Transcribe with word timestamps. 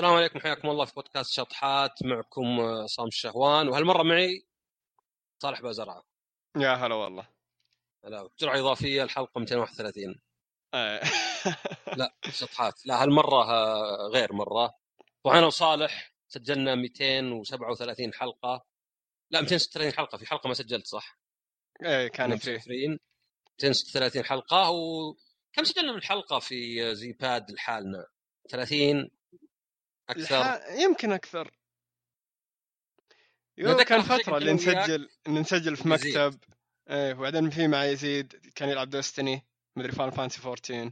السلام 0.00 0.16
عليكم 0.16 0.40
حياكم 0.40 0.68
الله 0.70 0.84
في 0.84 0.94
بودكاست 0.94 1.32
شطحات 1.32 2.02
معكم 2.04 2.60
آه، 2.60 2.82
عصام 2.82 3.06
الشهوان. 3.06 3.68
وهالمرة 3.68 4.02
معي 4.02 4.46
صالح 5.42 5.60
بازرعة. 5.60 6.02
يا 6.56 6.74
هلا 6.74 6.94
والله. 6.94 7.28
هلا. 8.04 8.28
جرعه 8.38 8.58
إضافية 8.58 9.02
الحلقة 9.02 9.38
231 9.40 10.20
إيه. 10.74 11.00
لا 11.98 12.14
شطحات. 12.30 12.86
لا 12.86 13.02
هالمرة 13.02 13.42
آه، 13.44 14.10
غير 14.12 14.32
مرة. 14.32 14.74
طبعا 15.24 15.38
أنا 15.38 15.46
وصالح 15.46 16.14
سجلنا 16.28 16.74
237 16.74 18.14
حلقة. 18.14 18.66
لا 19.30 19.40
236 19.40 19.92
حلقة. 19.92 20.18
في 20.18 20.26
حلقة 20.26 20.48
ما 20.48 20.54
سجلت 20.54 20.86
صح؟ 20.86 21.18
إيه 21.84 22.08
كان 22.08 22.36
في. 22.36 22.50
236 23.62 24.24
حلقة 24.24 24.70
وكم 24.70 25.64
سجلنا 25.64 25.92
من 25.92 26.02
حلقة 26.02 26.38
في 26.38 26.94
زي 26.94 27.12
باد 27.12 27.50
لحالنا؟ 27.50 28.06
30 28.50 29.19
أكثر. 30.10 30.40
الح... 30.40 30.68
يمكن 30.82 31.12
أكثر. 31.12 31.50
يو 33.58 33.76
كان 33.76 34.02
فترة 34.02 34.36
اللي 34.38 34.52
نسجل 34.52 35.08
اللي 35.26 35.40
نسجل 35.40 35.76
في 35.76 35.88
مكتب 35.88 36.38
إيه 36.90 37.14
وبعدين 37.14 37.50
في 37.50 37.68
مع 37.68 37.84
يزيد 37.84 38.52
كان 38.54 38.68
يلعب 38.68 38.90
دوستني 38.90 39.46
مدري 39.76 39.92
فان 39.92 40.10
فانسي 40.10 40.40
14 40.40 40.90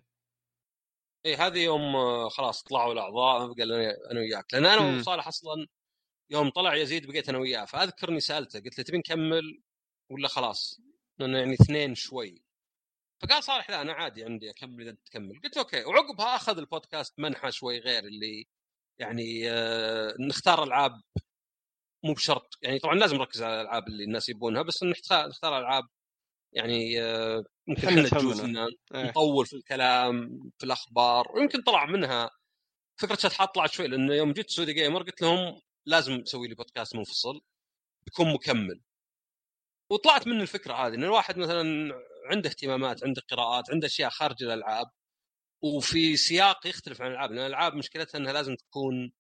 اي 1.27 1.37
هذه 1.37 1.59
يوم 1.59 1.97
آه، 1.97 2.29
خلاص 2.29 2.63
طلعوا 2.63 2.93
الأعضاء 2.93 3.53
بقى 3.53 3.65
أنا 4.11 4.21
وياك. 4.21 4.55
لأن 4.55 4.67
أنا 4.67 4.99
وصالح 4.99 5.29
أصلا 5.29 5.67
يوم 6.31 6.51
طلع 6.51 6.75
يزيد 6.75 7.07
بقيت 7.07 7.29
أنا 7.29 7.39
وياه. 7.39 7.65
فأذكرني 7.65 8.21
سألته 8.21 8.61
قلت 8.61 8.79
له 8.79 8.85
تبي 8.85 8.99
نكمل 8.99 9.63
ولا 10.11 10.29
خلاص؟ 10.29 10.81
لأنه 11.19 11.39
يعني 11.39 11.55
اثنين 11.55 11.95
شوي. 11.95 12.43
فقال 13.23 13.45
صالح 13.45 13.71
لا 13.71 13.83
أنا 13.83 13.93
عادي 13.93 14.25
عندي 14.25 14.51
أكمل 14.51 14.89
إذا 14.89 14.97
تكمل. 15.05 15.41
قلت 15.45 15.57
okay. 15.57 15.85
وعقبها 15.85 16.37
أخذ 16.37 16.59
البودكاست 16.59 17.19
منحى 17.19 17.53
شوي 17.53 17.79
غير 17.79 18.05
اللي 18.05 18.47
يعني 18.99 19.51
آه 19.51 20.15
نختار 20.21 20.65
ألعاب 20.65 21.01
مو 22.05 22.13
بشرط 22.13 22.59
يعني 22.63 22.79
طبعا 22.79 22.95
لازم 22.95 23.17
نركز 23.17 23.43
على 23.43 23.61
الألعاب 23.61 23.89
اللي 23.89 24.05
الناس 24.05 24.29
يبونها 24.29 24.63
بس 24.63 24.83
نختار 24.83 25.59
ألعاب 25.59 25.85
يعني 26.53 27.03
آه 27.03 27.45
ممكن 27.69 27.89
إحنا 27.89 28.03
نجوز 28.03 28.41
إيه. 28.41 28.69
نطول 28.95 29.47
في 29.47 29.57
الكلام 29.57 30.41
في 30.59 30.67
الأخبار 30.67 31.33
ويمكن 31.35 31.63
طلع 31.63 31.87
منها 31.87 32.31
فكرة 33.01 33.17
شطحات 33.17 33.55
طلعت 33.55 33.73
شوي 33.73 33.89
لأنه 33.89 34.15
يوم 34.15 34.33
جيت 34.33 34.51
سعودي 34.51 34.73
جيمر 34.73 35.03
قلت 35.03 35.23
لهم 35.23 35.61
لازم 35.87 36.23
تسوي 36.23 36.49
لي 36.49 36.55
بودكاست 36.55 36.97
منفصل 36.97 37.41
بيكون 38.07 38.35
مكمل 38.35 38.81
وطلعت 39.91 40.27
من 40.27 40.41
الفكرة 40.41 40.75
هذه 40.75 40.95
إن 40.95 41.05
الواحد 41.05 41.39
مثلا 41.39 41.95
عنده 42.31 42.49
اهتمامات 42.51 43.05
عنده 43.05 43.23
قراءات 43.31 43.71
عنده 43.71 43.87
أشياء 43.87 44.11
خارج 44.11 44.43
الألعاب 44.43 44.87
وفي 45.63 46.17
سياق 46.17 46.67
يختلف 46.67 47.03
عن 47.03 47.11
الألعاب 47.11 47.31
لأن 47.31 47.41
الألعاب 47.41 47.75
مشكلتها 47.75 48.19
إنها 48.19 48.33
لازم 48.33 48.55
تكون 48.55 49.13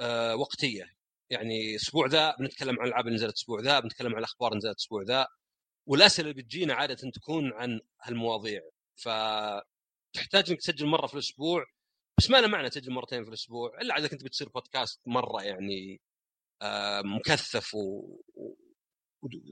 آه 0.00 0.36
وقتية. 0.36 0.94
يعني 1.30 1.70
الأسبوع 1.70 2.06
ذا 2.06 2.36
بنتكلم 2.36 2.80
عن 2.80 2.86
الألعاب 2.86 3.06
اللي 3.06 3.16
نزلت 3.16 3.30
الأسبوع 3.30 3.60
ذا 3.60 3.80
بنتكلم 3.80 4.12
عن 4.12 4.18
الأخبار 4.18 4.48
اللي 4.52 4.58
نزلت 4.58 4.72
الأسبوع 4.72 5.02
ذا 5.02 5.26
والأسئلة 5.88 6.30
اللي 6.30 6.42
بتجينا 6.42 6.74
عادة 6.74 7.10
تكون 7.14 7.52
عن 7.52 7.80
هالمواضيع. 8.02 8.62
ف 8.96 9.08
تحتاج 10.14 10.50
إنك 10.50 10.58
تسجل 10.60 10.86
مرة 10.86 11.06
في 11.06 11.14
الأسبوع 11.14 11.64
بس 12.18 12.30
ما 12.30 12.40
له 12.40 12.48
معنى 12.48 12.70
تسجل 12.70 12.92
مرتين 12.92 13.22
في 13.24 13.28
الأسبوع 13.28 13.80
إلا 13.80 13.98
إذا 13.98 14.08
كنت 14.08 14.24
بتصير 14.24 14.48
بودكاست 14.48 15.00
مرة 15.06 15.42
يعني 15.42 16.00
آه 16.62 17.02
مكثف 17.02 17.74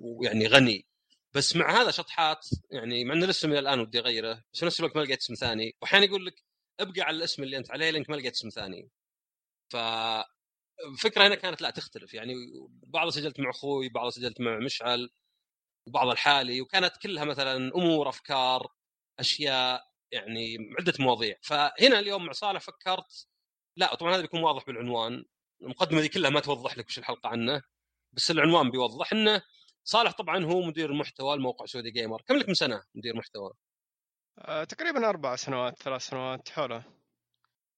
ويعني 0.03 0.47
غني. 0.47 0.87
بس 1.35 1.57
مع 1.57 1.81
هذا 1.83 1.91
شطحات 1.91 2.49
يعني 2.71 3.05
مع 3.05 3.15
ان 3.15 3.25
الاسم 3.25 3.51
إلى 3.51 3.59
الآن 3.59 3.81
ودي 3.81 3.99
أغيره 3.99 4.45
بس 4.53 4.61
في 4.61 4.67
نفس 4.67 4.81
الوقت 4.81 4.97
ما 4.97 5.01
لقيت 5.03 5.19
اسم 5.19 5.35
ثاني. 5.35 5.77
واحيانا 5.83 6.05
يقول 6.07 6.27
لك 6.27 6.45
ابقى 6.81 7.01
على 7.03 7.17
الاسم 7.17 7.43
اللي 7.43 7.57
أنت 7.57 7.71
عليه 7.71 7.91
لأنك 7.91 8.11
ما 8.11 8.17
لقيت 8.17 8.33
اسم 8.35 8.49
ثاني. 8.49 8.91
ف 9.71 9.77
الفكرة 10.87 11.27
هنا 11.27 11.35
كانت 11.35 11.63
لا 11.63 11.71
تختلف. 11.71 12.15
يعني 12.15 12.35
بعض 12.87 13.09
سجلت 13.09 13.41
مع 13.41 13.51
أخوي 13.51 13.89
بعض 13.89 14.09
سجلت 14.09 14.41
مع 14.41 14.59
مشعل 14.59 15.11
وبعض 15.87 16.09
الحالي 16.09 16.61
وكانت 16.61 16.97
كلها 16.97 17.25
مثلا 17.25 17.57
أمور 17.77 18.09
أفكار 18.09 18.69
أشياء 19.21 19.83
يعني 20.13 20.57
عدة 20.79 20.93
مواضيع. 21.01 21.37
فهنا 21.43 21.99
اليوم 21.99 22.27
مع 22.27 22.33
صالح 22.33 22.61
فكرت 22.61 23.27
لا 23.77 23.95
طبعا 23.95 24.15
هذا 24.15 24.21
بيكون 24.23 24.43
واضح 24.43 24.67
بالعنوان. 24.67 25.25
المقدمة 25.63 26.01
دي 26.01 26.09
كلها 26.09 26.31
ما 26.31 26.41
توضح 26.41 26.79
لك 26.79 26.87
وش 26.87 26.99
الحلقة 26.99 27.29
عنه 27.29 27.63
بس 28.13 28.31
العنوان 28.31 28.71
بيوضح 28.71 29.13
إنه 29.13 29.43
صالح 29.85 30.13
طبعا 30.13 30.45
هو 30.45 30.61
مدير 30.63 30.91
المحتوى 30.91 31.35
الموقع 31.35 31.67
سعودي 31.67 31.91
جيمر 31.91 32.23
كم 32.23 32.37
لك 32.37 32.49
من 32.49 32.55
سنة 32.55 32.83
مدير 32.95 33.17
محتوى؟ 33.17 33.53
آه، 34.39 34.65
تقريبا 34.65 35.09
أربع 35.09 35.37
سنوات 35.37 35.83
ثلاث 35.83 36.03
سنوات 36.03 36.49
حوله. 36.49 36.85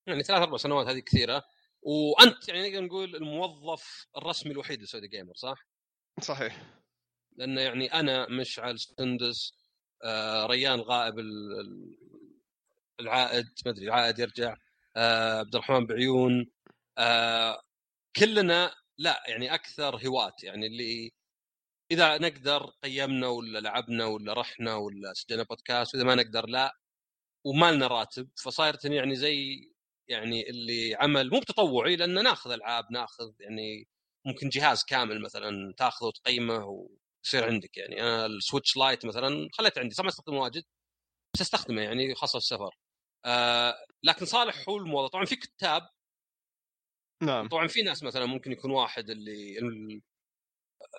يعني 0.07 0.23
ثلاث 0.23 0.43
أربع 0.43 0.57
سنوات 0.57 0.87
هذه 0.87 0.99
كثيرة. 0.99 1.43
وأنت 1.83 2.49
يعني 2.49 2.71
نقدر 2.71 2.85
نقول 2.85 3.17
الموظف 3.17 4.07
الرسمي 4.17 4.53
الوحيد 4.53 4.83
لسعودي 4.83 5.09
جيمر 5.09 5.35
صح؟ 5.35 5.67
صحيح. 6.21 6.81
لأنه 7.37 7.61
يعني 7.61 7.93
أنا 7.95 8.29
مشعل 8.31 8.79
سندس 8.79 9.53
آه 10.05 10.47
ريان 10.47 10.81
غائب 10.81 11.15
العائد 13.01 13.47
ما 13.67 13.73
أدري 13.73 13.85
العائد 13.85 14.19
يرجع 14.19 14.57
آه 14.97 15.39
عبد 15.39 15.55
الرحمن 15.55 15.87
بعيون 15.87 16.51
آه 16.99 17.63
كلنا 18.17 18.75
لا 18.99 19.23
يعني 19.29 19.55
أكثر 19.55 20.07
هواة 20.07 20.37
يعني 20.43 20.67
اللي 20.67 21.13
إذا 21.95 22.19
نقدر 22.19 22.71
قيمنا 22.85 23.29
ولا 23.29 23.59
لعبنا 23.59 24.07
ولا 24.07 24.33
رحنا 24.33 24.75
ولا 24.75 25.15
سجلنا 25.15 25.43
بودكاست 25.43 25.95
وإذا 25.95 26.05
ما 26.07 26.15
نقدر 26.15 26.47
لا 26.47 26.79
وما 27.47 27.73
لنا 27.73 27.87
راتب 27.87 28.31
فصايرت 28.45 28.85
يعني 28.85 29.17
زي 29.17 29.71
يعني 30.09 30.51
اللي 30.51 30.95
عمل 30.95 31.31
مو 31.31 31.41
بتطوعي 31.41 31.97
لأن 31.97 32.25
ناخذ 32.25 32.51
ألعاب 32.53 32.93
ناخذ 32.93 33.33
يعني 33.41 33.89
ممكن 34.27 34.49
جهاز 34.49 34.85
كامل 34.85 35.21
مثلا 35.23 35.75
تاخذه 35.77 36.07
وتقيمه 36.07 36.65
ويصير 36.65 37.45
عندك 37.45 37.77
يعني. 37.77 38.03
أنا 38.03 38.27
السويتش 38.27 38.77
لايت 38.77 39.07
مثلا 39.07 39.49
خليته 39.53 39.81
عندي 39.81 39.95
صار 39.95 40.05
ما 40.05 40.11
استخدمه 40.11 40.41
واجد 40.41 40.65
بس 41.35 41.41
أستخدمه 41.41 41.83
يعني 41.83 42.15
خاصة 42.15 42.37
السفر. 42.37 42.71
آه 43.27 43.77
لكن 44.05 44.27
صالح 44.27 44.69
هو 44.69 44.77
الموظف 44.77 45.13
طبعا 45.13 45.25
في 45.25 45.37
كتاب 45.37 45.89
نعم. 47.23 47.49
طبعا 47.49 47.67
في 47.69 47.83
ناس 47.83 48.03
مثلا 48.03 48.27
ممكن 48.27 48.53
يكون 48.53 48.71
واحد 48.71 49.11
اللي 49.11 49.59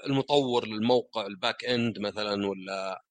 المطور 0.06 0.68
للموقع 0.68 1.25
ال 1.25 1.33
back 1.33 1.66
end 1.66 2.00
مثلا 2.00 2.47
ولا 2.47 3.03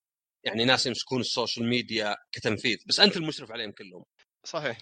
يعني 0.45 0.65
ناس 0.65 0.87
يمسكون 0.87 1.21
ال 1.21 1.27
social 1.27 1.69
media 1.69 2.17
كتنفيذ 2.33 2.79
بس 2.87 3.01
أنت 3.01 3.17
المشرف 3.17 3.53
عليهم 3.53 3.73
كلهم. 3.73 4.05
صحيح. 4.45 4.79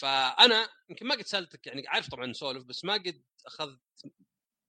فأنا 0.00 0.68
يمكن 0.90 1.06
ما 1.06 1.14
قد 1.14 1.26
سألتك 1.26 1.66
يعني 1.66 1.88
عارف 1.88 2.08
طبعا 2.08 2.26
نسولف 2.26 2.64
بس 2.64 2.84
ما 2.84 2.94
قد 2.94 3.22
أخذت 3.46 3.80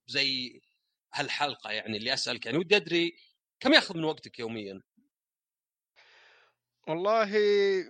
زي 0.07 0.61
هالحلقة 1.13 1.71
يعني 1.71 1.97
اللي 1.97 2.13
أسألك 2.13 2.45
يعني 2.45 2.57
ودي 2.57 2.75
أدري 2.75 3.15
كم 3.59 3.73
يأخذ 3.73 3.97
من 3.97 4.03
وقتك 4.03 4.39
يوميا؟ 4.39 4.81
والله 6.87 7.29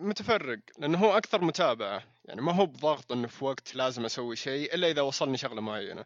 متفرق 0.02 0.60
لأنه 0.78 0.98
هو 0.98 1.18
أكثر 1.18 1.42
متابعة 1.42 2.04
يعني 2.26 2.42
ما 2.42 2.52
هو 2.52 2.66
بضغط 2.66 3.12
إنه 3.12 3.28
في 3.28 3.46
وقت 3.46 3.76
لازم 3.76 4.06
أسوي 4.06 4.36
شيء 4.36 4.76
إلا 4.76 4.92
إذا 4.92 5.02
وصلني 5.02 5.38
شغلة 5.38 5.62
معينة. 5.62 6.06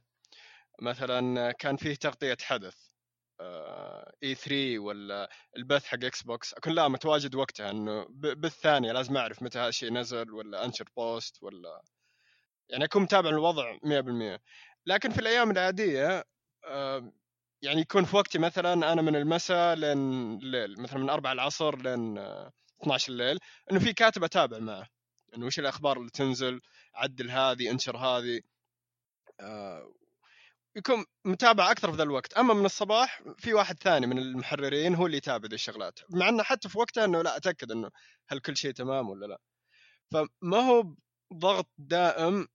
مثلا 0.82 1.52
كان 1.52 1.78
فيه 1.78 1.96
تغطية 1.96 2.38
حدث 2.42 2.76
E3 4.24 4.80
ولا 4.80 5.30
البث 5.58 5.86
حق 5.86 6.04
إكس 6.04 6.24
بوكس 6.24 6.54
أكون 6.54 6.74
لا 6.74 6.88
متواجد 6.88 7.36
وقتها 7.36 7.72
إنه 7.72 8.06
بالثانية 8.10 8.92
لازم 8.92 9.18
أعرف 9.18 9.44
متى 9.44 9.60
هذا 9.60 9.68
الشيء 9.68 9.94
نزل 9.94 10.32
ولا 10.32 10.66
أنشر 10.66 10.86
post 10.98 11.44
ولا 11.44 11.82
يعني 12.70 12.86
أكون 12.86 13.02
متابع 13.02 13.30
الوضع 13.30 13.78
100% 13.78 14.40
لكن 14.86 15.10
في 15.10 15.20
الأيام 15.20 15.52
العادية 15.52 16.24
يعني 17.62 17.82
يكون 17.82 18.06
في 18.06 18.16
وقتي 18.16 18.40
مثلا 18.40 18.74
أنا 18.74 19.02
من 19.02 19.16
المساء 19.16 19.76
لين 19.76 20.34
الليل 20.38 20.82
مثلا 20.82 21.00
من 21.00 21.10
4 21.10 21.32
العصر 21.32 21.78
لين 21.78 22.18
12 22.82 23.12
الليل 23.12 23.40
إنه 23.72 23.80
في 23.80 23.94
كاتب 23.94 24.24
أتابع 24.24 24.60
معه 24.60 24.88
إنه 25.36 25.46
وش 25.46 25.60
الأخبار 25.60 25.98
اللي 25.98 26.10
تنزل 26.10 26.62
عدل 26.96 27.32
هذه 27.32 27.72
أنشر 27.72 27.98
هذه 27.98 28.42
يكون 30.76 31.06
متابع 31.26 31.72
أكثر 31.72 31.92
في 31.92 31.98
ذا 31.98 32.04
الوقت. 32.04 32.34
أما 32.34 32.54
من 32.54 32.66
الصباح 32.66 33.22
في 33.38 33.54
واحد 33.54 33.80
ثاني 33.80 34.08
من 34.08 34.18
المحررين 34.18 34.96
هو 34.96 35.06
اللي 35.06 35.18
يتابع 35.18 35.48
ذي 35.48 35.56
الشغلات. 35.56 36.00
مع 36.10 36.30
إنه 36.30 36.44
حتى 36.44 36.70
في 36.70 36.78
وقتها 36.78 37.06
إنه 37.06 37.22
لا 37.22 37.38
أتأكد 37.38 37.72
إنه 37.72 37.92
هل 38.28 38.40
كل 38.40 38.58
شيء 38.58 38.72
تمام 38.72 39.10
ولا 39.10 39.26
لا. 39.26 39.40
فما 40.12 40.58
هو 40.58 40.96
ضغط 41.34 41.72
دائم 41.78 42.48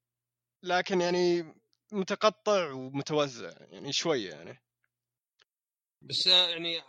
لكن 0.63 1.01
يعني 1.01 1.55
متقطع 1.93 2.73
ومتوزع 2.73 3.53
يعني 3.61 3.93
شوية 3.93 4.31
يعني. 4.31 4.63
بس 6.03 6.27
يعني 6.27 6.83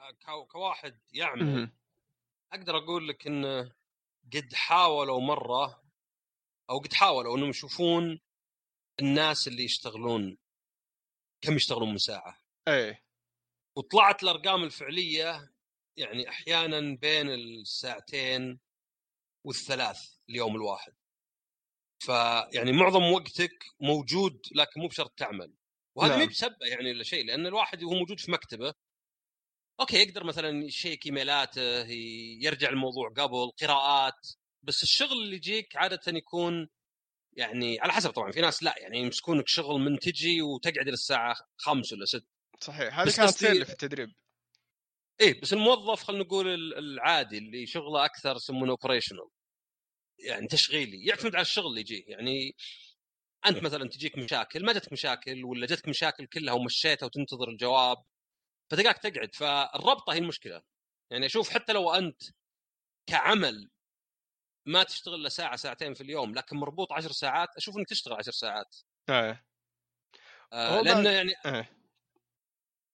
كواحد 0.48 1.00
يعمل 1.14 1.72
أقدر 2.54 2.78
أقول 2.78 3.08
لك 3.08 3.28
انه 3.28 3.72
قد 4.34 4.54
حاولوا 4.54 5.22
مرة 5.22 5.84
أو 6.70 6.80
قد 6.80 6.94
حاولوا 6.94 7.38
إنهم 7.38 7.50
يشوفون 7.50 8.20
الناس 9.00 9.48
اللي 9.48 9.64
يشتغلون 9.64 10.38
كم 11.42 11.56
يشتغلون 11.56 11.90
من 11.90 11.98
ساعة. 11.98 12.42
إيه. 12.68 13.04
وطلعت 13.78 14.24
الأرقام 14.24 14.64
الفعلية 14.64 15.54
يعني 15.98 16.30
أحيانا 16.30 16.98
بين 17.02 17.30
الساعتين 17.30 18.60
والثلاث 19.46 20.00
اليوم 20.30 20.56
الواحد. 20.56 20.94
فيعني 22.04 22.72
معظم 22.72 23.04
وقتك 23.04 23.66
موجود 23.80 24.42
لكن 24.56 24.82
مو 24.82 24.88
بشرط 24.88 25.14
تعمل. 25.18 25.54
وهذا 25.96 26.12
نعم. 26.14 26.22
مو 26.22 26.28
بسبه 26.28 26.66
يعني 26.66 26.92
ولا 26.92 27.04
شيء 27.04 27.26
لأن 27.26 27.48
الواحد 27.48 27.84
وهو 27.84 27.94
موجود 27.94 28.20
في 28.20 28.32
مكتبة 28.32 28.74
أوكي 29.80 29.98
يقدر 29.98 30.24
مثلا 30.24 30.66
يشيك 30.66 31.06
إيميلاته 31.06 31.86
يرجع 32.42 32.70
الموضوع 32.70 33.10
قبل 33.10 33.52
قراءات 33.62 34.28
بس 34.64 34.84
الشغل 34.84 35.24
اللي 35.24 35.36
يجيك 35.36 35.76
عاده 35.76 36.02
يكون 36.08 36.70
يعني 37.40 37.80
على 37.80 37.94
حسب 37.94 38.10
طبعا 38.12 38.32
في 38.32 38.42
ناس 38.42 38.64
لا 38.64 38.76
يعني 38.80 38.98
يمسكونك 39.00 39.48
شغل 39.48 39.82
منتجي 39.82 40.42
وتقعد 40.42 40.78
إلى 40.88 40.92
الساعة 40.94 41.36
5 41.58 41.96
ولا 41.96 42.06
6 42.06 42.26
صحيح 42.62 43.00
هذه 43.00 43.06
كانت 43.06 43.20
قصدي- 43.20 43.66
في 43.66 43.72
التدريب. 43.72 44.14
إيه 45.22 45.42
بس 45.42 45.54
الموظف 45.54 46.04
خلينا 46.04 46.24
نقول 46.24 46.48
ال- 46.48 46.78
العادي 46.78 47.38
اللي 47.38 47.66
شغله 47.66 48.06
أكثر 48.06 48.36
يسمونه 48.36 48.72
اوبريشنال 48.72 49.30
يعني 50.20 50.48
تشغيلي 50.48 51.06
يعتمد 51.06 51.36
على 51.36 51.42
الشغل 51.42 51.66
اللي 51.68 51.80
يجيه. 51.82 52.04
يعني 52.08 52.56
أنت 53.48 53.64
مثلا 53.64 53.90
تجيك 53.90 54.18
مشاكل 54.18 54.66
ما 54.66 54.74
جتك 54.74 54.92
مشاكل 54.94 55.44
ولا 55.46 55.68
جتك 55.68 55.88
مشاكل 55.88 56.26
كلها 56.26 56.54
ومشيتها 56.54 57.06
وتنتظر 57.06 57.50
الجواب 57.50 57.98
فتلقاك 58.72 58.98
تقعد. 58.98 59.36
فالربطة 59.36 60.14
هي 60.14 60.18
المشكلة. 60.18 60.62
يعني 61.12 61.26
أشوف 61.26 61.50
حتى 61.50 61.74
لو 61.74 61.92
أنت 61.94 62.22
كعمل 63.10 63.70
ما 64.70 64.84
تشتغل 64.84 65.16
إلا 65.16 65.30
ساعة 65.30 65.56
ساعتين 65.56 65.94
في 65.94 66.02
اليوم 66.02 66.36
لكن 66.36 66.58
مربوط 66.58 66.94
عشر 66.94 67.12
ساعات 67.12 67.50
أشوف 67.58 67.78
إنك 67.78 67.88
تشتغل 67.88 68.14
عشر 68.14 68.32
ساعات. 68.32 68.76
إيه. 69.10 69.46
آه 70.54 70.82
لأنه 70.82 71.10
يعني 71.10 71.32
إيه. 71.46 71.70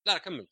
لا 0.06 0.18
كمل. 0.18 0.48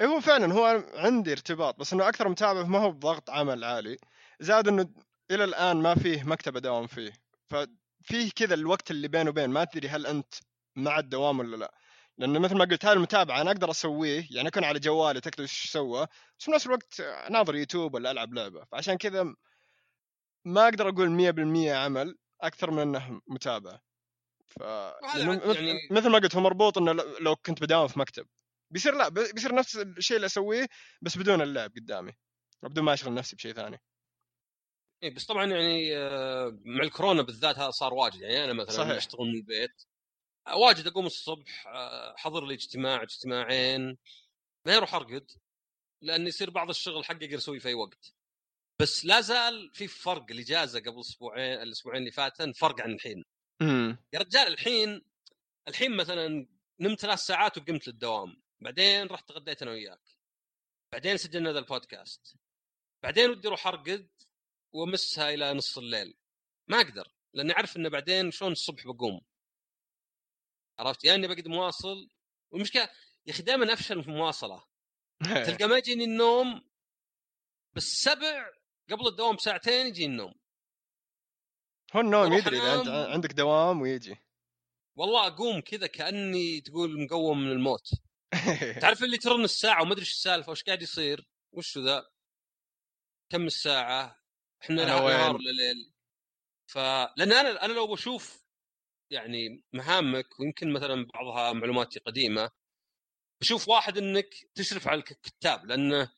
إيه 0.00 0.06
هو 0.06 0.20
فعلا 0.20 0.54
هو 0.54 0.84
عندي 0.94 1.32
ارتباط 1.32 1.78
بس 1.78 1.92
إنه 1.92 2.08
أكثر 2.08 2.28
متابع 2.28 2.62
ما 2.62 2.78
هو 2.78 2.90
بضغط 2.90 3.30
عمل 3.30 3.64
عالي. 3.64 3.96
زاد 4.40 4.68
إنه 4.68 4.88
إلى 5.30 5.44
الآن 5.44 5.76
ما 5.76 5.94
فيه 5.94 6.22
مكتب 6.22 6.56
اداوم 6.56 6.86
فيه. 6.86 7.12
ففيه 7.50 8.30
كذا 8.36 8.54
الوقت 8.54 8.90
اللي 8.90 9.08
بين 9.08 9.28
وبين 9.28 9.50
ما 9.50 9.64
تدري 9.64 9.88
هل 9.88 10.06
أنت 10.06 10.34
مع 10.76 10.98
الدوام 10.98 11.38
ولا 11.38 11.56
لا. 11.56 11.74
لأنه 12.18 12.38
مثل 12.38 12.56
ما 12.56 12.64
قلت 12.64 12.84
هذه 12.84 12.92
المتابعة 12.92 13.40
أنا 13.40 13.50
أقدر 13.50 13.70
أسويه 13.70 14.26
يعني 14.30 14.48
أكون 14.48 14.64
على 14.64 14.78
جوالي 14.78 15.20
تكتب 15.20 15.40
إيش 15.40 15.70
سوى 15.70 16.06
بس 16.38 16.44
في 16.44 16.50
نفس 16.50 16.66
الوقت 16.66 17.00
ناظر 17.30 17.56
يوتيوب 17.56 17.94
ولا 17.94 18.10
ألعب 18.10 18.34
لعبة. 18.34 18.64
فعشان 18.64 18.96
كذا 18.96 19.34
ما 20.44 20.64
أقدر 20.64 20.88
أقول 20.88 21.10
100% 21.10 21.72
عمل 21.72 22.18
أكثر 22.40 22.70
من 22.70 22.78
إنه 22.78 23.20
متابعه 23.26 23.82
ف 24.46 24.62
مثل, 24.62 25.56
يعني- 25.56 25.88
مثل 25.90 26.08
ما 26.10 26.18
قلت 26.18 26.34
هو 26.36 26.40
مربوط 26.40 26.78
إنه 26.78 26.92
لو- 26.92 27.36
كنت 27.36 27.60
بداوم 27.62 27.88
في 27.88 27.98
مكتب. 27.98 28.26
بيصير 28.70 28.94
لا 28.94 29.08
بيصير 29.08 29.54
نفس 29.54 29.76
الشيء 29.76 30.16
اللي 30.16 30.26
أسويه 30.26 30.66
بس 31.02 31.18
بدون 31.18 31.42
اللعب 31.42 31.70
قدامي 31.76 32.12
بدون 32.62 32.84
ما 32.84 32.92
أشغل 32.92 33.14
نفسي 33.14 33.36
بشيء 33.36 33.52
ثاني. 33.52 33.80
اي 35.02 35.10
بس 35.10 35.26
طبعا 35.26 35.44
يعني 35.46 35.90
مع 36.64 36.82
الكورونا 36.84 37.22
بالذات 37.22 37.58
هذا 37.58 37.70
صار 37.70 37.94
واجد. 37.94 38.20
يعني 38.20 38.44
أنا 38.44 38.52
مثلا 38.52 38.76
صحيح. 38.84 38.96
اشتغل 38.96 39.26
من 39.26 39.34
البيت 39.34 39.82
واجد 40.56 40.86
أقوم 40.86 41.06
الصبح 41.06 41.66
آه، 41.66 42.14
حضر 42.16 42.44
لي 42.46 42.54
اجتماع 42.54 43.02
اجتماعين 43.02 43.98
ما 44.66 44.76
أروح 44.76 44.94
أرقد 44.94 45.30
لأن 46.02 46.26
يصير 46.26 46.50
بعض 46.50 46.68
الشغل 46.68 47.04
حقي 47.04 47.24
أقدر 47.26 47.36
اسويه 47.36 47.58
في 47.58 47.68
أي 47.68 47.74
وقت. 47.74 48.14
بس 48.82 49.04
لا 49.04 49.20
زال 49.20 49.70
في 49.74 49.88
فرق 49.88 50.26
الاجازه 50.30 50.80
قبل 50.80 51.00
أسبوعين 51.00 51.62
الأسبوعين 51.62 52.00
اللي 52.00 52.10
فاتن 52.10 52.52
فرق 52.52 52.80
عن 52.80 52.92
الحين. 52.92 53.24
امم 53.62 53.98
يا 54.12 54.18
رجال 54.18 54.48
الحين 54.48 55.02
الحين 55.68 55.96
مثلا 55.96 56.46
نمت 56.80 57.00
ثلاث 57.00 57.18
ساعات 57.18 57.58
وقمت 57.58 57.88
للدوام. 57.88 58.42
بعدين 58.60 59.06
رحت 59.06 59.28
تغديت 59.28 59.62
أنا 59.62 59.70
وياك. 59.70 60.00
بعدين 60.92 61.16
سجلنا 61.16 61.52
ذا 61.52 61.58
البودكاست. 61.58 62.36
بعدين 63.02 63.30
ودي 63.30 63.48
أروح 63.48 63.66
أرقد 63.66 64.08
وأمسها 64.72 65.34
إلى 65.34 65.52
نص 65.52 65.78
الليل. 65.78 66.14
ما 66.68 66.80
أقدر 66.80 67.14
لأني 67.34 67.52
أعرف 67.52 67.76
انه 67.76 67.88
بعدين 67.88 68.30
شلون 68.30 68.52
الصبح 68.52 68.86
بقوم. 68.86 69.20
عرفت؟ 70.78 71.04
يعني 71.04 71.28
بقعد 71.28 71.48
مواصل. 71.48 72.08
والمشكلة 72.50 72.88
يا 73.26 73.32
أخي 73.32 73.42
دائما 73.42 73.72
أفشل 73.72 74.02
في 74.02 74.08
المواصله 74.08 74.64
تلقى 75.46 75.68
ما 75.68 75.76
يجيني 75.76 76.04
النوم 76.04 76.72
بس 77.74 77.84
سبع 77.84 78.61
قبل 78.90 79.06
الدوام 79.06 79.36
بساعتين 79.36 79.86
يجي 79.86 80.04
النوم. 80.04 80.34
هو 81.92 82.00
النوم 82.00 82.32
يدري 82.32 82.58
إذا 82.58 82.74
أنت. 82.74 82.88
عندك 82.88 83.32
دوام 83.32 83.80
ويجي. 83.80 84.16
والله 84.96 85.26
أقوم 85.26 85.60
كذا 85.60 85.86
كأني 85.86 86.60
تقول 86.60 87.04
مقوم 87.04 87.44
من 87.44 87.50
الموت. 87.50 87.90
تعرف 88.82 89.02
اللي 89.02 89.18
ترن 89.18 89.44
الساعة 89.44 89.82
وما 89.82 89.92
أدري 89.92 90.00
إيش 90.00 90.12
السالفة 90.12 90.52
وش 90.52 90.62
قاعد 90.62 90.82
يصير؟ 90.82 91.28
وش 91.52 91.78
ذا؟ 91.78 92.06
كم 93.30 93.46
الساعة؟ 93.46 94.22
إحنا 94.62 94.82
أنا 94.82 94.92
نهار 94.92 95.04
وين؟ 95.04 95.16
نهار 95.16 95.36
ولا 95.36 95.50
ليل؟ 95.50 95.92
ف 96.66 96.78
لأن 97.16 97.32
أنا 97.32 97.64
أنا 97.64 97.72
لو 97.72 97.86
بشوف 97.86 98.42
يعني 99.10 99.64
مهامك 99.72 100.40
ويمكن 100.40 100.72
مثلا 100.72 101.06
بعضها 101.14 101.52
معلوماتي 101.52 102.00
قديمة 102.00 102.50
بشوف 103.40 103.68
واحد 103.68 103.98
إنك 103.98 104.34
تشرف 104.54 104.88
على 104.88 104.98
الكتاب 104.98 105.66
لأن 105.66 106.08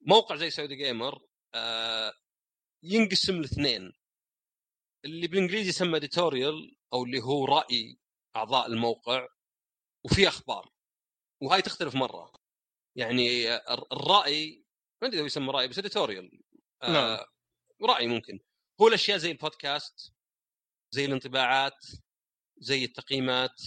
موقع 0.00 0.36
زي 0.36 0.50
سعودي 0.50 0.76
جيمر 0.76 1.27
ينقسم 2.82 3.40
لاثنين. 3.40 3.92
اللي 5.04 5.26
بالإنجليزي 5.26 5.68
يسمى 5.68 5.96
editorial 5.96 6.76
أو 6.92 7.04
اللي 7.04 7.20
هو 7.22 7.44
رأي 7.44 7.98
أعضاء 8.36 8.66
الموقع 8.66 9.28
وفي 10.04 10.28
أخبار. 10.28 10.72
وهاي 11.42 11.62
تختلف 11.62 11.94
مرة. 11.94 12.32
يعني 12.96 13.50
آه، 13.50 13.86
الرأي 13.92 14.64
ما 15.02 15.08
أدري 15.08 15.18
إذا 15.18 15.26
يسمى 15.26 15.52
رأي 15.52 15.68
بس 15.68 15.78
editorial 15.78 16.42
نعم. 16.82 16.94
آه 16.94 17.26
رأي 17.82 18.06
ممكن. 18.06 18.40
هو 18.80 18.88
الأشياء 18.88 19.18
زي 19.18 19.30
البودكاست 19.30 20.12
زي 20.90 21.04
الانطباعات 21.04 21.86
زي 22.58 22.84
التقييمات. 22.84 23.62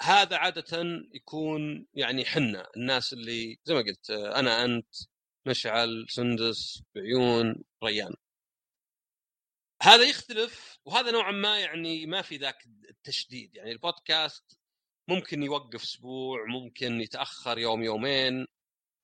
هذا 0.00 0.36
عادة 0.36 0.82
يكون 1.14 1.86
يعني 1.94 2.24
حنا 2.24 2.70
الناس 2.76 3.12
اللي 3.12 3.58
زي 3.64 3.74
ما 3.74 3.80
قلت 3.80 4.10
آه، 4.10 4.38
أنا 4.40 4.64
أنت 4.64 4.94
مشعل 5.48 6.06
سندس 6.08 6.82
بعيون 6.94 7.64
ريان. 7.84 8.14
هذا 9.82 10.04
يختلف 10.04 10.78
وهذا 10.84 11.10
نوعا 11.10 11.32
ما 11.32 11.60
يعني 11.60 12.06
ما 12.06 12.22
في 12.22 12.36
ذاك 12.36 12.66
التشديد. 12.90 13.56
يعني 13.56 13.72
البودكاست 13.72 14.58
ممكن 15.08 15.42
يوقف 15.42 15.82
أسبوع 15.82 16.44
ممكن 16.48 17.00
يتأخر 17.00 17.58
يوم 17.58 17.82
يومين. 17.82 18.46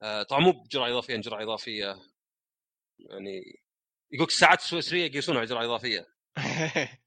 آه، 0.02 0.23
طبعا 0.23 0.41
مو 0.41 0.52
بجرعة 0.52 0.91
إضافية 0.91 1.17
جرعة 1.17 1.43
إضافية. 1.43 1.96
يعني 2.99 3.61
يقول 4.12 4.26
الساعات 4.26 4.61
السويسريه 4.61 5.05
يقيسونها 5.06 5.40
على 5.40 5.49
جرعة 5.49 5.64
إضافية. 5.64 6.06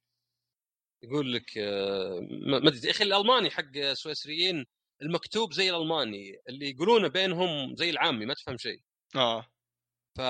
يقول 1.04 1.34
لك 1.34 1.58
آه، 1.58 2.20
ما 2.32 2.60
ما 2.60 2.70
أدري. 2.70 2.88
يا 2.88 2.92
أخي 2.92 3.04
الألماني 3.04 3.50
حق 3.50 3.78
السويسريين 3.78 4.66
المكتوب 5.02 5.54
زي 5.54 5.70
الألماني. 5.70 6.42
اللي 6.50 6.70
يقولونه 6.70 7.08
بينهم 7.08 7.76
زي 7.76 7.90
العامي 7.90 8.26
ما 8.26 8.34
تفهم 8.34 8.58
شيء. 8.58 8.82
آه. 9.18 9.46
ف 10.18 10.22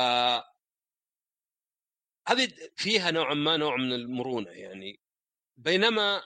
هذه 2.27 2.53
فيها 2.75 3.12
نوعا 3.12 3.34
ما 3.34 3.58
نوع 3.58 3.75
من 3.77 3.94
المرونة 3.94 4.51
يعني. 4.51 5.00
بينما 5.58 6.24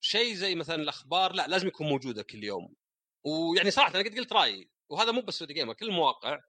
شيء 0.00 0.34
زي 0.34 0.54
مثلا 0.54 0.76
الأخبار 0.76 1.32
لا 1.32 1.46
لازم 1.46 1.68
يكون 1.68 1.86
موجوده 1.86 2.22
كل 2.22 2.44
يوم. 2.44 2.74
ويعني 3.24 3.70
صراحة 3.70 3.94
أنا 3.94 3.98
قد 3.98 4.18
قلت 4.18 4.32
رأيي 4.32 4.70
وهذا 4.90 5.12
مو 5.12 5.20
بس 5.20 5.34
سعودي 5.38 5.54
جيمر 5.54 5.74
كل 5.74 5.86
المواقع 5.86 6.40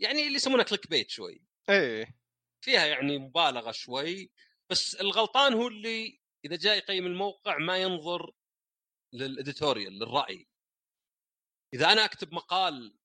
يعني 0.00 0.26
اللي 0.26 0.36
يسمونها 0.36 0.64
clickbait 0.64 1.10
شوي. 1.10 1.44
إيه. 1.70 2.18
فيها 2.64 2.86
يعني 2.86 3.18
مبالغة 3.18 3.70
شوي 3.70 4.30
بس 4.70 4.94
الغلطان 4.94 5.54
هو 5.54 5.68
اللي 5.68 6.20
إذا 6.44 6.56
جاء 6.56 6.76
يقيم 6.76 7.06
الموقع 7.06 7.58
ما 7.58 7.78
ينظر 7.78 8.32
لل 9.12 9.28
editorial 9.28 9.98
للرأي. 9.98 10.48
إذا 11.74 11.92
أنا 11.92 12.04
أكتب 12.04 12.34
مقال 12.34 12.98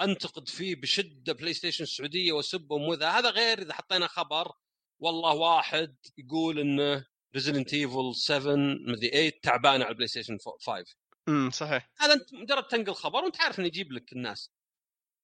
أنتقد 0.00 0.48
فيه 0.48 0.76
بشدة 0.76 1.32
بلاي 1.32 1.54
ستيشن 1.54 1.84
السعودية 1.84 2.32
واسبهم 2.32 2.82
وذا 2.82 3.10
هذا 3.10 3.30
غير 3.30 3.58
إذا 3.58 3.74
حطينا 3.74 4.06
خبر 4.06 4.52
والله 4.98 5.34
واحد 5.34 5.96
يقول 6.18 6.58
إنه 6.58 7.06
Resident 7.34 7.74
Evil 7.74 8.14
7 8.14 8.56
مدري 8.56 9.10
8 9.10 9.30
تعبانة 9.42 9.84
على 9.84 9.92
البلاي 9.92 10.08
ستيشن 10.08 10.38
5 10.38 10.84
امم 11.28 11.50
صحيح. 11.50 11.90
هذا 11.98 12.12
أنت 12.12 12.34
مجرد 12.34 12.68
تنقل 12.68 12.94
خبر 12.94 13.24
وأنت 13.24 13.40
عارف 13.40 13.58
إنه 13.58 13.66
يجيب 13.66 13.92
لك 13.92 14.12
الناس. 14.12 14.50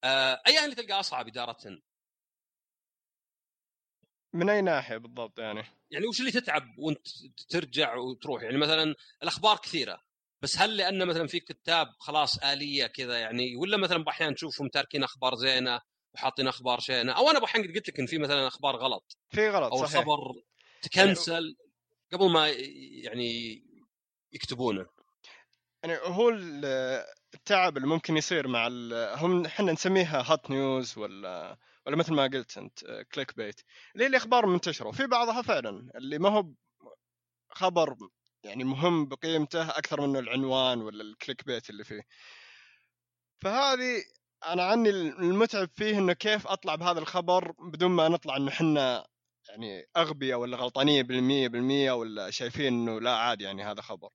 آه 0.05 0.43
أي 0.47 0.65
اللي 0.65 0.75
تلقى 0.75 1.01
أصعب 1.01 1.29
إدارة؟ 1.29 1.81
من 4.33 4.51
أي 4.51 4.63
ناحية 4.63 4.97
بالضبط 4.97 5.39
يعني؟ 5.39 5.65
يعني 5.91 6.07
وش 6.07 6.21
اللي 6.21 6.31
تتعب 6.31 6.79
وأنت 6.79 7.09
ترجع 7.49 7.95
وتروح؟ 7.95 8.43
يعني 8.43 8.59
مثلا 8.59 8.95
الأخبار 9.23 9.57
كثيرة. 9.57 10.06
بس 10.43 10.59
هل 10.59 10.77
لأن 10.77 11.07
مثلا 11.07 11.27
في 11.27 11.41
كتاب 11.41 11.89
خلاص 11.99 12.39
آلية 12.39 12.87
كذا 12.87 13.19
يعني 13.19 13.57
ولا 13.57 13.77
مثلا 13.77 14.05
بأحيان 14.05 14.35
تشوفهم 14.35 14.69
تاركين 14.69 15.05
أخبار 15.05 15.35
زينة 15.35 15.81
وحاطين 16.15 16.49
أخبار 16.49 16.81
شينة؟ 16.81 17.13
أو 17.13 17.31
أنا 17.31 17.39
بأحيان 17.39 17.65
قد 17.65 17.75
قلت 17.75 17.89
لك 17.89 18.01
إن 18.01 18.07
في 18.07 18.19
مثلا 18.19 18.47
أخبار 18.47 18.77
غلط 18.77 19.17
في 19.31 19.49
غلط 19.49 19.73
أو 19.73 19.85
صحيح. 19.85 19.97
الخبر 19.97 20.43
تكنسل 20.83 21.57
قبل 22.13 22.31
ما 22.31 22.49
يعني 23.03 23.63
يكتبونه. 24.33 24.87
يعني 25.83 25.99
هو 26.03 26.29
ال- 26.29 27.05
التعب 27.35 27.77
اللي 27.77 27.89
ممكن 27.89 28.17
يصير 28.17 28.49
مع 28.49 28.69
هم 29.15 29.45
إحنا 29.47 29.73
نسميها 29.73 30.33
hot 30.33 30.51
news 30.51 30.99
ولا 30.99 31.59
ولا 31.87 31.97
مثل 31.97 32.15
ما 32.15 32.23
قلت 32.23 32.59
أنت 32.59 33.05
clickbait 33.15 33.61
اللي 33.95 34.05
هي 34.05 34.09
الأخبار 34.09 34.45
المنتشره 34.45 34.89
وفي 34.89 35.07
بعضها 35.07 35.43
فعلا 35.43 35.91
اللي 35.95 36.19
ما 36.19 36.29
هو 36.29 36.53
خبر 37.51 37.97
يعني 38.47 38.65
مهم 38.65 39.07
بقيمته 39.07 39.71
أكثر 39.71 40.01
منه 40.07 40.19
العنوان 40.19 40.83
ولا 40.83 41.03
ال 41.03 41.47
clickbait 41.47 41.71
اللي 41.71 41.85
فيه. 41.85 42.03
فهذه 43.41 44.05
أنا 44.47 44.65
يعني 44.65 44.91
المتعب 44.91 45.69
فيه 45.69 45.99
إنه 45.99 46.13
كيف 46.13 46.47
أطلع 46.47 46.75
بهذا 46.75 46.99
الخبر 46.99 47.53
بدون 47.73 47.91
ما 47.91 48.09
نطلع 48.09 48.37
إنه 48.37 48.49
إحنا 48.49 49.07
يعني 49.49 49.87
أغبياء 49.97 50.39
ولا 50.39 50.57
غلطانين 50.57 51.03
بالمية 51.07 51.49
بالمية 51.49 51.93
ولا 51.93 52.31
شايفين 52.31 52.67
إنه 52.67 53.01
لا 53.01 53.17
عادي 53.17 53.45
يعني 53.45 53.65
هذا 53.65 53.83
خبر. 53.83 54.11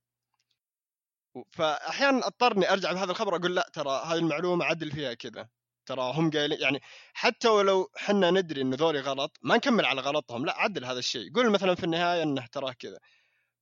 فاحيانا 1.52 2.28
أضطرني 2.28 2.72
أرجع 2.74 2.94
بهذا 2.94 3.12
الخبر 3.12 3.36
أقول 3.36 3.56
لا 3.56 3.70
ترى 3.74 4.04
هذه 4.06 4.18
المعلومة 4.18 4.66
عدل 4.66 4.92
فيها 4.92 5.14
كذا. 5.14 5.50
ترى 5.86 6.14
هم 6.16 6.32
قايلين 6.32 6.62
يعني 6.62 6.80
حتى 7.14 7.48
ولو 7.48 7.90
حنا 7.98 8.32
ندري 8.32 8.62
إنه 8.62 8.76
ذولي 8.76 9.00
غلط 9.00 9.38
ما 9.42 9.56
نكمل 9.56 9.86
على 9.86 10.02
غلطهم 10.02 10.46
لا 10.46 10.54
عدل 10.58 10.86
هذا 10.86 11.00
الشيء. 11.00 11.34
قول 11.36 11.52
مثلا 11.52 11.76
في 11.76 11.84
النهاية 11.84 12.24
إنه 12.24 12.46
تراه 12.52 12.72
كذا. 12.72 13.00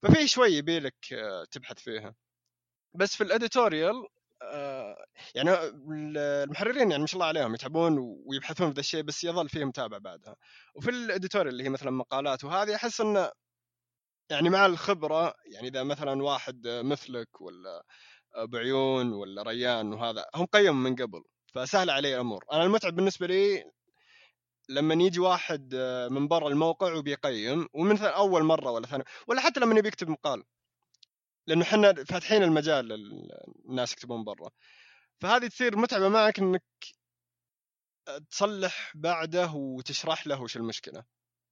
ففي 0.03 0.27
شوي 0.27 0.49
يبيلك 0.49 1.13
آه، 1.13 1.45
تبحث 1.51 1.79
فيها. 1.79 2.15
بس 2.95 3.15
في 3.15 3.23
الإديتوريال 3.23 4.07
آه، 4.41 5.05
يعني 5.35 5.51
المحررين 6.43 6.91
يعني 6.91 7.01
ما 7.01 7.07
شاء 7.07 7.15
الله 7.15 7.25
عليهم 7.25 7.55
يتعبون 7.55 7.97
ويبحثون 8.25 8.67
في 8.69 8.73
ذا 8.73 8.79
الشيء 8.79 9.01
بس 9.03 9.23
يظل 9.23 9.49
فيه 9.49 9.65
متابعه 9.65 9.99
بعدها. 9.99 10.35
وفي 10.75 10.89
الإديتوريال 10.89 11.53
اللي 11.53 11.63
هي 11.63 11.69
مثلا 11.69 11.91
مقالات 11.91 12.43
وهذه 12.43 12.75
أحس 12.75 13.01
انه 13.01 13.31
يعني 14.31 14.49
مع 14.49 14.65
الخبرة 14.65 15.33
يعني 15.45 15.67
إذا 15.67 15.83
مثلا 15.83 16.23
واحد 16.23 16.67
مثلك 16.67 17.41
ولا 17.41 17.83
أبو 18.35 18.57
عيون 18.57 19.13
ولا 19.13 19.43
ريان 19.43 19.93
وهذا 19.93 20.25
هم 20.35 20.45
قيموا 20.45 20.89
من 20.89 20.95
قبل 20.95 21.23
فسهل 21.55 21.89
علي 21.89 22.15
الأمور. 22.15 22.45
أنا 22.53 22.63
المتعب 22.63 22.95
بالنسبة 22.95 23.27
لي 23.27 23.63
لما 24.69 25.03
يجي 25.03 25.19
واحد 25.19 25.75
من 26.11 26.27
برا 26.27 26.47
الموقع 26.47 26.93
وبيقيم 26.93 27.67
ومن 27.73 27.97
أول 28.01 28.43
مرة 28.43 28.71
ولا 28.71 28.87
ثاني 28.87 29.03
ولا 29.27 29.41
حتى 29.41 29.59
لما 29.59 29.79
يبي 29.79 29.87
يكتب 29.87 30.09
مقال. 30.09 30.43
لأنه 31.47 31.63
إحنا 31.63 31.93
فاتحين 31.93 32.43
المجال 32.43 32.85
للناس 32.85 33.93
يكتبون 33.93 34.23
برا. 34.23 34.49
فهذه 35.21 35.47
تصير 35.47 35.77
متعبة 35.77 36.09
معك 36.09 36.39
إنك 36.39 36.63
تصلح 38.31 38.91
بعده 38.95 39.51
وتشرح 39.51 40.27
له 40.27 40.41
وش 40.41 40.57
المشكلة. 40.57 41.03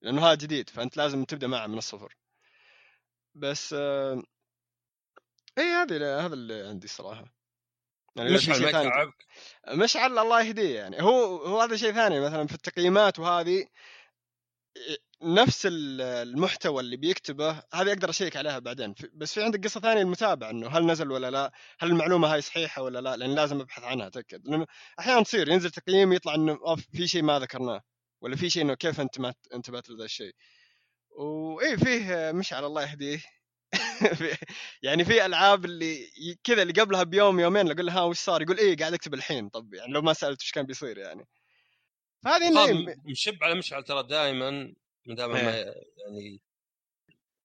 لأنه 0.02 0.26
هذا 0.28 0.36
جديد 0.36 0.70
فأنت 0.70 0.98
لازم 0.98 1.24
تبدأ 1.24 1.48
معه 1.48 1.68
من 1.68 1.78
الصفر. 1.78 2.16
بس 3.36 3.74
آه 3.74 4.24
إي 5.58 5.64
هذه 5.64 6.26
هذا 6.26 6.34
اللي 6.34 6.68
عندي 6.68 6.88
صراحة. 6.88 7.37
يعني 8.18 8.34
مشعل 8.34 8.62
ما 8.62 8.70
يتعبك 8.70 9.26
مشعل 9.68 10.20
الله 10.20 10.42
يهديه 10.42 10.76
يعني. 10.76 11.02
هو 11.02 11.38
هو 11.38 11.62
هذا 11.62 11.76
شيء 11.76 11.92
ثاني 11.92 12.20
مثلا 12.20 12.48
في 12.48 12.56
التقييمات 12.56 13.20
وهذه 13.20 13.68
نفس 15.22 15.68
المحتوى 15.72 16.80
اللي 16.80 16.98
بيكتبه 16.98 17.64
هذه 17.74 17.88
أقدر 17.88 18.10
أشيك 18.10 18.38
عليها 18.38 18.60
بعدين. 18.60 18.96
بس 19.14 19.34
في 19.34 19.44
عندك 19.44 19.64
قصة 19.64 19.80
ثانية 19.80 20.02
المتابعة 20.02 20.50
إنه 20.50 20.68
هل 20.68 20.86
نزل 20.86 21.12
ولا 21.12 21.32
لا؟ 21.32 21.52
هل 21.80 21.90
المعلومة 21.90 22.34
هاي 22.34 22.42
صحيحة 22.42 22.82
ولا 22.82 23.00
لا؟ 23.00 23.18
لأن 23.18 23.36
لازم 23.36 23.62
أبحث 23.62 23.84
عنها 23.84 24.08
أتأكد. 24.08 24.48
لأنه 24.48 24.66
أحيانا 25.00 25.24
تصير 25.24 25.50
ينزل 25.50 25.72
تقييم 25.72 26.14
يطلع 26.14 26.36
إنه 26.36 26.76
في 26.94 27.08
شيء 27.08 27.24
ما 27.24 27.40
ذكرناه. 27.40 27.82
ولا 28.22 28.36
في 28.36 28.50
شيء 28.50 28.64
إنه 28.64 28.74
كيف 28.74 29.00
أنت 29.02 29.20
ما 29.20 29.34
أنتبهت 29.54 29.90
لهذا 29.90 30.06
الشيء. 30.06 30.36
واي 31.10 31.78
فيه 31.78 32.32
مشعل 32.32 32.66
الله 32.66 32.82
يهديه. 32.82 33.20
يعني 34.84 35.06
في 35.06 35.26
ألعاب 35.26 35.66
اللي 35.66 36.10
كذا 36.44 36.62
اللي 36.62 36.74
قبلها 36.74 37.04
بيوم 37.04 37.40
يومين 37.40 37.72
أقول 37.72 37.86
له 37.86 37.94
ها 37.94 38.02
وش 38.02 38.18
صار؟ 38.18 38.42
يقول 38.42 38.58
إيه 38.58 38.78
قاعد 38.78 38.94
أكتب 38.94 39.14
الحين. 39.14 39.50
طب 39.50 39.74
يعني 39.74 39.94
لو 39.94 40.02
ما 40.02 40.14
سألت 40.14 40.42
وش 40.42 40.52
كان 40.52 40.66
بيصير 40.66 40.98
يعني. 40.98 41.28
فهذه 42.24 42.48
إنه 42.48 42.96
مشب 43.06 43.44
على 43.44 43.56
مشعل 43.56 43.84
ترى 43.84 44.08
دائما 44.08 44.74
ما 45.06 45.16
دام 45.16 45.32
ما 45.32 45.56
إيه. 45.56 45.74
يعني 45.98 46.42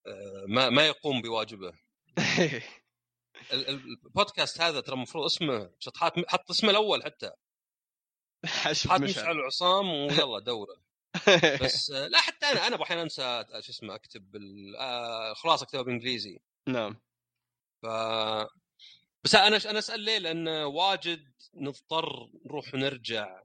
آه، 0.07 0.45
ما 0.49 0.71
ما 0.71 0.87
يقوم 0.87 1.23
بواجبه. 1.23 1.73
البودكاست 3.53 4.61
هذا 4.61 4.81
ترى 4.81 4.95
المفروض 4.95 5.25
اسمه 5.25 5.71
شطحات 5.79 6.13
حط 6.29 6.51
اسمه 6.51 6.71
الأول 6.71 7.05
حتى. 7.05 7.31
شطحات 8.73 9.01
مشعل. 9.01 9.31
العصام 9.31 9.89
ويلا 9.89 10.39
دوره. 10.39 10.82
بس 11.63 11.91
لا 12.13 12.21
حتى 12.21 12.47
أنا 12.47 12.67
أنا 12.67 12.83
أحيانا 12.83 13.03
أنسى 13.03 13.45
شو 13.61 13.73
اسمه 13.73 13.95
أكتب 13.95 14.37
آه، 14.79 15.35
خلاص 15.35 15.63
أكتبها 15.63 15.83
بالانجليزي 15.83 16.41
نعم. 16.69 17.01
ف 17.83 17.87
بس 19.25 19.35
أنا 19.35 19.57
أنا 19.71 19.79
أسأل 19.79 20.01
ليه؟ 20.01 20.19
لأن 20.19 20.49
واجد 20.49 21.33
نضطر 21.55 22.31
نروح 22.47 22.75
ونرجع 22.75 23.43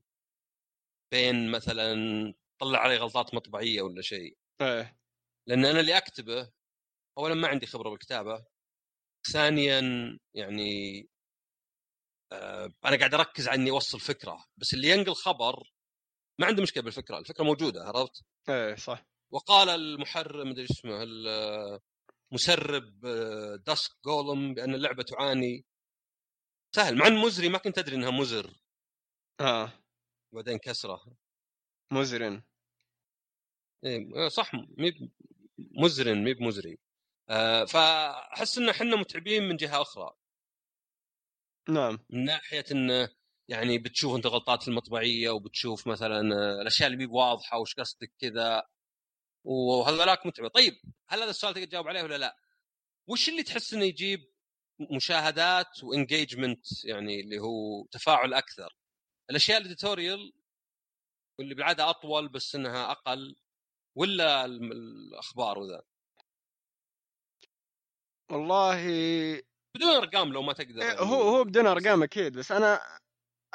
بين 1.11 1.51
مثلا 1.51 1.93
طلع 2.59 2.79
علي 2.79 2.97
غلطات 2.97 3.33
مطبعيه 3.33 3.81
ولا 3.81 4.01
شيء. 4.01 4.37
إيه. 4.61 4.97
لأن 5.47 5.65
أنا 5.65 5.79
اللي 5.79 5.97
أكتبه 5.97 6.51
اولا 7.17 7.35
ما 7.35 7.47
عندي 7.47 7.65
خبرة 7.65 7.89
بالكتابة. 7.89 8.45
ثانيا 9.31 9.81
يعني 10.33 11.09
آه 12.31 12.73
أنا 12.85 12.97
قاعد 12.97 13.13
أركز 13.13 13.47
على 13.47 13.61
إني 13.61 13.71
أوصل 13.71 13.99
فكرة. 13.99 14.45
بس 14.57 14.73
اللي 14.73 14.89
ينقل 14.89 15.15
خبر 15.15 15.71
ما 16.39 16.45
عنده 16.45 16.63
مشكلة 16.63 16.83
بالفكرة 16.83 17.17
الفكرة 17.17 17.43
موجودة 17.43 17.83
عرفت؟ 17.83 18.23
إيه 18.49 18.75
صح. 18.75 19.05
وقال 19.31 19.69
المحرر 19.69 20.45
مدري 20.45 20.65
اسمه 20.65 21.03
مسرب 22.31 22.99
داسك 23.65 23.91
آه، 23.91 24.01
جولم 24.05 24.53
بأن 24.53 24.75
اللعبة 24.75 25.03
تعاني. 25.03 25.65
سهل 26.75 26.97
مع 26.97 27.09
مزري 27.09 27.49
ما 27.49 27.57
كنت 27.57 27.77
أدري 27.77 27.95
إنها 27.95 28.11
مزر. 28.11 28.53
آه. 29.39 29.71
بعدين 30.33 30.57
كسره. 30.57 31.17
مزرن. 31.91 32.43
إيه 33.83 34.25
آه، 34.25 34.27
صح 34.27 34.53
مي 34.53 35.11
مزرن 35.57 36.23
مي 36.23 36.33
بمزري. 36.33 36.79
آه 37.29 37.65
فأحس 37.65 38.57
إن 38.57 38.69
إحنا 38.69 38.95
متعبين 38.95 39.43
من 39.43 39.55
جهة 39.57 39.81
أخرى. 39.81 40.11
نعم. 41.69 41.99
من 42.09 42.23
ناحية 42.25 42.65
إنه 42.71 43.09
يعني 43.49 43.77
بتشوف 43.77 44.15
انت 44.15 44.27
غلطات 44.27 44.67
المطبعية 44.67 45.29
وبتشوف 45.29 45.87
مثلا 45.87 46.35
آه، 46.35 46.61
الأشياء 46.61 46.87
اللي 46.87 46.97
مي 46.97 47.05
بواضحه 47.05 47.59
وش 47.59 47.75
قصدك 47.75 48.11
كذا. 48.19 48.63
وهذولاك 49.45 50.25
متعبة. 50.25 50.49
طيب 50.49 50.73
هل 51.09 51.19
هذا 51.21 51.29
السؤال 51.29 51.53
تقدر 51.53 51.65
تجاوب 51.67 51.87
عليه 51.87 52.03
ولا 52.03 52.17
لا؟ 52.17 52.37
وش 53.09 53.29
اللي 53.29 53.43
تحس 53.43 53.73
إنه 53.73 53.85
يجيب 53.85 54.19
مشاهدات 54.95 55.83
و 55.83 55.93
engagement 55.93 56.85
يعني 56.85 57.21
اللي 57.21 57.39
هو 57.39 57.85
تفاعل 57.91 58.33
أكثر؟ 58.33 58.77
الأشياء 59.29 59.57
ال 59.57 59.65
editorial 59.65 60.33
واللي 61.39 61.55
بالعادة 61.55 61.89
أطول 61.89 62.29
بس 62.29 62.55
إنها 62.55 62.91
أقل 62.91 63.35
ولا 63.97 64.45
الأخبار 64.45 65.59
وذا؟ 65.59 65.81
والله 68.31 68.81
بدون 69.75 69.89
أرقام 69.89 70.33
لو 70.33 70.41
ما 70.41 70.53
تقدر 70.53 70.81
إيه، 70.81 70.99
هو 70.99 71.21
هو 71.21 71.43
بدون 71.43 71.67
أرقام 71.67 72.03
أكيد 72.03 72.37
بس 72.37 72.51
أنا 72.51 72.97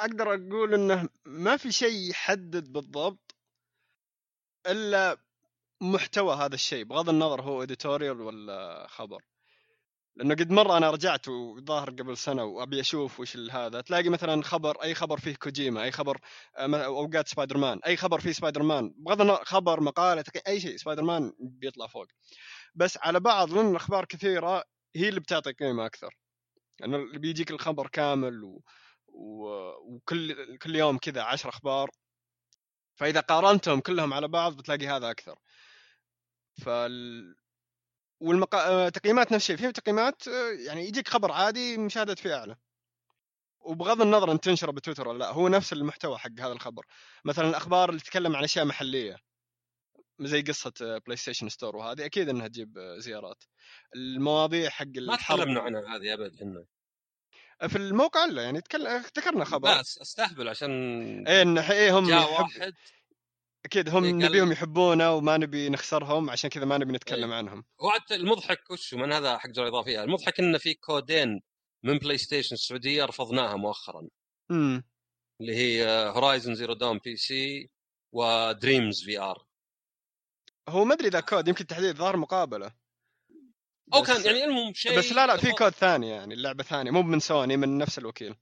أقدر 0.02 0.34
أقول 0.34 0.74
إنه 0.74 1.08
ما 1.24 1.56
في 1.56 1.72
شيء 1.72 2.10
يحدد 2.10 2.72
بالضبط 2.72 3.36
إلا 4.66 5.18
محتوى 5.80 6.36
هذا 6.36 6.54
الشيء 6.54 6.84
بغض 6.84 7.08
النظر 7.08 7.42
هو 7.42 7.62
editorial 7.62 8.20
ولا 8.20 8.86
خبر. 8.88 9.22
لأنه 10.16 10.34
قد 10.34 10.50
مرة 10.50 10.76
أنا 10.76 10.90
رجعت 10.90 11.28
وظاهر 11.28 11.90
قبل 11.90 12.16
سنة 12.16 12.44
وأبي 12.44 12.80
أشوف 12.80 13.20
وش 13.20 13.36
هذا 13.36 13.80
تلاقي 13.80 14.08
مثلا 14.08 14.42
خبر 14.42 14.82
أي 14.82 14.94
خبر 14.94 15.20
فيه 15.20 15.34
كوجيما 15.34 15.82
أي 15.82 15.92
خبر 15.92 16.18
آه، 16.56 16.84
أوقات 16.84 17.28
سبايدر 17.28 17.58
مان 17.58 17.80
أي 17.86 17.96
خبر 17.96 18.20
فيه 18.20 18.32
سبايدر 18.32 18.62
مان 18.62 18.94
بغض 18.96 19.20
النظر 19.20 19.44
خبر 19.44 19.80
مقالة 19.80 20.24
أي 20.48 20.60
شيء 20.60 20.76
سبايدر 20.76 21.02
مان 21.02 21.32
بيطلع 21.40 21.86
فوق. 21.86 22.06
بس 22.74 22.98
على 23.02 23.20
بعض 23.20 23.52
لأن 23.52 23.70
الأخبار 23.70 24.04
كثيرة 24.04 24.64
هي 24.96 25.08
اللي 25.08 25.20
بتعطي 25.20 25.52
قيمة 25.52 25.86
أكثر. 25.86 26.16
لأنه 26.80 26.96
يعني 26.98 27.18
بيجيك 27.18 27.50
الخبر 27.50 27.88
كامل 27.88 28.44
و... 28.44 28.62
و... 29.12 29.46
وكل 29.94 30.58
كل 30.58 30.76
يوم 30.76 30.98
كذا 30.98 31.22
عشر 31.22 31.48
أخبار 31.48 31.90
فإذا 32.94 33.20
قارنتهم 33.20 33.80
كلهم 33.80 34.14
على 34.14 34.28
بعض 34.28 34.56
بتلاقي 34.56 34.86
هذا 34.86 35.10
أكثر. 35.10 35.38
فال 36.62 37.34
والمقا... 38.20 38.88
تقييمات 38.88 39.32
نفس 39.32 39.50
الشيء 39.50 39.56
في 39.56 39.72
تقييمات 39.72 40.26
يعني 40.66 40.88
يجيك 40.88 41.08
خبر 41.08 41.32
عادي 41.32 41.78
مشاهدة 41.78 42.14
فيه 42.14 42.34
أعلى. 42.34 42.56
وبغض 43.60 44.02
النظر 44.02 44.32
انت 44.32 44.44
تنشره 44.44 44.70
بتويتر 44.72 45.08
ولا 45.08 45.18
لا 45.18 45.30
هو 45.30 45.48
نفس 45.48 45.72
المحتوى 45.72 46.18
حق 46.18 46.30
هذا 46.40 46.52
الخبر. 46.52 46.86
مثلا 47.24 47.48
الأخبار 47.48 47.90
اللي 47.90 48.00
تتكلم 48.00 48.36
عن 48.36 48.44
أشياء 48.44 48.64
محلية 48.64 49.16
زي 50.20 50.42
قصة 50.42 50.72
بلاي 51.06 51.16
ستيشن 51.16 51.48
ستور 51.48 51.76
وهذه 51.76 52.04
أكيد 52.04 52.28
إنها 52.28 52.48
تجيب 52.48 52.78
زيارات. 52.98 53.44
المواضيع 53.96 54.70
حق 54.70 54.86
ما 54.96 55.16
تكلمنا 55.16 55.60
عنها 55.60 55.96
هذه 55.96 56.14
أبد 56.14 56.42
انه 56.42 56.66
في 57.68 57.76
الموقع 57.76 58.24
لا 58.24 58.42
يعني 58.42 58.62
ذكرنا 59.16 59.44
خبر. 59.44 59.68
لا 59.68 59.80
أستهبل 59.80 60.48
عشان 60.48 60.70
إيه 61.28 61.42
انه 61.42 61.72
إيه 61.72 61.98
هم 61.98 62.08
جاء 62.08 62.32
واحد 62.32 62.74
أكيد 63.64 63.88
هم 63.88 64.04
إيه 64.04 64.12
نبيهم 64.12 64.52
يحبونا 64.52 65.10
وما 65.10 65.36
نبي 65.36 65.68
نخسرهم 65.68 66.30
عشان 66.30 66.50
كذا 66.50 66.64
ما 66.64 66.78
نبي 66.78 66.92
نتكلم 66.92 67.30
أيه. 67.30 67.38
عنهم. 67.38 67.64
هو 67.80 67.90
المضحك 68.10 68.70
وش 68.70 68.94
من 68.94 69.12
هذا 69.12 69.38
حق 69.38 69.50
درجة 69.50 69.68
إضافية؟ 69.68 70.04
المضحك 70.04 70.40
انه 70.40 70.58
في 70.58 70.74
كودين 70.74 71.40
من 71.84 71.98
بلاي 71.98 72.18
ستيشن 72.18 72.54
السعودية 72.54 73.04
رفضناها 73.04 73.56
مؤخرا. 73.56 74.08
إمم. 74.50 74.84
اللي 75.40 75.56
هي 75.56 75.86
هورايزن 76.08 76.54
زيرو 76.54 76.74
داون 76.74 76.98
بي 77.04 77.16
سي 77.16 77.70
ودريمز 78.12 79.04
VR 79.04 79.46
هو 80.68 80.84
ما 80.84 80.94
أدري 80.94 81.08
إذا 81.08 81.20
كود 81.20 81.48
يمكن 81.48 81.66
تحديد 81.66 81.96
ظهر 81.96 82.16
مقابلة. 82.16 82.74
أو 83.94 84.02
كان 84.02 84.24
يعني 84.24 84.44
المهم 84.44 84.74
شيء 84.74 84.98
بس 84.98 85.12
لا 85.12 85.26
لا 85.26 85.36
في 85.36 85.52
كود 85.52 85.72
ثاني 85.72 86.08
يعني 86.08 86.34
اللعبه 86.34 86.64
ثانية 86.64 86.90
مو 86.90 87.02
من 87.02 87.20
سوني 87.20 87.56
من 87.56 87.78
نفس 87.78 87.98
الوكيل. 87.98 88.34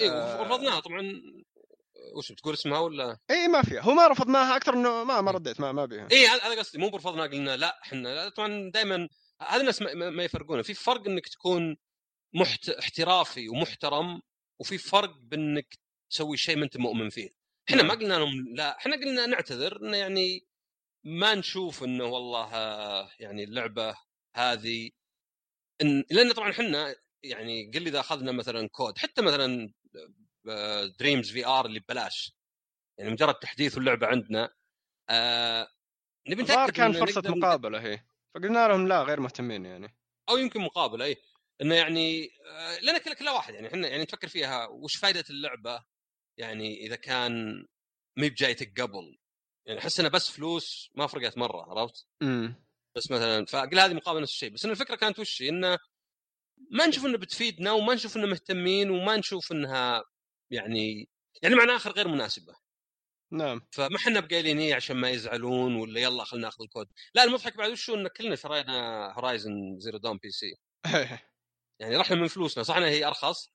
اي 0.00 0.10
آه. 0.10 0.42
رفضناها 0.42 0.80
طبعا. 0.80 1.22
وش 2.16 2.32
بتقول 2.32 2.54
اسمها 2.54 2.78
ولا؟ 2.78 3.18
اي 3.30 3.48
ما 3.48 3.62
فيها. 3.62 3.80
هو 3.80 3.92
ما 3.92 4.08
رفضناها 4.08 4.56
أكثر 4.56 4.74
انه 4.74 5.04
ما 5.04 5.20
ما 5.20 5.30
رديت 5.30 5.60
ما 5.60 5.72
ما 5.72 5.84
بيها. 5.84 6.08
اي 6.12 6.26
هذا 6.26 6.58
قصدي. 6.58 6.78
مو 6.78 6.88
برفضنا 6.88 7.22
قلنا 7.22 7.56
لا 7.56 7.80
إحنا 7.82 8.28
طبعا 8.28 8.70
دائما 8.74 9.08
هذا 9.42 9.60
الناس 9.60 9.82
ما 9.94 10.24
يفرقونه. 10.24 10.62
في 10.62 10.74
فرق 10.74 11.06
إنك 11.06 11.28
تكون 11.28 11.76
محت... 12.34 12.68
احترافي 12.68 13.48
ومحترم 13.48 14.20
وفي 14.60 14.78
فرق 14.78 15.16
بإنك 15.22 15.78
تسوي 16.10 16.36
شيء 16.36 16.56
ما 16.56 16.64
أنت 16.64 16.76
مؤمن 16.76 17.08
فيه. 17.08 17.30
إحنا 17.70 17.82
ما 17.82 17.88
نعم. 17.88 17.98
قلنا 17.98 18.14
لهم 18.14 18.54
لا 18.54 18.76
إحنا 18.76 18.96
قلنا 18.96 19.26
نعتذر 19.26 19.76
إنه 19.82 19.96
يعني 19.96 20.46
ما 21.04 21.34
نشوف 21.34 21.84
إنه 21.84 22.04
والله 22.04 22.50
يعني 23.18 23.44
اللعبة 23.44 23.96
هذه 24.36 24.90
إن 25.82 26.04
لأن 26.10 26.32
طبعا 26.32 26.50
إحنا 26.50 26.94
يعني 27.22 27.70
قل 27.74 27.86
إذا 27.86 28.00
أخذنا 28.00 28.32
مثلا 28.32 28.68
كود 28.68 28.98
حتى 28.98 29.22
مثلا 29.22 29.72
دريمز 30.98 31.30
في 31.30 31.46
ار 31.46 31.66
اللي 31.66 31.80
ببلاش. 31.80 32.32
يعني 32.98 33.10
مجرد 33.10 33.34
تحديث 33.34 33.78
اللعبه 33.78 34.06
عندنا 34.06 34.54
آه 35.10 35.68
نبي 36.28 36.42
نتأكد 36.42 36.72
كان 36.72 36.92
فرصة 36.92 37.22
مقابلة 37.26 37.80
هي 37.80 38.04
فقلنا 38.34 38.68
لهم 38.68 38.88
لا 38.88 39.02
غير 39.02 39.20
مهتمين 39.20 39.66
يعني. 39.66 39.96
أو 40.28 40.36
يمكن 40.36 40.60
مقابلة 40.60 41.04
اي 41.04 41.16
إنه 41.62 41.74
يعني 41.74 42.30
آه 42.46 42.78
لأن 42.78 42.98
كل 42.98 43.14
كل 43.14 43.28
واحد 43.28 43.54
يعني 43.54 43.68
إحنا 43.68 43.88
يعني 43.88 44.02
نفكر 44.02 44.28
فيها 44.28 44.66
وش 44.66 44.96
فائده 44.96 45.24
اللعبة؟ 45.30 45.84
يعني 46.38 46.86
إذا 46.86 46.96
كان 46.96 47.66
مي 48.18 48.30
بجايتك 48.30 48.80
قبل. 48.80 49.18
يعني 49.66 49.78
أحس 49.80 50.00
إنه 50.00 50.08
بس 50.08 50.30
فلوس 50.30 50.90
ما 50.94 51.06
فرقت 51.06 51.38
مرة 51.38 51.62
عرفت؟ 51.62 52.06
إمم. 52.22 52.69
بس 52.96 53.10
مثلا 53.10 53.44
فقل 53.46 53.78
هذه 53.78 53.94
مقابله 53.94 54.22
نفس 54.22 54.32
الشيء. 54.32 54.50
بس 54.50 54.64
ان 54.64 54.70
الفكرة 54.70 54.96
كانت 54.96 55.18
وش؟ 55.18 55.42
إنه 55.42 55.78
ما 56.70 56.86
نشوف 56.86 57.06
إنه 57.06 57.18
بتفيدنا 57.18 57.72
وما 57.72 57.94
نشوف 57.94 58.16
إنه 58.16 58.26
مهتمين 58.26 58.90
وما 58.90 59.16
نشوف 59.16 59.52
إنها 59.52 60.04
يعني 60.50 61.08
يعني 61.42 61.54
معناها 61.54 61.76
آخر 61.76 61.92
غير 61.92 62.08
مناسبة. 62.08 62.54
نعم. 63.32 63.60
فما 63.72 63.96
إحنا 63.96 64.20
بقايلين 64.20 64.58
إيه 64.58 64.74
عشان 64.74 64.96
ما 64.96 65.10
يزعلون 65.10 65.74
ولا 65.76 66.00
يلا 66.00 66.24
خلينا 66.24 66.46
ناخذ 66.46 66.62
الكود. 66.62 66.88
لا 67.14 67.24
المضحك 67.24 67.56
بعد 67.56 67.70
وشو 67.70 67.94
ان 67.94 68.08
كلنا 68.08 68.36
شرينا 68.36 69.12
هورايزن 69.12 69.78
زيرو 69.78 69.98
دون 69.98 70.18
بي 70.18 70.30
سي 70.30 70.54
يعني 71.80 71.96
رحنا 71.96 72.16
من 72.16 72.28
فلوسنا. 72.28 72.64
صح 72.64 72.76
إنها 72.76 72.88
هي 72.88 73.04
أرخص 73.04 73.48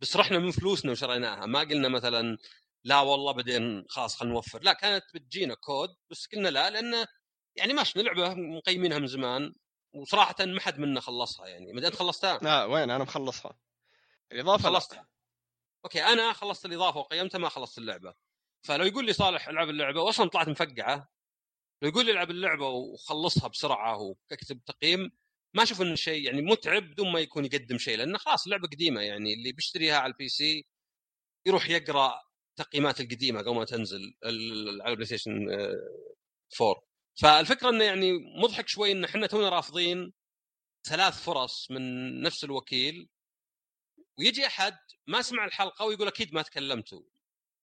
بس 0.00 0.16
رحنا 0.16 0.38
من 0.38 0.50
فلوسنا 0.50 0.92
وشريناها. 0.92 1.46
ما 1.46 1.60
قلنا 1.60 1.88
مثلا 1.88 2.38
لا 2.84 3.00
والله 3.00 3.32
بعدين 3.32 3.84
خلاص 3.88 4.16
خلينا 4.16 4.34
نوفر. 4.34 4.62
لا 4.62 4.72
كانت 4.72 5.04
بتجينا 5.14 5.54
كود 5.54 5.90
بس 6.10 6.26
قلنا 6.26 6.48
لا 6.48 6.70
لأنه 6.70 7.06
يعني 7.56 7.72
ماشي 7.72 8.02
لعبة 8.02 8.34
مقيمينها 8.34 8.98
من 8.98 9.06
زمان 9.06 9.54
وصراحة 9.94 10.44
ما 10.44 10.60
حد 10.60 10.78
منا 10.78 11.00
خلصها 11.00 11.46
يعني 11.46 11.72
ما 11.72 11.86
أنت 11.86 11.96
خلصتها؟ 11.96 12.38
لا 12.42 12.64
وين؟ 12.64 12.90
أنا 12.90 13.04
مخلصها. 13.04 13.58
الإضافة 14.32 14.64
خلصتها 14.64 15.08
أوكي 15.84 16.02
أنا 16.02 16.32
خلصت 16.32 16.66
الإضافة 16.66 16.98
وقيمتها 17.00 17.38
ما 17.38 17.48
خلصت 17.48 17.78
اللعبة. 17.78 18.14
فلو 18.66 18.84
يقول 18.84 19.06
لي 19.06 19.12
صالح 19.12 19.48
العب 19.48 19.68
اللعبة 19.68 20.02
واصلا 20.02 20.28
طلعت 20.28 20.48
مفقعة. 20.48 21.08
لو 21.82 21.88
يقول 21.88 22.06
لي 22.06 22.12
العب 22.12 22.30
اللعبة 22.30 22.68
وخلصها 22.68 23.48
بسرعة 23.48 23.98
وأكتب 23.98 24.60
تقييم 24.64 25.10
ما 25.54 25.62
أشوف 25.62 25.82
إنه 25.82 25.94
شيء 25.94 26.24
يعني 26.24 26.42
متعب 26.42 26.82
بدون 26.82 27.12
ما 27.12 27.20
يكون 27.20 27.44
يقدم 27.44 27.78
شيء 27.78 27.96
لأن 27.98 28.18
خلاص 28.18 28.44
اللعبة 28.44 28.68
قديمة 28.68 29.00
يعني 29.00 29.34
اللي 29.34 29.52
بيشتريها 29.52 29.96
على 29.96 30.12
البي 30.12 30.28
سي 30.28 30.66
يروح 31.46 31.70
يقرأ 31.70 32.22
التقييمات 32.50 33.00
القديمة 33.00 33.40
قبل 33.40 33.54
ما 33.54 33.64
تنزل 33.64 34.14
على 34.24 34.90
البلاي 34.90 35.06
ستيشن 35.06 35.48
4 36.60 36.89
فالفكرة 37.14 37.68
إنه 37.68 37.84
يعني 37.84 38.12
مضحك 38.42 38.68
شوي 38.68 38.92
إن 38.92 39.04
إحنا 39.04 39.26
تونا 39.26 39.48
رافضين 39.48 40.12
ثلاث 40.84 41.22
فرص 41.22 41.70
من 41.70 41.82
نفس 42.22 42.44
الوكيل 42.44 43.08
ويجي 44.18 44.46
أحد 44.46 44.78
ما 45.06 45.22
سمع 45.22 45.44
الحلقة 45.44 45.84
ويقول 45.84 46.08
أكيد 46.08 46.34
ما 46.34 46.42
تكلمتوا 46.42 47.02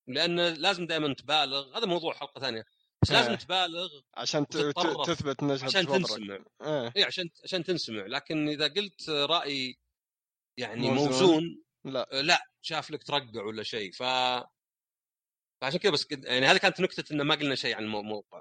لأن 0.07 0.39
لازم 0.39 0.87
دائما 0.87 1.13
تبالغ 1.13 1.77
هذا 1.77 1.85
موضوع 1.85 2.13
حلقة 2.13 2.41
ثانية 2.41 2.65
بس 3.01 3.11
لازم 3.11 3.29
إيه. 3.29 3.37
تبالغ 3.37 3.89
عشان 4.15 4.47
تثبت 4.47 5.43
إنك 5.43 5.63
عشان 5.63 5.87
تنسمع. 5.87 6.39
اي 6.61 6.91
إيه 6.95 7.05
عشان 7.05 7.29
عشان 7.43 7.63
تنسمع. 7.63 8.05
لكن 8.05 8.49
إذا 8.49 8.67
قلت 8.67 9.09
رأي 9.09 9.77
يعني 10.57 10.91
موزون, 10.91 11.07
موزون 11.07 11.63
لا. 11.85 12.09
لا 12.11 12.45
شاف 12.61 12.91
لك 12.91 13.03
ترقع 13.03 13.43
ولا 13.43 13.63
شيء. 13.63 13.91
ف 13.91 14.03
فعشان 15.61 15.79
كذا 15.79 15.91
بس 15.91 16.07
يعني 16.11 16.45
هذه 16.45 16.57
كانت 16.57 16.81
نكتة 16.81 17.13
انه 17.13 17.23
ما 17.23 17.35
قلنا 17.35 17.55
شيء 17.55 17.75
عن 17.75 17.83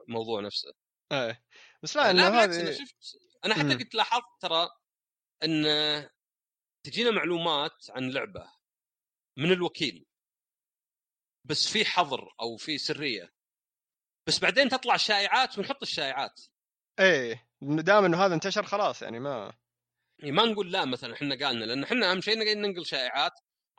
الموضوع 0.08 0.40
نفسه. 0.40 0.85
إيه 1.12 1.44
بس 1.82 1.96
لا 1.96 2.10
انه 2.10 2.28
هذه 2.28 2.60
أنا 2.60 2.72
شفت 2.72 3.18
أنا 3.44 3.54
حتى 3.54 3.74
قلت 3.74 3.94
لاحظت 3.94 4.24
ترى 4.40 4.68
إن 5.44 5.64
تجينا 6.82 7.10
معلومات 7.10 7.90
عن 7.90 8.10
لعبة 8.10 8.52
من 9.36 9.52
الوكيل 9.52 10.06
بس 11.44 11.68
في 11.68 11.84
حظر 11.84 12.34
أو 12.40 12.56
في 12.56 12.78
سرية 12.78 13.32
بس 14.26 14.38
بعدين 14.38 14.68
تطلع 14.68 14.94
الشائعات 14.94 15.58
ونحط 15.58 15.82
الشائعات. 15.82 16.40
إيه 17.00 17.48
دام 17.62 18.04
إنه 18.04 18.24
هذا 18.24 18.34
انتشر 18.34 18.62
خلاص 18.62 19.02
يعني 19.02 19.20
ما 19.20 19.52
يعني 20.18 20.32
ما 20.32 20.44
نقول 20.44 20.72
لا 20.72 20.84
مثلا 20.84 21.14
إحنا 21.14 21.46
قالنا 21.46 21.64
لأن 21.64 21.82
إحنا 21.82 22.10
أهم 22.10 22.20
شيء 22.20 22.34
قاعدين 22.34 22.62
ننقل 22.62 22.86
شائعات 22.86 23.32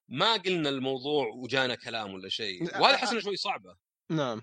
ما 0.07 0.33
قلنا 0.33 0.69
الموضوع 0.69 1.27
وجانا 1.27 1.75
كلام 1.75 2.13
ولا 2.13 2.29
شيء. 2.29 2.63
وهذا 2.63 2.97
حسنا 2.97 3.19
شوي 3.19 3.35
صعبة. 3.35 3.77
نعم. 4.11 4.41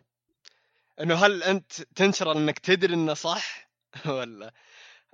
إنه 1.00 1.14
هل 1.14 1.42
أنت 1.42 1.72
تنشر 1.82 2.32
إنك 2.32 2.58
تدري 2.58 2.94
إنه 2.94 3.14
صح؟ 3.14 3.70
ولا؟ 4.06 4.54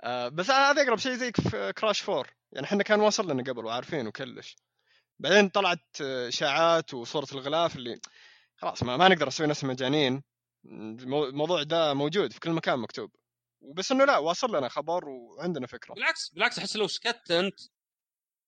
آه 0.01 0.27
بس 0.27 0.49
هذا 0.49 0.81
أقرب 0.81 0.97
شيء 0.97 1.13
زيك 1.13 1.41
في 1.41 1.73
كراش 1.77 2.01
فور 2.01 2.27
يعني 2.51 2.67
إحنا 2.67 2.83
كان 2.83 2.99
واصل 2.99 3.31
لنا 3.31 3.43
قبل 3.43 3.65
وعارفين 3.65 4.07
وكلش 4.07 4.55
بعدين 5.19 5.49
طلعت 5.49 6.01
إشاعات 6.01 6.93
وصورة 6.93 7.27
الغلاف 7.31 7.75
اللي 7.75 8.01
خلاص 8.57 8.83
ما, 8.83 8.97
ما 8.97 9.07
نقدر 9.07 9.27
نسوي 9.27 9.47
نفس 9.47 9.63
مجانين. 9.63 10.23
الموضوع 10.65 11.63
ده 11.63 11.93
موجود 11.93 12.33
في 12.33 12.39
كل 12.39 12.51
مكان 12.51 12.79
مكتوب. 12.79 13.11
بس 13.61 13.91
إنه 13.91 14.05
لا 14.05 14.17
واصل 14.17 14.55
لنا 14.55 14.69
خبر 14.69 15.09
وعندنا 15.09 15.67
فكرة. 15.67 15.93
بالعكس 15.93 16.29
بالعكس 16.29 16.59
أحس 16.59 16.75
لو 16.75 16.87
سكت 16.87 17.31
أنت 17.31 17.59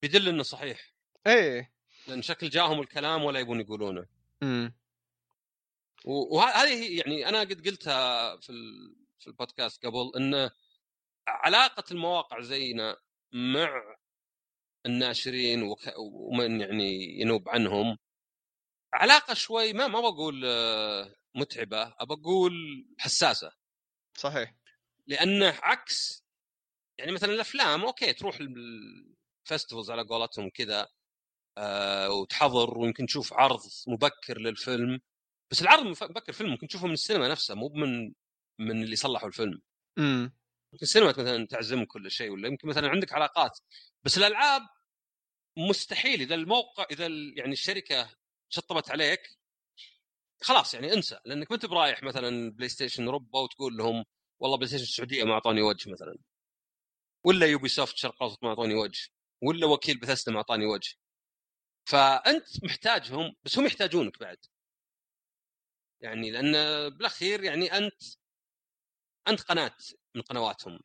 بيدل 0.02 0.28
إنه 0.28 0.42
صحيح. 0.42 0.92
إيه. 1.26 1.72
لأن 2.08 2.22
شكل 2.22 2.50
جاهم 2.50 2.80
الكلام 2.80 3.24
ولا 3.24 3.40
يبون 3.40 3.60
يقولونه. 3.60 4.06
امم 4.42 4.74
وهذه 6.04 6.98
يعني 6.98 7.28
أنا 7.28 7.40
قد 7.40 7.68
قلتها 7.68 8.36
في 8.36 8.52
في 9.18 9.26
البودكاست 9.26 9.86
قبل 9.86 10.12
انه 10.16 10.50
علاقة 11.28 11.84
المواقع 11.90 12.40
زينا 12.40 12.96
مع 13.32 13.96
الناشرين 14.86 15.74
ومن 15.98 16.60
يعني 16.60 17.20
ينوب 17.20 17.48
عنهم 17.48 17.98
علاقة 18.94 19.34
شوي 19.34 19.72
ما 19.72 19.86
ما 19.86 20.00
بقول 20.00 20.42
آه، 20.46 21.14
متعبة 21.34 21.94
أبى 21.98 22.14
أقول 22.14 22.52
حساسة. 22.98 23.52
صحيح. 24.16 24.54
لأنه 25.06 25.58
عكس 25.62 26.24
يعني 26.98 27.12
مثلا 27.12 27.32
الأفلام 27.32 27.84
أوكي 27.84 28.12
تروح 28.12 28.38
ال 28.40 28.55
festivals 28.55 29.90
على 29.90 30.02
قولتهم 30.02 30.50
كذا 30.50 30.88
آه 31.58 32.10
وتحضر 32.10 32.78
ويمكن 32.78 33.06
تشوف 33.06 33.32
عرض 33.32 33.60
مبكر 33.88 34.38
للفيلم 34.38 35.00
بس 35.50 35.62
العرض 35.62 35.86
مبكر 35.86 36.32
فيلم 36.32 36.50
ممكن 36.50 36.66
تشوفه 36.68 36.86
من 36.86 36.92
السينما 36.92 37.28
نفسها 37.28 37.56
مو 37.56 37.68
من 37.68 38.12
من 38.58 38.82
اللي 38.82 38.96
صلحوا 38.96 39.28
الفيلم. 39.28 39.62
إمم. 39.98 40.32
ممكن 40.72 40.82
السينما 40.82 41.08
مثلا 41.08 41.46
تعزمك 41.46 41.86
كل 41.86 42.10
شيء 42.10 42.30
ولا 42.30 42.48
يمكن 42.48 42.68
مثلا 42.68 42.88
عندك 42.88 43.12
علاقات. 43.12 43.58
بس 44.04 44.18
الألعاب 44.18 44.62
مستحيل 45.56 46.20
إذا 46.20 46.34
الموقع 46.34 46.86
إذا 46.90 47.06
يعني 47.36 47.52
الشركة 47.52 48.10
شطبت 48.48 48.90
عليك 48.90 49.20
خلاص 50.42 50.74
يعني 50.74 50.92
انسى. 50.92 51.20
لأنك 51.24 51.50
ما 51.50 51.54
أنت 51.54 51.66
برايح 51.66 52.02
مثلا 52.02 52.50
بلاي 52.50 52.68
ستيشن 52.68 53.04
أوروبا 53.06 53.38
وتقول 53.40 53.76
لهم 53.76 54.04
والله 54.40 54.56
بلاي 54.56 54.68
ستيشن 54.68 54.84
السعودية 54.84 55.24
ما 55.24 55.32
اعطوني 55.32 55.62
وجه 55.62 55.90
مثلا. 55.90 56.18
ولا 57.24 57.46
يوبي 57.46 57.68
سوفت 57.68 57.96
شرق 57.96 58.14
الاوسط 58.14 58.42
ما 58.42 58.48
اعطوني 58.48 58.74
وجه. 58.74 59.08
ولا 59.42 59.66
وكيل 59.66 59.98
بثستا 60.00 60.30
ما 60.32 60.36
أعطاني 60.38 60.66
وجه. 60.66 60.94
فأنت 61.84 62.64
محتاجهم 62.64 63.34
بس 63.44 63.58
هم 63.58 63.66
يحتاجونك 63.66 64.18
بعد. 64.20 64.38
يعني 66.04 66.30
لأن 66.30 66.52
بالأخير 66.90 67.44
يعني 67.44 67.72
أنت 67.72 68.02
أنت 69.28 69.40
قناة 69.40 69.76
من 70.14 70.22
قنواتهم. 70.22 70.80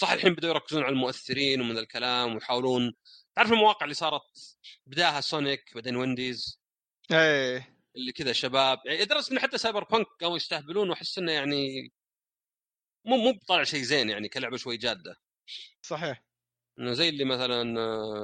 صح 0.00 0.10
الحين 0.10 0.34
بدأوا 0.34 0.52
يركزون 0.54 0.82
على 0.82 0.92
المؤثرين 0.92 1.60
ومن 1.60 1.78
الكلام 1.78 2.34
ويحاولون 2.34 2.94
تعرف 3.36 3.52
المواقع 3.52 3.84
اللي 3.84 3.94
صارت 3.94 4.58
بداها 4.86 5.20
سونيك 5.20 5.74
بعدين 5.74 5.96
وينديز؟ 5.96 6.60
إيه. 7.12 7.80
اللي 7.96 8.12
كذا 8.12 8.32
شباب 8.32 8.78
يعني 8.84 9.02
لدرجه 9.02 9.32
ان 9.32 9.38
حتى 9.38 9.58
سايبر 9.58 9.84
بانك 9.84 10.06
قاموا 10.20 10.36
يستهبلون 10.36 10.90
وأحس 10.90 11.18
إنه 11.18 11.32
يعني 11.32 11.92
مو 13.04 13.16
مو 13.16 13.32
بطالع 13.32 13.64
شيء 13.64 13.82
زين 13.82 14.10
يعني 14.10 14.28
كلعبة 14.28 14.56
شوي 14.56 14.76
جادة. 14.76 15.16
صحيح. 15.82 16.24
إنه 16.78 16.92
زي 16.92 17.08
اللي 17.08 17.24
مثلا 17.24 17.62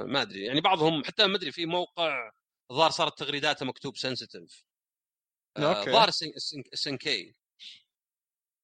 ما 0.05 0.21
أدري 0.21 0.45
يعني 0.45 0.61
بعضهم 0.61 1.03
حتى 1.03 1.27
ما 1.27 1.35
أدري 1.35 1.51
في 1.51 1.65
موقع 1.65 2.31
الظاهر 2.71 2.89
صارت 2.89 3.19
تغريداته 3.19 3.65
مكتوب 3.65 3.97
sensitive 3.97 4.66
ظاهر 5.61 6.09
SNK 6.09 7.35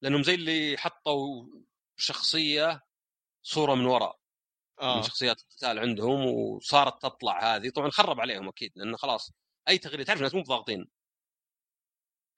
لأنهم 0.01 0.23
زي 0.23 0.34
اللي 0.36 0.77
حطوا 0.77 1.45
شخصية 1.97 2.84
صورة 3.43 3.75
من 3.75 3.86
وراء 3.86 4.19
آه. 4.82 4.97
من 4.97 5.03
شخصيات 5.03 5.41
القتال 5.41 5.79
عندهم 5.79 6.25
وصارت 6.25 7.01
تطلع 7.01 7.56
هذه. 7.56 7.69
طبعا 7.69 7.89
خرب 7.89 8.19
عليهم 8.19 8.47
أكيد 8.47 8.71
لأنه 8.75 8.97
خلاص 8.97 9.32
أي 9.69 9.77
تغريدة 9.77 10.03
تعرف 10.03 10.19
الناس 10.19 10.34
مو 10.34 10.41
بضاغطين. 10.41 10.89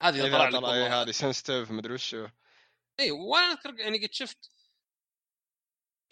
هذه 0.02 0.22
طلع 0.22 0.48
لك 0.48 0.64
هذه 0.64 1.10
sensitive 1.10 1.70
مدري 1.70 1.94
وشو 1.94 2.28
إي 3.00 3.10
وأنا 3.10 3.52
اذكر 3.52 3.80
يعني 3.80 4.06
قد 4.06 4.12
شفت 4.12 4.50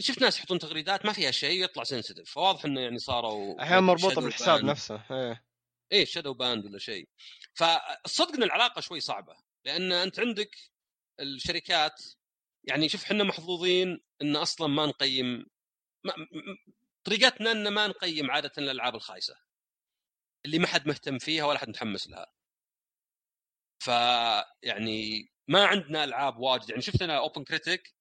شفت 0.00 0.22
ناس 0.22 0.38
يحطون 0.38 0.59
تغريدات 0.59 1.07
ما 1.07 1.12
فيها 1.12 1.30
شيء 1.30 1.64
يطلع 1.64 1.85
sensitive 1.84 2.30
فواضح 2.30 2.64
إنه 2.64 2.80
يعني 2.80 2.98
صاروا 2.98 3.62
أحيانا 3.62 3.80
مربوطة 3.80 4.20
بالحساب. 4.20 4.64
نفسه 4.64 5.02
إيه. 5.11 5.44
إيه 5.92 6.04
shadow 6.04 6.34
banned 6.34 6.64
ولا 6.64 6.78
شيء. 6.78 7.08
فالصدق 7.54 8.34
ان 8.34 8.42
العلاقة 8.42 8.80
شوي 8.80 9.00
صعبة 9.00 9.36
لأن 9.64 9.92
أنت 9.92 10.20
عندك 10.20 10.56
الشركات 11.20 12.02
يعني 12.64 12.88
شوف 12.88 13.04
إحنا 13.04 13.24
محظوظين 13.24 14.00
إن 14.22 14.36
أصلا 14.36 14.66
ما 14.66 14.86
نقيم 14.86 15.46
ما 16.04 16.14
طريقتنا 17.04 17.52
إن 17.52 17.68
ما 17.68 17.86
نقيم 17.86 18.30
عادة 18.30 18.52
الألعاب 18.58 18.94
الخايسة. 18.94 19.36
اللي 20.46 20.58
ما 20.58 20.66
حد 20.66 20.86
مهتم 20.88 21.18
فيها 21.18 21.44
ولا 21.44 21.58
حد 21.58 21.68
متحمس 21.68 22.08
لها. 22.08 22.32
فيعني 23.78 25.28
ما 25.48 25.66
عندنا 25.66 26.04
ألعاب 26.04 26.38
واجد 26.38 26.70
يعني 26.70 26.82
شفت 26.82 27.02
أنا 27.02 27.18
OpenCritic 27.18 27.94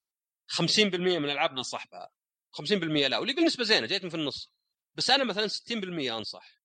50% 0.48 0.70
من 0.96 1.26
الالعاب 1.26 1.54
ننصح 1.54 1.88
بها 1.88 2.12
50% 2.52 2.74
لا 3.08 3.18
واللي 3.18 3.34
يقول 3.34 3.46
نسبه 3.46 3.64
زينة 3.64 3.88
جايتني 3.88 4.10
في 4.10 4.16
النص. 4.18 4.52
بس 4.96 5.10
أنا 5.10 5.24
مثلا 5.24 5.48
60% 5.48 6.18
أنصح. 6.18 6.63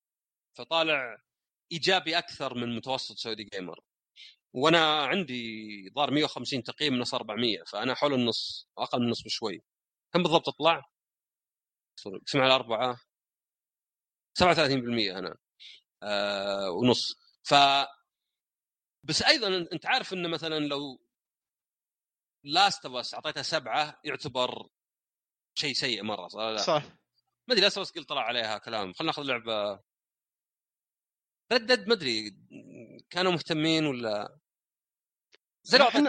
فطالع 0.59 1.23
إيجابي 1.73 2.19
أكثر 2.19 2.55
من 2.55 2.77
متوسط 2.77 3.17
Saudi 3.17 3.45
Gamer 3.45 3.81
وأنا 4.53 5.05
عندي 5.07 5.91
ظهر 5.95 6.11
150 6.11 6.63
تقييم 6.63 6.95
من 6.95 7.05
400 7.15 7.65
فأنا 7.65 7.95
حول 7.95 8.15
النص 8.15 8.69
أقل 8.79 8.99
من 8.99 9.05
النص 9.05 9.23
بشوي 9.23 9.63
كم 10.13 10.23
بالضبط 10.23 10.49
اطلع؟ 10.49 10.91
اقسم 12.07 12.41
على 12.41 12.55
اربعه 12.55 13.01
37% 14.43 14.43
أنا 15.17 15.37
آه 16.03 16.71
ونص 16.71 17.19
ف 17.43 17.55
بس 19.05 19.23
أيضا 19.23 19.49
أنت 19.73 19.87
عارف 19.87 20.13
إنه 20.13 20.29
مثلا 20.29 20.59
لو 20.59 21.01
Last 22.45 22.87
of 22.87 22.97
Us 22.97 23.15
اعطيتها 23.15 23.43
سبعة 23.43 24.01
يعتبر 24.05 24.69
شيء 25.55 25.73
سيء 25.73 26.03
مرة 26.03 26.29
صح؟ 26.29 26.39
لا. 26.41 26.57
صح 26.57 26.83
ما 27.49 27.55
أدري 27.55 27.61
Last 27.61 27.79
of 27.79 27.97
Us 27.97 28.05
طلع 28.05 28.23
عليها 28.23 28.59
كلام 28.59 28.93
خلينا 28.93 29.13
ناخذ 29.13 29.23
لعبة 29.23 29.88
Red 31.53 31.68
Dead 31.68 31.89
ما 31.89 31.95
أدري 31.95 32.37
كانوا 33.11 33.33
مهتمين 33.33 33.87
ولا؟ 33.87 34.39
زي 35.63 35.79
لو 35.79 35.87
Red 35.87 35.96
Dead 35.96 36.09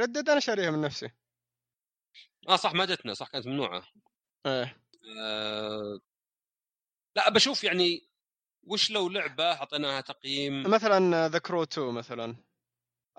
Red 0.00 0.12
Dead 0.12 0.28
أنا 0.28 0.40
شاريها 0.40 0.70
من 0.70 0.80
نفسي. 0.80 1.10
آه 2.48 2.56
صح 2.56 2.74
ما 2.74 2.84
جتنا 2.84 3.14
صح 3.14 3.28
كانت 3.28 3.46
ممنوعة. 3.46 3.86
إيه. 4.46 4.82
آه... 5.20 6.00
لا 7.16 7.30
بشوف 7.30 7.64
يعني 7.64 8.08
وش 8.62 8.90
لو 8.90 9.08
لعبة 9.08 9.52
أعطيناها 9.52 10.00
تقييم؟ 10.00 10.70
مثلا 10.70 11.28
The 11.28 11.38
Crew 11.38 11.62
2 11.62 11.94
مثلا. 11.94 12.36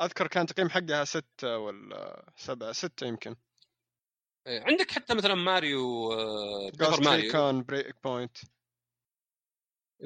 أذكر 0.02 0.28
كان 0.28 0.46
تقييم 0.46 0.70
حقها 0.70 1.06
ستة 1.06 1.58
ولا 1.58 2.32
سبعة 2.38 2.72
ستة 2.72 3.08
يمكن. 3.08 3.36
إيه. 4.48 4.64
عندك 4.64 4.92
حتى 4.92 5.14
مثلا 5.14 5.36
ماريو 5.36 6.14
آه 6.14 6.70
Paper 6.70 7.04
Mario 7.04 7.32
كان 7.32 7.64
Breakpoint 7.64 8.38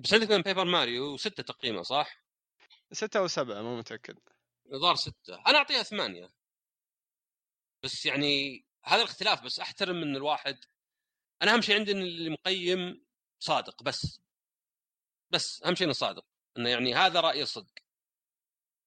بس 0.03 0.13
عندك 0.13 0.31
من 0.31 0.41
Paper 0.41 0.65
Mario 0.65 1.17
ستة 1.17 1.43
تقييمه 1.43 1.81
صح؟ 1.83 2.23
ستة 2.91 3.17
أو 3.19 3.27
سبعة 3.27 3.61
مو 3.61 3.77
متأكد. 3.77 4.19
ظهر 4.71 4.95
ستة. 4.95 5.35
أنا 5.47 5.57
أعطيها 5.57 5.83
ثمانية. 5.83 6.29
بس 7.83 8.05
يعني 8.05 8.65
هذا 8.85 9.01
الاختلاف 9.01 9.43
بس 9.43 9.59
أحترم 9.59 9.95
من 9.95 10.15
الواحد 10.15 10.59
أنا 11.41 11.53
أهم 11.53 11.61
شيء 11.61 11.75
عندي 11.75 11.91
إن 11.91 12.01
اللي 12.01 12.29
مقيم 12.29 13.05
صادق 13.39 13.83
بس. 13.83 14.21
بس 15.29 15.63
أهم 15.65 15.75
شيء 15.75 15.85
إنه 15.85 15.93
صادق 15.93 16.25
إنه 16.57 16.69
يعني 16.69 16.93
هذا 16.95 17.19
رأيي 17.19 17.45
صدق 17.45 17.73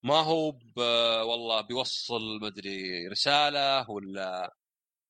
ما 0.03 0.15
هو 0.15 0.51
ب... 0.51 0.79
والله 1.21 1.61
بيوصل 1.61 2.39
مدري 2.41 3.07
رسالة 3.07 3.89
ولا 3.89 4.55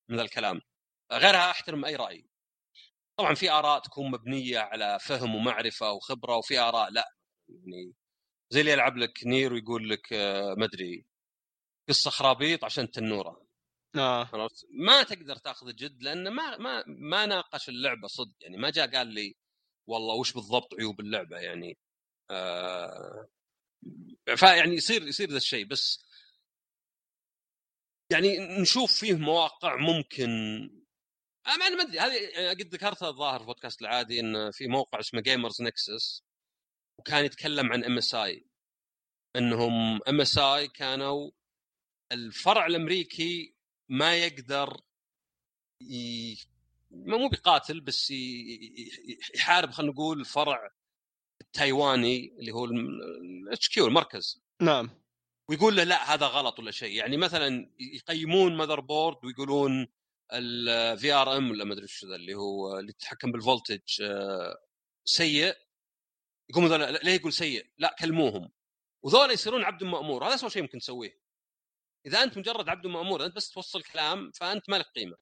من 0.09 0.19
الكلام. 0.19 0.61
غيرها 1.11 1.51
أحترم 1.51 1.85
أي 1.85 1.95
رأي. 1.95 2.28
طبعا 3.19 3.33
في 3.33 3.51
آراء 3.51 3.79
تكون 3.79 4.11
مبنية 4.11 4.59
على 4.59 4.99
فهم 5.01 5.35
ومعرفة 5.35 5.91
وخبرة 5.91 6.37
وفي 6.37 6.59
آراء 6.59 6.89
لا. 6.91 7.13
يعني 7.49 7.93
زي 8.49 8.61
اللي 8.61 8.71
يلعب 8.71 8.97
لك 8.97 9.25
نير 9.25 9.53
ويقول 9.53 9.89
لك 9.89 10.13
آه، 10.13 10.55
مدري 10.57 11.05
قصة 11.89 12.11
خرابيط 12.11 12.63
عشان 12.63 12.91
تنورة. 12.91 13.45
آه. 13.95 14.29
ما 14.69 15.03
تقدر 15.03 15.35
تأخذ 15.35 15.75
جد 15.75 16.03
لأنه 16.03 16.29
ما 16.29 16.57
ما 16.57 16.83
ما 16.87 17.25
ناقش 17.25 17.69
اللعبة 17.69 18.07
صدق. 18.07 18.35
يعني 18.41 18.57
ما 18.57 18.69
جاء 18.69 18.95
قال 18.95 19.07
لي 19.07 19.35
والله 19.87 20.15
وش 20.15 20.33
بالضبط 20.33 20.73
عيوب 20.79 20.99
اللعبة؟ 20.99 21.37
يعني 21.37 21.77
آه 22.31 23.27
فيعني 24.35 24.75
يصير 24.75 25.07
يصير 25.07 25.29
ذا 25.29 25.37
الشيء. 25.37 25.65
بس 25.65 26.05
يعني 28.11 28.37
نشوف 28.61 28.93
فيه 28.93 29.13
مواقع 29.13 29.75
ممكن 29.75 30.29
أنا 31.49 31.69
ما 31.69 31.81
أدري. 31.81 31.99
هذه 31.99 32.49
قد 32.49 32.73
ذكرتها 32.73 33.09
الظاهر 33.09 33.39
في 33.39 33.45
بودكاست 33.45 33.81
العادي 33.81 34.19
إن 34.19 34.51
في 34.51 34.67
موقع 34.67 34.99
اسمه 34.99 35.21
Gamers 35.21 35.61
Nexus 35.61 36.23
وكان 36.99 37.25
يتكلم 37.25 37.73
عن 37.73 37.83
MSI 37.83 38.45
إنهم 39.35 39.99
MSI 40.07 40.67
كانوا 40.67 41.31
الفرع 42.11 42.65
الأمريكي 42.65 43.55
ما 43.89 44.15
يقدر 44.15 44.81
ي... 45.81 46.35
مو 46.91 47.29
بيقاتل 47.29 47.81
بس 47.81 48.13
يحارب 49.35 49.71
خلينا 49.71 49.93
نقول 49.93 50.19
الفرع 50.19 50.71
التايواني 51.41 52.35
اللي 52.39 52.51
هو 52.51 52.65
ال 52.65 53.69
HQ 53.69 53.87
المركز. 53.87 54.41
نعم. 54.61 54.89
ويقول 55.49 55.75
له 55.75 55.83
لا 55.83 56.13
هذا 56.13 56.25
غلط 56.25 56.59
ولا 56.59 56.71
شيء. 56.71 56.95
يعني 56.95 57.17
مثلا 57.17 57.71
يقيمون 57.79 58.57
motherboard 58.57 59.25
ويقولون 59.25 59.87
ال 60.33 61.13
VRM 61.13 61.51
ولا 61.51 61.63
ما 61.63 61.73
أدري 61.73 61.83
إيش 61.83 62.05
ذا 62.05 62.15
اللي 62.15 62.35
هو 62.35 62.79
اللي 62.79 62.89
يتحكم 62.89 63.31
بال 63.31 63.47
voltage 63.47 64.01
آه، 64.01 64.57
سيء. 65.05 65.55
يقوم 66.49 66.65
ليه 67.03 67.11
يقول 67.11 67.33
سيء؟ 67.33 67.71
لا 67.77 67.95
كلموهم. 67.99 68.51
وذولا 69.03 69.33
يصيرون 69.33 69.63
عبد 69.63 69.83
مأمور 69.83 70.27
هذا 70.27 70.35
اسوء 70.35 70.49
شيء 70.49 70.61
ممكن 70.61 70.79
تسويه. 70.79 71.19
إذا 72.05 72.23
أنت 72.23 72.37
مجرد 72.37 72.69
عبد 72.69 72.87
مأمور 72.87 73.25
أنت 73.25 73.35
بس 73.35 73.49
توصل 73.51 73.83
كلام 73.83 74.31
فأنت 74.31 74.69
مالك 74.69 74.85
قيمة. 74.85 75.17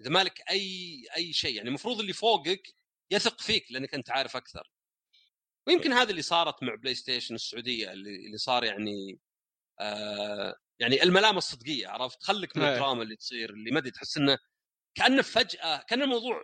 إذا 0.00 0.10
مالك 0.10 0.50
أي 0.50 1.04
أي 1.16 1.32
شيء 1.32 1.56
يعني 1.56 1.68
المفروض 1.68 2.00
اللي 2.00 2.12
فوقك 2.12 2.74
يثق 3.10 3.40
فيك 3.40 3.72
لأنك 3.72 3.94
أنت 3.94 4.10
عارف 4.10 4.36
أكثر. 4.36 4.70
ويمكن 5.66 5.92
هذا 5.92 6.10
اللي 6.10 6.22
صارت 6.22 6.62
مع 6.62 6.74
بلاي 6.74 6.94
ستيشن 6.94 7.34
السعودية 7.34 7.92
اللي, 7.92 8.26
اللي 8.26 8.38
صار 8.38 8.64
يعني 8.64 9.18
آه 9.80 10.56
يعني 10.80 11.02
الملامة 11.02 11.38
الصدقية 11.38 11.88
عرفت؟ 11.88 12.22
خليك 12.22 12.56
من 12.56 12.62
إيه. 12.62 12.72
الدراما 12.72 13.02
اللي 13.02 13.16
تصير 13.16 13.50
اللي 13.50 13.70
ما 13.70 13.78
أدري 13.78 13.90
تحس 13.90 14.16
إنه 14.16 14.38
كأنه 14.94 15.22
فجأة 15.22 15.76
كأن 15.88 16.02
الموضوع 16.02 16.42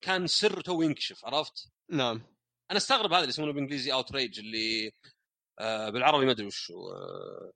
كان 0.00 0.26
سر 0.26 0.60
تو 0.60 0.82
ينكشف 0.82 1.24
عرفت؟ 1.24 1.68
نعم. 1.90 2.16
أنا 2.70 2.78
أستغرب 2.78 3.12
هذا 3.12 3.18
اللي 3.20 3.28
يسمونه 3.28 3.52
بالإنجليزي 3.52 3.92
outrage 3.92 4.38
اللي 4.38 4.92
آه 5.60 5.90
بالعربي 5.90 6.26
ما 6.26 6.32
أدري 6.32 6.46
وش 6.46 6.70
آه 6.70 7.52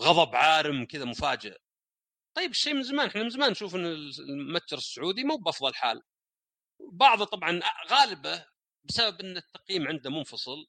غضب 0.00 0.36
عارم 0.36 0.84
كذا 0.84 1.04
مفاجئ. 1.04 1.58
طيب 2.36 2.50
الشيء 2.50 2.74
من 2.74 2.82
زمان 2.82 3.06
إحنا 3.06 3.22
من 3.22 3.30
زمان 3.30 3.50
نشوف 3.50 3.74
إن 3.74 3.86
المتجر 4.18 4.78
السعودي 4.78 5.24
مو 5.24 5.36
بأفضل 5.36 5.74
حال. 5.74 6.02
بعضه 6.92 7.24
طبعا 7.24 7.60
غالبه 7.90 8.46
بسبب 8.84 9.20
إن 9.20 9.36
التقييم 9.36 9.88
عنده 9.88 10.10
منفصل. 10.10 10.66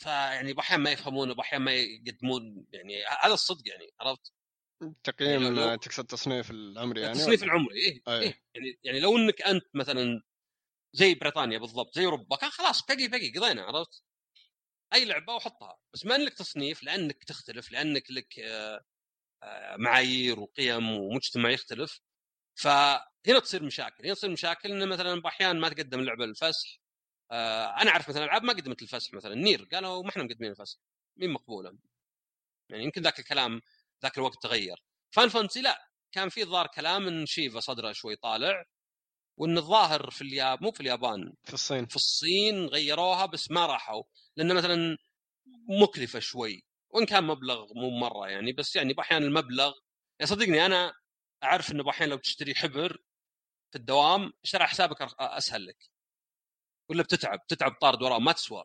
فيعني 0.00 0.52
باحيان 0.52 0.80
ما 0.80 0.90
يفهمونه 0.90 1.34
باحيان 1.34 1.62
ما 1.62 1.72
يقدمون 1.72 2.66
يعني 2.72 3.04
هذا 3.22 3.34
الصدق 3.34 3.68
يعني 3.68 3.90
عرفت؟ 4.00 4.32
تقييم 5.04 5.42
يعني 5.42 5.54
لو... 5.54 5.74
تقصد 5.74 6.00
التصنيف 6.00 6.50
العمري 6.50 7.00
يعني 7.00 7.12
التصنيف 7.12 7.42
العمري 7.42 7.74
إيه, 7.76 8.02
إيه 8.08 8.42
يعني 8.54 8.78
يعني 8.84 9.00
لو 9.00 9.16
إنك 9.16 9.42
أنت 9.42 9.64
مثلا 9.74 10.22
زي 10.92 11.14
بريطانيا 11.14 11.58
بالضبط 11.58 11.94
زي 11.94 12.04
أوروبا 12.04 12.36
كان 12.36 12.50
خلاص 12.50 12.86
بقي 12.86 13.08
بقي 13.08 13.30
قضينا 13.30 13.62
عرفت؟ 13.62 14.02
أي 14.94 15.04
لعبة 15.04 15.34
وحطها 15.34 15.78
بس 15.94 16.06
ما 16.06 16.18
لك 16.18 16.34
تصنيف 16.34 16.82
لأنك 16.82 17.24
تختلف 17.24 17.72
لأنك 17.72 18.10
لك 18.10 18.38
آه، 18.38 18.84
آه، 19.42 19.76
معايير 19.76 20.40
وقيم 20.40 20.90
ومجتمع 20.90 21.50
يختلف 21.50 22.00
فهنا 22.54 23.38
تصير 23.42 23.62
مشاكل 23.62 24.04
هنا 24.04 24.14
تصير 24.14 24.30
مشاكل 24.30 24.72
إنه 24.72 24.84
مثلا 24.84 25.20
باحيان 25.20 25.60
ما 25.60 25.68
تقدم 25.68 26.00
اللعبه 26.00 26.26
للفسح 26.26 26.79
آه، 27.30 27.82
أنا 27.82 27.90
أعرف 27.90 28.08
مثلا 28.08 28.24
ألعاب 28.24 28.42
ما 28.42 28.52
قدمت 28.52 28.82
الفسح 28.82 29.14
مثلا 29.14 29.34
Nier 29.34 29.68
قالوا 29.72 30.02
ما 30.02 30.10
إحنا 30.10 30.22
مقدمين 30.22 30.50
الفسح 30.50 30.78
مين 31.16 31.30
مقبوله 31.30 31.78
يعني 32.70 32.84
يمكن 32.84 33.02
ذاك 33.02 33.18
الكلام 33.18 33.60
ذاك 34.02 34.18
الوقت 34.18 34.42
تغير. 34.42 34.84
Final 35.10 35.28
Fantasy 35.28 35.60
لا 35.60 35.90
كان 36.12 36.28
في 36.28 36.44
ظاهر 36.44 36.66
كلام 36.66 37.08
إن 37.08 37.26
شيفا 37.26 37.60
صدره 37.60 37.92
شوي 37.92 38.16
طالع 38.16 38.64
وإن 39.36 39.58
الظاهر 39.58 40.10
في 40.10 40.22
الياب 40.22 40.62
مو 40.62 40.70
في 40.70 40.80
اليابان 40.80 41.32
في 41.44 41.54
الصين. 41.54 41.86
في 41.86 41.96
الصين 41.96 42.66
غيروها 42.66 43.26
بس 43.26 43.50
ما 43.50 43.66
راحوا 43.66 44.02
لأن 44.36 44.54
مثلا 44.54 44.96
مكلفة 45.82 46.18
شوي 46.18 46.64
وإن 46.90 47.06
كان 47.06 47.24
مبلغ 47.24 47.66
مو 47.74 47.90
مرة 47.90 48.28
يعني 48.28 48.52
بس 48.52 48.76
يعني 48.76 48.92
باحيان 48.92 49.22
المبلغ. 49.22 49.72
يا 50.20 50.26
صدقني 50.26 50.66
أنا 50.66 50.92
أعرف 51.42 51.72
إنه 51.72 51.82
باحيان 51.82 52.08
لو 52.10 52.16
تشتري 52.16 52.54
حبر 52.54 52.96
في 53.70 53.78
الدوام 53.78 54.32
شرع 54.42 54.66
حسابك 54.66 55.02
أسهل 55.20 55.66
لك. 55.66 55.90
ولا 56.90 57.02
بتتعب 57.02 57.46
تتعب 57.46 57.72
طارد 57.80 58.02
وراه 58.02 58.18
ما 58.18 58.32
تسوى. 58.32 58.64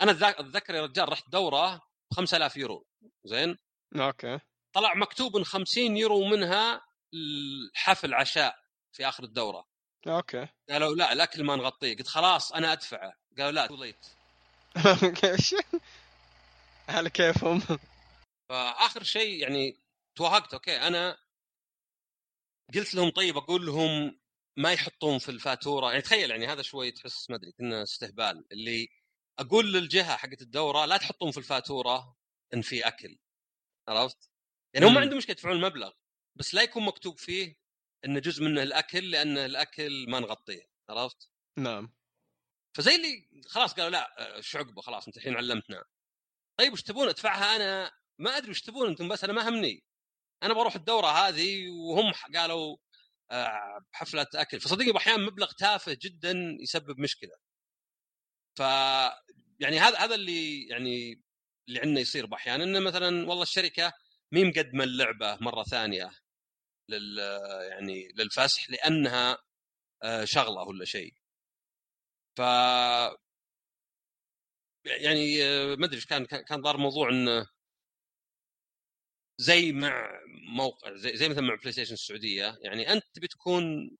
أنا 0.00 0.12
أتذكر 0.12 0.74
يا 0.74 0.82
رجال 0.82 1.08
رحت 1.08 1.28
دورة 1.28 1.76
ب 2.10 2.14
5000 2.14 2.56
يورو 2.56 2.86
زين؟ 3.24 3.58
أوكي. 3.96 4.38
طلع 4.72 4.94
مكتوب 4.94 5.36
إن 5.36 5.44
50 5.44 5.96
يورو 5.96 6.24
منها 6.24 6.86
الحفل 7.14 8.14
عشاء 8.14 8.58
في 8.92 9.08
آخر 9.08 9.24
الدورة. 9.24 9.68
okay. 10.06 10.48
قالوا 10.70 10.94
لا 10.94 11.12
الاكل 11.12 11.44
ما 11.44 11.56
نغطيه. 11.56 11.96
قلت 11.96 12.08
خلاص 12.08 12.52
أنا 12.52 12.72
أدفعه. 12.72 13.12
قالوا 13.38 13.52
لا 13.52 13.66
too 13.66 13.76
late 13.76 14.06
على 16.88 17.10
كيفهم؟ 17.10 17.62
فآخر 18.48 19.02
شيء 19.02 19.42
يعني 19.42 19.76
توهقت 20.16 20.54
okay 20.54 20.76
أنا 20.76 21.18
قلت 22.74 22.94
لهم 22.94 23.10
طيب 23.10 23.36
أقول 23.36 23.66
لهم 23.66 24.20
ما 24.56 24.72
يحطون 24.72 25.18
في 25.18 25.28
الفاتورة. 25.28 25.90
يعني 25.90 26.02
تخيل 26.02 26.30
يعني 26.30 26.46
هذا 26.46 26.62
شوي 26.62 26.90
تحس 26.90 27.30
ما 27.30 27.36
أدري 27.36 27.52
كنا 27.52 27.82
استهبال. 27.82 28.44
اللي 28.52 28.88
أقول 29.38 29.72
للجهة 29.72 30.16
حقت 30.16 30.42
الدورة 30.42 30.84
لا 30.84 30.96
تحطون 30.96 31.30
في 31.30 31.38
الفاتورة 31.38 32.16
إن 32.54 32.62
في 32.62 32.88
أكل. 32.88 33.18
عرفت؟ 33.88 34.30
يعني 34.74 34.86
هم 34.86 34.98
عندهم 34.98 35.18
مشكله 35.18 35.32
يدفعون 35.32 35.56
المبلغ 35.56 35.92
بس 36.36 36.54
لا 36.54 36.62
يكون 36.62 36.82
مكتوب 36.86 37.18
فيه 37.18 37.56
انه 38.04 38.20
جزء 38.20 38.44
منه 38.44 38.62
الأكل 38.62 39.10
لأن 39.10 39.38
الأكل 39.38 40.10
ما 40.10 40.20
نغطيه. 40.20 40.62
عرفت؟ 40.88 41.30
نعم. 41.58 41.94
فزي 42.76 42.94
اللي 42.94 43.28
خلاص 43.46 43.74
قالوا 43.74 43.90
لا 43.90 44.40
شو 44.40 44.58
عقبه؟ 44.58 44.82
خلاص 44.82 45.06
أنت 45.06 45.16
الحين 45.16 45.36
علمتنا. 45.36 45.84
طيب 46.58 46.72
وش 46.72 46.82
تبون 46.82 47.08
أدفعها 47.08 47.56
أنا؟ 47.56 47.92
ما 48.18 48.36
أدري 48.36 48.50
وش 48.50 48.60
تبون 48.60 48.88
أنتم 48.88 49.08
بس 49.08 49.24
أنا 49.24 49.32
ما 49.32 49.48
همني. 49.48 49.84
أنا 50.42 50.54
بروح 50.54 50.74
الدورة 50.74 51.06
هذه 51.06 51.70
وهم 51.70 52.12
قالوا 52.34 52.76
حفله 53.92 54.26
أكل. 54.34 54.60
فصدقني 54.60 54.96
أحيانا 54.96 55.26
مبلغ 55.26 55.52
تافه 55.52 55.96
جدا 56.02 56.32
يسبب 56.60 56.98
مشكلة. 57.00 57.36
ف 58.58 58.60
يعني 59.60 59.78
هذا 59.80 59.98
هذا 59.98 60.14
اللي 60.14 60.66
يعني 60.68 61.22
اللي 61.68 61.80
عندنا 61.80 62.00
يصير 62.00 62.26
باحيانا 62.26 62.64
إنه 62.64 62.80
مثلا 62.80 63.28
والله 63.28 63.42
الشركة 63.42 63.92
مي 64.32 64.44
مقدمة 64.44 64.84
اللعبة 64.84 65.38
مرة 65.40 65.62
ثانية 65.62 66.10
لل 66.90 67.18
يعني 67.70 68.08
للفسح 68.16 68.70
لأنها 68.70 69.38
آه، 70.04 70.24
شغله 70.24 70.62
ولا 70.62 70.84
شيء. 70.84 71.14
ف 72.36 72.40
يعني 74.86 75.44
آه، 75.44 75.74
ما 75.76 75.86
أدري 75.86 75.96
إيش 75.96 76.06
كان 76.06 76.24
كان 76.26 76.62
ظهر 76.62 76.76
موضوع 76.76 77.10
إنه 77.10 77.46
زي 79.42 79.72
مع 79.72 80.10
موقع 80.56 80.94
زي, 80.94 81.16
زي 81.16 81.28
مثلا 81.28 81.42
مع 81.42 81.54
بلاي 81.54 81.72
ستيشن 81.72 81.94
السعودية 81.94 82.58
يعني 82.62 82.92
أنت 82.92 83.04
تبي 83.14 83.28
تكون 83.28 83.96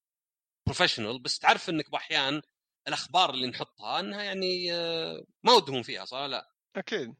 professional 0.66 1.22
بس 1.22 1.38
تعرف 1.38 1.70
إنك 1.70 1.90
باحيان 1.90 2.42
الأخبار 2.88 3.30
اللي 3.30 3.46
نحطها 3.46 4.00
إنها 4.00 4.22
يعني 4.22 4.72
آه، 4.74 5.24
ما 5.44 5.52
ودهم 5.52 5.82
فيها 5.82 6.04
صح؟ 6.04 6.18
لا. 6.18 6.52
أكيد. 6.76 7.14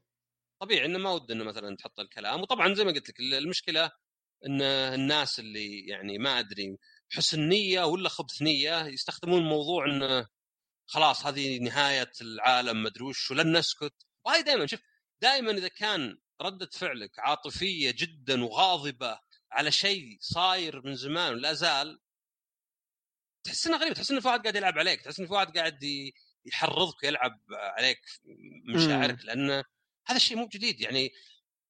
طبيعي 0.61 0.87
إنه 0.87 0.98
ما 0.98 1.11
ودنا 1.11 1.44
مثلا 1.44 1.76
تحط 1.76 2.00
الكلام 2.00 2.40
وطبعا 2.40 2.74
زي 2.74 2.85
ما 2.85 2.92
قلت 2.92 3.08
لك 3.08 3.20
المشكلة 3.20 3.90
إن 4.46 4.62
الناس 4.62 5.38
اللي 5.40 5.87
يعني 5.87 6.18
ما 6.18 6.38
أدري 6.38 6.78
حسن 7.11 7.48
نيه 7.48 7.85
ولا 7.85 8.08
خبث 8.08 8.42
نيه 8.42 8.87
يستخدمون 8.87 9.42
الموضوع 9.42 9.87
انه 9.87 10.28
خلاص 10.87 11.26
هذه 11.26 11.58
نهاية 11.58 12.12
العالم 12.20 12.82
مدري 12.82 13.04
وش 13.04 13.30
ولن 13.30 13.56
نسكت. 13.56 13.94
وهي 14.26 14.42
دائما 14.42 14.66
شوف 14.66 14.80
دائما 15.22 15.50
إذا 15.50 15.68
كان 15.68 16.18
ردة 16.40 16.68
فعلك 16.73 17.18
عاطفية 17.18 17.90
جدا 17.90 18.45
وغاضبة 18.45 19.21
على 19.53 19.71
شيء 19.71 20.18
صاير 20.21 20.83
من 20.87 20.95
زمان 20.95 21.33
ولا 21.33 21.53
زال 21.53 22.01
تحس 23.45 23.66
إنه 23.66 23.77
غريب 23.77 23.92
تحس 23.92 24.11
انه 24.11 24.21
في 24.21 24.29
واحد 24.29 24.40
قاعد 24.42 24.57
يلعب 24.57 24.79
عليك 24.79 25.01
تحس 25.01 25.18
انه 25.18 25.29
في 25.29 25.35
واحد 25.35 25.59
قاعد 25.59 25.85
يحرضك 26.45 27.03
ويلعب 27.03 27.40
عليك 27.51 28.01
مشاعرك 28.75 29.25
لأن 29.25 29.51
هذا 30.07 30.16
الشيء 30.16 30.37
مو 30.37 30.47
جديد. 30.47 30.81
يعني 30.81 31.12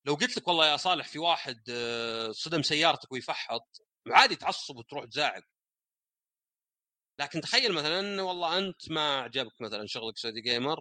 لو 0.05 0.15
قلت 0.15 0.37
لك 0.37 0.49
والله 0.49 0.67
يا 0.67 0.77
صالح 0.77 1.09
في 1.09 1.19
واحد 1.19 1.63
آه، 1.71 2.33
صدم 2.33 2.63
سيارتك 2.63 3.13
ويفحط 3.13 3.83
عادي 4.07 4.37
تعصب 4.37 4.77
وتروح 4.77 5.05
تزاعق 5.05 5.43
لكن 7.21 7.41
تخيل 7.41 7.73
مثلا 7.73 8.23
والله 8.23 8.59
أنت 8.59 8.91
ما 8.91 9.17
عجبك 9.21 9.61
مثلا 9.61 9.87
شغلك 9.87 10.19
سعودي 10.19 10.41
جيمر 10.41 10.81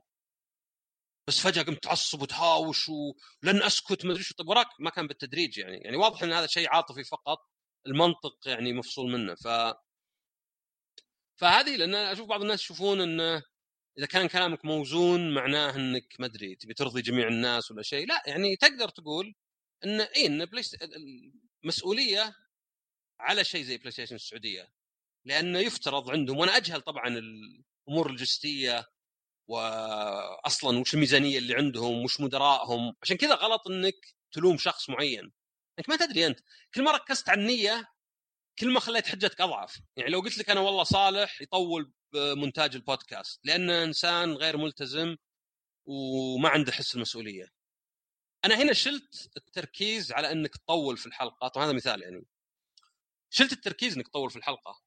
بس 1.27 1.39
فجأة 1.39 1.63
قمت 1.63 1.83
تعصب 1.83 2.21
وتهاوش 2.21 2.89
ولن 2.89 3.63
أسكت 3.63 4.05
ما 4.05 4.11
أدري 4.11 4.23
طيب 4.37 4.47
وراك 4.47 4.67
ما 4.79 4.89
كان 4.89 5.07
بالتدريج 5.07 5.57
يعني. 5.57 5.77
يعني 5.77 5.97
واضح 5.97 6.23
إن 6.23 6.33
هذا 6.33 6.47
شيء 6.47 6.69
عاطفي 6.69 7.03
فقط 7.03 7.37
المنطق 7.87 8.47
يعني 8.47 8.73
مفصول 8.73 9.11
منه. 9.11 9.35
ف 9.35 9.47
فهذه 11.41 11.75
لأن 11.75 11.95
أشوف 11.95 12.27
بعض 12.27 12.41
الناس 12.41 12.61
يشوفون 12.61 13.01
انه 13.01 13.43
إذا 13.97 14.05
كان 14.05 14.27
كلامك 14.27 14.65
موزون 14.65 15.33
معناه 15.33 15.75
إنك 15.75 16.15
ما 16.19 16.25
أدري 16.25 16.55
تبي 16.55 16.73
ترضي 16.73 17.01
جميع 17.01 17.27
الناس 17.27 17.71
ولا 17.71 17.81
شيء. 17.83 18.07
لا 18.07 18.23
يعني 18.27 18.55
تقدر 18.55 18.89
تقول 18.89 19.33
إن 19.85 20.01
اي 20.01 20.25
إن 20.27 20.45
بلاي 20.45 20.63
المسؤولية 21.63 22.35
على 23.19 23.43
شيء 23.43 23.63
زي 23.63 23.77
بلاي 23.77 23.91
ستيشن 23.91 24.15
السعودية 24.15 24.67
لأنه 25.25 25.59
يفترض 25.59 26.09
عندهم 26.09 26.37
وأنا 26.37 26.57
أجهل 26.57 26.81
طبعا 26.81 27.07
الأمور 27.07 28.05
اللوجستية 28.07 28.87
واصلا 29.51 30.79
وش 30.79 30.93
الميزانية 30.93 31.37
اللي 31.37 31.55
عندهم 31.55 32.03
وش 32.03 32.21
مدراءهم؟ 32.21 32.95
عشان 33.01 33.17
كذا 33.17 33.35
غلط 33.35 33.67
إنك 33.67 34.15
تلوم 34.31 34.57
شخص 34.57 34.89
معين. 34.89 35.31
إنك 35.79 35.89
ما 35.89 35.95
تدري 35.95 36.27
أنت. 36.27 36.39
كل 36.75 36.83
ما 36.83 36.91
ركزت 36.91 37.29
على 37.29 37.41
النية 37.41 37.87
كل 38.59 38.69
ما 38.71 38.79
خليت 38.79 39.07
حجتك 39.07 39.41
أضعف. 39.41 39.81
يعني 39.97 40.11
لو 40.11 40.19
قلت 40.19 40.37
لك 40.37 40.49
أنا 40.49 40.59
والله 40.59 40.83
صالح 40.83 41.41
يطول 41.41 41.93
بمونتاج 42.13 42.75
البودكاست 42.75 43.45
لأنه 43.45 43.83
إنسان 43.83 44.33
غير 44.33 44.57
ملتزم 44.57 45.17
وما 45.85 46.49
عنده 46.49 46.71
حس 46.71 46.95
المسؤولية. 46.95 47.47
أنا 48.45 48.55
هنا 48.61 48.73
شلت 48.73 49.31
التركيز 49.37 50.11
على 50.11 50.31
إنك 50.31 50.57
تطول 50.57 50.97
في 50.97 51.05
الحلقات 51.05 51.57
وهذا 51.57 51.71
مثال 51.71 52.01
يعني. 52.01 52.25
شلت 53.29 53.51
التركيز 53.51 53.95
إنك 53.95 54.07
تطول 54.07 54.29
في 54.29 54.35
الحلقة. 54.35 54.81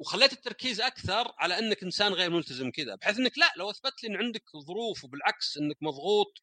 وخليت 0.00 0.32
التركيز 0.32 0.80
أكثر 0.80 1.34
على 1.38 1.58
إنك 1.58 1.82
إنسان 1.82 2.12
غير 2.12 2.30
ملتزم 2.30 2.70
كذا 2.70 2.94
بحيث 2.94 3.18
إنك 3.18 3.38
لا 3.38 3.52
لو 3.56 3.70
أثبت 3.70 4.02
لي 4.02 4.08
إن 4.08 4.16
عندك 4.16 4.44
ظروف 4.56 5.04
وبالعكس 5.04 5.56
إنك 5.56 5.76
مضغوط 5.82 6.42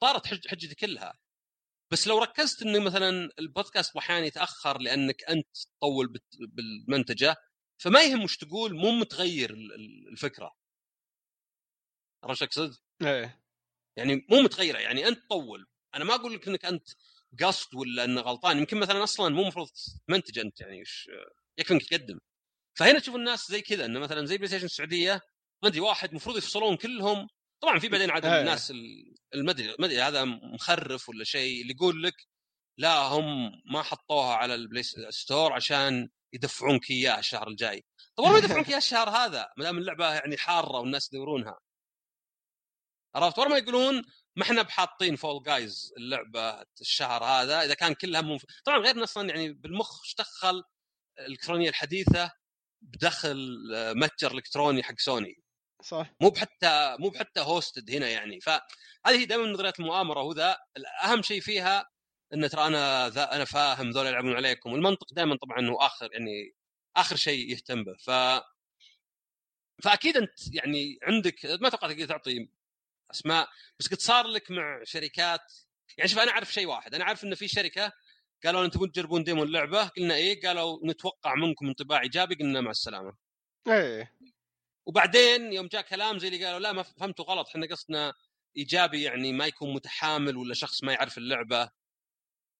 طارت 0.00 0.26
حجتي 0.26 0.74
كلها. 0.74 1.18
بس 1.90 2.08
لو 2.08 2.18
ركزت 2.18 2.62
إنه 2.62 2.80
مثلا 2.80 3.30
البودكاست 3.38 3.96
أحيانا 3.96 4.26
يتأخر 4.26 4.78
لأنك 4.78 5.24
أنت 5.24 5.48
تطول 5.78 6.20
بالمنتجة 6.40 7.36
فما 7.78 8.02
يهم 8.02 8.22
وش 8.24 8.36
تقول 8.36 8.74
مو 8.76 8.90
متغير 8.90 9.50
الفكرة. 10.12 10.56
عرفت 12.24 12.42
أقصد؟ 12.42 12.76
إيه. 13.02 13.44
يعني 13.96 14.26
مو 14.30 14.40
متغيرة 14.40 14.78
يعني 14.78 15.08
أنت 15.08 15.28
طول 15.28 15.66
أنا 15.94 16.04
ما 16.04 16.14
أقول 16.14 16.34
لك 16.34 16.48
إنك 16.48 16.64
أنت 16.64 16.88
قصد 17.42 17.74
ولا 17.74 18.04
إنه 18.04 18.20
غلطان 18.20 18.58
يمكن 18.58 18.76
مثلا 18.80 19.02
أصلا 19.02 19.34
مو 19.34 19.42
المفروض 19.42 19.68
تمنتج 20.08 20.38
أنت 20.38 20.60
يعني 20.60 20.82
يكفي 21.58 21.74
إنك 21.74 21.82
تقدم. 21.82 22.20
فهنا 22.74 22.98
تشوف 22.98 23.14
الناس 23.16 23.48
زي 23.48 23.62
كذا 23.62 23.84
إنه 23.84 24.00
مثلا 24.00 24.26
زي 24.26 24.36
بلاي 24.36 24.48
ستيشن 24.48 24.64
السعودية 24.64 25.20
ما 25.62 25.68
أدري 25.68 25.80
واحد 25.80 26.08
المفروض 26.08 26.36
يفصلون 26.36 26.76
كلهم. 26.76 27.28
طبعا 27.62 27.78
في 27.78 27.88
بعدين 27.88 28.10
عاد 28.10 28.24
الناس 28.26 28.72
المدري 29.34 29.76
ما 29.78 29.86
أدري 29.86 30.02
هذا 30.02 30.24
مخرف 30.24 31.08
ولا 31.08 31.24
شيء 31.24 31.62
اللي 31.62 31.72
يقول 31.74 32.02
لك 32.02 32.14
لا 32.78 32.98
هم 32.98 33.52
ما 33.72 33.82
حطوها 33.82 34.34
على 34.34 34.54
ال 34.54 34.60
Play 34.60 34.82
Store 35.10 35.52
عشان 35.52 36.08
يدفعونك 36.32 36.90
اياه 36.90 37.18
الشهر 37.18 37.48
الجاي. 37.48 37.84
طب 38.16 38.24
ما 38.24 38.38
يدفعونك 38.38 38.68
اياه 38.68 38.78
الشهر 38.78 39.10
هذا 39.10 39.48
ما 39.56 39.64
دام 39.64 39.78
اللعبة 39.78 40.14
يعني 40.14 40.36
حارة 40.36 40.78
والناس 40.78 41.12
يدورونها. 41.12 41.58
عرفت؟ 43.14 43.38
ورا 43.38 43.48
ما 43.48 43.56
يقولون 43.56 44.02
ما 44.36 44.42
إحنا 44.42 44.62
بحاطين 44.62 45.16
Fall 45.16 45.42
Guys 45.42 45.92
اللعبة 45.96 46.62
الشهر 46.80 47.24
هذا 47.24 47.64
إذا 47.64 47.74
كان 47.74 47.94
كلها 47.94 48.20
منف... 48.20 48.44
طبعا 48.64 48.78
غير 48.78 49.04
أصلا 49.04 49.28
يعني 49.28 49.52
بالمخ 49.52 50.02
اشتغل 50.02 50.62
الالكترونيه 51.18 51.68
الحديثة. 51.68 52.32
بدخل 52.84 53.58
آه، 53.74 53.92
متجر 53.92 54.32
إلكتروني 54.34 54.82
حق 54.82 54.98
سوني. 54.98 55.42
صح. 55.82 56.14
مو 56.20 56.30
بحتى 56.30 56.96
مو 56.98 57.08
بحتى 57.08 57.40
هوستد 57.40 57.90
هنا 57.90 58.08
يعني. 58.08 58.40
فهذه 58.40 59.24
دائما 59.24 59.46
نظريه 59.46 59.72
المؤامرة. 59.80 60.22
وذا 60.22 60.56
اهم 61.04 61.22
شيء 61.22 61.40
فيها 61.40 61.90
إن 62.34 62.48
ترى 62.48 62.66
أنا 62.66 63.08
ذا 63.08 63.36
أنا 63.36 63.44
فاهم 63.44 63.90
ذول 63.90 64.06
يلعبون 64.06 64.36
عليكم. 64.36 64.72
والمنطق 64.72 65.14
دائما 65.14 65.36
طبعا 65.36 65.68
هو 65.68 65.76
آخر 65.76 66.12
يعني 66.12 66.54
آخر 66.96 67.16
شيء 67.16 67.50
يهتم 67.50 67.84
به. 67.84 67.94
ف 67.94 68.10
فأكيد 69.82 70.16
أنت 70.16 70.54
يعني 70.54 70.98
عندك 71.02 71.46
ما 71.46 71.68
أتوقع 71.68 71.88
تقدر 71.88 72.06
تعطي 72.06 72.48
أسماء 73.10 73.48
بس 73.78 73.88
قد 73.88 73.98
صار 73.98 74.26
لك 74.26 74.50
مع 74.50 74.80
شركات. 74.84 75.52
يعني 75.98 76.08
شوف 76.08 76.18
أنا 76.18 76.30
أعرف 76.30 76.52
شيء 76.52 76.66
واحد. 76.66 76.94
أنا 76.94 77.04
عارف 77.04 77.24
ان 77.24 77.34
في 77.34 77.48
شركة 77.48 77.92
قالوا 78.44 78.64
أنتم 78.64 78.86
تجربون 78.86 79.24
ديمو 79.24 79.42
اللعبة؟ 79.42 79.84
قلنا 79.84 80.14
إيه 80.14 80.40
قالوا 80.42 80.78
نتوقع 80.84 81.34
منكم 81.34 81.66
انطباع 81.66 82.02
إيجابي 82.02 82.34
قلنا 82.34 82.60
مع 82.60 82.70
السلامة. 82.70 83.16
إيه. 83.68 84.12
وبعدين 84.86 85.52
يوم 85.52 85.66
جاء 85.66 85.82
كلام 85.82 86.18
زي 86.18 86.28
اللي 86.28 86.44
قالوا 86.44 86.58
لا 86.58 86.72
ما 86.72 86.82
فهمتوا 86.82 87.24
غلط 87.24 87.48
إحنا 87.48 87.66
قصدنا 87.66 88.14
إيجابي 88.56 89.02
يعني 89.02 89.32
ما 89.32 89.46
يكون 89.46 89.74
متحامل 89.74 90.36
ولا 90.36 90.54
شخص 90.54 90.84
ما 90.84 90.92
يعرف 90.92 91.18
اللعبة. 91.18 91.70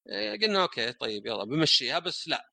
إيه 0.08 0.40
قلنا 0.40 0.62
أوكي 0.62 0.92
طيب 0.92 1.26
يلا 1.26 1.44
بمشيها 1.44 1.98
بس 1.98 2.28
لا. 2.28 2.50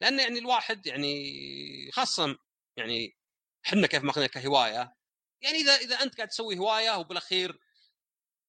لأن 0.00 0.20
يعني 0.20 0.38
الواحد 0.38 0.86
يعني 0.86 1.90
خاصة 1.92 2.38
يعني 2.76 3.16
إحنا 3.66 3.86
كيف 3.86 4.02
ماخذينها 4.02 4.28
كهواية 4.28 4.96
يعني 5.42 5.58
إذا 5.58 5.72
إذا 5.72 5.96
أنت 6.02 6.16
قاعد 6.16 6.28
تسوي 6.28 6.58
هواية 6.58 6.96
وبالأخير 6.98 7.58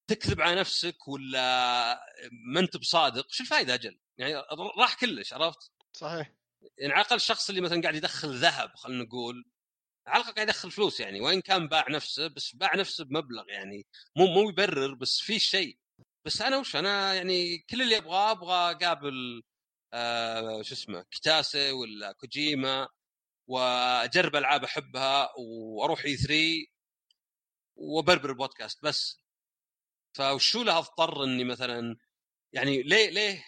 تكذب 0.07 0.41
على 0.41 0.59
نفسك 0.59 1.07
ولا 1.07 2.01
ما 2.31 2.59
أنت 2.59 2.77
بصادق 2.77 3.27
شو 3.29 3.43
الفائده 3.43 3.73
أجل؟ 3.73 3.99
يعني 4.17 4.33
راح 4.77 4.95
كلش 4.99 5.33
عرفت؟ 5.33 5.71
صحيح. 5.93 6.31
يعني 6.77 6.93
على 6.93 7.01
الأقل 7.01 7.15
الشخص 7.15 7.49
اللي 7.49 7.61
مثلا 7.61 7.81
قاعد 7.81 7.95
يدخل 7.95 8.35
ذهب 8.35 8.75
خلينا 8.75 9.03
نقول 9.03 9.45
على 10.07 10.21
الأقل 10.21 10.35
قاعد 10.35 10.47
يدخل 10.49 10.71
فلوس 10.71 10.99
يعني 10.99 11.21
وإن 11.21 11.41
كان 11.41 11.67
باع 11.67 11.85
نفسه 11.89 12.27
بس 12.27 12.55
باع 12.55 12.75
نفسه 12.75 13.05
بمبلغ 13.05 13.49
يعني 13.49 13.85
مو 14.17 14.27
مو 14.27 14.49
يبرر 14.49 14.93
بس 14.95 15.19
في 15.19 15.39
شيء. 15.39 15.77
بس 16.25 16.41
أنا 16.41 16.57
وش 16.57 16.75
أنا 16.75 17.13
يعني 17.13 17.57
كل 17.57 17.81
اللي 17.81 17.97
أبغاه 17.97 18.31
أبغى 18.31 18.53
أقابل 18.71 19.43
آه 19.93 20.61
شو 20.61 20.73
اسمه 20.75 21.05
كتاسه 21.11 21.73
ولا 21.73 22.11
كوجيما 22.11 22.87
وأجرب 23.47 24.35
ألعاب 24.35 24.63
أحبها 24.63 25.29
وأروح 25.39 26.05
اي 26.05 26.17
3 26.17 26.65
وبربر 27.75 28.29
البودكاست 28.29 28.83
بس. 28.83 29.17
فوشو 30.17 30.63
له 30.63 30.77
أضطر 30.77 31.23
إني 31.23 31.43
مثلا 31.43 31.97
يعني 32.53 32.83
ليه 32.83 33.09
ليه 33.09 33.45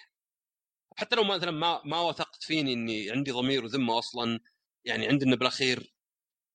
حتى 0.97 1.15
لو 1.15 1.23
مثلا 1.23 1.51
ما 1.51 1.81
ما 1.85 2.01
وثقت 2.01 2.43
فيني 2.43 2.73
إني 2.73 3.11
عندي 3.11 3.31
ضمير 3.31 3.63
وذمة 3.63 3.99
أصلا 3.99 4.39
يعني 4.85 5.07
عندنا 5.07 5.35
بالأخير 5.35 5.93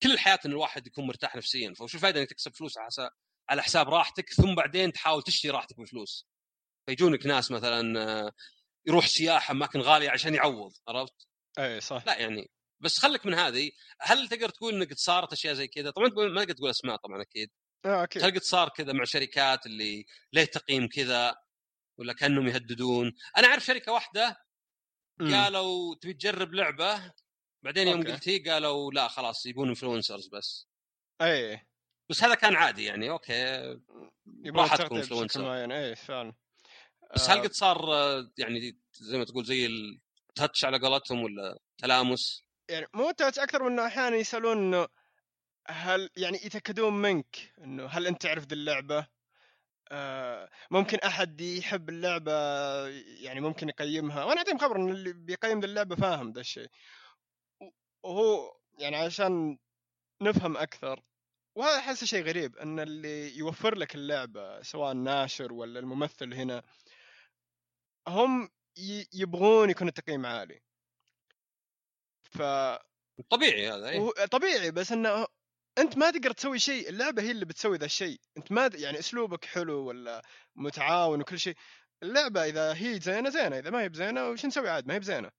كل 0.02 0.12
الحياة 0.12 0.38
إن 0.46 0.50
الواحد 0.50 0.86
يكون 0.86 1.06
مرتاح 1.06 1.36
نفسيا 1.36 1.74
فوش 1.74 1.94
الفائده 1.94 2.20
إنك 2.20 2.30
تكسب 2.30 2.54
فلوس 2.54 2.74
على 3.50 3.62
حساب 3.62 3.88
راحتك 3.88 4.32
ثم 4.32 4.54
بعدين 4.54 4.92
تحاول 4.92 5.22
تشتري 5.22 5.50
راحتك 5.50 5.80
بفلوس. 5.80 6.26
فيجونك 6.86 7.26
ناس 7.26 7.50
مثلا 7.50 8.02
آه، 8.02 8.32
يروح 8.86 9.06
سياحه 9.06 9.52
أماكن 9.52 9.80
غالية 9.80 10.10
عشان 10.10 10.34
يعوض 10.34 10.72
عرفت؟ 10.88 11.26
إي 11.58 11.80
صح. 11.80 12.02
لا 12.06 12.18
يعني 12.18 12.50
بس 12.80 12.98
خليك 12.98 13.26
من 13.26 13.34
هذه. 13.34 13.70
هل 14.00 14.28
تقدر 14.28 14.48
تقول 14.48 14.74
إنك 14.74 14.94
صارت 14.94 15.32
أشياء 15.32 15.54
زي 15.54 15.68
كذا؟ 15.68 15.90
طبعا 15.90 16.08
ما 16.08 16.44
تقدر 16.44 16.54
تقول 16.54 16.70
أسماء 16.70 16.96
طبعا 16.96 17.22
أكيد. 17.22 17.50
آه 17.84 18.04
أكيد. 18.04 18.22
هل 18.24 18.30
قد 18.30 18.42
صار 18.42 18.68
كذا 18.68 18.92
مع 18.92 19.04
شركات 19.04 19.66
اللي 19.66 20.06
ليه 20.32 20.44
تقييم 20.44 20.88
كذا؟ 20.88 21.36
ولا 21.98 22.12
كأنهم 22.12 22.48
يهددون. 22.48 23.12
أنا 23.36 23.48
أعرف 23.48 23.64
شركة 23.64 23.92
واحدة 23.92 24.44
قالوا 25.20 25.94
تبي 25.94 26.12
تجرب 26.12 26.54
لعبة 26.54 27.12
بعدين 27.62 27.88
يوم 27.88 28.02
قلت 28.02 28.28
هي 28.28 28.38
قالوا 28.38 28.92
لا 28.92 29.08
خلاص 29.08 29.46
يبون 29.46 29.68
influencers 29.68 30.28
بس. 30.28 30.68
اي 31.22 31.66
بس 32.10 32.24
هذا 32.24 32.34
كان 32.34 32.56
عادي 32.56 32.84
يعني 32.84 33.10
أوكي. 33.10 33.78
راحتكم 34.46 34.96
influencer 34.96 35.72
اي 35.72 35.96
فعلا. 35.96 36.34
بس 37.14 37.30
هل 37.30 37.38
آه. 37.38 37.42
قد 37.42 37.52
صار 37.52 37.80
يعني 38.38 38.78
زي 38.92 39.18
ما 39.18 39.24
تقول 39.24 39.44
زي 39.44 39.66
التاتش 39.66 40.64
على 40.64 40.78
قولتهم 40.78 41.22
ولا 41.22 41.58
تلامس؟ 41.78 42.42
يعني 42.70 42.86
مو 42.94 43.10
تاتش 43.10 43.38
أكثر 43.38 43.62
من 43.62 43.72
إنه 43.72 43.86
أحيانا 43.86 44.16
يسألون 44.16 44.58
إنه 44.58 44.88
هل 45.68 46.10
يعني 46.16 46.36
يتأكدون 46.44 46.92
منك 46.92 47.54
إنه 47.58 47.86
هل 47.86 48.06
أنت 48.06 48.22
تعرف 48.22 48.44
ذي 48.44 48.54
اللعبة؟ 48.54 49.06
آه 49.92 50.50
ممكن 50.70 50.98
أحد 50.98 51.40
يحب 51.40 51.88
اللعبة 51.88 52.32
يعني 53.20 53.40
ممكن 53.40 53.68
يقيمها. 53.68 54.24
وأنا 54.24 54.38
أعطيهم 54.38 54.58
خبر 54.58 54.76
إن 54.76 54.88
اللي 54.88 55.12
بيقيم 55.12 55.64
اللعبة 55.64 55.96
فاهم 55.96 56.32
ذا 56.32 56.40
الشيء. 56.40 56.68
وهو 58.04 58.56
يعني 58.78 58.96
عشان 58.96 59.58
نفهم 60.22 60.56
أكثر. 60.56 61.02
وهذا 61.56 61.78
أحس 61.78 62.04
شيء 62.04 62.24
غريب 62.24 62.56
إن 62.56 62.80
اللي 62.80 63.36
يوفر 63.38 63.74
لك 63.74 63.94
اللعبة 63.94 64.62
سواء 64.62 64.92
الناشر 64.92 65.52
ولا 65.52 65.80
الممثل 65.80 66.34
هنا 66.34 66.62
هم 68.08 68.48
يبغون 69.14 69.70
يكون 69.70 69.88
التقييم 69.88 70.26
عالي. 70.26 70.60
ف 72.22 72.42
طبيعي 73.30 73.68
هذا 73.70 73.88
إيه؟ 73.88 74.26
طبيعي 74.30 74.70
بس 74.70 74.92
إنه 74.92 75.26
أنت 75.78 75.98
ما 75.98 76.10
تقدر 76.10 76.32
تسوي 76.32 76.58
شيء 76.58 76.88
اللعبة 76.88 77.22
هي 77.22 77.30
اللي 77.30 77.44
بتسوي 77.44 77.76
ذا 77.78 77.84
الشيء. 77.84 78.20
أنت 78.36 78.52
ما 78.52 78.70
يعني 78.74 78.98
أسلوبك 78.98 79.44
حلو 79.44 79.86
ولا 79.86 80.22
متعاون 80.56 81.20
وكل 81.20 81.38
شيء. 81.38 81.56
اللعبة 82.02 82.44
إذا 82.44 82.74
هي 82.74 83.00
زينة 83.00 83.30
زينة. 83.30 83.58
إذا 83.58 83.70
ما 83.70 83.82
هي 83.82 83.88
بزينة 83.88 84.28
وش 84.28 84.46
نسوي 84.46 84.68
عاد؟ 84.68 84.86
ما 84.86 84.94
هي 84.94 84.98
بزينة. 85.00 85.30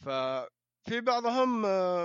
ففي 0.00 1.00
بعضهم 1.00 1.62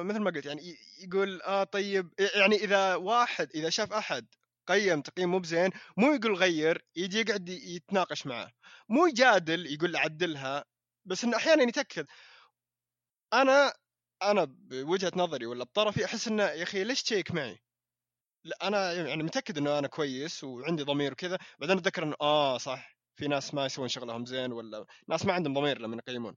مثل 0.08 0.20
ما 0.20 0.32
قلت 0.32 0.46
يعني 0.46 0.76
يقول 1.04 1.42
آه 1.42 1.64
طيب 1.64 2.14
يعني 2.36 2.56
إذا 2.56 2.96
واحد 2.96 3.50
إذا 3.56 3.70
شاف 3.70 3.94
أحد 3.94 4.28
قيم 4.68 5.02
تقييم 5.02 5.32
مو 5.32 5.40
بزين 5.40 5.70
مو 5.98 6.14
يقول 6.14 6.36
غير 6.36 6.86
يجي 6.96 7.20
يقعد 7.20 7.50
يتناقش 7.50 8.26
معه. 8.28 8.52
مو 8.90 9.06
يجادل 9.08 9.74
يقول 9.74 9.96
عدلها 9.96 10.66
بس 11.06 11.24
إنه 11.24 11.38
أحيانا 11.38 11.64
يتأكد. 11.64 12.06
أنا 13.34 13.74
أنا 14.24 14.44
بوجهه 14.50 15.12
نظري 15.16 15.46
ولا 15.46 15.64
بطرفي 15.64 16.06
أحس 16.06 16.28
إنه 16.28 16.44
يا 16.44 16.64
أخي 16.64 16.84
ليش 16.84 17.04
تشيك 17.04 17.32
معي؟ 17.32 17.60
لا 18.46 18.68
أنا 18.68 18.94
يعني 18.94 19.24
متأكد 19.24 19.58
إنه 19.58 19.80
أنا 19.80 19.88
كويس 19.88 20.44
وعندي 20.44 20.84
ضمير 20.84 21.12
وكذا 21.12 21.38
بعدين 21.60 21.78
أتذكر 21.78 22.04
إنه 22.04 22.16
آه 22.22 22.58
صح 22.58 22.98
في 23.16 23.28
ناس 23.28 23.54
ما 23.54 23.66
يسوون 23.66 23.88
شغلهم 23.88 24.26
زين 24.26 24.52
ولا 24.52 24.86
ناس 25.10 25.26
ما 25.26 25.34
عندهم 25.34 25.54
ضمير 25.54 25.80
لما 25.82 25.98
يقيمون. 25.98 26.36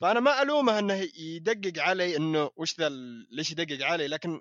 فأنا 0.00 0.20
ما 0.20 0.42
ألومه 0.42 0.78
إنه 0.78 1.08
يدقق 1.18 1.82
علي 1.82 2.16
إنه 2.16 2.50
وش 2.56 2.80
ذا 2.80 2.88
ليش 3.30 3.50
يدقق 3.52 3.86
علي 3.86 4.06
لكن 4.08 4.40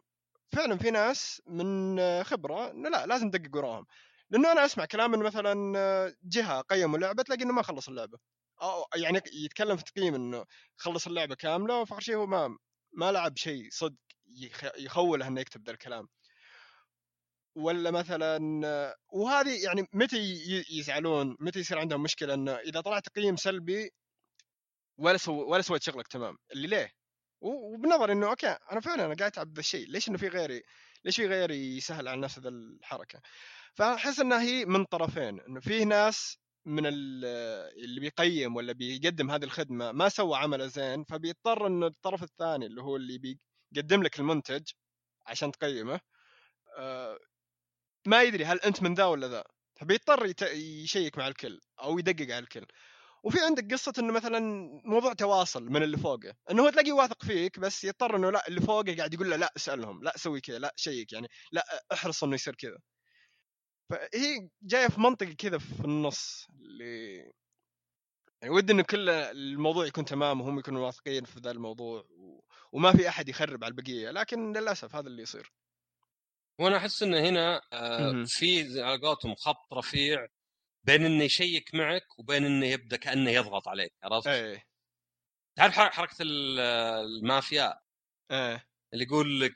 فعلا 0.55 0.77
في 0.77 0.91
ناس 0.91 1.41
من 1.47 1.99
خبرة 2.23 2.71
إنه 2.71 2.89
لا 2.89 3.05
لازم 3.05 3.31
تدقق 3.31 3.55
وراهم. 3.57 3.85
لأنه 4.29 4.51
أنا 4.51 4.65
أسمع 4.65 4.85
كلام 4.85 5.13
إنه 5.13 5.23
مثلا 5.25 6.15
جهة 6.23 6.61
قيموا 6.61 6.99
لعبة 6.99 7.23
تلاقي 7.23 7.43
إنه 7.43 7.53
ما 7.53 7.61
خلص 7.61 7.89
اللعبة. 7.89 8.17
أو 8.61 8.85
يعني 8.95 9.21
يتكلم 9.33 9.77
في 9.77 9.83
تقييم 9.83 10.15
إنه 10.15 10.45
خلص 10.77 11.07
اللعبة 11.07 11.35
كاملة 11.35 11.81
وفخر 11.81 11.99
شيء 11.99 12.15
هو 12.15 12.27
ما 12.27 12.57
ما 12.93 13.11
لعب 13.11 13.37
شيء 13.37 13.67
صدق 13.71 13.97
يخوله 14.77 15.27
إنه 15.27 15.41
يكتب 15.41 15.63
ذا 15.65 15.71
الكلام. 15.71 16.07
ولا 17.55 17.91
مثلا 17.91 18.37
وهذه 19.09 19.63
يعني 19.65 19.87
متى 19.93 20.17
يزعلون 20.69 21.37
متى 21.39 21.59
يصير 21.59 21.79
عندهم 21.79 22.03
مشكلة 22.03 22.33
إنه 22.33 22.55
إذا 22.55 22.81
طلع 22.81 22.99
تقييم 22.99 23.35
سلبي 23.35 23.91
ولا 24.97 25.17
سو 25.17 25.33
ولا 25.51 25.61
سويت 25.61 25.83
شغلك 25.83 26.07
تمام. 26.07 26.37
اللي 26.53 26.67
ليه؟ 26.67 26.91
وبنظر 27.41 28.11
إنه 28.11 28.29
أوكي 28.29 28.47
أنا 28.71 28.79
فعلا 28.81 29.05
أنا 29.05 29.15
قاعد 29.15 29.31
اتعب 29.31 29.53
ذا 29.53 29.59
الشيء 29.59 29.87
ليش 29.87 30.09
إنه 30.09 30.17
في 30.17 30.27
غيري 30.27 30.63
ليش 31.05 31.15
في 31.15 31.27
غيري 31.27 31.77
يسهل 31.77 32.07
على 32.07 32.15
الناس 32.15 32.39
ذا 32.39 32.49
الحركة؟ 32.49 33.21
فأحس 33.75 34.19
إنها 34.19 34.41
هي 34.41 34.65
من 34.65 34.85
طرفين 34.85 35.39
إنه 35.39 35.59
في 35.59 35.85
ناس 35.85 36.37
من 36.67 36.83
اللي 36.85 37.99
بيقيم 37.99 38.55
ولا 38.55 38.73
بيقدم 38.73 39.31
هذه 39.31 39.43
الخدمة 39.43 39.91
ما 39.91 40.09
سوى 40.09 40.37
عمله 40.37 40.67
زين 40.67 41.03
فبيضطر 41.03 41.67
إنه 41.67 41.87
الطرف 41.87 42.23
الثاني 42.23 42.65
اللي 42.65 42.81
هو 42.81 42.95
اللي 42.95 43.37
بيقدم 43.73 44.03
لك 44.03 44.19
المنتج 44.19 44.63
عشان 45.27 45.51
تقيمه 45.51 45.99
آه، 46.77 47.19
ما 48.07 48.23
يدري 48.23 48.45
هل 48.45 48.59
أنت 48.61 48.83
من 48.83 48.93
ذا 48.93 49.05
ولا 49.05 49.27
ذا 49.27 49.43
فبيضطر 49.81 50.33
يشيك 50.55 51.17
مع 51.17 51.27
الكل 51.27 51.59
أو 51.81 51.99
يدقق 51.99 52.35
على 52.35 52.39
الكل. 52.39 52.65
وفي 53.23 53.39
عندك 53.41 53.73
قصة 53.73 53.93
إنه 53.99 54.13
مثلا 54.13 54.39
موضوع 54.85 55.13
تواصل 55.13 55.63
من 55.65 55.83
اللي 55.83 55.97
فوقه 55.97 56.33
إنه 56.51 56.63
هو 56.63 56.69
تلاقيه 56.69 56.93
واثق 56.93 57.23
فيك 57.25 57.59
بس 57.59 57.83
يضطر 57.83 58.15
إنه 58.15 58.31
لا 58.31 58.47
اللي 58.47 58.61
فوقه 58.61 58.95
قاعد 58.97 59.13
يقول 59.13 59.29
له 59.31 59.35
لا 59.37 59.53
اسألهم 59.57 60.03
لا 60.03 60.13
سوي 60.17 60.41
كذا 60.41 60.59
لا 60.59 60.73
شيك 60.77 61.13
يعني 61.13 61.27
لا 61.51 61.85
احرص 61.93 62.23
إنه 62.23 62.35
يصير 62.35 62.55
كذا. 62.55 62.77
فهي 63.89 64.49
جاية 64.61 64.87
في 64.87 65.01
منطقة 65.01 65.33
كذا 65.33 65.57
في 65.57 65.85
النص 65.85 66.47
اللي 66.61 67.15
يعني 68.41 68.53
ودي 68.53 68.73
إنه 68.73 68.83
كل 68.83 69.09
الموضوع 69.09 69.85
يكون 69.85 70.05
تمام 70.05 70.41
وهم 70.41 70.59
يكونوا 70.59 70.85
واثقين 70.85 71.25
في 71.25 71.39
ذا 71.39 71.51
الموضوع 71.51 72.01
و... 72.09 72.43
وما 72.71 72.91
في 72.91 73.09
أحد 73.09 73.29
يخرب 73.29 73.63
على 73.63 73.71
البقية 73.71 74.11
لكن 74.11 74.53
للأسف 74.53 74.95
هذا 74.95 75.07
اللي 75.07 75.21
يصير. 75.21 75.51
وأنا 76.59 76.77
أحس 76.77 77.03
إنه 77.03 77.19
هنا 77.19 77.61
آه 77.73 78.23
في 78.27 78.81
على 78.81 79.01
قولتهم 79.01 79.35
خط 79.35 79.73
رفيع 79.73 80.27
بين 80.83 81.05
إنه 81.05 81.23
يشيك 81.23 81.75
معك 81.75 82.19
وبين 82.19 82.45
إنه 82.45 82.65
يبدأ 82.65 82.97
كأنه 82.97 83.31
يضغط 83.31 83.67
عليك 83.67 83.93
عرفت؟ 84.03 84.27
إيه. 84.27 84.63
تعرف 85.55 85.73
حركة 85.73 86.15
المافيا؟ 86.21 87.79
إيه. 88.31 88.66
اللي 88.93 89.05
يقول 89.05 89.41
لك 89.41 89.53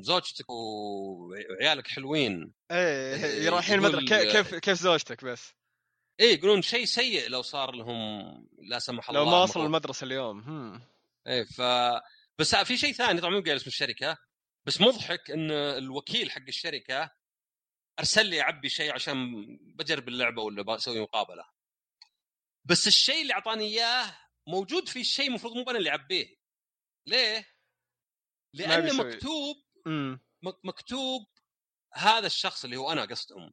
زوجتك 0.00 0.50
وعيالك 0.50 1.88
حلوين. 1.88 2.54
إيه, 2.70 3.48
رايحين 3.48 3.74
المدرسة. 3.74 4.32
كيف 4.32 4.54
كيف 4.54 4.78
زوجتك 4.78 5.24
بس؟ 5.24 5.52
إيه 6.20 6.34
يقولون 6.38 6.62
شيء 6.62 6.84
سيء 6.84 7.28
لو 7.28 7.42
صار 7.42 7.74
لهم 7.74 8.22
لا 8.62 8.78
سمح 8.78 9.08
الله 9.08 9.20
لو 9.20 9.30
ما 9.30 9.42
وصلوا 9.42 9.66
المدرسة 9.66 10.04
اليوم. 10.04 10.40
هم. 10.40 10.82
إيه 11.26 11.44
ف 11.44 11.62
بس 12.38 12.54
في 12.56 12.76
شيء 12.76 12.92
ثاني 12.92 13.20
طبعا 13.20 13.30
مو 13.30 13.40
قايل 13.40 13.56
اسم 13.56 13.66
الشركة 13.66 14.16
بس 14.66 14.80
مضحك 14.80 15.30
إن 15.30 15.50
الوكيل 15.50 16.30
حق 16.30 16.42
الشركة 16.48 17.10
أرسل 17.98 18.26
لي 18.26 18.40
اعبي 18.40 18.68
شيء 18.68 18.92
عشان 18.92 19.16
بجرب 19.76 20.08
اللعبة 20.08 20.42
ولا 20.42 20.62
بسوي 20.62 21.00
مقابلة. 21.00 21.44
بس 22.64 22.86
الشيء 22.86 23.22
اللي 23.22 23.34
أعطاني 23.34 23.64
إياه 23.64 24.16
موجود 24.48 24.88
في 24.88 25.00
الشيء 25.00 25.28
المفروض 25.28 25.56
مو 25.56 25.62
أنا 25.62 25.78
اللي 25.78 25.90
أعبيه. 25.90 26.36
ليه؟ 27.06 27.51
لأنه 28.54 28.92
مكتوب 28.92 29.56
مم. 29.86 30.20
مكتوب 30.64 31.26
هذا 31.92 32.26
الشخص 32.26 32.64
اللي 32.64 32.76
هو 32.76 32.92
أنا 32.92 33.04
قصدهم 33.04 33.52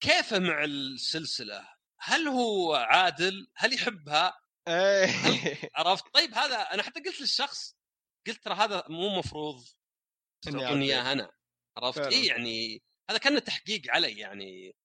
كيفه 0.00 0.38
مع 0.38 0.64
السلسلة؟ 0.64 1.68
هل 2.00 2.28
هو 2.28 2.74
عادل؟ 2.74 3.50
هل 3.56 3.74
يحبها؟ 3.74 4.40
إيه. 4.68 5.08
عرفت 5.76 6.14
طيب 6.14 6.34
هذا 6.34 6.56
أنا 6.56 6.82
حتى 6.82 7.00
قلت 7.00 7.20
للشخص 7.20 7.76
قلت 8.26 8.44
ترى 8.44 8.54
هذا 8.54 8.84
مو 8.88 9.18
مفروض 9.18 9.64
تعطوني 10.42 10.84
إياه 10.84 11.12
أنا 11.12 11.32
عرفت 11.76 12.00
اي 12.00 12.26
يعني 12.26 12.82
هذا 13.10 13.18
كان 13.18 13.44
تحقيق 13.44 13.82
علي 13.88 14.18
يعني 14.18 14.76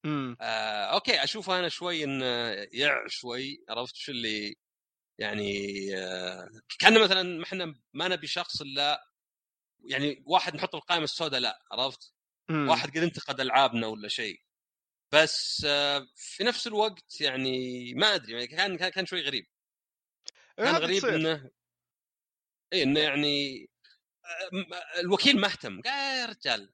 آه 0.41 0.85
أوكي 0.85 1.23
اشوفه 1.23 1.59
أنا 1.59 1.69
شوي 1.69 2.03
إنه 2.03 2.25
يع 2.73 3.07
شوي 3.07 3.63
عرفت 3.69 3.95
شو 3.95 4.11
اللي 4.11 4.55
يعني 5.17 5.87
كان 6.79 7.03
مثلا 7.03 7.23
ما 7.23 7.43
إحنا 7.43 7.75
ما 7.93 8.07
نبي 8.07 8.27
شخص 8.27 8.61
إلا 8.61 9.07
يعني 9.85 10.23
واحد 10.25 10.55
نحط 10.55 10.75
القائمه 10.75 11.03
السوداء 11.03 11.39
لا 11.39 11.63
عرفت؟ 11.71 12.13
مم. 12.49 12.69
واحد 12.69 12.89
قد 12.89 12.97
انتقد 12.97 13.39
ألعابنا 13.39 13.87
ولا 13.87 14.07
شيء 14.07 14.41
بس 15.11 15.61
في 16.15 16.43
نفس 16.43 16.67
الوقت 16.67 17.21
يعني 17.21 17.93
ما 17.93 18.15
أدري 18.15 18.31
يعني 18.33 18.47
كان 18.47 18.89
كان 18.89 19.05
شوي 19.05 19.21
غريب 19.21 19.47
كان 20.57 20.75
غريب 20.75 21.05
إنه 21.05 21.51
اي 22.73 22.83
إنه 22.83 22.99
يعني 22.99 23.69
الوكيل 24.99 25.39
ما 25.39 25.47
اهتم 25.47 25.81
قال 25.81 26.17
يا 26.19 26.25
رجال 26.25 26.73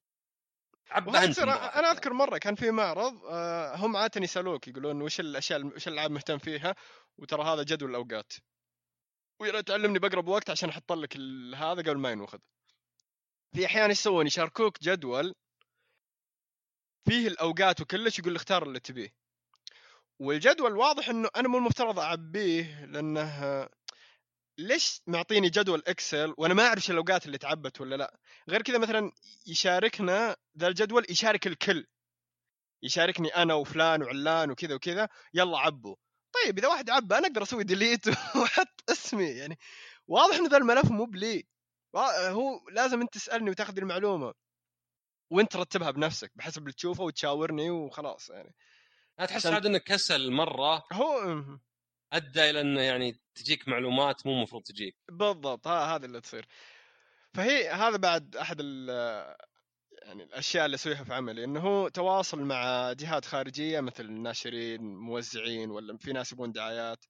أنا 0.92 1.92
أذكر 1.92 2.14
مرة 2.14 2.38
كان 2.38 2.56
في 2.56 2.72
معرض 2.72 3.26
آه، 3.26 3.76
هم 3.76 3.96
عادة 3.98 4.22
يسألوك 4.22 4.68
يقولون 4.68 5.02
وش 5.02 5.20
الاشياء 5.20 5.66
وش 5.66 5.88
الألعاب 5.88 6.12
مهتم 6.12 6.38
فيها؟ 6.38 6.76
وترى 7.18 7.44
هذا 7.44 7.64
جدول 7.64 7.90
الأوقات. 7.90 8.34
ويا 9.42 9.62
تعلمني 9.62 10.00
بأقرب 10.00 10.28
وقت 10.28 10.50
عشان 10.50 10.70
أحط 10.70 10.92
لك 10.92 11.18
هذا 11.56 11.82
قبل 11.82 11.98
ما 11.98 12.12
ينوخذ. 12.12 12.40
في 13.56 13.66
أحيان 13.66 13.90
إيش 13.90 14.00
يسوون؟ 14.00 14.28
يشاركوك 14.28 14.84
جدول 14.84 15.34
فيه 17.08 17.28
الأوقات 17.28 17.82
وكلش 17.82 18.20
يقول 18.20 18.36
اختار 18.36 18.64
اللي 18.64 18.80
تبيه. 18.80 19.14
والجدول 20.20 20.78
واضح 20.78 21.10
إنه 21.10 21.30
أنا 21.36 21.48
مو 21.48 21.58
المفترض 21.58 22.00
أعبيه 22.00 22.86
لأنه 22.86 23.70
ليش 24.60 25.02
معطيني 25.08 25.50
جدول 25.50 25.84
Excel 25.88 26.34
وأنا 26.38 26.54
ما 26.54 26.68
أعرف 26.68 26.90
الأوقات 26.90 27.26
اللي 27.26 27.38
تعبت 27.38 27.82
ولا 27.82 27.96
لا؟ 27.96 28.20
غير 28.50 28.62
كذا 28.62 28.78
مثلا 28.78 29.12
يشاركنا 29.48 30.36
ذا 30.58 30.68
الجدول 30.68 31.06
يشارك 31.10 31.48
الكل. 31.48 31.88
يشاركني 32.84 33.30
أنا 33.36 33.54
وفلان 33.54 34.04
وعلان 34.04 34.52
وكذا 34.52 34.76
وكذا 34.76 35.10
يلا 35.34 35.58
عبوا. 35.58 35.96
طيب 36.34 36.58
إذا 36.58 36.68
واحد 36.68 36.90
عبى 36.90 37.18
أنا 37.18 37.28
أقدر 37.28 37.44
أسوي 37.44 37.64
delete 37.64 38.08
وأحط 38.42 38.84
اسمي. 38.90 39.30
يعني 39.30 39.58
واضح 40.08 40.36
انه 40.36 40.50
ذا 40.50 40.58
الملف 40.58 40.92
مو 40.92 41.06
بلي. 41.06 41.48
هو 41.96 42.70
لازم 42.72 43.02
أنت 43.02 43.14
تسألني 43.14 43.50
وتأخذ 43.50 43.78
المعلومة. 43.78 44.34
وأنت 45.32 45.52
ترتبها 45.52 45.92
بنفسك 45.92 46.32
بحسب 46.36 46.62
اللي 46.62 46.74
تشوفه 46.74 47.04
وتشاورني 47.04 47.70
وخلاص 47.70 48.30
يعني. 48.30 48.56
تحس 49.28 49.46
عاد 49.46 49.66
إنك 49.66 49.84
كسل 49.84 50.32
مرة. 50.32 50.84
هو 50.94 51.44
أدى 52.14 52.50
إلى 52.50 52.62
انه 52.62 52.82
يعني 52.82 53.20
تجيك 53.36 53.68
معلومات 53.68 54.26
مو 54.26 54.32
المفروض 54.32 54.64
تجيك. 54.64 54.96
بالضبط 55.12 55.68
هذا 55.68 56.06
اللي 56.06 56.22
تصير. 56.22 56.46
فهي 57.34 57.70
هذا 57.70 57.98
بعد 57.98 58.36
أحد 58.36 58.60
يعني 60.02 60.24
الأشياء 60.24 60.66
اللي 60.66 60.76
اسويها 60.76 61.04
في 61.04 61.14
عملي 61.14 61.44
إنه 61.44 61.60
هو 61.60 61.88
تواصل 61.88 62.42
مع 62.42 62.94
جهات 62.94 63.26
خارجية 63.26 63.80
مثل 63.80 64.12
ناشرين 64.12 64.82
موزعين 64.82 65.72
ولا 65.72 65.98
في 65.98 66.14
ناس 66.14 66.32
يبون 66.32 66.52
دعايات 66.52 67.06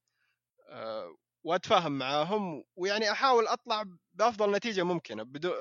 أه 0.70 1.16
وأتفاهم 1.43 1.91
معاهم 1.91 2.64
ويعني 2.76 3.12
أحاول 3.12 3.47
أطلع 3.47 3.84
بأفضل 4.14 4.52
نتيجة 4.52 4.84
ممكنة. 4.84 5.24
بدو 5.24 5.54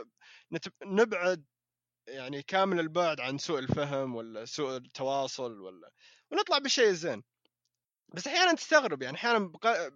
نبعد 0.86 1.44
يعني 2.08 2.42
كامل 2.42 2.80
البعد 2.80 3.20
عن 3.20 3.38
سوء 3.38 3.58
الفهم 3.58 4.16
ولا 4.16 4.44
سوء 4.44 4.76
التواصل 4.76 5.60
ولا 5.60 5.90
ونطلع 6.30 6.58
بالشيء 6.58 6.88
الزين 6.88 7.22
بس 8.14 8.26
أحيانا 8.26 8.54
تستغرب 8.54 9.02
يعني 9.02 9.16
أحيانا 9.16 9.38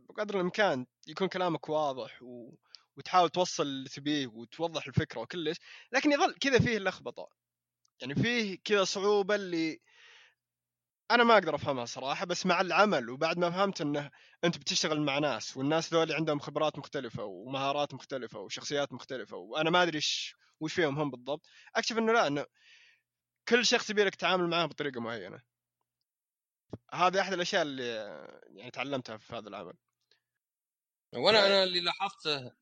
بقدر 0.09 0.35
الإمكان 0.35 0.87
يكون 1.07 1.29
كلامك 1.29 1.69
واضح 1.69 2.23
و... 2.23 2.55
وتحاول 2.97 3.31
توصل 3.31 3.63
اللي 3.63 3.89
تبيه 3.89 4.27
وتوضح 4.27 4.87
الفكرة 4.87 5.21
وكلش 5.21 5.57
لكن 5.93 6.13
يظل 6.13 6.35
كذا 6.35 6.59
فيه 6.59 6.79
لخبطة. 6.79 7.29
يعني 8.01 8.15
فيه 8.15 8.59
كذا 8.65 8.85
صعوبة 8.85 9.35
اللي 9.35 9.81
أنا 11.11 11.25
ما 11.25 11.35
أقدر 11.35 11.55
أفهمها 11.55 11.85
صراحة 11.85 12.27
بس 12.27 12.47
مع 12.47 12.61
العمل 12.61 13.11
وبعد 13.11 13.39
ما 13.39 13.51
فهمت 13.51 13.81
إنه 13.81 14.11
أنت 14.45 14.59
بتشتغل 14.59 15.01
مع 15.01 15.19
ناس 15.19 15.57
والناس 15.57 15.93
ذولي 15.95 16.15
عندهم 16.15 16.39
خبرات 16.39 16.79
مختلفة 16.79 17.25
ومهارات 17.25 17.95
مختلفة 17.95 18.41
وشخصيات 18.41 18.93
مختلفة 18.93 19.37
وأنا 19.37 19.71
ما 19.71 19.83
أدري 19.83 19.97
إيش 19.97 20.37
وش 20.61 20.75
فيهم 20.75 20.99
هم 20.99 21.11
بالضبط 21.11 21.47
أكتشف 21.77 21.99
إنه 21.99 22.13
لا 22.13 22.27
إنه 22.27 22.47
كل 23.49 23.67
شخص 23.67 23.91
يبي 23.91 24.05
لك 24.05 24.15
تتعامل 24.15 24.49
معاه 24.49 24.67
بطريقة 24.67 25.01
معينة. 25.01 25.52
هذه 26.93 27.21
أحد 27.21 27.33
الأشياء 27.33 27.63
اللي 27.63 27.85
يعني 28.47 28.71
تعلمتها 28.71 29.17
في 29.17 29.37
هذا 29.37 29.49
العمل. 29.49 29.75
وأنا 31.15 31.47
أنا 31.47 31.65
اللي 31.65 31.81
لاحظته 31.81 32.53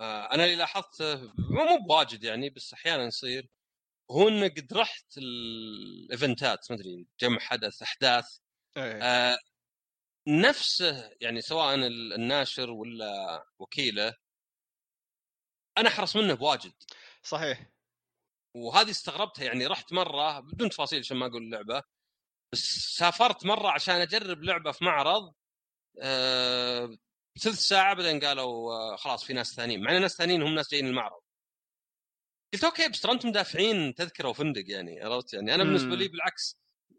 أها 0.00 0.34
أنا 0.34 0.44
اللي 0.44 0.56
لاحظته 0.56 1.32
مو 1.38 1.78
بواجد 1.88 2.24
يعني 2.24 2.50
بس 2.50 2.72
أحيانا 2.72 3.04
يصير 3.04 3.48
هو 4.10 4.28
انه 4.28 4.48
قد 4.48 4.72
رحت 4.72 5.18
الإيفنتات 5.18 6.70
ما 6.70 6.76
أدري 6.76 7.06
جمع 7.20 7.38
حدث 7.38 7.82
أحداث 7.82 8.38
أيه. 8.76 9.02
آه 9.02 9.38
نفسه 10.28 11.10
يعني 11.20 11.40
سواء 11.40 11.74
الناشر 11.74 12.70
ولا 12.70 13.44
وكيله 13.58 14.14
أنا 15.78 15.88
أحرص 15.88 16.16
منه 16.16 16.34
بواجد. 16.34 16.72
صحيح. 17.22 17.70
وهذه 18.54 18.90
استغربتها 18.90 19.44
يعني 19.44 19.66
رحت 19.66 19.92
مرة 19.92 20.40
بدون 20.40 20.68
تفاصيل 20.70 20.98
عشان 20.98 21.16
ما 21.16 21.26
أقول 21.26 21.42
اللعبه 21.42 21.82
بس 22.52 22.58
سافرت 22.98 23.46
مرة 23.46 23.68
عشان 23.70 23.94
أجرب 23.94 24.42
لعبة 24.42 24.72
في 24.72 24.84
معرض 24.84 25.34
أه 26.02 26.96
ثلث 27.40 27.58
ساعة 27.58 27.94
بعدين 27.94 28.20
قالوا 28.20 28.72
آه، 28.74 28.96
خلاص 28.96 29.24
في 29.24 29.32
ناس 29.32 29.54
ثانيين 29.54 29.82
مع 29.82 29.96
إن 29.96 30.00
ناس 30.00 30.16
ثانيين 30.16 30.42
هم 30.42 30.54
ناس 30.54 30.70
جايين 30.70 30.86
المعرض. 30.86 31.20
قلت 32.54 32.64
أوكي 32.64 32.88
بس 32.88 33.06
أنتم 33.06 33.32
دافعين 33.32 33.94
تذكرة 33.94 34.28
وفندق 34.28 34.64
يعني 34.66 35.00
عرفت 35.02 35.34
يعني؟ 35.34 35.54
أنا 35.54 35.64
بالنسبة 35.64 35.96
لي 35.96 36.08
بالعكس 36.08 36.58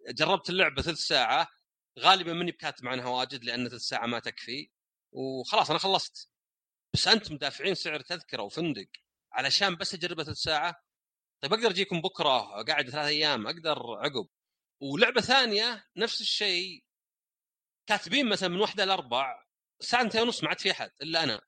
جربت 0.09 0.49
اللعبة 0.49 0.81
ثلث 0.81 0.99
ساعة 0.99 1.47
غالبا 1.99 2.33
ماني 2.33 2.51
بكاتب 2.51 2.87
عنها 2.87 3.07
واجد 3.09 3.43
لأن 3.43 3.69
ثلث 3.69 3.81
ساعة 3.81 4.05
ما 4.05 4.19
تكفي 4.19 4.69
وخلاص 5.11 5.69
أنا 5.69 5.79
خلصت. 5.79 6.29
بس 6.93 7.07
أنتم 7.07 7.37
دافعين 7.37 7.75
سعر 7.75 7.99
تذكرة 8.01 8.43
وفندق 8.43 8.87
علشان 9.31 9.75
بس 9.75 9.93
أجربها 9.93 10.25
ثلث 10.25 10.37
ساعة؟ 10.37 10.75
طيب 11.41 11.53
أقدر 11.53 11.69
أجيكم 11.69 12.01
بكرة 12.01 12.63
قاعد 12.63 12.89
ثلاث 12.89 13.05
أيام 13.05 13.47
أقدر 13.47 13.79
عقب؟ 13.97 14.27
ولعبة 14.83 15.21
ثانية 15.21 15.85
نفس 15.97 16.21
الشيء 16.21 16.83
كاتبين 17.87 18.29
مثلا 18.29 18.49
من 18.49 18.59
واحدة 18.59 18.85
لأربع 18.85 19.43
ساعتين 19.79 20.21
ونص 20.21 20.43
ما 20.43 20.49
عاد 20.49 20.59
في 20.59 20.71
أحد 20.71 20.91
إلا 21.01 21.23
أنا. 21.23 21.41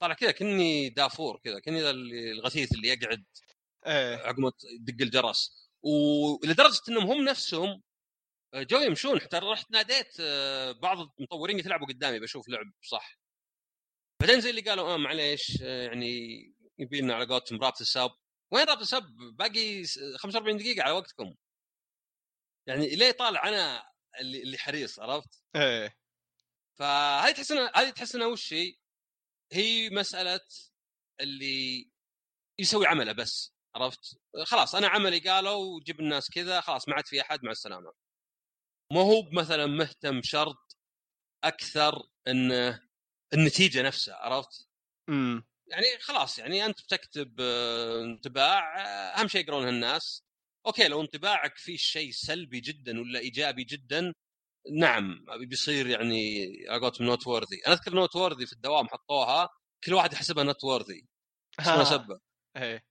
طالع 0.00 0.14
كذا 0.14 0.30
كني 0.32 0.88
دافور 0.88 1.40
كذا 1.44 1.60
كني 1.60 1.90
الغثيث 1.90 2.72
اللي 2.72 2.88
يقعد 2.88 3.24
إيه. 3.86 4.16
عقب 4.16 4.52
دق 4.80 5.02
الجرس. 5.02 5.70
ولدرجة 5.82 6.80
إنهم 6.88 7.10
هم 7.10 7.24
نفسهم 7.24 7.82
آه، 8.54 8.62
جو 8.62 8.78
يمشون. 8.78 9.20
حتى 9.20 9.36
رحت 9.36 9.70
ناديت 9.70 10.16
آه، 10.20 10.72
بعض 10.72 10.98
المطورين 11.18 11.58
يلعبوا 11.58 11.86
قدامي 11.86 12.20
بشوف 12.20 12.48
لعب 12.48 12.72
صح. 12.82 13.18
بعدين 14.20 14.40
زي 14.40 14.50
اللي 14.50 14.60
قالوا 14.60 14.94
آه 14.94 14.96
معليش 14.96 15.62
آه، 15.62 15.86
يعني 15.86 16.40
يبي 16.78 17.00
لنا 17.00 17.14
على 17.14 17.26
قولتهم 17.26 17.62
رابط 17.62 17.80
السب. 17.80 18.10
وين 18.52 18.64
رابط 18.66 18.80
السب؟ 18.80 19.04
باقي 19.38 19.84
45 20.18 20.56
دقيقة 20.56 20.82
على 20.82 20.92
وقتكم. 20.92 21.34
يعني 22.66 22.96
ليه 22.96 23.10
طالع 23.10 23.48
أنا 23.48 23.90
اللي 24.20 24.42
اللي 24.42 24.58
حريص 24.58 25.00
عرفت؟ 25.00 25.44
إيه 25.56 25.98
فهذه 26.78 27.32
تحس 27.32 27.52
إنها 27.52 27.72
هذه 27.76 27.90
تحس 27.90 28.14
إنها 28.14 28.26
وش 28.26 28.52
هي؟ 28.52 28.74
هي 29.52 29.90
مسألة 29.90 30.40
اللي 31.20 31.90
يسوي 32.58 32.86
عمله 32.86 33.12
بس 33.12 33.54
عرفت؟ 33.74 34.18
خلاص 34.44 34.74
أنا 34.74 34.88
عملي 34.88 35.18
قالوا 35.18 35.80
جيب 35.80 36.00
الناس 36.00 36.30
كذا 36.30 36.60
خلاص 36.60 36.88
ما 36.88 36.94
عاد 36.94 37.06
في 37.06 37.20
أحد 37.20 37.44
مع 37.44 37.50
السلامة. 37.50 37.92
ما 38.92 39.00
هو 39.00 39.30
مثلا 39.32 39.66
مهتم 39.66 40.22
شرط 40.22 40.76
أكثر 41.44 42.02
انه 42.28 42.80
النتيجة 43.34 43.82
نفسها 43.82 44.14
عرفت؟ 44.14 44.68
إمم 45.08 45.44
يعني 45.66 45.98
خلاص 46.00 46.38
يعني 46.38 46.66
أنت 46.66 46.82
بتكتب 46.82 47.40
آه، 47.40 48.04
انطباع 48.04 48.80
آه، 48.80 49.20
أهم 49.20 49.28
شيء 49.28 49.40
يقرونها 49.44 49.70
الناس 49.70 50.24
أوكي 50.66 50.88
لو 50.88 51.00
انطباعك 51.00 51.56
فيه 51.56 51.76
شيء 51.76 52.10
سلبي 52.10 52.60
جدا 52.60 53.00
ولا 53.00 53.18
إيجابي 53.18 53.64
جدا 53.64 54.14
نعم 54.72 55.24
بيصير 55.48 55.86
يعني 55.86 56.46
قولتهم 56.68 57.06
noteworthy 57.06 57.56
أنا 57.66 57.74
أذكر 57.74 57.94
noteworthy 57.94 58.46
في 58.46 58.52
الدوام 58.52 58.88
حطوها 58.88 59.48
كل 59.84 59.94
واحد 59.94 60.12
يحسبها 60.12 60.44
نوت 60.44 60.64
وورثي 60.64 61.06
اسمها 61.60 61.84
سبه 61.84 62.20
إيه. 62.56 62.84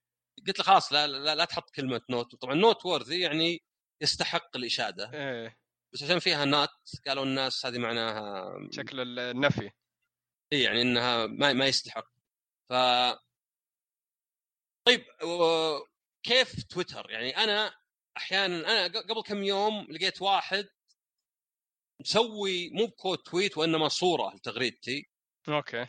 قلت 0.47 0.59
له 0.59 0.65
خلاص 0.65 0.93
لا, 0.93 1.07
لا 1.07 1.36
لا 1.36 1.45
تحط 1.45 1.69
كلمة 1.69 2.01
note 2.10 2.36
طبعا 2.36 2.55
noteworthy 2.56 3.20
يعني 3.19 3.61
يستحق 4.01 4.55
الإشادة. 4.55 5.11
إيه. 5.13 5.57
بس 5.93 6.03
عشان 6.03 6.19
فيها 6.19 6.45
not 6.45 6.70
قالوا 7.07 7.24
الناس 7.24 7.65
هذه 7.65 7.78
معناها 7.78 8.51
شكل 8.71 9.19
النفي. 9.19 9.71
اي 10.53 10.61
يعني 10.61 10.82
إنها 10.82 11.28
ما, 11.28 11.53
ما 11.53 11.67
يستحق. 11.67 12.07
ف 12.69 12.74
طيب 14.88 15.05
كيف 16.24 16.63
تويتر؟ 16.63 17.11
يعني 17.11 17.38
أنا 17.38 17.74
أحيانا 18.17 18.86
أنا 18.86 18.99
قبل 18.99 19.21
كم 19.21 19.43
يوم 19.43 19.88
لقيت 19.89 20.21
واحد 20.21 20.67
مسوي 21.99 22.69
مو 22.69 22.86
ب 22.86 22.91
quote 22.91 23.18
tweet 23.18 23.58
وإنما 23.57 23.88
صورة 23.88 24.36
لتغريدتي. 24.36 25.09
أوكي. 25.49 25.88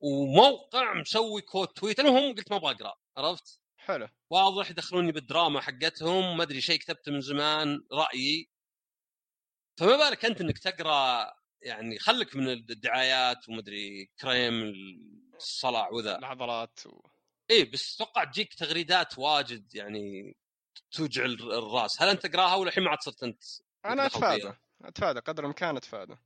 وموقع 0.00 0.94
مسوي 0.94 1.40
quote 1.40 1.68
tweet. 1.68 2.00
المهم 2.00 2.34
قلت 2.34 2.50
ما 2.50 2.56
أبغى 2.56 2.74
أقرأ 2.74 2.94
عرفت؟ 3.16 3.60
حلو. 3.76 4.08
واضح 4.30 4.70
يدخلوني 4.70 5.12
بالدراما 5.12 5.60
حقتهم 5.60 6.36
ما 6.36 6.42
أدري 6.42 6.60
شيء 6.60 6.78
كتبته 6.78 7.12
من 7.12 7.20
زمان 7.20 7.80
رأيي. 7.92 8.50
فما 9.78 9.96
بالك 9.96 10.24
أنت 10.24 10.40
إنك 10.40 10.58
تقرأ 10.58 11.32
يعني 11.62 11.98
خلك 11.98 12.36
من 12.36 12.48
الدعايات 12.48 13.48
ومدري 13.48 14.10
كريم 14.20 14.72
الصلع 15.34 15.88
وذا. 15.88 16.18
العضلات 16.18 16.86
و... 16.86 17.17
إيه 17.50 17.70
بس 17.70 17.94
أتوقع 17.94 18.24
تجيك 18.24 18.54
تغريدات 18.54 19.18
واجد 19.18 19.74
يعني 19.74 20.36
توجع 20.90 21.24
الرأس. 21.24 22.02
هل 22.02 22.08
أنت 22.08 22.26
تقراها 22.26 22.54
ولا 22.54 22.68
الحين 22.68 22.84
ما 22.84 22.90
عاد 22.90 23.00
صرت 23.00 23.22
أنت 23.22 23.42
أنا 23.84 24.06
أتفادى. 24.06 24.52
أتفادى 24.84 25.20
قدر 25.20 25.42
الإمكان 25.42 25.76
أتفادى. 25.76 26.16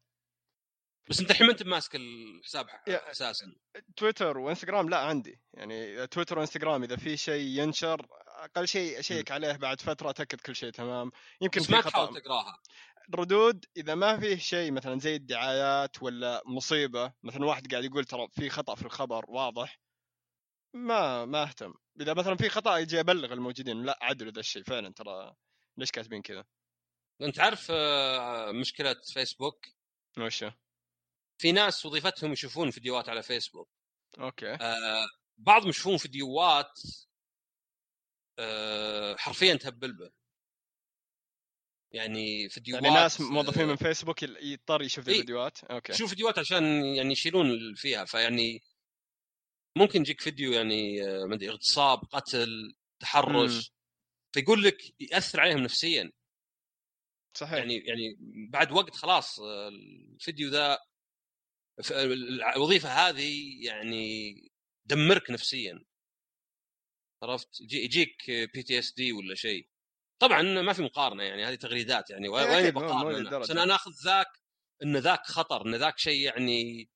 بس 1.09 1.20
أنت 1.20 1.31
الحين 1.31 1.47
ما 1.47 1.53
أنت 1.53 1.62
ماسك 1.62 1.95
الحساب 1.95 2.66
أساسا. 2.89 3.55
تويتر 3.97 4.39
وإنستغرام 4.39 4.89
لا 4.89 4.99
عندي. 4.99 5.41
يعني 5.55 6.07
تويتر 6.07 6.39
وإنستغرام 6.39 6.83
إذا 6.83 6.97
في 6.97 7.16
شيء 7.16 7.47
ينشر 7.62 8.07
أقل 8.29 8.68
شيء 8.68 8.99
أشيك 8.99 9.31
عليه 9.31 9.53
بعد 9.53 9.81
فترة 9.81 10.11
أتأكد 10.11 10.41
كل 10.41 10.57
شيء 10.57 10.70
تمام. 10.70 11.11
يمكن 11.41 11.61
بس 11.61 11.66
في 11.66 11.73
ما 11.73 11.81
تحاول 11.81 12.20
تقراها. 12.20 12.59
ردود 13.14 13.64
إذا 13.77 13.95
ما 13.95 14.20
فيه 14.20 14.37
شيء 14.37 14.73
مثلا 14.73 14.99
زي 14.99 15.16
الدعايات 15.16 16.03
ولا 16.03 16.43
مصيبة 16.47 17.12
مثلا 17.23 17.45
واحد 17.45 17.70
قاعد 17.70 17.85
يقول 17.85 18.05
ترى 18.05 18.29
في 18.33 18.51
خطأ 18.51 18.75
في 18.75 18.83
الخبر 18.83 19.25
واضح 19.29 19.81
ما 20.75 21.25
ما 21.25 21.43
أهتم. 21.43 21.75
إذا 22.01 22.14
مثلا 22.14 22.37
في 22.37 22.49
خطأ 22.49 22.79
يجي 22.79 23.01
أبلغ 23.01 23.33
الموجودين 23.33 23.83
لا 23.83 23.99
عدلوا 24.03 24.33
ذا 24.33 24.41
الشيء. 24.41 24.62
فعلا 24.62 24.93
ترى 24.93 25.35
ليش 25.77 25.91
كاتبين 25.91 26.23
كذا؟ 26.23 26.45
أنت 27.23 27.41
عارف 27.41 27.66
آه، 27.70 28.53
مشكلة 28.53 28.97
فيسبوك؟ 29.12 29.66
وش 30.18 30.45
في 31.39 31.53
ناس 31.53 31.87
وظيفتهم 31.87 32.33
يشوفون 32.33 32.70
فيديوهات 32.70 33.09
على 33.09 33.23
فيسبوك. 33.23 33.68
أوكي. 34.18 34.53
آه 34.55 35.07
بعضهم 35.39 35.68
يشوفون 35.68 35.97
فيديوهات 35.97 36.81
آه 38.39 39.16
حرفيا 39.16 39.55
تهبل 39.55 39.93
به 39.93 40.11
يعني 41.93 42.49
فيديوهات 42.49 42.85
يعني 42.85 42.97
ناس 42.97 43.20
موظفين 43.20 43.68
من 43.68 43.77
فيسبوك 43.77 44.23
يضطر 44.23 44.83
يشوف 44.83 45.09
الفيديوهات؟ 45.09 45.64
أوكي. 45.64 45.93
يشوف 45.93 46.11
فيديوهات 46.11 46.39
عشان 46.39 46.85
يعني 46.85 47.12
يشيلون 47.12 47.75
فيها 47.75 48.05
فيعني 48.05 48.62
ممكن 49.77 50.01
يجيك 50.01 50.20
فيديو 50.20 50.53
يعني 50.53 51.03
آه، 51.03 51.25
ما 51.25 51.35
أدري 51.35 51.51
اغتصاب 51.51 51.99
قتل 51.99 52.75
تحرش 53.01 53.68
م. 53.68 53.73
فيقول 54.33 54.64
لك 54.64 55.01
يأثر 55.01 55.41
عليهم 55.41 55.59
نفسيا. 55.59 56.12
صحيح. 57.37 57.59
يعني 57.59 57.77
يعني 57.79 58.16
بعد 58.51 58.73
وقت 58.73 58.97
خلاص 58.97 59.41
آه، 59.41 59.68
الفيديو 59.68 60.51
ذا 60.51 60.79
الوظيفة 62.57 62.89
هذه 62.89 63.64
يعني 63.66 64.35
دمرك 64.87 65.31
نفسيا. 65.31 65.85
عرفت؟ 67.23 67.61
يجيك 67.61 68.31
PTSD 68.30 69.12
ولا 69.12 69.35
شيء. 69.35 69.68
طبعا 70.18 70.43
ما 70.43 70.73
في 70.73 70.83
مقارنة 70.83 71.23
يعني 71.23 71.45
هذه 71.45 71.55
تغريدات 71.55 72.11
يعني 72.11 72.29
وين 72.29 72.70
بقارن 72.70 73.41
بس 73.41 73.51
أنا 73.51 73.64
ناخذ 73.64 73.91
ذاك 74.05 74.27
إن 74.83 74.97
ذاك 74.97 75.27
خطر 75.27 75.66
إن 75.66 75.75
ذاك 75.75 75.99
شيء 75.99 76.20
يعني 76.20 76.89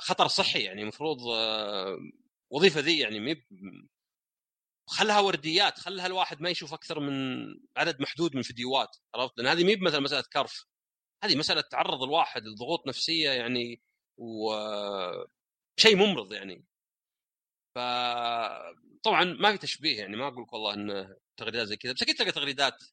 خطر 0.00 0.26
صحي 0.28 0.60
يعني 0.62 0.82
المفروض 0.82 1.18
آه 1.28 1.98
وظيفة 2.50 2.80
ذي 2.80 2.98
يعني 2.98 3.20
مي 3.20 3.44
خلها 4.88 5.20
ورديات 5.20 5.78
خلها 5.78 6.06
الواحد 6.06 6.40
ما 6.40 6.50
يشوف 6.50 6.74
أكثر 6.74 7.00
من 7.00 7.46
عدد 7.76 8.00
محدود 8.02 8.36
من 8.36 8.42
فيديوهات 8.42 8.96
عرفت؟ 9.14 9.38
لأن 9.38 9.46
هذه 9.46 9.64
مي 9.64 9.76
مثلا 9.76 10.00
مسألة 10.00 10.24
كرف. 10.32 10.64
هذه 11.24 11.36
مسألة 11.36 11.60
تعرض 11.60 12.02
الواحد 12.02 12.42
لضغوط 12.46 12.86
نفسية 12.86 13.30
يعني 13.30 13.82
و 14.18 14.54
شيء 15.80 15.96
ممرض 15.96 16.32
يعني. 16.32 16.64
ف 17.74 17.78
طبعا 19.02 19.24
ما 19.24 19.52
في 19.52 19.58
تشبيه 19.58 19.98
يعني 19.98 20.16
ما 20.16 20.28
أقول 20.28 20.42
لك 20.42 20.52
والله 20.52 20.74
انه 20.74 21.16
تغريدات 21.36 21.66
زي 21.66 21.76
كذا 21.76 21.92
بس 21.92 22.02
أكيد 22.02 22.14
تلقى 22.14 22.32
تغريدات 22.32 22.84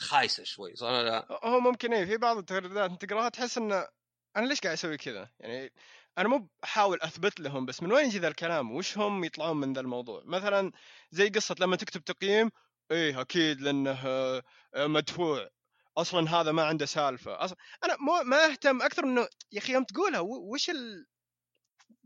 خايسة 0.00 0.44
شوي 0.44 0.76
صح 0.76 0.88
لا؟ 0.88 1.26
هو 1.44 1.60
ممكن 1.60 1.94
إيه 1.94 2.04
في 2.04 2.16
بعض 2.16 2.36
التغريدات 2.36 2.90
انت 2.90 3.04
تقراها 3.04 3.28
تحس 3.28 3.58
انه 3.58 3.88
أنا 4.36 4.46
ليش 4.46 4.60
قاعد 4.60 4.72
أسوي 4.72 4.96
كذا؟ 4.96 5.30
يعني 5.40 5.72
أنا 6.18 6.28
مو 6.28 6.48
بحاول 6.62 6.98
أثبت 7.02 7.40
لهم 7.40 7.66
بس 7.66 7.82
من 7.82 7.92
وين 7.92 8.06
يجي 8.06 8.18
ذا 8.18 8.28
الكلام؟ 8.28 8.72
وش 8.72 8.98
هم 8.98 9.24
يطلعون 9.24 9.56
من 9.56 9.72
ذا 9.72 9.80
الموضوع؟ 9.80 10.22
مثلا 10.24 10.72
زي 11.10 11.28
قصة 11.28 11.54
لما 11.60 11.76
تكتب 11.76 12.04
تقييم 12.04 12.50
إيه 12.90 13.20
أكيد 13.20 13.60
لأنه 13.60 13.98
آه، 14.06 14.42
مدفوع. 14.76 15.48
أصلا 15.96 16.30
هذا 16.30 16.52
ما 16.52 16.64
عنده 16.64 16.86
سالفة. 16.86 17.44
أصلا 17.44 17.56
أنا 17.84 17.96
مو 18.00 18.22
ما 18.22 18.46
أهتم 18.52 18.82
أكثر 18.82 19.04
إنه 19.04 19.28
يا 19.52 19.58
أخي 19.58 19.72
يوم 19.72 19.84
تقولها 19.84 20.20
وش 20.20 20.70
ال... 20.70 21.06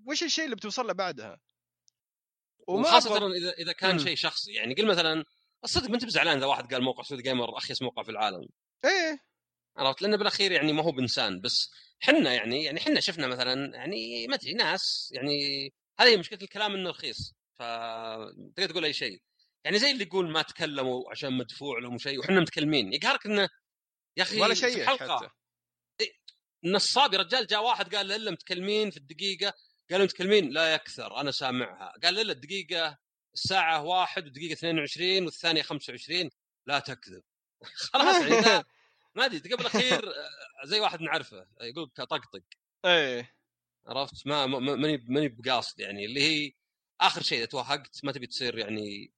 وش 0.07 0.23
الشيء 0.23 0.45
اللي 0.45 0.57
بتوصل 0.57 0.87
له 0.87 0.93
بعدها؟ 0.93 1.41
وخاصه 2.69 3.17
أبغى... 3.17 3.39
إذا 3.39 3.51
إذا 3.51 3.73
كان 3.73 3.99
شيء 3.99 4.17
شخصي 4.17 4.53
يعني 4.53 4.75
قل 4.75 4.87
مثلا 4.87 5.25
الصدق 5.65 5.89
ما 5.89 5.95
أنت 5.95 6.05
بزعلان 6.05 6.37
إذا 6.37 6.47
واحد 6.47 6.75
قال 6.75 6.83
موقع 6.83 7.03
سود 7.03 7.23
جيمر 7.23 7.59
أخيس 7.59 7.83
موقع 7.83 8.03
في 8.03 8.11
العالم. 8.11 8.49
إيه. 8.85 9.19
عرفت؟ 9.77 10.03
لأنه 10.03 10.17
بالأخير 10.17 10.53
يعني 10.53 10.73
ما 10.73 10.83
هو 10.83 10.93
بإنسان 10.93 11.41
بس 11.41 11.71
حنا 12.01 12.35
يعني 12.35 12.65
يعني 12.65 12.81
حنا 12.81 13.01
شفنا 13.01 13.27
مثلا 13.27 13.77
يعني 13.77 14.27
ما 14.27 14.35
أدري 14.35 14.53
ناس 14.53 15.11
يعني 15.15 15.73
هذه 16.01 16.17
مشكلة 16.17 16.39
الكلام 16.43 16.75
إنه 16.75 16.91
رخيص 16.91 17.35
ف 17.59 17.63
تقدر 18.57 18.71
تقول 18.71 18.85
أي 18.85 18.93
شيء. 18.93 19.21
يعني 19.65 19.79
زي 19.79 19.91
اللي 19.91 20.05
يقول 20.05 20.31
ما 20.31 20.43
تكلموا 20.43 21.11
عشان 21.11 21.33
مدفوع 21.33 21.79
لهم 21.79 21.99
شيء 21.99 22.19
وحنا 22.19 22.41
متكلمين. 22.41 22.93
يقهرك 22.93 23.27
إنه 23.27 23.49
يا 24.17 24.23
أخي 24.23 24.41
ولا 24.41 24.55
شيء 24.55 24.87
حلقة 24.87 25.17
حتى. 25.17 25.29
نصاب 26.65 27.15
يا 27.15 27.19
رجال 27.19 27.47
جاء 27.47 27.65
واحد 27.65 27.95
قال 27.95 28.13
إلا 28.13 28.31
متكلمين 28.31 28.91
في 28.91 28.97
الدقيقة 28.97 29.55
قالوا 29.91 30.05
متكلمين 30.05 30.51
لا 30.51 30.75
يكثر 30.75 31.21
أنا 31.21 31.31
سامعها. 31.31 31.93
قال 32.03 32.15
لا 32.15 32.33
الدقيقة 32.33 32.99
الساعة 33.35 33.83
واحد 33.83 34.27
ودقيقه 34.27 34.53
22 34.53 35.25
والثانية 35.25 35.63
25 35.63 36.31
لا 36.67 36.79
تكذب. 36.79 37.23
خلاص 37.93 38.23
يعني 38.23 38.65
ما 39.17 39.25
أدري 39.25 39.55
قبل 39.55 39.61
الاخير 39.61 40.13
زي 40.65 40.81
واحد 40.81 41.01
نعرفه 41.01 41.47
يقول 41.61 41.91
طقطق. 41.91 42.43
إيه. 42.85 43.37
عرفت؟ 43.87 44.27
ما 44.27 44.47
ماني 44.47 44.97
ماني 44.97 45.29
بقاصد 45.29 45.81
يعني 45.81 46.05
اللي 46.05 46.23
هي 46.23 46.53
آخر 47.01 47.23
شيء 47.23 47.39
إذا 47.39 47.47
توهقت 47.47 48.05
ما 48.05 48.13
تبي 48.13 48.27
تصير 48.27 48.59
يعني 48.59 49.13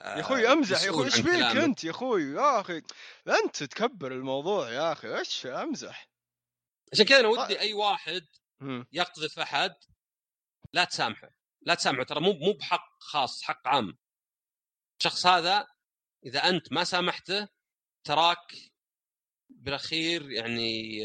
يا 0.00 0.20
أخوي 0.20 0.52
أمزح 0.52 0.82
يا 0.82 0.90
أخوي 0.90 1.04
إيش 1.04 1.14
فيك 1.14 1.56
أنت 1.56 1.84
يا 1.84 1.90
أخوي؟ 1.90 2.22
يا 2.22 2.60
أخي 2.60 2.82
أنت 3.44 3.62
تكبر 3.62 4.12
الموضوع 4.12 4.70
يا 4.70 4.92
أخي 4.92 5.18
إيش 5.18 5.46
أمزح؟ 5.46 6.10
عشان 6.92 7.04
كذا 7.04 7.20
أنا 7.20 7.28
ودي 7.28 7.60
أي 7.60 7.72
واحد 7.72 8.26
يقذف 8.92 9.38
أحد 9.38 9.74
لا 10.72 10.84
تسامحه. 10.84 11.30
لا 11.62 11.74
تسامحه 11.74 12.02
ترى 12.02 12.20
مو 12.20 12.32
مو 12.32 12.52
بحق 12.52 12.88
خاص 12.98 13.42
حق 13.42 13.68
عام. 13.68 13.98
الشخص 15.00 15.26
هذا 15.26 15.66
إذا 16.26 16.48
أنت 16.48 16.72
ما 16.72 16.84
سامحته 16.84 17.48
تراك 18.04 18.67
بالأخير 19.50 20.30
يعني 20.30 21.00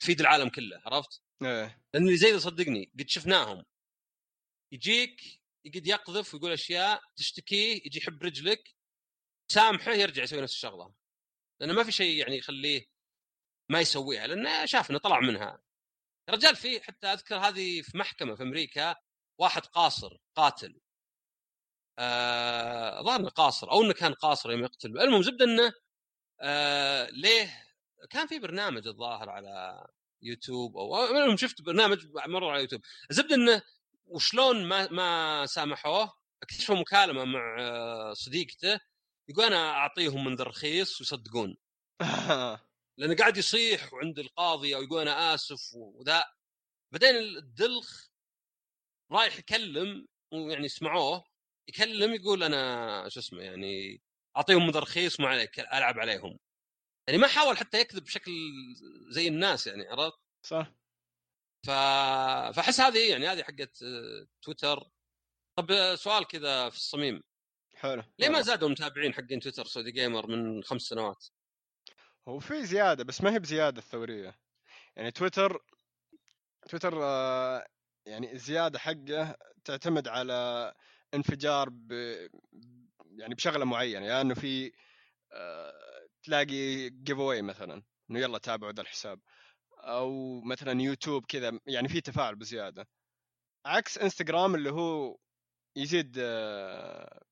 تفيد 0.00 0.20
العالم 0.20 0.48
كله 0.48 0.82
عرفت؟ 0.86 1.22
إيه. 1.42 1.82
لأن 1.94 2.02
اللي 2.06 2.16
زي 2.16 2.38
صدقني 2.38 2.92
قد 2.98 3.08
شفناهم. 3.08 3.64
يجيك 4.72 5.20
يقعد 5.64 5.86
يقذف 5.86 6.34
ويقول 6.34 6.52
أشياء 6.52 7.02
تشتكيه 7.16 7.76
يجي 7.86 7.98
يحب 7.98 8.22
رجلك 8.22 8.74
سامحه 9.52 9.92
يرجع 9.92 10.22
يسوي 10.22 10.40
نفس 10.40 10.54
الشغلة. 10.54 10.94
لأنه 11.60 11.72
ما 11.72 11.84
في 11.84 11.92
شيء 11.92 12.16
يعني 12.18 12.36
يخليه 12.36 12.86
ما 13.70 13.80
يسويها 13.80 14.26
لأنه 14.26 14.66
شاف 14.66 14.90
انه 14.90 14.98
طلع 14.98 15.20
منها. 15.20 15.62
رجال 16.30 16.56
في 16.56 16.80
حتى 16.80 17.06
أذكر 17.06 17.36
هذه 17.36 17.82
في 17.82 17.98
محكمة 17.98 18.34
في 18.34 18.42
أمريكا 18.42 18.96
واحد 19.40 19.66
قاصر 19.66 20.16
قاتل. 20.36 20.80
آه 21.98 23.02
ظهر 23.02 23.28
قاصر 23.28 23.70
أو 23.70 23.82
إنه 23.82 23.92
كان 23.92 24.14
قاصر 24.14 24.50
يوم 24.50 24.60
يقتل 24.64 25.00
المهم 25.00 25.22
زبدة 25.22 25.44
إنه 25.44 25.72
آه 26.40 27.10
ليه؟ 27.10 27.64
كان 28.10 28.26
في 28.26 28.38
برنامج 28.38 28.86
الظاهر 28.86 29.30
على 29.30 29.86
يوتيوب 30.22 30.76
أو 30.76 31.06
المهم 31.06 31.36
شفت 31.36 31.62
برنامج 31.62 32.06
مرة 32.26 32.50
على 32.50 32.60
يوتيوب. 32.60 32.82
الزبدة 33.10 33.34
إنه 33.34 33.62
وشلون 34.06 34.64
ما 34.64 34.88
ما 34.90 35.46
سامحوه 35.46 36.12
اكتشفوا 36.42 36.76
مكالمة 36.76 37.24
مع 37.24 37.56
آه، 37.60 38.12
صديقته 38.12 38.80
يقول 39.28 39.44
أنا 39.44 39.70
أعطيهم 39.70 40.24
من 40.24 40.34
ذا 40.36 40.42
الرخيص 40.42 41.00
ويصدقون. 41.00 41.56
لأنه 42.98 43.16
قاعد 43.16 43.36
يصيح 43.36 43.92
وعند 43.94 44.18
القاضي 44.18 44.76
أو 44.76 44.82
يقول 44.82 45.00
أنا 45.02 45.34
آسف 45.34 45.74
وذا. 45.74 46.24
بعدين 46.92 47.16
الدلخ 47.16 48.08
رايح 49.12 49.38
يكلم 49.38 50.08
ويعني 50.32 50.68
سمعوه 50.68 51.24
يكلم 51.68 52.14
يقول 52.14 52.42
أنا 52.42 53.08
شو 53.08 53.20
اسمه 53.20 53.42
يعني 53.42 54.02
أعطيهم 54.38 54.66
من 54.66 54.70
رخيص 54.70 55.20
ما 55.20 55.28
عليك 55.28 55.60
ألعب 55.60 55.98
عليهم. 55.98 56.38
يعني 57.08 57.18
ما 57.18 57.26
حاول 57.28 57.58
حتى 57.58 57.80
يكذب 57.80 58.04
بشكل 58.04 58.32
زي 59.08 59.28
الناس 59.28 59.66
يعني 59.66 59.88
عرفت؟ 59.88 60.18
صح. 60.42 60.72
ف... 61.66 61.70
فأحس 62.56 62.80
هذه 62.80 63.10
يعني 63.10 63.28
هذه 63.28 63.42
حقت 63.42 63.84
تويتر. 64.42 64.90
طب 65.56 65.96
سؤال 65.96 66.26
كذا 66.26 66.70
في 66.70 66.76
الصميم. 66.76 67.22
حلو 67.74 68.02
ليه 68.18 68.28
ما 68.28 68.40
زادوا 68.40 68.68
المتابعين 68.68 69.14
حقين 69.14 69.40
تويتر 69.40 69.64
Saudi 69.64 69.90
Gamer 69.90 70.26
من 70.26 70.64
خمس 70.64 70.82
سنوات؟ 70.82 71.26
هو 72.28 72.38
في 72.38 72.66
زيادة 72.66 73.04
بس 73.04 73.20
ما 73.20 73.32
هي 73.32 73.38
بزيادة 73.38 73.78
الثورية. 73.78 74.38
يعني 74.96 75.10
تويتر 75.10 75.64
تويتر 76.68 77.04
آه، 77.04 77.66
يعني 78.06 78.32
الزيادة 78.32 78.78
حقه 78.78 79.36
تعتمد 79.64 80.08
على 80.08 80.74
انفجار 81.14 81.68
ب 81.68 81.92
يعني 83.18 83.34
بشغلة 83.34 83.64
معينة 83.64 84.06
يا 84.06 84.10
يعني 84.10 84.20
إنه 84.20 84.34
في 84.34 84.72
آه، 85.32 85.72
تلاقي 86.22 86.90
giveaway 86.90 87.42
مثلا 87.42 87.82
إنه 88.10 88.20
يلا 88.20 88.38
تابعوا 88.38 88.72
ذا 88.72 88.82
الحساب. 88.82 89.20
أو 89.72 90.40
مثلا 90.40 90.82
يوتيوب 90.82 91.26
كذا 91.26 91.60
يعني 91.66 91.88
في 91.88 92.00
تفاعل 92.00 92.36
بزيادة. 92.36 92.88
عكس 93.66 93.98
إنستغرام 93.98 94.54
اللي 94.54 94.70
هو 94.72 95.18
يزيد 95.76 96.16
آه، 96.20 97.22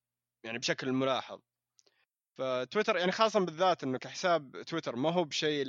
يعني 0.43 0.59
بشكل 0.59 0.91
ملاحظ. 0.91 1.41
فتويتر 2.37 2.97
يعني 2.97 3.11
خاصة 3.11 3.39
بالذات 3.39 3.83
إنه 3.83 3.97
كحساب 3.97 4.63
تويتر 4.67 4.95
ما 4.95 5.11
هو 5.11 5.23
بشيء. 5.23 5.67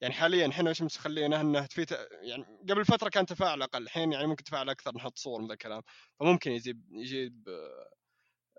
يعني 0.00 0.14
حاليا 0.14 0.48
إحنا 0.48 0.70
إيش 0.70 0.82
مخلينه 0.82 1.40
انه 1.40 1.66
في 1.70 1.86
يعني 2.22 2.44
قبل 2.70 2.84
فترة 2.84 3.08
كان 3.08 3.26
تفاعل 3.26 3.62
أقل 3.62 3.82
الحين 3.82 4.12
يعني 4.12 4.26
ممكن 4.26 4.44
تفاعل 4.44 4.70
أكثر 4.70 4.94
نحط 4.96 5.18
صور 5.18 5.40
من 5.40 5.46
ذا 5.48 5.52
الكلام. 5.52 5.82
فممكن 6.20 6.52
يجيب 6.52 6.84
يجيب 6.92 7.48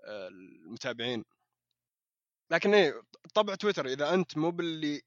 المتابعين. 0.06 1.24
لكن 2.50 2.74
إيه 2.74 3.02
طبع 3.34 3.54
تويتر 3.54 3.86
إذا 3.86 4.14
أنت 4.14 4.38
مو 4.38 4.50
باللي 4.50 5.02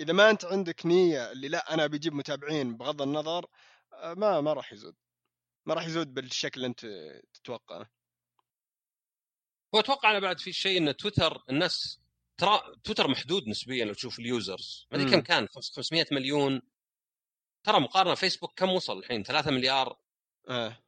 إذا 0.00 0.12
ما 0.12 0.30
أنت 0.30 0.44
عندك 0.44 0.86
نية 0.86 1.32
اللي 1.32 1.48
لا 1.48 1.74
أنا 1.74 1.86
بجيب 1.86 2.12
متابعين 2.14 2.76
بغض 2.76 3.02
النظر 3.02 3.46
آه، 3.92 4.14
ما 4.14 4.40
ما 4.40 4.52
راح 4.52 4.72
يزود. 4.72 4.94
ما 5.66 5.74
راح 5.74 5.86
يزود 5.86 6.14
بالشكل 6.14 6.54
اللي 6.56 6.66
أنت 6.66 6.86
تتوقعه. 7.34 7.90
هو 9.74 9.80
أتوقع 9.80 10.10
أنا 10.10 10.18
بعد 10.18 10.38
في 10.40 10.52
شيء 10.52 10.78
إن 10.78 10.96
تويتر 10.96 11.44
الناس 11.50 12.00
ترى 12.36 12.60
تويتر 12.84 13.08
محدود 13.08 13.48
نسبيا 13.48 13.84
لو 13.84 13.94
تشوف 13.94 14.18
ال 14.18 14.28
users. 14.28 14.86
ما 14.90 14.98
ادري 14.98 15.10
كم 15.10 15.20
كان؟ 15.20 15.48
500 15.48 16.06
مليون. 16.12 16.62
ترى 17.64 17.80
مقارنة 17.80 18.14
فيسبوك 18.14 18.58
كم 18.58 18.70
وصل 18.70 18.98
الحين؟ 18.98 19.22
3 19.22 19.50
مليار. 19.50 19.98
آه. 20.48 20.84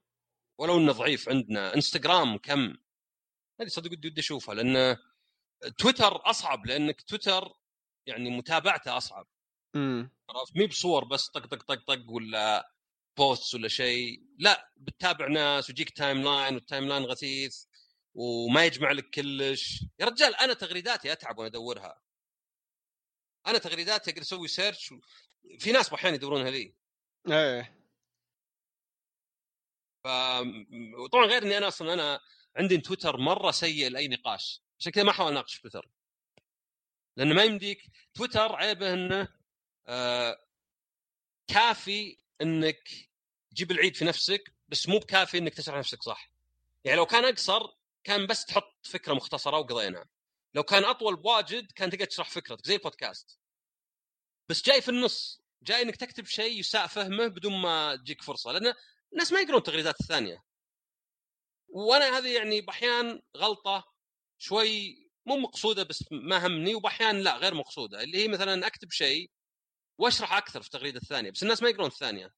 ولو 0.59 0.79
إنه 0.79 0.93
ضعيف 0.93 1.29
عندنا. 1.29 1.75
إنستغرام 1.75 2.39
كم؟ 2.39 2.77
ما 3.59 3.63
ادري 3.63 3.71
صدق 3.71 3.91
ودي 3.91 4.21
أشوفها 4.21 4.55
لأن 4.55 4.97
تويتر 5.79 6.31
أصعب 6.31 6.67
لأنك 6.67 7.03
تويتر 7.03 7.55
يعني 8.07 8.31
متابعته 8.31 8.97
أصعب. 8.97 9.29
عرفت؟ 10.31 10.57
مي 10.57 10.67
بصور 10.67 11.05
بس 11.05 11.29
طق 11.29 11.47
طق 11.47 11.63
طق 11.63 11.85
طق 11.85 12.11
ولا 12.11 12.73
posts 13.19 13.55
ولا 13.55 13.69
شيء. 13.69 14.23
لا 14.39 14.73
بتتابع 14.77 15.29
ناس 15.29 15.71
ويجيك 15.71 15.91
timeline 15.91 16.55
وال 16.55 16.89
timeline 16.89 17.03
غثيث 17.05 17.65
وما 18.15 18.65
يجمع 18.65 18.93
لك 18.93 19.11
كلش. 19.11 19.85
يا 19.99 20.07
رجال 20.07 20.35
أنا 20.35 20.55
تغريداتي 20.55 21.13
أتعب 21.13 21.39
وأنا 21.39 21.49
أدورها. 21.49 22.03
أنا 23.47 23.59
تغريداتي 23.59 24.11
أقدر 24.11 24.23
أسوي 24.23 24.49
search 24.49 24.93
و... 24.93 25.01
في 25.59 25.73
ناس 25.73 25.93
أحيانا 25.93 26.17
يدورونها 26.17 26.51
لي. 26.51 26.75
إيه. 27.29 27.77
ف 30.05 30.09
طبعا 31.13 31.27
غير 31.27 31.43
إني 31.43 31.59
أنا 31.59 31.69
أصلا 31.69 31.93
أنا 31.93 32.21
عندي 32.57 32.79
تويتر 32.79 33.17
مرة 33.17 33.51
سيء 33.51 33.91
لأي 33.91 34.09
نقاش 34.09 34.61
عشان 34.79 34.93
كذا 34.93 35.05
ما 35.05 35.11
أحاول 35.11 35.33
أناقش 35.33 35.61
تويتر. 35.61 35.89
لأنه 37.17 37.35
ما 37.35 37.45
يمديك 37.45 37.87
تويتر 38.15 38.57
عيبه 38.57 38.93
إنه 38.93 39.29
آه 39.87 40.41
كافي 41.47 42.19
إنك 42.43 42.89
تجيب 43.51 43.71
العيد 43.71 43.97
في 43.97 44.05
نفسك 44.05 44.53
بس 44.69 44.89
مو 44.89 44.99
بكافي 44.99 45.39
إنك 45.39 45.55
تشرح 45.55 45.77
نفسك 45.77 46.03
صح. 46.03 46.31
يعني 46.85 46.97
لو 46.97 47.07
كان 47.07 47.25
أقصر 47.25 47.61
كان 48.05 48.27
بس 48.27 48.45
تحط 48.45 48.87
فكرة 48.87 49.15
مختصرة 49.15 49.59
وقضينا 49.59 50.07
لو 50.55 50.63
كان 50.63 50.85
أطول 50.85 51.17
بواجد 51.17 51.73
كان 51.73 51.91
تقدر 51.91 52.05
تشرح 52.05 52.31
فكرتك 52.31 52.67
زي 52.67 52.75
البودكاست. 52.75 53.39
بس 54.49 54.63
جاي 54.63 54.81
في 54.81 54.89
النص 54.89 55.41
جاي 55.63 55.83
إنك 55.83 55.97
تكتب 55.97 56.27
شيء 56.27 56.59
يساء 56.61 56.87
فهمه 56.87 57.27
بدون 57.27 57.61
ما 57.61 57.97
تجيك 57.97 58.23
فرصة 58.23 58.53
لأن 58.53 58.75
الناس 59.13 59.33
ما 59.33 59.41
يقرون 59.41 59.59
التغريدات 59.59 60.01
الثانية. 60.01 60.46
وأنا 61.77 62.19
هذه 62.19 62.37
يعني 62.37 62.61
بأحيان 62.61 63.23
غلطة 63.37 63.85
شوي 64.39 64.97
مو 65.27 65.37
مقصودة 65.37 65.83
بس 65.83 66.05
ما 66.13 66.47
همني 66.47 66.75
وبأحيان 66.75 67.21
لا 67.21 67.37
غير 67.37 67.55
مقصودة 67.55 68.03
اللي 68.03 68.19
هي 68.19 68.29
مثلا 68.29 68.67
أكتب 68.67 68.91
شيء 68.93 69.31
وأشرح 69.99 70.33
أكثر 70.33 70.61
في 70.63 70.67
التغريده 70.67 70.99
الثانية 71.01 71.31
بس 71.31 71.43
الناس 71.43 71.63
ما 71.63 71.69
يقرون 71.69 71.87
الثانية. 71.87 72.31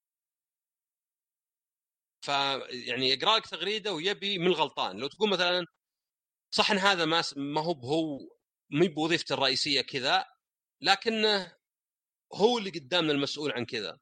ف 2.20 2.28
يعني 2.70 3.08
يقرأ 3.08 3.36
لك 3.38 3.46
تغريدة 3.46 3.92
ويبي 3.92 4.38
من 4.38 4.46
الغلطان 4.46 4.96
لو 4.98 5.08
تقول 5.08 5.30
مثلا 5.30 5.66
صح 6.50 6.70
إن 6.70 6.78
هذا 6.78 7.04
ما 7.04 7.22
ما 7.36 7.60
هو 7.60 7.72
هو 7.72 8.18
مو 8.70 8.86
بوظيفته 8.86 9.32
الرئيسية 9.34 9.80
كذا 9.80 10.24
لكنه 10.80 11.56
هو 12.34 12.58
اللي 12.58 12.70
قدامنا 12.70 13.12
المسؤول 13.12 13.52
عن 13.52 13.64
كذا. 13.64 13.98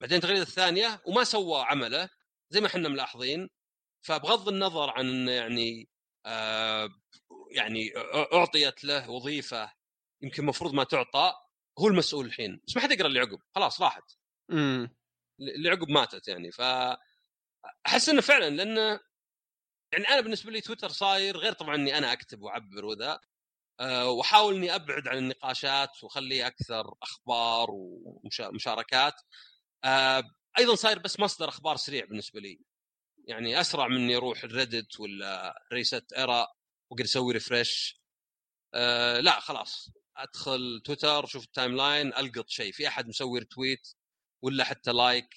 بعدين 0.00 0.16
التغريده 0.18 0.42
الثانية 0.42 1.02
وما 1.06 1.24
سوى 1.24 1.62
عمله 1.62 2.08
زي 2.50 2.60
ما 2.60 2.66
إحنا 2.66 2.88
ملاحظين 2.88 3.48
فبغض 4.02 4.48
النظر 4.48 4.90
عن 4.90 5.08
إنه 5.08 5.30
يعني 5.32 5.88
آه 6.26 6.88
يعني 7.50 7.92
أعطيت 8.34 8.84
له 8.84 9.10
وظيفة 9.10 9.72
يمكن 10.22 10.42
المفروض 10.42 10.74
ما 10.74 10.84
تعطى 10.84 11.32
هو 11.78 11.88
المسؤول 11.88 12.26
الحين. 12.26 12.60
بس 12.68 12.76
ما 12.76 12.82
حد 12.82 12.92
يقرأ 12.92 13.06
اللي 13.06 13.20
عقب 13.20 13.38
خلاص 13.54 13.80
راحت. 13.80 14.12
إمم. 14.50 14.96
اللي 15.40 15.70
عقب 15.70 15.88
ماتت 15.88 16.28
يعني. 16.28 16.52
ف 16.52 16.60
أحس 17.86 18.08
إنه 18.08 18.20
فعلا 18.20 18.50
لأنه 18.50 19.00
يعني 19.92 20.08
أنا 20.08 20.20
بالنسبة 20.20 20.50
لي 20.50 20.60
تويتر 20.60 20.88
صاير 20.88 21.36
غير 21.36 21.52
طبعا 21.52 21.74
إني 21.74 21.98
أنا 21.98 22.12
أكتب 22.12 22.42
وأعبر 22.42 22.84
وذا 22.84 23.20
أه 23.80 24.10
وأحاول 24.10 24.54
إني 24.54 24.74
أبعد 24.74 25.08
عن 25.08 25.18
النقاشات 25.18 26.04
وأخليه 26.04 26.46
أكثر 26.46 26.94
أخبار 27.02 27.68
ومشاركات 27.70 29.14
أه 29.84 30.22
أيضا 30.58 30.74
صاير 30.74 30.98
بس 30.98 31.20
مصدر 31.20 31.48
أخبار 31.48 31.76
سريع 31.76 32.04
بالنسبة 32.04 32.40
لي. 32.40 32.60
يعني 33.24 33.60
أسرع 33.60 33.88
من 33.88 33.96
إني 33.96 34.16
أروح 34.16 34.44
ال 34.44 34.52
Reddit 34.52 35.00
ولا 35.00 35.62
ResetEra 35.72 36.46
وأقدر 36.90 37.04
أسوي 37.04 37.32
refresh 37.32 38.02
أه 38.74 39.20
لا 39.20 39.40
خلاص. 39.40 39.90
أدخل 40.16 40.82
تويتر 40.84 41.26
شوف 41.26 41.44
ال 41.44 41.76
timeline 41.76 42.06
ألقط 42.14 42.48
شيء. 42.48 42.72
في 42.72 42.88
أحد 42.88 43.08
مسوي 43.08 43.40
retweet 43.40 43.88
ولا 44.42 44.64
حتى 44.64 44.92
like 44.92 45.34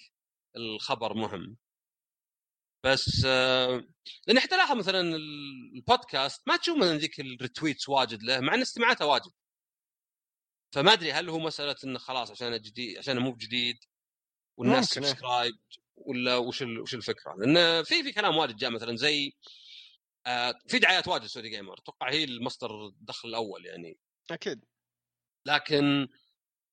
الخبر 0.56 1.14
مهم. 1.14 1.58
بس 2.86 3.26
آه 3.26 3.88
لأن 4.28 4.40
حتى 4.40 4.58
لاحظ 4.58 4.78
مثلا 4.78 5.02
البودكاست 5.76 6.48
ما 6.48 6.58
تشوف 6.58 6.78
مثلا 6.78 6.98
ذيك 6.98 7.20
ال 7.20 7.28
retweets 7.28 7.90
واجد 7.90 8.24
له 8.24 8.40
مع 8.40 8.54
ان 8.56 8.62
استماعاته 8.62 9.06
واجد. 9.06 9.32
فما 10.74 10.94
أدري 10.94 11.12
هل 11.14 11.30
هو 11.30 11.40
مسألة 11.40 11.76
إنه 11.84 12.00
خلاص 12.00 12.32
عشان 12.32 12.62
جديد 12.62 12.98
عشان 12.98 13.18
مو 13.20 13.32
بجديد 13.32 13.78
والناس 14.58 14.86
subscribe 14.86 15.56
ولا 15.98 16.36
وش 16.38 16.62
وش 16.62 16.96
الفكرة؟ 16.96 17.36
لأن 17.38 17.84
في 17.84 18.04
في 18.04 18.12
كلام 18.12 18.38
واجد 18.38 18.56
جاء 18.56 18.72
مثلا 18.72 18.96
زي 18.96 19.34
آه 20.28 20.54
في 20.68 20.80
دعايات 20.80 21.08
واجد 21.08 21.26
Saudi 21.26 21.50
Gamer 21.50 21.80
أتوقع 21.80 22.12
هي 22.12 22.24
المصدر 22.24 22.86
الدخل 22.88 23.30
الأول 23.30 23.66
يعني 23.66 23.98
أكيد 24.32 24.66
لكن 25.46 26.08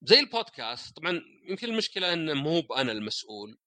زي 0.03 0.21
البودكاست 0.21 0.97
طبعا 0.97 1.21
يمكن 1.49 1.69
المشكلة 1.69 2.13
انه 2.13 2.35
مو 2.35 2.61
أنا 2.61 2.93
المسؤول 2.93 3.59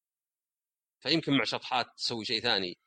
فيمكن 1.04 1.34
مع 1.38 1.44
شطحات 1.44 1.88
تسوي 1.98 2.26
شيء 2.26 2.42
ثاني 2.42 2.78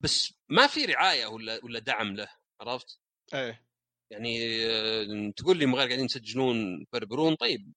بس 0.00 0.34
ما 0.48 0.66
في 0.66 0.84
رعاية 0.84 1.26
ولا 1.26 1.60
ولا 1.64 1.78
دعم 1.78 2.16
له 2.16 2.28
عرفت؟ 2.60 3.00
إيه 3.34 3.66
يعني 4.10 4.38
آه، 4.66 5.32
تقول 5.36 5.58
لي 5.58 5.66
مغير 5.66 5.86
قاعدين 5.86 6.04
يسجلون 6.04 6.86
بربرون 6.92 7.34
طيب 7.34 7.72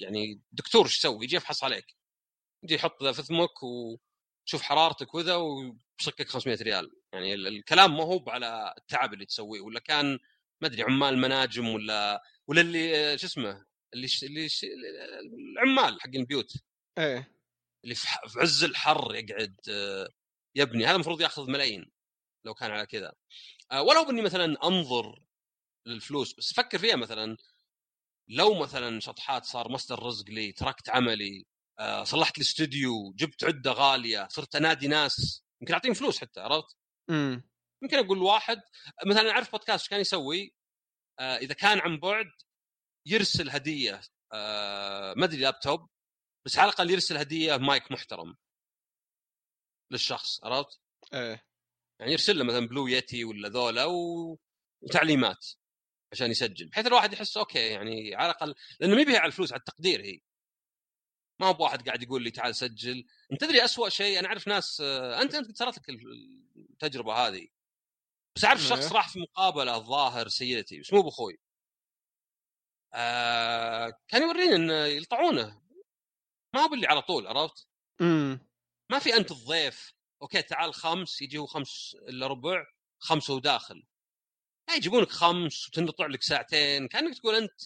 يعني 0.00 0.40
دكتور 0.52 0.84
إيش 0.84 0.98
يسوي؟ 0.98 1.24
يجي 1.24 1.36
يفحص 1.36 1.64
عليك 1.64 1.96
يجي 2.62 2.74
يحط 2.74 3.02
ذا 3.02 3.12
في 3.12 3.22
فمك 3.22 3.62
وشوف 3.62 4.62
حرارتك 4.62 5.14
وذا 5.14 5.36
ويصكك 5.36 6.28
500 6.28 6.58
ريال. 6.62 6.90
يعني 7.12 7.34
الكلام 7.34 7.96
ما 7.96 8.04
هو 8.04 8.24
على 8.28 8.74
التعب 8.78 9.14
اللي 9.14 9.26
تسويه 9.26 9.60
ولا 9.60 9.80
كان 9.80 10.18
ما 10.62 10.68
أدري 10.68 10.82
عمال 10.82 11.18
مناجم 11.18 11.68
ولا 11.68 12.22
ولا 12.46 12.60
اللي 12.60 13.18
شو 13.18 13.26
اسمه 13.26 13.66
اللي 13.94 14.08
ش... 14.08 14.24
اللي 14.24 14.48
ش... 14.48 14.66
العمال 15.56 16.00
حق 16.00 16.08
البيوت. 16.14 16.52
إيه. 16.98 17.34
اللي 17.84 17.94
في, 17.94 18.08
ح... 18.08 18.26
في 18.28 18.40
عز 18.40 18.64
الحر 18.64 19.14
يقعد 19.14 19.56
يبني 20.54 20.86
هذا 20.86 20.94
المفروض 20.94 21.20
ياخذ 21.20 21.50
ملايين 21.50 21.90
لو 22.44 22.54
كان 22.54 22.70
على 22.70 22.86
كذا. 22.86 23.12
آه، 23.72 23.82
ولو 23.82 24.04
باني 24.04 24.22
مثلا 24.22 24.66
أنظر 24.66 25.22
للفلوس 25.86 26.34
بس 26.34 26.54
فكر 26.54 26.78
فيها 26.78 26.96
مثلا 26.96 27.36
لو 28.28 28.54
مثلا 28.54 29.00
شطحات 29.00 29.44
صار 29.44 29.68
مصدر 29.68 30.02
رزق 30.02 30.30
لي 30.30 30.52
تركت 30.52 30.88
عملي 30.90 31.46
صلحت 32.02 32.38
لي 32.38 32.42
استوديو 32.42 33.12
جبت 33.16 33.44
عدة 33.44 33.72
غالية 33.72 34.28
صرت 34.30 34.56
أنادي 34.56 34.88
ناس 34.88 35.44
يمكن 35.60 35.74
أعطيهم 35.74 35.94
فلوس 35.94 36.20
حتى 36.20 36.40
عرفت؟ 36.40 36.76
امم 37.10 37.50
يمكن 37.82 37.98
أقول 37.98 38.18
واحد 38.18 38.60
مثلا 39.06 39.30
أعرف 39.30 39.52
بودكاست 39.52 39.90
كان 39.90 40.00
يسوي؟ 40.00 40.54
إذا 41.20 41.54
كان 41.54 41.78
عن 41.78 42.00
بعد 42.00 42.30
يرسل 43.06 43.50
هدية 43.50 44.00
آه 44.32 45.14
ما 45.14 45.24
أدري 45.24 45.40
لابتوب 45.40 45.88
بس 46.46 46.58
على 46.58 46.68
الأقل 46.68 46.90
يرسل 46.90 47.16
هدية 47.16 47.56
مايك 47.56 47.92
محترم. 47.92 48.36
للشخص 49.90 50.44
عرفت؟ 50.44 50.80
إيه. 51.14 51.46
يعني 52.00 52.12
يرسل 52.12 52.38
له 52.38 52.44
مثلا 52.44 52.66
Blue 52.66 52.86
Yeti 52.86 53.24
ولا 53.24 53.48
ذولا 53.48 53.84
و... 53.84 54.38
وتعليمات 54.80 55.46
عشان 56.12 56.30
يسجل 56.30 56.68
بحيث 56.68 56.86
الواحد 56.86 57.12
يحس 57.12 57.36
okay 57.36 57.58
يعني 57.58 58.14
على 58.14 58.30
الأقل 58.30 58.54
لأنه 58.80 59.04
ما 59.04 59.18
على 59.18 59.26
الفلوس 59.26 59.52
على 59.52 59.60
التقدير 59.60 60.04
هي. 60.04 60.20
ما 61.40 61.46
هو 61.46 61.52
بواحد 61.52 61.86
قاعد 61.86 62.02
يقول 62.02 62.22
لي 62.22 62.30
تعال 62.30 62.56
سجل. 62.56 63.06
انت 63.32 63.40
تدري 63.40 63.64
اسوء 63.64 63.88
شيء 63.88 64.18
أنا 64.18 64.28
أعرف 64.28 64.48
ناس 64.48 64.80
آه، 64.80 65.22
أنت 65.22 65.34
أنت 65.34 65.56
صارت 65.56 65.78
لك 65.78 65.88
التجربة 66.56 67.14
هذه. 67.14 67.48
بس 68.36 68.44
أعرف 68.44 68.60
شخص 68.60 68.86
إيه. 68.86 68.92
راح 68.92 69.08
في 69.08 69.20
مقابلة 69.20 69.76
الظاهر 69.76 70.28
سيدتي 70.28 70.80
بس 70.80 70.92
مو 70.92 71.02
بأخوي. 71.02 71.38
آه 72.94 73.92
كان 74.08 74.22
يوريني 74.22 74.56
انه 74.56 74.74
يلطعونه. 74.74 75.62
ما 76.54 76.60
هو 76.60 76.68
باللي 76.68 76.86
على 76.86 77.02
طول 77.02 77.26
عرفت؟ 77.26 77.66
إمم. 78.00 78.48
ما 78.90 78.98
في 78.98 79.16
أنت 79.16 79.30
الضيف. 79.30 79.92
أوكي 80.22 80.42
تعال 80.42 80.74
خمس 80.74 81.22
يجي 81.22 81.38
هو 81.38 81.46
خمس 81.46 81.96
إلا 82.08 82.26
ربع 82.26 82.66
خمسة 82.98 83.34
وداخل. 83.34 83.86
لا 84.68 84.74
يجيبونك 84.74 85.08
خمس 85.08 85.68
وتنطع 85.68 86.06
لك 86.06 86.22
ساعتين 86.22 86.88
كأنك 86.88 87.18
تقول 87.18 87.34
أنت 87.34 87.60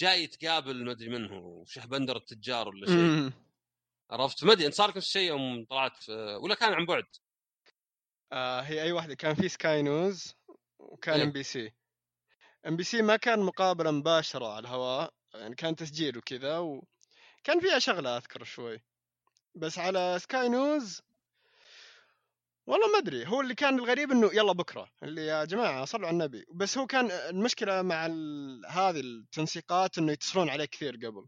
جاي 0.00 0.26
تقابل 0.26 0.84
ما 0.84 0.92
أدري 0.92 1.08
منه 1.08 1.64
شهبندر 1.66 2.16
التجار 2.16 2.68
ولا 2.68 2.86
شيء. 2.86 3.32
عرفت؟ 4.10 4.44
ما 4.44 4.52
أدري 4.52 4.66
أنت 4.66 4.74
صار 4.74 4.88
لك 4.90 4.96
نفس 4.96 5.06
الشيء 5.06 5.28
يوم 5.28 5.64
طلعت 5.64 5.96
في... 5.96 6.12
ولا 6.42 6.54
كان 6.54 6.72
عن 6.72 6.86
بعد؟ 6.86 7.06
آه 8.32 8.60
هي 8.60 8.82
أي 8.82 8.92
واحدة 8.92 9.14
كان 9.14 9.34
في 9.34 9.48
Sky 9.48 9.82
News 9.82 10.34
وكان 10.78 11.20
ام 11.20 11.32
بي 11.32 11.42
سي 11.42 11.72
ام 12.66 12.76
بي 12.76 12.84
سي 12.84 13.02
ما 13.02 13.16
كان 13.16 13.38
مقابلة 13.40 13.90
مباشرة 13.90 14.46
على 14.46 14.58
الهواء 14.58 15.14
يعني 15.34 15.54
كان 15.54 15.76
تسجيل 15.76 16.18
وكذا 16.18 16.58
وكان 16.58 17.60
فيها 17.60 17.78
شغلة 17.78 18.16
أذكر 18.16 18.44
شوي. 18.44 18.82
بس 19.54 19.78
على 19.78 20.18
Sky 20.18 20.48
News 20.48 21.02
والله 22.70 22.92
ما 22.92 22.98
أدري. 22.98 23.26
هو 23.26 23.40
اللي 23.40 23.54
كان 23.54 23.78
الغريب 23.78 24.10
إنه 24.10 24.30
يلا 24.34 24.52
بكرة. 24.52 24.88
اللي 25.02 25.26
يا 25.26 25.44
جماعة 25.44 25.84
صلوا 25.84 26.06
على 26.08 26.14
النبي. 26.14 26.44
بس 26.54 26.78
هو 26.78 26.86
كان 26.86 27.10
المشكلة 27.10 27.82
مع 27.82 28.06
هذه 28.68 29.00
التنسيقات 29.00 29.98
إنه 29.98 30.12
يتصلون 30.12 30.48
عليك 30.48 30.70
كثير 30.70 30.94
قبل. 30.96 31.26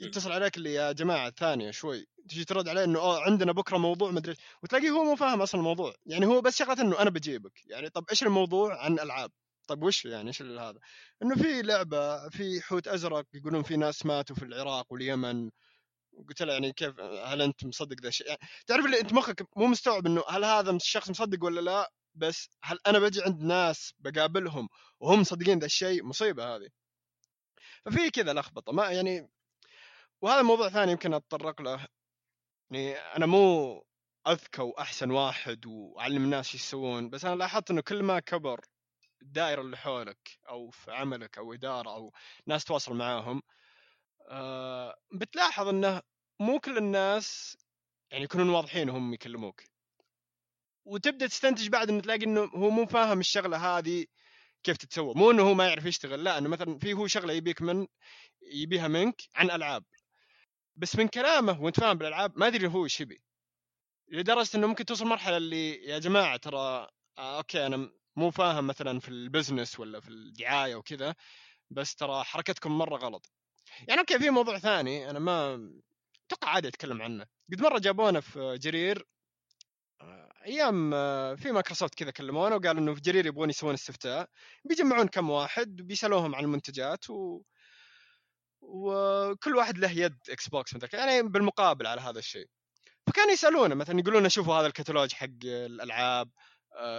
يتصل 0.00 0.32
عليك 0.32 0.56
اللي 0.56 0.74
يا 0.74 0.92
جماعة 0.92 1.30
ثانية 1.30 1.70
شوي. 1.70 2.06
تجي 2.28 2.44
ترد 2.44 2.68
عليه 2.68 2.84
إنه 2.84 2.98
أوه 3.00 3.22
عندنا 3.22 3.52
بكرة 3.52 3.78
موضوع 3.78 4.10
مدري 4.10 4.34
وتلاقيه 4.62 4.90
هو 4.90 5.04
مو 5.04 5.16
فاهم 5.16 5.42
أصلا 5.42 5.60
الموضوع. 5.60 5.94
يعني 6.06 6.26
هو 6.26 6.40
بس 6.40 6.56
شغله 6.58 6.82
إنه 6.82 7.00
أنا 7.00 7.10
بجيبك. 7.10 7.52
يعني 7.66 7.88
طب 7.90 8.04
إيش 8.10 8.22
الموضوع 8.22 8.84
عن 8.84 8.98
ألعاب؟ 9.00 9.30
طيب 9.66 9.82
وش 9.82 10.04
يعني؟ 10.04 10.28
إيش 10.28 10.42
هذا؟ 10.42 10.78
إنه 11.22 11.34
في 11.34 11.62
لعبة 11.62 12.28
في 12.28 12.60
حوت 12.60 12.88
أزرق 12.88 13.26
يقولون 13.34 13.62
في 13.62 13.76
ناس 13.76 14.06
ماتوا 14.06 14.36
في 14.36 14.44
العراق 14.44 14.92
واليمن. 14.92 15.50
قلت 16.28 16.42
له 16.42 16.52
يعني 16.52 16.72
كيف 16.72 17.00
هل 17.00 17.42
أنت 17.42 17.64
مصدق 17.64 17.96
ذا 18.02 18.08
الشيء؟ 18.08 18.26
يعني 18.28 18.40
تعرف 18.66 18.84
اللي 18.84 19.00
أنت 19.00 19.12
مخك 19.12 19.48
مو 19.56 19.66
مستوعب 19.66 20.06
إنه 20.06 20.24
هل 20.28 20.44
هذا 20.44 20.70
الشخص 20.70 21.10
مصدق 21.10 21.44
ولا 21.44 21.60
لا؟ 21.60 21.92
بس 22.14 22.48
هل 22.62 22.78
أنا 22.86 22.98
بجي 22.98 23.22
عند 23.22 23.42
ناس 23.42 23.94
بقابلهم 23.98 24.68
وهم 25.00 25.20
مصدقين 25.20 25.58
ذا 25.58 25.66
الشيء؟ 25.66 26.04
مصيبة 26.04 26.56
هذه. 26.56 26.68
ففي 27.86 28.10
كذا 28.10 28.32
لخبطة 28.32 28.72
ما 28.72 28.90
يعني 28.90 29.30
وهذا 30.22 30.42
موضوع 30.42 30.68
ثاني 30.68 30.92
يمكن 30.92 31.14
أتطرق 31.14 31.62
له. 31.62 31.86
يعني 32.70 32.96
أنا 32.96 33.26
مو 33.26 33.84
أذكى 34.26 34.62
وأحسن 34.62 35.10
واحد 35.10 35.66
وأعلم 35.66 36.24
الناس 36.24 36.46
إيش 36.46 36.54
يسوون 36.54 37.10
بس 37.10 37.24
أنا 37.24 37.34
لاحظت 37.34 37.70
إنه 37.70 37.80
كل 37.80 38.02
ما 38.02 38.20
كبر 38.20 38.60
الدائرة 39.22 39.60
اللي 39.60 39.76
حولك 39.76 40.38
أو 40.48 40.70
في 40.70 40.92
عملك 40.92 41.38
أو 41.38 41.52
إدارة 41.52 41.90
أو 41.90 42.12
ناس 42.46 42.64
تواصل 42.64 42.94
معاهم 42.94 43.42
آه 44.28 44.96
بتلاحظ 45.12 45.68
إنه 45.68 46.02
مو 46.40 46.60
كل 46.60 46.78
الناس 46.78 47.56
يعني 48.10 48.24
يكونون 48.24 48.48
واضحين 48.48 48.90
وهم 48.90 49.14
يكلموك. 49.14 49.62
وتبدأ 50.84 51.26
تستنتج 51.26 51.68
بعد 51.68 51.88
إنه 51.90 52.00
تلاقي 52.00 52.24
إنه 52.24 52.40
هو 52.40 52.70
مو 52.70 52.86
فاهم 52.86 53.20
الشغلة 53.20 53.78
هذه 53.78 54.06
كيف 54.64 54.76
تتسوى. 54.76 55.14
مو 55.16 55.30
إنه 55.30 55.42
هو 55.42 55.54
ما 55.54 55.66
يعرف 55.68 55.86
يشتغل 55.86 56.24
لا 56.24 56.38
إنه 56.38 56.48
مثلا 56.48 56.78
في 56.78 56.92
هو 56.92 57.06
شغلة 57.06 57.32
يبيك 57.32 57.62
من 57.62 57.86
يبيها 58.42 58.88
منك 58.88 59.22
عن 59.34 59.50
ألعاب. 59.50 59.84
بس 60.76 60.96
من 60.96 61.08
كلامه 61.08 61.62
وأنت 61.62 61.80
فاهم 61.80 61.98
بالألعاب 61.98 62.38
ما 62.38 62.46
ادري 62.46 62.66
هو 62.68 62.84
إيش 62.84 63.00
يبي. 63.00 63.22
لدرجة 64.08 64.56
إنه 64.56 64.66
ممكن 64.66 64.84
توصل 64.84 65.06
مرحلة 65.06 65.36
اللي 65.36 65.84
يا 65.84 65.98
جماعة 65.98 66.36
ترى 66.36 66.88
آه 67.18 67.38
okay 67.38 67.66
أنا 67.66 67.90
مو 68.16 68.30
فاهم 68.30 68.66
مثلا 68.66 69.00
في 69.00 69.08
ال 69.08 69.16
business 69.16 69.80
ولا 69.80 70.00
في 70.00 70.08
الدعاية 70.08 70.74
وكذا 70.76 71.14
بس 71.70 71.94
ترى 71.96 72.24
حركتكم 72.24 72.78
مرة 72.78 72.96
غلط. 72.96 73.32
يعني 73.88 74.00
okay 74.00 74.18
في 74.18 74.30
موضوع 74.30 74.58
ثاني 74.58 75.10
أنا 75.10 75.18
ما 75.18 75.70
أتوقع 76.26 76.48
عادي 76.48 76.68
أتكلم 76.68 77.02
عنه. 77.02 77.26
قد 77.52 77.62
مرة 77.62 77.78
جابونا 77.78 78.20
في 78.20 78.58
جرير 78.58 79.06
آه، 80.00 80.32
أيام 80.46 80.94
آه، 80.94 81.34
في 81.34 81.52
مايكروسوفت 81.52 81.94
كذا 81.94 82.10
كلمونا 82.10 82.56
وقالوا 82.56 82.82
إنه 82.82 82.94
في 82.94 83.00
جرير 83.00 83.26
يبغون 83.26 83.50
يسوون 83.50 83.74
استفتاء. 83.74 84.28
بيجمعون 84.64 85.08
كم 85.08 85.30
واحد 85.30 85.76
بيسألوهم 85.76 86.34
عن 86.34 86.44
المنتجات 86.44 87.10
و... 87.10 87.42
وكل 88.60 89.56
واحد 89.56 89.78
له 89.78 89.90
يد 89.90 90.18
Xbox 90.30 90.74
مثلا 90.74 90.90
يعني 90.94 91.22
بالمقابل 91.22 91.86
على 91.86 92.00
هذا 92.00 92.18
الشيء. 92.18 92.48
فكانوا 93.06 93.32
يسألونا 93.32 93.74
مثلا 93.74 94.00
يقولون 94.00 94.28
شوفوا 94.28 94.54
هذا 94.54 94.66
الكتالوج 94.66 95.12
حق 95.12 95.28
الألعاب 95.44 96.30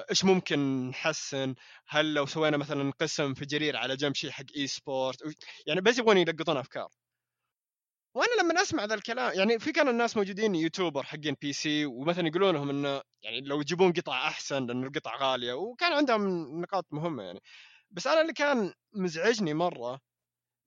إيش 0.09 0.26
ممكن 0.26 0.89
نحسن؟ 0.89 1.55
هل 1.88 2.13
لو 2.13 2.26
سوينا 2.26 2.57
مثلا 2.57 2.91
قسم 2.91 3.34
في 3.34 3.45
جرير 3.45 3.78
على 3.78 3.95
جنب 3.95 4.15
شيء 4.15 4.32
حق 4.32 4.45
esport 4.57 5.17
يعني 5.67 5.82
بس 5.82 5.97
يبغون 5.99 6.17
يلقطون 6.17 6.57
أفكار. 6.57 6.89
وأنا 8.15 8.41
لما 8.41 8.61
أسمع 8.61 8.86
ذا 8.86 8.95
الكلام 8.95 9.34
يعني 9.39 9.59
في 9.59 9.71
كانوا 9.71 9.91
الناس 9.91 10.17
موجودين 10.17 10.55
YouTuber 10.55 11.03
حقين 11.03 11.36
PC 11.41 11.86
ومثلا 11.86 12.28
يقولون 12.28 12.55
لهم 12.55 12.69
إنه 12.69 13.01
يعني 13.24 13.41
لو 13.41 13.61
يجيبون 13.61 13.93
قطع 13.93 14.28
أحسن 14.28 14.67
لأن 14.67 14.84
القطع 14.84 15.15
غالية 15.17 15.53
وكان 15.53 15.93
عندهم 15.93 16.21
نقاط 16.61 16.86
مهمة 16.91 17.24
يعني. 17.24 17.39
بس 17.91 18.07
أنا 18.07 18.21
اللي 18.21 18.34
كان 18.34 18.74
مزعجني 18.93 19.53
مرة 19.53 19.99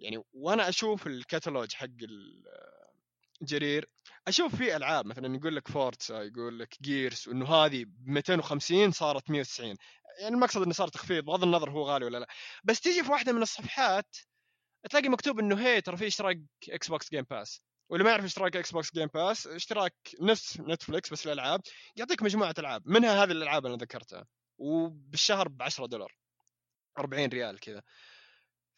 يعني 0.00 0.22
وأنا 0.32 0.68
أشوف 0.68 1.06
الكتالوج 1.06 1.74
حق 1.74 1.86
جرير. 3.42 3.88
أشوف 4.28 4.56
في 4.56 4.76
ألعاب 4.76 5.06
مثلا 5.06 5.36
يقول 5.36 5.56
لك 5.56 5.68
Forza 5.68 6.22
يقول 6.22 6.58
لك 6.58 6.76
Gears 6.82 7.28
وانه 7.28 7.54
هذه 7.54 7.84
ب 7.84 8.08
250 8.08 8.90
صارت 8.92 9.30
190 9.30 9.76
يعني 10.20 10.34
المقصد 10.34 10.62
إنه 10.62 10.72
صار 10.72 10.88
تخفيض 10.88 11.24
بغض 11.24 11.42
النظر 11.42 11.70
هو 11.70 11.82
غالي 11.82 12.04
ولا 12.04 12.18
لا. 12.18 12.26
بس 12.64 12.80
تيجي 12.80 13.04
في 13.04 13.10
واحدة 13.12 13.32
من 13.32 13.42
الصفحات 13.42 14.16
تلاقي 14.90 15.08
مكتوب 15.08 15.40
إنه 15.40 15.60
هي 15.60 15.80
ترى 15.80 15.96
في 15.96 16.06
اشتراك 16.06 16.38
Xbox 16.70 17.10
Game 17.10 17.24
Pass 17.30 17.62
واللي 17.88 18.04
ما 18.04 18.10
يعرف 18.10 18.24
اشتراك 18.24 18.56
Xbox 18.56 18.94
Game 18.94 19.08
Pass 19.14 19.46
اشتراك 19.46 19.94
نفس 20.20 20.60
Netflix 20.60 21.10
بس 21.12 21.26
الالعاب 21.26 21.60
يعطيك 21.96 22.22
مجموعة 22.22 22.54
ألعاب. 22.58 22.82
منها 22.86 23.24
هذه 23.24 23.30
الألعاب 23.30 23.66
اللي 23.66 23.74
أنا 23.74 23.82
ذكرتها. 23.82 24.26
وبالشهر 24.58 25.48
ب 25.48 25.62
10 25.62 25.86
دولار. 25.86 26.12
40 26.98 27.28
ريال 27.28 27.60
كذا. 27.60 27.82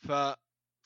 ف 0.01 0.13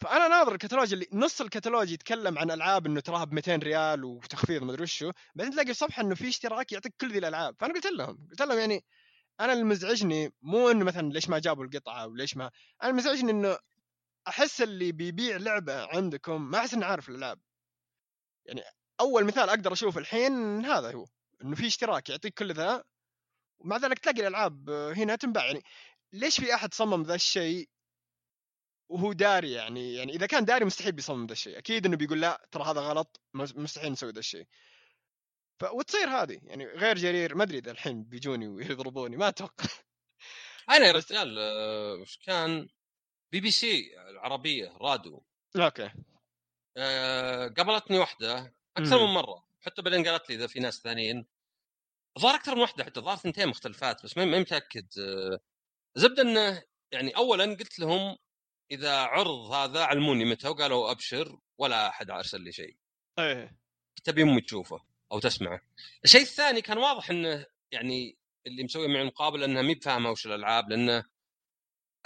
فأنا 0.03 0.29
ناظر 0.29 0.53
الكتالوج 0.53 0.93
اللي 0.93 1.07
نص 1.13 1.41
الكتالوج 1.41 1.91
يتكلم 1.91 2.39
عن 2.39 2.51
ألعاب 2.51 2.87
إنه 2.87 3.01
تراها 3.01 3.25
ب 3.25 3.33
200 3.33 3.57
ريال 3.57 4.05
وتخفيض 4.05 4.63
ما 4.63 4.71
ادري 4.73 4.83
وشو 4.83 5.13
بعدين 5.35 5.53
تلاقي 5.53 5.75
صفحة 5.75 6.03
إنه 6.03 6.15
في 6.15 6.29
اشتراك 6.29 6.73
يعطيك 6.73 6.95
كل 7.01 7.13
ذي 7.13 7.19
الألعاب. 7.19 7.57
فأنا 7.61 7.75
قلت 7.75 7.87
لهم 7.87 8.29
قلت 8.31 8.43
لهم 8.43 8.59
يعني 8.59 8.85
أنا 9.41 9.53
اللي 9.53 9.65
مزعجني 9.65 10.33
مو 10.43 10.71
إنه 10.71 10.85
مثلا 10.85 11.13
ليش 11.13 11.29
ما 11.29 11.39
جابوا 11.39 11.65
القطعة 11.65 12.07
وليش 12.07 12.37
ما 12.37 12.51
أنا 12.83 12.93
مزعجني 12.93 13.31
إنه 13.31 13.59
أحس 14.29 14.63
اللي 14.63 14.93
بيبيع 14.93 15.37
لعبة 15.37 15.87
عندكم 15.87 16.51
ما 16.51 16.59
أحس 16.59 16.75
إنه 16.75 16.87
عارف 16.87 17.09
الألعاب. 17.09 17.41
يعني 18.47 18.63
أول 19.01 19.25
مثال 19.25 19.49
أقدر 19.49 19.73
أشوف 19.73 19.99
الحين 19.99 20.65
هذا 20.65 20.93
هو 20.93 21.07
إنه 21.45 21.57
في 21.57 21.67
اشتراك 21.67 22.09
يعطيك 22.09 22.35
كل 22.35 22.53
ذا 22.53 22.85
ومع 23.59 23.77
ذلك 23.77 23.99
تلاقي 23.99 24.21
الألعاب 24.21 24.71
هنا 24.71 25.17
تنباع. 25.17 25.47
يعني 25.47 25.63
ليش 26.13 26.41
في 26.41 26.55
أحد 26.55 26.75
صمم 26.75 27.03
ذا 27.03 27.15
الشيء؟ 27.15 27.69
وهو 28.93 29.13
داري 29.13 29.53
يعني 29.53 29.95
يعني 29.95 30.13
إذا 30.13 30.27
كان 30.27 30.45
داري 30.45 30.65
مستحيل 30.65 30.93
بيصمم 30.93 31.27
ذا 31.27 31.33
الشيء. 31.33 31.59
أكيد 31.59 31.87
إنه 31.87 31.97
بيقول 31.97 32.21
لا 32.21 32.49
ترى 32.53 32.65
هذا 32.65 32.81
غلط 32.81 33.21
مستحيل 33.35 33.93
نسوي 33.93 34.13
ذا 34.13 34.19
الشيء. 34.19 34.47
ف... 35.61 35.65
وتصير 35.65 36.09
هذه. 36.09 36.41
يعني 36.43 36.67
غير 36.67 36.97
جرير 36.97 37.35
ما 37.35 37.43
أدري 37.43 37.59
إذا 37.59 37.71
الحين 37.71 38.05
بيجوني 38.05 38.49
ويضربوني 38.49 39.17
ما 39.17 39.29
أتوقع. 39.29 39.65
أنا 40.71 40.87
يا 40.87 40.93
رجال 40.93 41.39
آه، 41.39 41.95
وش 41.95 42.19
كان؟ 42.19 42.69
بي 43.33 43.41
بي 43.41 43.51
سي 43.51 44.01
العربية 44.11 44.77
radio 44.81 45.23
okay. 45.57 45.91
أه 46.77 47.49
قابلتني 47.49 47.99
واحدة 47.99 48.55
أكثر 48.77 49.07
من 49.07 49.13
مرة. 49.15 49.47
حتى 49.61 49.83
بعدين 49.83 50.09
قالت 50.09 50.31
لي 50.31 50.37
إذا 50.37 50.47
في 50.47 50.61
ناس 50.61 50.81
ثانيين. 50.81 51.27
ظهر 52.19 52.35
أكثر 52.35 52.55
من 52.55 52.61
واحدة 52.61 52.85
حتى 52.85 53.01
ظهر 53.01 53.17
ثنتين 53.17 53.49
مختلفات 53.49 54.05
بس 54.05 54.17
ما 54.17 54.25
متأكد. 54.25 54.89
أه 54.99 55.41
زبدة 55.97 56.23
إنه 56.23 56.63
يعني 56.93 57.17
اولا 57.17 57.45
قلت 57.45 57.79
لهم 57.79 58.17
إذا 58.73 58.97
عرض 58.97 59.53
هذا 59.53 59.85
علموني 59.85 60.25
متى؟ 60.25 60.49
وقالوا 60.49 60.91
أبشر 60.91 61.39
ولا 61.59 61.89
أحد 61.89 62.11
أرسل 62.11 62.41
لي 62.41 62.53
شيء. 62.53 62.77
إيه. 63.19 63.57
تبي 64.05 64.23
أمي 64.23 64.41
تشوفه 64.41 64.81
أو 65.13 65.19
تسمعه. 65.19 65.61
الشيء 66.05 66.21
الثاني 66.21 66.61
كان 66.63 66.79
واضح 66.79 67.11
إنه 67.11 67.47
يعني 67.73 68.17
اللي 68.47 68.65
مسوي 68.65 68.89
معي 68.89 69.03
المقابله 69.03 69.45
إنها 69.45 69.63
مي 69.63 69.75
بفاهمة 69.75 70.11
وش 70.11 70.27
الألعاب 70.27 70.71
لأنه 70.71 71.05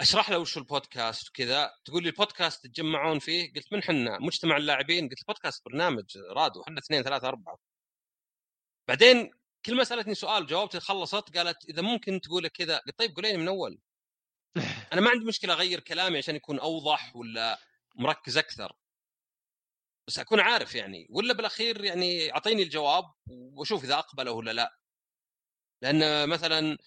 أشرح 0.01 0.29
له 0.29 0.39
وش 0.39 0.57
البودكاست 0.57 1.29
وكذا. 1.29 1.71
تقول 1.85 2.03
لي 2.03 2.09
البودكاست 2.09 2.63
تتجمعون 2.63 3.19
فيه؟ 3.19 3.53
قلت 3.53 3.73
من 3.73 3.83
حنا 3.83 4.19
مجتمع 4.19 4.57
اللاعبين. 4.57 5.09
قلت 5.09 5.19
البودكاست 5.19 5.65
برنامج 5.65 6.17
رادو 6.17 6.63
حنا 6.63 6.79
اثنين 6.79 7.03
ثلاثة 7.03 7.27
أربعة. 7.27 7.59
بعدين 8.87 9.31
كل 9.65 9.75
ما 9.75 9.83
سألتني 9.83 10.15
سؤال 10.15 10.47
جاوبت 10.47 10.77
خلصت 10.77 11.37
قالت 11.37 11.69
إذا 11.69 11.81
ممكن 11.81 12.21
تقول 12.21 12.47
كذا. 12.47 12.77
قلت 12.77 12.99
طيب 12.99 13.15
قولين 13.15 13.39
من 13.39 13.47
أول. 13.47 13.79
أنا 14.93 15.01
ما 15.01 15.09
عندي 15.09 15.25
مشكلة 15.25 15.53
أغير 15.53 15.79
كلامي 15.79 16.17
عشان 16.17 16.35
يكون 16.35 16.59
أوضح 16.59 17.15
ولا 17.15 17.59
مركز 17.95 18.37
أكثر. 18.37 18.73
بس 20.07 20.19
أكون 20.19 20.39
عارف 20.39 20.75
يعني 20.75 21.07
ولا 21.09 21.33
بالأخير 21.33 21.83
يعني 21.85 22.31
أعطيني 22.33 22.63
الجواب 22.63 23.03
وأشوف 23.27 23.83
إذا 23.83 23.93
أقبله 23.99 24.31
ولا 24.31 24.51
لا. 24.51 24.77
لأن 25.81 26.29
مثلا 26.29 26.77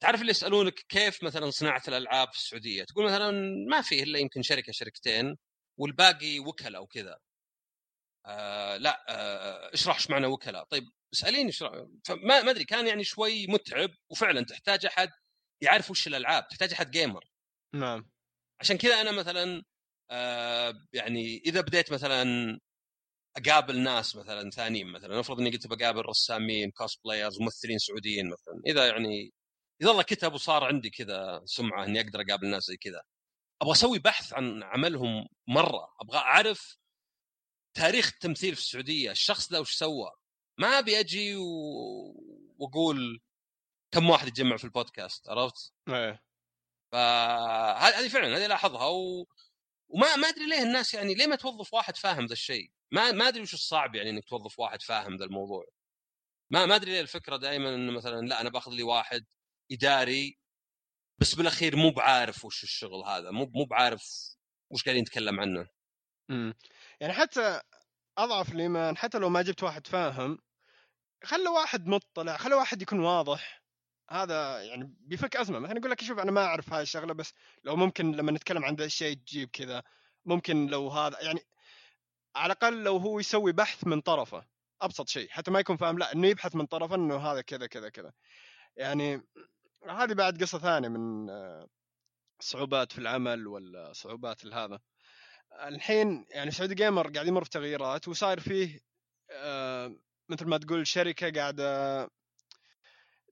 تعرف 0.00 0.20
اللي 0.20 0.30
يسألونك 0.30 0.74
كيف 0.74 1.22
مثلا 1.24 1.50
صناعة 1.50 1.82
الألعاب 1.88 2.28
في 2.32 2.38
السعودية؟ 2.38 2.84
تقول 2.84 3.04
مثلا 3.06 3.30
ما 3.70 3.80
في 3.82 4.02
إلا 4.02 4.18
يمكن 4.18 4.42
شركة 4.42 4.72
شركتين 4.72 5.36
والباقي 5.78 6.38
وكلاء 6.38 6.82
وكذا. 6.82 7.18
آه 8.26 8.76
لا 8.76 9.04
آه 9.08 9.74
اشرح 9.74 9.96
إيش 9.96 10.10
معنى 10.10 10.26
وكلاء؟ 10.26 10.64
طيب 10.64 10.84
اسأليني 11.14 11.52
فما 11.52 12.42
ما 12.42 12.50
أدري 12.50 12.64
كان 12.64 12.86
يعني 12.86 13.04
شوي 13.04 13.46
متعب 13.46 13.90
وفعلا 14.10 14.44
تحتاج 14.44 14.86
أحد 14.86 15.10
يعرف 15.62 15.90
وش 15.90 16.06
الألعاب 16.06 16.48
تحتاج 16.48 16.72
أحد 16.72 16.90
gamer 16.90 17.24
نعم. 17.74 18.10
عشان 18.60 18.76
كذا 18.78 19.00
أنا 19.00 19.12
مثلا 19.12 19.62
آه 20.10 20.74
يعني 20.92 21.42
إذا 21.46 21.60
بديت 21.60 21.92
مثلا 21.92 22.58
أقابل 23.36 23.80
ناس 23.80 24.16
مثلا 24.16 24.50
ثانيين 24.50 24.86
مثلا 24.86 25.20
افرض 25.20 25.40
إني 25.40 25.50
قلت 25.50 25.66
بقابل 25.66 26.00
رسامين 26.06 26.70
cosplayers 26.70 27.40
ممثلين 27.40 27.78
سعوديين 27.78 28.26
مثلا 28.26 28.62
إذا 28.66 28.86
يعني 28.86 29.32
إذا 29.82 29.90
الله 29.90 30.02
كتب 30.02 30.34
وصار 30.34 30.64
عندي 30.64 30.90
كذا 30.90 31.42
سمعة 31.44 31.84
إني 31.84 32.00
أقدر 32.00 32.20
أقابل 32.20 32.46
ناس 32.50 32.62
زي 32.64 32.76
كذا 32.76 33.02
أبغى 33.62 33.72
أسوي 33.72 33.98
بحث 33.98 34.32
عن 34.32 34.62
عملهم 34.62 35.26
مرة 35.48 35.94
أبغى 36.00 36.18
أعرف 36.18 36.76
تاريخ 37.74 38.12
التمثيل 38.14 38.54
في 38.54 38.60
السعودية 38.60 39.10
الشخص 39.10 39.52
ذا 39.52 39.58
وش 39.58 39.74
سوى؟ 39.74 40.10
ما 40.58 40.78
أبي 40.78 41.00
أجي 41.00 41.36
و... 41.36 41.44
وأقول 42.58 43.20
كم 43.92 44.10
واحد 44.10 44.28
يتجمع 44.28 44.56
في 44.56 44.64
البودكاست 44.64 45.28
عرفت؟ 45.28 45.72
إيه 45.88 46.22
فهذه 46.92 48.08
فعلا 48.08 48.36
هذه 48.36 48.46
لاحظها 48.46 48.86
و... 48.86 49.26
وما 49.88 50.16
ما 50.16 50.28
أدري 50.28 50.46
ليه 50.46 50.62
الناس 50.62 50.94
يعني 50.94 51.14
ليه 51.14 51.26
ما 51.26 51.36
توظف 51.36 51.74
واحد 51.74 51.96
فاهم 51.96 52.26
ذا 52.26 52.32
الشيء؟ 52.32 52.70
ما 52.92 53.12
ما 53.12 53.28
أدري 53.28 53.42
وش 53.42 53.54
الصعب 53.54 53.94
يعني 53.94 54.10
إنك 54.10 54.24
توظف 54.24 54.58
واحد 54.58 54.82
فاهم 54.82 55.16
ذا 55.16 55.24
الموضوع. 55.24 55.64
ما 56.50 56.66
ما 56.66 56.76
أدري 56.76 56.90
ليه 56.90 57.00
الفكرة 57.00 57.36
دائما 57.36 57.74
إنه 57.74 57.92
مثلا 57.92 58.26
لا 58.26 58.40
أنا 58.40 58.50
باخذ 58.50 58.70
لي 58.72 58.82
واحد 58.82 59.24
إداري 59.72 60.38
بس 61.20 61.34
بالأخير 61.34 61.76
مو 61.76 61.90
بعارف 61.90 62.44
وش 62.44 62.62
الشغل 62.62 63.04
هذا 63.04 63.30
مو 63.30 63.50
مو 63.54 63.64
بعارف 63.64 64.36
وش 64.70 64.84
قاعدين 64.84 65.02
نتكلم 65.02 65.40
عنه. 65.40 65.68
امم 66.30 66.54
يعني 67.00 67.12
حتى 67.12 67.60
أضعف 68.18 68.52
الإيمان 68.52 68.96
حتى 68.96 69.18
لو 69.18 69.28
ما 69.28 69.42
جبت 69.42 69.62
واحد 69.62 69.86
فاهم 69.86 70.38
خلى 71.24 71.48
واحد 71.48 71.86
مطلع 71.86 72.36
خلى 72.36 72.54
واحد 72.54 72.82
يكون 72.82 73.00
واضح 73.00 73.61
هذا 74.10 74.62
يعني 74.62 74.94
بيفك 75.00 75.36
أزمة. 75.36 75.58
مثلا 75.58 75.78
يقول 75.78 75.90
لك 75.90 76.02
شوف 76.02 76.18
أنا 76.18 76.30
ما 76.30 76.44
أعرف 76.44 76.72
هاي 76.72 76.82
الشغلة 76.82 77.14
بس 77.14 77.34
لو 77.64 77.76
ممكن 77.76 78.12
لما 78.12 78.32
نتكلم 78.32 78.64
عن 78.64 78.74
ذا 78.74 78.84
الشيء 78.84 79.16
تجيب 79.16 79.48
كذا 79.52 79.82
ممكن 80.24 80.66
لو 80.66 80.88
هذا 80.88 81.22
يعني 81.22 81.40
على 82.36 82.52
الأقل 82.52 82.82
لو 82.82 82.96
هو 82.96 83.20
يسوي 83.20 83.52
بحث 83.52 83.86
من 83.86 84.00
طرفه 84.00 84.46
أبسط 84.82 85.08
شيء. 85.08 85.28
حتى 85.28 85.50
ما 85.50 85.60
يكون 85.60 85.76
فاهم 85.76 85.98
لا 85.98 86.12
إنه 86.12 86.28
يبحث 86.28 86.56
من 86.56 86.66
طرفه 86.66 86.94
إنه 86.94 87.16
هذا 87.16 87.40
كذا 87.40 87.66
كذا 87.66 87.88
كذا. 87.88 88.12
يعني 88.76 89.22
هذه 89.88 90.12
بعد 90.14 90.42
قصة 90.42 90.58
ثانية 90.58 90.88
من 90.88 91.30
آه، 91.30 91.68
صعوبات 92.40 92.92
في 92.92 92.98
العمل 92.98 93.46
ولا 93.46 93.92
صعوبات 93.92 94.46
هذا 94.46 94.80
الحين 95.60 96.26
يعني 96.30 96.50
سعودي 96.50 96.74
جيمر 96.74 97.10
قاعد 97.10 97.26
يمر 97.26 97.44
في 97.44 97.50
تغييرات 97.50 98.08
وصاير 98.08 98.40
فيه 98.40 98.80
آه، 99.30 99.96
مثل 100.28 100.46
ما 100.46 100.58
تقول 100.58 100.86
شركة 100.86 101.30
قاعدة 101.30 102.10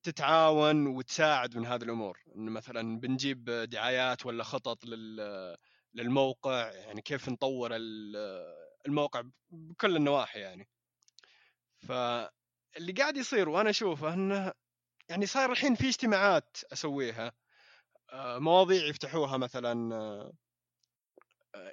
تتعاون 0.03 0.86
وتساعد 0.86 1.57
من 1.57 1.66
هذه 1.66 1.82
الأمور. 1.82 2.18
انه 2.36 2.51
مثلا 2.51 3.01
بنجيب 3.01 3.44
دعايات 3.51 4.26
ولا 4.26 4.44
خطط 4.44 4.84
للموقع 5.94 6.72
يعني 6.72 7.03
كيف 7.03 7.28
نطور 7.28 7.70
الموقع 8.86 9.22
بكل 9.51 9.96
النواحي 9.96 10.40
يعني. 10.40 10.68
فاللي 11.78 12.92
قاعد 12.98 13.16
يصير 13.16 13.48
وأنا 13.48 13.70
أشوفه 13.70 14.14
إنه 14.14 14.53
يعني 15.09 15.26
صاير 15.26 15.53
الحين 15.53 15.74
في 15.74 15.88
اجتماعات 15.88 16.57
أسويها 16.72 17.32
آه، 18.12 18.38
مواضيع 18.38 18.86
يفتحوها 18.86 19.36
مثلا 19.36 19.94
آه، 19.94 20.32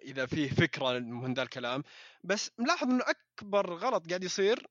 إذا 0.01 0.25
فيه 0.25 0.49
فكرة 0.49 0.99
من 0.99 1.33
ذا 1.33 1.43
الكلام. 1.43 1.83
بس 2.23 2.51
ملاحظ 2.57 2.87
إنه 2.87 3.03
أكبر 3.07 3.73
غلط 3.73 4.07
قاعد 4.09 4.23
يصير 4.23 4.67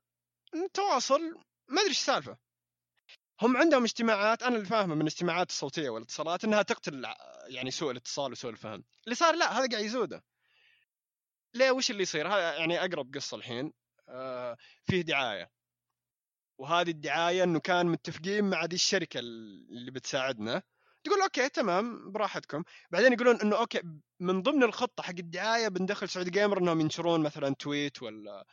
التواصل 0.54 1.20
ما 1.68 1.80
أدري 1.80 1.88
إيش 1.88 1.98
السالفة. 1.98 2.45
هم 3.42 3.56
عندهم 3.56 3.84
اجتماعات 3.84 4.42
أنا 4.42 4.56
اللي 4.56 4.66
فاهمه 4.66 4.94
من 4.94 5.00
الاجتماعات 5.00 5.50
الصوتية 5.50 5.88
والاتصالات 5.88 6.44
إنها 6.44 6.62
تقتل 6.62 7.06
يعني 7.46 7.70
سوء 7.70 7.90
الاتصال 7.90 8.32
وسوء 8.32 8.50
الفهم. 8.50 8.84
اللي 9.04 9.14
صار 9.14 9.34
لا 9.34 9.52
هذا 9.52 9.68
قاعد 9.68 9.84
يزوده. 9.84 10.24
ليه؟ 11.54 11.70
وش 11.70 11.90
اللي 11.90 12.02
يصير؟ 12.02 12.28
هذا 12.28 12.54
يعني 12.56 12.80
أقرب 12.80 13.14
قصة 13.14 13.36
الحين. 13.36 13.72
آه 14.08 14.56
فيه 14.84 15.02
دعاية. 15.02 15.50
وهذه 16.58 16.90
الدعاية 16.90 17.44
إنه 17.44 17.60
كان 17.60 17.86
متفقين 17.86 18.44
مع 18.44 18.66
دي 18.66 18.74
الشركة 18.76 19.18
اللي 19.20 19.90
بتساعدنا. 19.90 20.62
تقول 21.04 21.22
okay 21.22 21.48
تمام 21.48 22.12
براحتكم. 22.12 22.64
بعدين 22.90 23.12
يقولون 23.12 23.40
إنه 23.40 23.56
okay 23.56 23.82
من 24.20 24.42
ضمن 24.42 24.62
الخطة 24.62 25.02
حق 25.02 25.14
الدعاية 25.18 25.68
بندخل 25.68 26.08
Saudi 26.08 26.30
Gamer 26.30 26.58
إنهم 26.58 26.80
ينشرون 26.80 27.22
مثلا 27.22 27.54
tweet 27.54 28.02
ولا 28.02 28.46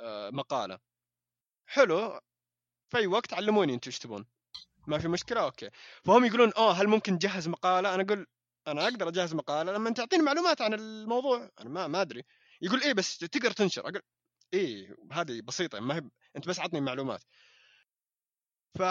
آه 0.00 0.30
مقالة. 0.30 0.78
حلو. 1.66 2.20
في 2.92 2.98
اي 2.98 3.06
وقت 3.06 3.32
علموني 3.32 3.74
أنتم 3.74 3.90
إيش 3.90 3.98
تبون. 3.98 4.26
ما 4.86 4.98
في 4.98 5.08
مشكلة؟ 5.08 5.40
okay. 5.40 5.70
فهم 6.04 6.24
يقولون 6.24 6.52
اوه 6.52 6.72
هل 6.72 6.88
ممكن 6.88 7.18
تجهز 7.18 7.48
مقالة؟ 7.48 7.94
أنا 7.94 8.02
أقول 8.02 8.26
أنا 8.66 8.84
أقدر 8.84 9.08
أجهز 9.08 9.34
مقالة 9.34 9.72
لما 9.72 9.90
تعطيني 9.90 10.22
معلومات 10.22 10.60
عن 10.62 10.74
الموضوع. 10.74 11.50
أنا 11.60 11.68
ما 11.68 11.86
ما 11.86 12.00
أدري. 12.00 12.22
يقول 12.62 12.82
إيه 12.82 12.92
بس 12.92 13.18
تقدر 13.18 13.50
تنشر. 13.50 13.80
أقول 13.80 14.02
إيه 14.54 14.96
هذه 15.12 15.40
بسيطة 15.40 15.80
ما 15.80 15.96
هي 15.96 16.02
أنت 16.36 16.48
بس 16.48 16.60
عطني 16.60 16.80
معلومات. 16.80 17.22
ف 18.78 18.82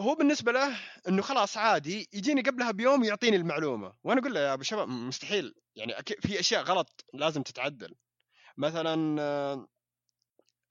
هو 0.00 0.14
بالنسبة 0.14 0.52
له 0.52 0.78
إنه 1.08 1.22
خلاص 1.22 1.56
عادي 1.56 2.08
يجيني 2.12 2.42
قبلها 2.42 2.70
بيوم 2.70 3.04
يعطيني 3.04 3.36
المعلومة. 3.36 3.94
وأنا 4.04 4.20
أقول 4.20 4.34
له 4.34 4.40
يا 4.40 4.52
أبو 4.54 4.62
شباب 4.62 4.88
مستحيل. 4.88 5.54
يعني 5.76 5.94
في 6.20 6.40
أشياء 6.40 6.62
غلط 6.62 7.04
لازم 7.14 7.42
تتعدل. 7.42 7.94
مثلا 8.56 9.66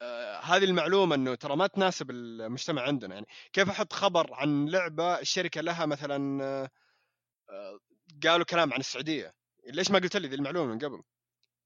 آه، 0.01 0.39
هذه 0.39 0.63
المعلومة 0.63 1.15
إنه 1.15 1.35
ترى 1.35 1.55
ما 1.55 1.67
تناسب 1.67 2.11
المجتمع 2.11 2.81
عندنا 2.81 3.13
يعني. 3.13 3.27
كيف 3.53 3.69
أحط 3.69 3.93
خبر 3.93 4.33
عن 4.33 4.69
لعبة 4.69 5.19
الشركة 5.19 5.61
لها 5.61 5.85
مثلا 5.85 6.43
آه، 7.49 7.79
قالوا 8.23 8.45
كلام 8.45 8.73
عن 8.73 8.79
السعودية؟ 8.79 9.33
ليش 9.67 9.91
ما 9.91 9.99
قلت 9.99 10.17
لي 10.17 10.27
ذي 10.27 10.35
المعلومة 10.35 10.73
من 10.73 10.79
قبل؟ 10.79 11.01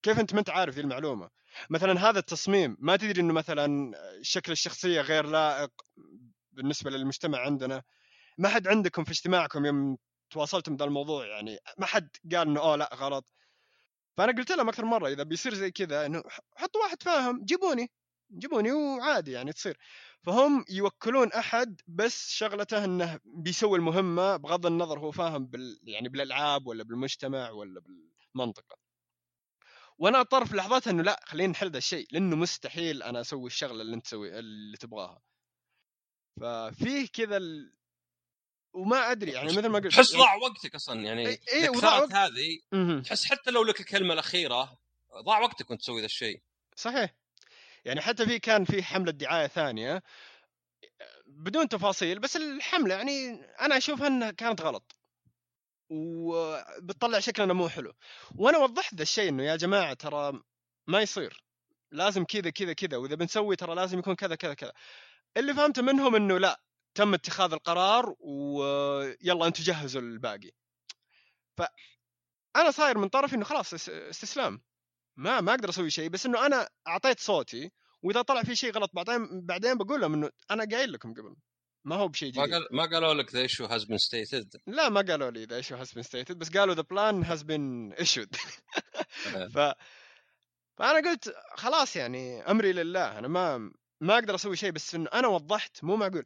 كيف 0.04 0.20
أنت 0.20 0.34
ما 0.34 0.40
أنت 0.40 0.50
عارف 0.50 0.76
ذي 0.76 0.82
المعلومة؟ 0.82 1.30
مثلا 1.70 2.10
هذا 2.10 2.20
التصميم 2.20 2.78
ما 2.80 2.98
تدري 2.98 3.22
إنه 3.22 3.34
مثلا 3.34 3.92
شكل 4.22 4.52
الشخصية 4.52 5.02
غير 5.02 5.26
لائق 5.26 5.72
بالنسبة 6.52 6.92
للمجتمع 6.92 7.40
عندنا؟ 7.40 7.84
ما 8.38 8.50
حد 8.50 8.68
عندكم 8.68 9.04
في 9.04 9.12
اجتماعكم 9.12 9.66
يوم 9.66 9.98
تواصلتم 10.30 10.76
ذا 10.76 10.86
الموضوع 10.86 11.26
يعني 11.28 11.58
ما 11.78 11.86
حد 11.86 12.10
قال 12.32 12.48
إنه 12.48 12.60
أوه 12.60 12.76
لأ 12.76 12.90
غلط. 12.96 13.34
فأنا 14.18 14.32
قلت 14.32 14.52
لهم 14.52 14.70
أكثر 14.70 14.86
مرة 14.86 15.08
إذا 15.08 15.24
بيصير 15.24 15.54
زي 15.54 15.72
كذا 15.72 16.06
إنه 16.06 16.24
حطوا 16.56 16.82
واحد 16.82 17.04
فاهم 17.04 17.46
جيبوني. 17.46 17.92
جيبوني 18.32 18.72
وعادي 18.72 19.32
يعني 19.32 19.54
تصير. 19.54 19.78
فهم 20.22 20.66
يوكلون 20.70 21.32
أحد 21.32 21.82
بس 21.88 22.30
شغلته 22.30 22.86
إنه 22.86 23.20
بيسوي 23.26 23.78
المهمة 23.78 24.38
بغض 24.38 24.66
النظر 24.66 25.00
هو 25.00 25.12
فاهم 25.12 25.46
بال 25.46 25.80
يعني 25.84 26.10
بالألعاب 26.10 26.68
ولا 26.68 26.84
بالمجتمع 26.84 27.50
ولا 27.50 27.82
بالمنطقة. 28.36 28.78
وأنا 29.98 30.20
اضطر 30.20 30.46
في 30.46 30.56
لحظات 30.56 30.88
إنه 30.88 31.04
لا 31.04 31.20
خلينا 31.26 31.52
نحل 31.52 31.72
ذا 31.72 31.78
الشيء 31.78 32.08
لأنه 32.12 32.36
مستحيل 32.36 33.04
أنا 33.04 33.22
أسوي 33.22 33.48
الشغلة 33.48 33.82
اللي 33.82 33.96
أنت 33.96 34.06
تسوي 34.06 34.40
اللي 34.40 34.78
تبغاها. 34.78 35.22
ففيه 36.42 37.08
كذا 37.14 37.38
ال... 37.38 37.74
وما 38.74 39.12
أدري 39.12 39.32
يعني 39.32 39.48
مثل 39.48 39.68
ما 39.68 39.80
قلت 39.80 39.92
تحس 39.92 40.16
ضاع 40.16 40.36
وقتك 40.36 40.76
أصلا 40.76 41.02
يعني 41.02 41.28
إي 41.28 41.40
إيه 41.54 41.70
وقت... 41.70 42.14
هذه 42.14 42.60
تحس 43.04 43.26
حتى 43.26 43.52
لو 43.52 43.64
لك 43.64 43.80
الكلمة 43.80 44.14
الأخيرة 44.14 44.78
ضاع 45.26 45.40
وقتك 45.40 45.70
وأنت 45.70 45.82
تسوي 45.82 46.00
ذا 46.00 46.06
الشيء. 46.06 46.42
صحيح. 46.76 47.16
يعني 47.88 48.02
حتى 48.02 48.26
في 48.26 48.40
كان 48.40 48.66
في 48.66 48.84
حملة 48.84 49.12
دعاية 49.12 49.48
ثانية 49.48 50.04
بدون 51.26 51.70
تفاصيل 51.70 52.20
بس 52.20 52.36
الحملة 52.36 52.96
يعني 52.96 53.46
أنا 53.62 53.78
أشوفها 53.78 54.08
إنها 54.08 54.32
كانت 54.32 54.62
غلط. 54.62 54.96
وبتطلع 55.90 57.20
شكلنا 57.20 57.54
مو 57.54 57.70
حلو. 57.70 57.94
وأنا 58.36 58.58
وضحت 58.58 58.96
ذا 58.96 59.02
الشيء 59.02 59.30
إنه 59.30 59.44
يا 59.44 59.56
جماعة 59.56 59.94
ترى 59.94 60.42
ما 60.88 61.02
يصير. 61.02 61.44
لازم 61.92 62.26
كذا 62.26 62.50
كذا 62.50 62.74
كذا 62.74 62.98
وإذا 62.98 63.16
بنسوي 63.16 63.56
ترى 63.56 63.76
لازم 63.76 64.00
يكون 64.00 64.16
كذا 64.16 64.36
كذا 64.36 64.54
كذا. 64.54 64.74
اللي 65.38 65.54
فهمته 65.54 65.82
منهم 65.82 66.16
إنه 66.16 66.38
لا 66.38 66.62
تم 66.96 67.14
اتخاذ 67.14 67.54
القرار 67.54 68.16
ويلا 68.20 69.48
أنتم 69.48 69.64
جهزوا 69.64 70.02
الباقي. 70.02 70.52
ف 71.58 71.62
أنا 72.56 72.72
صاير 72.72 72.98
من 72.98 73.08
طرفي 73.08 73.36
إنه 73.36 73.46
خلاص 73.46 73.90
استسلام. 73.90 74.62
ما 75.18 75.42
ما 75.42 75.52
أقدر 75.52 75.70
أسوي 75.70 75.90
شيء 75.90 76.10
بس 76.10 76.26
إنه 76.26 76.46
أنا 76.46 76.70
أعطيت 76.88 77.20
صوتي 77.20 77.72
وإذا 78.04 78.22
طلع 78.22 78.44
في 78.44 78.56
شيء 78.56 78.72
غلط 78.72 78.92
بعدين 78.94 79.46
بعدين 79.46 79.78
بقول 79.78 80.02
لهم 80.02 80.14
إنه 80.14 80.30
أنا 80.52 80.66
قايل 80.72 80.92
لكم 80.94 81.14
قبل. 81.14 81.36
ما 81.86 81.96
هو 81.96 82.08
بشيء 82.08 82.38
ما 82.38 82.44
جديد. 82.46 82.54
قال 82.54 82.68
ما 82.72 82.86
قالوا 82.86 83.14
لك 83.14 83.34
the 83.34 83.42
issue 83.42 83.66
has 83.66 83.84
been 83.84 83.98
stated 83.98 84.56
لا 84.68 84.90
ما 84.90 85.02
قالوا 85.02 85.32
لي 85.32 85.46
the 85.46 85.56
issue 85.56 85.76
has 85.76 85.94
been 85.94 86.04
stated 86.04 86.38
بس 86.40 86.50
قالوا 86.58 86.76
the 86.76 86.82
plan 86.82 87.24
has 87.24 87.42
been 87.44 87.94
issued 87.94 88.36
ف 89.54 89.58
فأنا 90.78 91.10
قلت 91.10 91.34
خلاص 91.56 91.96
يعني 91.96 92.42
أمري 92.52 92.74
لله 92.74 93.20
أنا 93.20 93.28
ما 93.28 93.72
ما 94.02 94.14
أقدر 94.14 94.36
أسوي 94.36 94.56
شيء 94.56 94.72
بس 94.72 94.96
إنه 94.96 95.10
أنا 95.14 95.28
وضحت 95.28 95.84
مو 95.84 95.96
معقول 95.96 96.24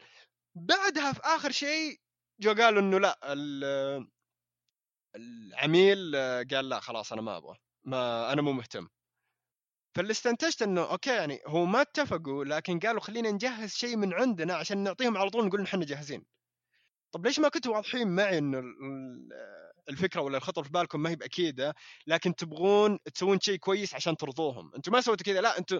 بعدها 0.55 1.13
في 1.13 1.19
آخر 1.23 1.51
شيء 1.51 1.99
جو 2.39 2.53
قالوا 2.53 2.81
إنه 2.81 2.99
لا 2.99 3.19
ال- 3.33 4.07
العميل 5.15 6.15
قال 6.51 6.69
لا 6.69 6.79
خلاص 6.79 7.13
أنا 7.13 7.21
ما 7.21 7.37
أبغى. 7.37 7.57
ما 7.83 8.33
أنا 8.33 8.41
مو 8.41 8.51
مهتم. 8.51 8.87
فاللي 9.95 10.11
استنتجت 10.11 10.61
إنه 10.61 10.81
okay 10.91 11.09
يعني 11.15 11.39
هو 11.47 11.65
ما 11.65 11.81
اتفقوا 11.81 12.45
لكن 12.45 12.79
قالوا 12.79 13.01
خلينا 13.01 13.31
نجهز 13.31 13.73
شيء 13.73 13.97
من 13.97 14.13
عندنا 14.13 14.55
عشان 14.55 14.77
نعطيهم 14.83 15.17
على 15.17 15.29
طول 15.29 15.45
نقول 15.45 15.61
نحن 15.61 15.79
جاهزين. 15.79 16.25
طب 17.11 17.25
ليش 17.25 17.39
ما 17.39 17.49
كنتوا 17.49 17.75
واضحين 17.75 18.07
معي 18.07 18.37
إنه 18.37 18.59
ال- 18.59 19.29
الفكرة 19.89 20.21
ولا 20.21 20.37
الخطه 20.37 20.61
في 20.61 20.69
بالكم 20.69 20.99
ما 21.03 21.09
هي 21.09 21.15
بأكيدة 21.15 21.73
لكن 22.07 22.35
تبغون 22.35 22.99
تسوون 23.13 23.39
شيء 23.39 23.57
كويس 23.57 23.95
عشان 23.95 24.17
ترضوهم. 24.17 24.71
أنتم 24.75 24.91
ما 24.91 25.01
سويتوا 25.01 25.25
كذا 25.25 25.41
لا 25.41 25.57
أنتم 25.59 25.79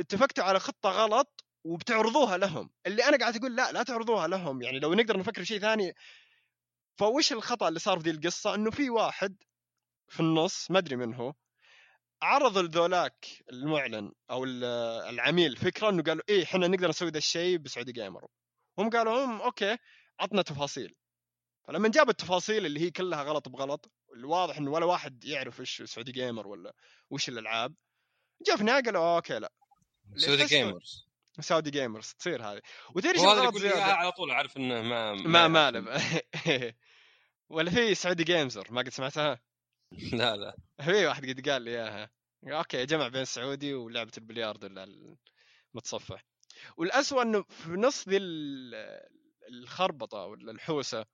اتفقتوا 0.00 0.44
على 0.44 0.60
خطة 0.60 0.90
غلط 0.90 1.44
وبتعرضوها 1.64 2.36
لهم. 2.38 2.70
اللي 2.86 3.04
أنا 3.04 3.16
قاعد 3.16 3.36
أقول 3.36 3.56
لا 3.56 3.72
لا 3.72 3.82
تعرضوها 3.82 4.28
لهم. 4.28 4.62
يعني 4.62 4.78
لو 4.78 4.94
نقدر 4.94 5.18
نفكر 5.18 5.44
شيء 5.44 5.60
ثاني 5.60 5.92
فوش 6.98 7.32
الخطأ 7.32 7.68
اللي 7.68 7.78
صار 7.80 7.98
في 7.98 8.04
دي 8.04 8.10
القصة 8.10 8.54
إنه 8.54 8.70
في 8.70 8.90
واحد 8.90 9.36
في 10.12 10.20
النص 10.20 10.70
ما 10.70 10.78
أدري 10.78 10.96
من 10.96 11.14
هو 11.14 11.34
عرض 12.22 12.58
لذولاك 12.58 13.26
المعلن 13.52 14.12
أو 14.30 14.44
ال- 14.44 14.64
العميل 15.14 15.56
فكرة 15.56 15.88
إنه 15.88 16.02
قالوا 16.02 16.22
إيه 16.28 16.42
إحنا 16.44 16.66
نقدر 16.68 16.88
نسوي 16.88 17.10
ذا 17.10 17.18
الشيء 17.18 17.58
ب 17.58 17.64
Saudi 17.64 17.92
Gamer. 17.92 18.26
هم 18.78 18.90
قالوا 18.90 19.24
هم 19.24 19.40
okay 19.42 19.76
عطنا 20.20 20.42
تفاصيل. 20.42 20.94
فلما 21.68 21.88
جاب 21.88 22.08
التفاصيل 22.10 22.66
اللي 22.66 22.80
هي 22.80 22.90
كلها 22.90 23.22
غلط 23.22 23.48
بغلط 23.48 23.90
الواضح 24.16 24.56
انه 24.56 24.70
ولا 24.70 24.84
واحد 24.86 25.24
يعرف 25.24 25.60
إيش 25.60 25.82
Saudi 25.82 26.12
Gamer 26.12 26.46
ولا 26.46 26.72
وش 27.10 27.28
الألعاب 27.28 27.74
جاء 28.46 28.56
في 28.56 28.60
النهايه 28.62 28.82
قالوا 28.82 29.16
okay 29.16 29.38
لا. 29.38 29.52
Saudi 30.16 30.44
Gamers. 30.44 31.06
Saudi 31.40 31.70
Gamers 31.70 32.12
تصير 32.18 32.42
هذه. 32.42 32.60
وتدري 32.94 33.18
شو 33.18 33.58
زيادة؟ 33.58 33.84
على 33.84 34.12
طول 34.12 34.30
أعرف 34.30 34.56
إنه 34.56 34.82
ما 34.82 35.14
ما 35.48 35.48
ما 35.48 36.00
ولا 37.48 37.70
في 37.70 37.94
Saudi 37.94 38.24
Gamers 38.24 38.66
ما 38.72 38.80
قد 38.80 38.88
سمعتها؟ 38.88 39.40
لا 40.12 40.36
لا. 40.36 40.56
في 40.80 41.06
واحد 41.06 41.26
قد 41.28 41.48
قال 41.48 41.62
لي 41.62 41.70
إياها. 41.70 42.10
okay 42.44 42.86
جمع 42.86 43.08
بين 43.08 43.22
السعودي 43.22 43.74
ولعبة 43.74 44.12
البلياردو 44.18 44.66
المتصفح. 45.74 46.24
والاسوء 46.76 47.22
إنه 47.22 47.42
في 47.42 47.70
نص 47.70 48.08
ذي 48.08 48.16
ال- 48.16 49.02
الخربطة 49.48 50.18
ولا 50.26 50.52
الحوسة 50.52 51.06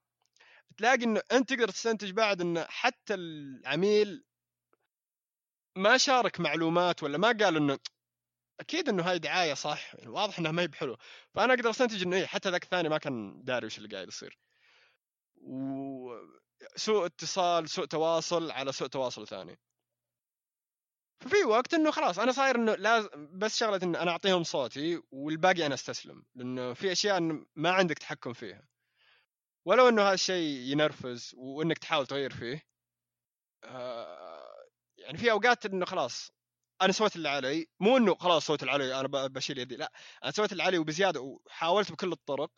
تلاقي 0.76 1.04
إنه 1.04 1.22
أنت 1.32 1.48
تقدر 1.48 1.68
تستنتج 1.68 2.10
بعد 2.10 2.40
انه 2.40 2.64
حتى 2.68 3.14
العميل 3.14 4.24
ما 5.76 5.96
شارك 5.96 6.40
معلومات 6.40 7.02
ولا 7.02 7.18
ما 7.18 7.28
قال 7.28 7.56
إنه 7.56 7.78
أكيد 8.60 8.88
إنه 8.88 9.02
هاي 9.10 9.18
دعاية 9.18 9.54
صح 9.54 9.94
يعني 9.94 10.08
واضح 10.10 10.38
انها 10.38 10.52
ما 10.52 10.62
هي 10.62 10.68
بحلو. 10.68 10.96
فأنا 11.34 11.54
أقدر 11.54 11.70
أستنتج 11.70 12.02
إنه 12.02 12.16
إيه 12.16 12.26
حتى 12.26 12.50
ذاك 12.50 12.64
الثاني 12.64 12.88
ما 12.88 12.98
كان 12.98 13.44
داري 13.44 13.66
وش 13.66 13.78
اللي 13.78 13.88
قاعد 13.88 14.08
يصير. 14.08 14.38
وسوء 16.76 17.06
اتصال 17.06 17.68
سوء 17.68 17.84
تواصل 17.84 18.50
على 18.50 18.72
سوء 18.72 18.88
تواصل 18.88 19.26
ثاني. 19.26 19.58
ففي 21.20 21.44
وقت 21.44 21.74
إنه 21.74 21.90
خلاص 21.90 22.18
أنا 22.18 22.32
صاير 22.32 22.56
إنه 22.56 22.74
لازم 22.74 23.38
بس 23.38 23.56
شغلة 23.58 23.80
إنه 23.82 24.02
أنا 24.02 24.10
أعطيهم 24.10 24.42
صوتي 24.42 25.02
والباقي 25.10 25.66
أنا 25.66 25.74
أستسلم 25.74 26.24
لأنه 26.34 26.74
في 26.74 26.92
أشياء 26.92 27.20
ما 27.56 27.70
عندك 27.70 27.98
تحكم 27.98 28.32
فيها. 28.32 28.62
ولو 29.66 29.88
إنه 29.88 30.02
هذا 30.02 30.14
الشيء 30.14 30.60
ينرفز 30.72 31.34
وإنك 31.36 31.78
تحاول 31.78 32.06
تغير 32.06 32.32
فيه 32.34 32.62
آه، 33.64 34.66
يعني 34.98 35.18
في 35.18 35.30
أوقات 35.30 35.66
إنه 35.66 35.86
خلاص 35.86 36.30
أنا 36.82 36.92
سويت 36.92 37.16
اللي 37.16 37.28
علي 37.28 37.66
مو 37.80 37.96
إنه 37.96 38.14
خلاص 38.14 38.46
سويت 38.46 38.62
اللي 38.62 38.72
علي 38.72 39.00
أنا 39.00 39.26
بشيل 39.26 39.58
يدي 39.58 39.76
لا 39.76 39.92
أنا 40.24 40.30
سويت 40.30 40.52
اللي 40.52 40.62
علي 40.62 40.78
وبزيادة 40.78 41.20
وحاولت 41.20 41.92
بكل 41.92 42.12
الطرق 42.12 42.50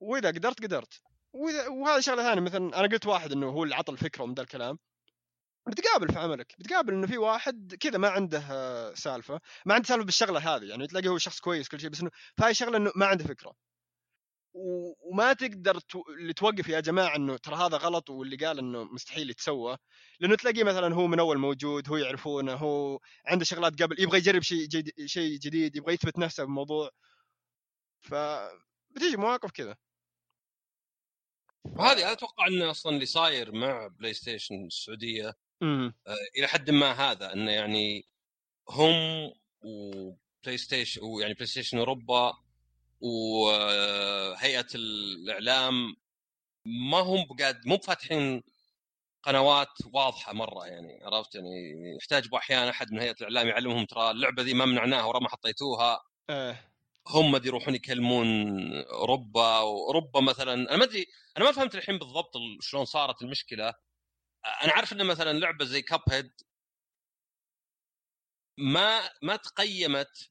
وإذا 0.00 0.28
قدرت 0.28 0.62
قدرت. 0.62 1.02
وهذا 1.70 2.00
شغلة 2.00 2.22
ثانية 2.22 2.40
مثلا 2.40 2.80
أنا 2.80 2.88
قلت 2.88 3.06
واحد 3.06 3.32
إنه 3.32 3.48
هو 3.48 3.64
اللي 3.64 3.74
عطى 3.74 3.92
الفكرة 3.92 4.22
ومن 4.22 4.34
ذا 4.34 4.42
الكلام. 4.42 4.78
بتقابل 5.68 6.12
في 6.12 6.18
عملك 6.18 6.54
بتقابل 6.58 6.94
إنه 6.94 7.06
في 7.06 7.18
واحد 7.18 7.74
كذا 7.80 7.98
ما 7.98 8.08
عنده 8.08 8.42
آه، 8.50 8.94
سالفة 8.94 9.40
ما 9.66 9.74
عنده 9.74 9.88
سالفة 9.88 10.04
بالشغلة 10.04 10.40
هذه 10.56 10.64
يعني 10.64 10.86
تلاقيه 10.86 11.08
هو 11.08 11.18
شخص 11.18 11.40
كويس 11.40 11.68
كل 11.68 11.80
شيء 11.80 11.90
بس 11.90 12.00
إنه 12.00 12.10
في 12.36 12.44
هاي 12.44 12.50
الشغله 12.50 12.76
إنه 12.76 12.92
ما 12.96 13.06
عنده 13.06 13.24
فكرة. 13.24 13.54
وما 14.54 15.32
تقدر. 15.32 15.80
اللي 16.08 16.32
توقف 16.32 16.68
يا 16.68 16.80
جماعة 16.80 17.16
إنه 17.16 17.36
ترى 17.36 17.56
هذا 17.56 17.76
غلط 17.76 18.10
واللي 18.10 18.36
قال 18.36 18.58
إنه 18.58 18.84
مستحيل 18.84 19.30
يتسوى. 19.30 19.76
لأنه 20.20 20.36
تلاقيه 20.36 20.64
مثلا 20.64 20.94
هو 20.94 21.06
من 21.06 21.20
أول 21.20 21.38
موجود 21.38 21.88
هو 21.88 21.96
يعرفونه 21.96 22.54
هو 22.54 23.00
عنده 23.26 23.44
شغلات 23.44 23.82
قبل 23.82 24.02
يبغى 24.02 24.18
يجرب 24.18 24.42
شيء 24.42 24.66
جديد 24.68 24.92
شيء 25.06 25.38
جديد 25.38 25.76
يبغى 25.76 25.94
يثبت 25.94 26.18
نفسه 26.18 26.44
بموضوع. 26.44 26.90
ف 28.00 28.14
بتيجي 28.90 29.16
مواقف 29.16 29.50
كذا. 29.52 29.76
وهذه 31.64 32.02
أنا 32.02 32.12
أتوقع 32.12 32.46
انه 32.46 32.70
أصلا 32.70 32.94
اللي 32.94 33.06
صاير 33.06 33.52
مع 33.52 33.86
PlayStation 33.86 34.66
السعوديه 34.66 35.36
آه، 36.06 36.14
إلى 36.36 36.46
حد 36.46 36.70
ما 36.70 36.92
هذا 36.92 37.32
انه 37.32 37.50
يعني 37.52 38.06
هم 38.68 38.92
و 39.60 40.58
PlayStation 40.58 41.02
ويعني 41.04 41.34
PlayStation 41.34 41.78
اوروبا 41.78 42.32
وهيئه 43.00 44.66
الإعلام 44.74 45.96
ما 46.64 46.98
هم 46.98 47.26
قاعد 47.38 47.66
مو 47.66 47.78
فاتحين 47.78 48.42
قنوات 49.22 49.68
واضحة 49.92 50.32
مرة 50.32 50.66
يعني 50.66 51.04
عرفت؟ 51.04 51.34
يعني 51.34 51.96
يحتاج 51.96 52.28
أحيانا 52.34 52.70
أحد 52.70 52.92
من 52.92 53.00
هيئة 53.00 53.14
الإعلام 53.20 53.48
يعلمهم 53.48 53.84
ترى 53.84 54.10
اللعبة 54.10 54.42
ذي 54.42 54.54
ما 54.54 54.64
منعناها 54.64 55.04
ورا 55.04 55.20
ما 55.20 55.28
حطيتوها. 55.28 56.00
إيه. 56.30 56.70
هم 57.08 57.36
دي 57.36 57.48
يروحون 57.48 57.74
يكلمون 57.74 58.26
أوروبا 58.82 59.58
وأوروبا 59.58 60.20
مثلا 60.20 60.52
أنا 60.54 60.76
ما 60.76 60.84
أدري 60.84 61.06
أنا 61.36 61.44
ما 61.44 61.52
فهمت 61.52 61.74
الحين 61.74 61.98
بالضبط 61.98 62.36
ال- 62.36 62.58
شلون 62.64 62.84
صارت 62.84 63.22
المشكلة. 63.22 63.74
أنا 64.64 64.72
عارف 64.72 64.92
إن 64.92 65.06
مثلا 65.06 65.38
لعبة 65.38 65.64
زي 65.64 65.82
Cuphead 65.82 66.32
ما 68.58 69.10
ما 69.22 69.36
تقيمت 69.36 70.28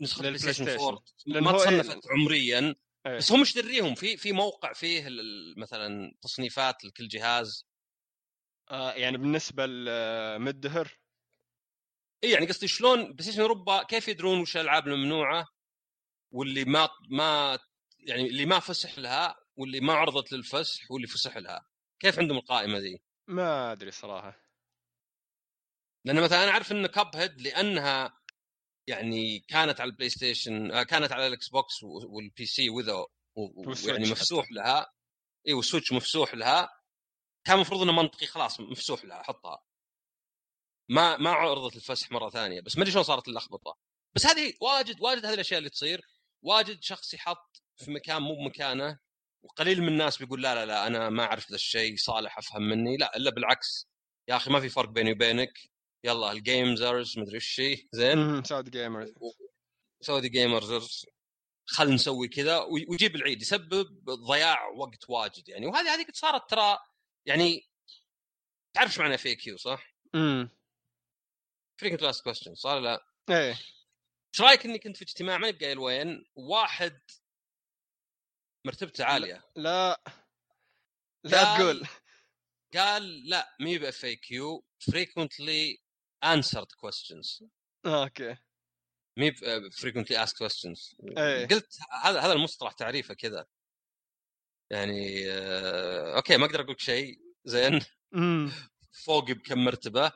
نسخة 0.00 0.22
PlayStation 0.22 0.64
Station. 0.64 0.84
4 0.84 1.04
لأن 1.26 1.42
ما 1.42 1.50
هو 1.50 1.58
تصنفت 1.58 2.06
إيه- 2.06 2.10
عمريا 2.10 2.74
إيه. 3.06 3.16
بس 3.16 3.32
هم 3.32 3.40
مش 3.40 3.54
دريهم 3.54 3.94
في 3.94 4.16
في 4.16 4.32
موقع 4.32 4.72
فيه 4.72 5.08
مثلا 5.56 6.12
تصنيفات 6.22 6.84
لكل 6.84 7.08
جهاز. 7.08 7.66
آه 8.70 8.92
يعني 8.92 9.16
بالنسبة 9.18 9.66
لمدهر 9.66 10.98
اي 12.24 12.30
يعني 12.30 12.46
قصدي 12.46 12.68
شلون 12.68 13.12
PlayStation 13.12 13.40
أوروبا 13.40 13.82
كيف 13.82 14.08
يدرون 14.08 14.40
وش 14.40 14.56
الالعاب 14.56 14.88
الممنوعة 14.88 15.46
واللي 16.32 16.64
ما 16.64 16.88
ما 17.10 17.58
يعني 17.98 18.26
اللي 18.26 18.46
ما 18.46 18.60
فسح 18.60 18.98
لها 18.98 19.36
واللي 19.56 19.80
ما 19.80 19.92
عرضت 19.92 20.32
للفسح 20.32 20.90
واللي 20.90 21.06
فسح 21.06 21.36
لها؟ 21.36 21.66
كيف 22.00 22.18
عندهم 22.18 22.38
القائمة 22.38 22.78
ذي؟ 22.78 22.98
ما 23.28 23.72
أدري 23.72 23.90
صراحة. 23.90 24.42
لأن 26.04 26.22
مثلا 26.22 26.42
أنا 26.44 26.50
أعرف 26.50 26.72
إن 26.72 26.86
Cuphead 26.86 27.40
لأنها 27.40 28.18
يعني 28.86 29.38
كانت 29.38 29.80
على 29.80 29.90
ال 29.90 30.10
PlayStation 30.10 30.70
آه، 30.72 30.82
كانت 30.82 31.12
على 31.12 31.26
ال 31.26 31.48
Xbox 31.48 31.82
وال 31.82 32.46
PC 32.46 32.70
وذا 32.70 33.04
حتى. 34.02 34.10
مفسوح 34.10 34.52
لها. 34.52 34.86
اي 35.48 35.52
وال 35.52 35.62
Switch 35.62 35.92
مفسوح 35.92 36.34
لها. 36.34 36.68
كان 37.44 37.56
المفروض 37.56 37.82
إنه 37.82 37.92
منطقي 37.92 38.26
خلاص 38.26 38.60
مفسوح 38.60 39.04
لها 39.04 39.22
حطها. 39.22 39.65
ما 40.88 41.16
ما 41.16 41.30
عرضت 41.30 41.76
الفسح 41.76 42.12
مرة 42.12 42.30
ثانية 42.30 42.60
بس 42.60 42.76
ما 42.76 42.82
أدري 42.82 42.92
شلون 42.92 43.04
صارت 43.04 43.28
اللخبطة. 43.28 43.78
بس 44.14 44.26
هذه 44.26 44.54
واجد 44.60 45.00
واجد 45.00 45.26
هذه 45.26 45.34
الأشياء 45.34 45.58
اللي 45.58 45.70
تصير. 45.70 46.06
واجد 46.42 46.82
شخص 46.82 47.14
يحط 47.14 47.62
في 47.76 47.90
مكان 47.90 48.22
مو 48.22 48.34
بمكانه 48.34 48.98
وقليل 49.42 49.82
من 49.82 49.88
الناس 49.88 50.18
بيقول 50.18 50.42
لا 50.42 50.54
لا 50.54 50.66
لا 50.66 50.86
أنا 50.86 51.10
ما 51.10 51.24
أعرف 51.24 51.50
ذا 51.50 51.54
الشيء 51.54 51.96
صالح 51.96 52.38
أفهم 52.38 52.62
مني. 52.62 52.96
لا 52.96 53.16
إلا 53.16 53.30
بالعكس. 53.30 53.88
يا 54.28 54.36
أخي 54.36 54.50
ما 54.50 54.60
في 54.60 54.68
فرق 54.68 54.88
بيني 54.88 55.12
وبينك. 55.12 55.58
يلا 56.04 56.32
ال 56.32 56.44
gamers 56.44 57.18
مدري 57.18 57.34
إيش 57.34 57.60
زين. 57.92 58.18
امم 58.18 58.44
Saudi 58.44 58.70
Gamer 58.70 59.12
Saudi 60.00 60.28
Gamers 60.28 61.06
خل 61.68 61.94
نسوي 61.94 62.28
كذا. 62.28 62.58
وي- 62.58 62.86
ويجيب 62.88 63.16
العيد 63.16 63.42
يسبب 63.42 64.04
ضياع 64.10 64.68
وقت 64.68 65.04
واجد 65.10 65.48
يعني. 65.48 65.66
وهذه 65.66 65.94
هذه 65.94 66.06
صارت 66.12 66.50
ترى 66.50 66.78
يعني 67.26 67.68
تعرف 68.74 68.90
إيش 68.90 68.98
معنى 68.98 69.18
FAQ 69.18 69.56
صح؟ 69.56 69.94
امم 70.14 70.50
frequently 71.80 72.02
asked 72.02 72.24
question 72.24 72.54
صح 72.54 72.72
لا؟ 72.72 73.06
إيه. 73.30 73.58
إيش 74.34 74.40
رايك 74.40 74.64
إني 74.64 74.78
كنت 74.78 74.96
في 74.96 75.02
اجتماع 75.02 75.38
ما 75.38 75.50
قايل 75.50 75.78
وين 75.78 76.24
واحد 76.34 77.00
مرتبته 78.66 79.04
عالية. 79.04 79.44
لا. 79.56 80.00
لا 81.24 81.56
تقول. 81.56 81.86
قال 82.74 83.28
لا 83.28 83.56
مي 83.60 83.78
ب 83.78 84.04
FAQ 84.04 84.64
frequently 84.90 85.78
answered 86.24 86.70
questions. 86.84 87.44
آه، 87.86 88.04
okay. 88.04 88.36
مي 89.18 89.32
frequently 89.70 90.22
asked 90.22 90.38
questions 90.38 90.96
إيه. 91.18 91.46
قلت 91.46 91.78
هذا 92.02 92.20
هذا 92.20 92.32
المصطلح 92.32 92.72
تعريفه 92.72 93.14
كذا. 93.14 93.46
يعني 94.70 95.30
آه 95.30 96.16
أوكي 96.16 96.36
ما 96.36 96.46
أقدر 96.46 96.60
أقول 96.60 96.80
شيء 96.80 97.20
زين. 97.44 97.80
فوقي 99.04 99.34
بكم 99.34 99.64
مرتبة. 99.64 100.12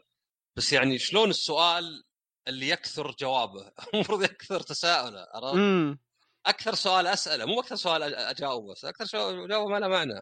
بس 0.57 0.73
يعني 0.73 0.99
شلون 0.99 1.31
السؤال 1.31 2.05
اللي 2.49 2.69
يكثر 2.69 3.11
جوابه 3.11 3.73
المفروض 3.95 4.23
يكثر 4.23 4.61
تساؤله 4.61 5.27
عرفت؟ 5.35 5.99
أكثر 6.47 6.75
سؤال 6.75 7.07
أسأله 7.07 7.45
مو 7.45 7.61
أكثر 7.61 7.77
سؤال 7.77 8.15
أجاوبه 8.15 8.73
بس 8.73 8.85
أكثر 8.85 9.05
سؤال 9.05 9.49
جوابه 9.49 9.67
ما 9.69 9.79
له 9.79 9.89
معنى 9.89 10.21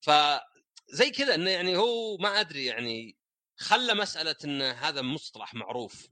فزي 0.00 1.10
كذا 1.10 1.34
إنه 1.34 1.50
يعني 1.50 1.76
هو 1.76 2.16
ما 2.16 2.40
أدري 2.40 2.64
يعني 2.64 3.16
خلى 3.56 3.94
مسألة 3.94 4.36
إن 4.44 4.62
هذا 4.62 5.02
مصطلح 5.02 5.54
معروف 5.54 6.08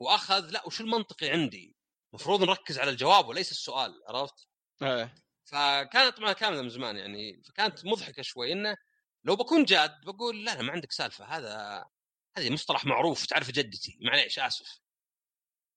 وأخذ 0.00 0.50
لا 0.50 0.66
وش 0.66 0.80
المنطقي 0.80 1.30
عندي؟ 1.30 1.76
المفروض 2.12 2.42
نركز 2.42 2.78
على 2.78 2.90
الجواب 2.90 3.28
وليس 3.28 3.50
السؤال 3.50 4.02
عرفت؟ 4.08 4.48
إيه 4.82 5.14
فكانت 5.44 6.16
طبعا 6.16 6.32
كاملة 6.32 6.62
من 6.62 6.68
زمان 6.68 6.96
يعني 6.96 7.42
فكانت 7.42 7.84
مضحكة 7.84 8.22
شوي 8.22 8.52
إنه 8.52 8.76
لو 9.24 9.36
بكون 9.36 9.64
جاد 9.64 10.00
بقول 10.04 10.44
لا 10.44 10.54
لا 10.54 10.62
ما 10.62 10.72
عندك 10.72 10.92
سالفة 10.92 11.24
هذا 11.24 11.84
هذه 12.38 12.52
مصطلح 12.52 12.84
معروف 12.84 13.26
تعرف 13.26 13.50
جدتي 13.50 13.98
معليش 14.00 14.38
آسف. 14.38 14.80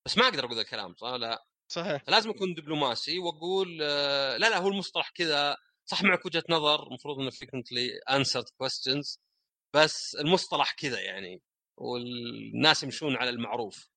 بس 0.06 0.18
ما 0.18 0.24
أقدر 0.24 0.46
أقول 0.46 0.56
ذا 0.56 0.62
الكلام 0.62 0.96
صح؟ 0.96 1.08
لا. 1.08 1.46
صحيح. 1.72 2.04
فلازم 2.04 2.30
أكون 2.30 2.54
دبلوماسي 2.54 3.20
وأقول 3.20 3.80
آه، 3.82 4.38
لا 4.38 4.50
لا 4.50 4.58
هو 4.58 4.68
المصطلح 4.68 5.10
كذا. 5.10 5.58
صح 5.86 6.04
معك 6.04 6.26
وجهة 6.26 6.44
نظر 6.50 6.88
المفروض 6.88 7.20
إنه 7.20 7.32
frequently 7.32 8.14
answered 8.16 8.48
questions 8.64 9.18
بس 9.74 10.16
المصطلح 10.16 10.72
كذا 10.72 11.00
يعني 11.00 11.42
والناس 11.78 12.84
يمشون 12.84 13.16
على 13.16 13.30
المعروف. 13.30 13.90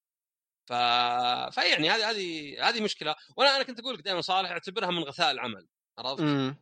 ف... 0.69 0.73
فيعني 1.55 1.91
هذه 1.91 2.11
هذه 2.11 2.57
هذه 2.69 2.81
مشكلة. 2.81 3.15
وأنا 3.37 3.57
أنا 3.57 3.65
كنت 3.65 3.81
أقول 3.81 3.95
لك 3.95 4.01
دائما 4.01 4.21
صالح 4.21 4.51
أعتبرها 4.51 4.91
من 4.91 5.03
غثاء 5.03 5.31
العمل 5.31 5.69
عرفت؟ 5.99 6.21
إمم. 6.21 6.57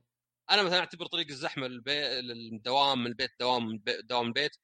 أنا 0.50 0.62
مثلا 0.62 0.78
أعتبر 0.78 1.06
طريق 1.06 1.26
الزحمة 1.28 1.66
للبي... 1.66 2.20
للدوام 2.20 2.98
من 2.98 3.06
البيت 3.06 3.30
دوام 3.40 3.66
من 3.66 3.74
البيت 3.74 4.04
دوام 4.04 4.26
البيت 4.26 4.56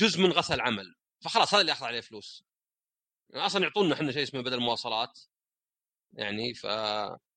جزء 0.00 0.20
من 0.20 0.32
غثاء 0.32 0.56
العمل. 0.56 0.94
فخلاص 1.24 1.54
هذا 1.54 1.60
اللي 1.60 1.72
أخذ 1.72 1.86
عليه 1.86 2.00
فلوس. 2.00 2.44
أصلا 3.34 3.62
يعطونا 3.62 3.94
إحنا 3.94 4.12
شيء 4.12 4.22
اسمه 4.22 4.40
بدل 4.40 4.60
مواصلات. 4.60 5.20
يعني 6.12 6.54
ف 6.54 6.66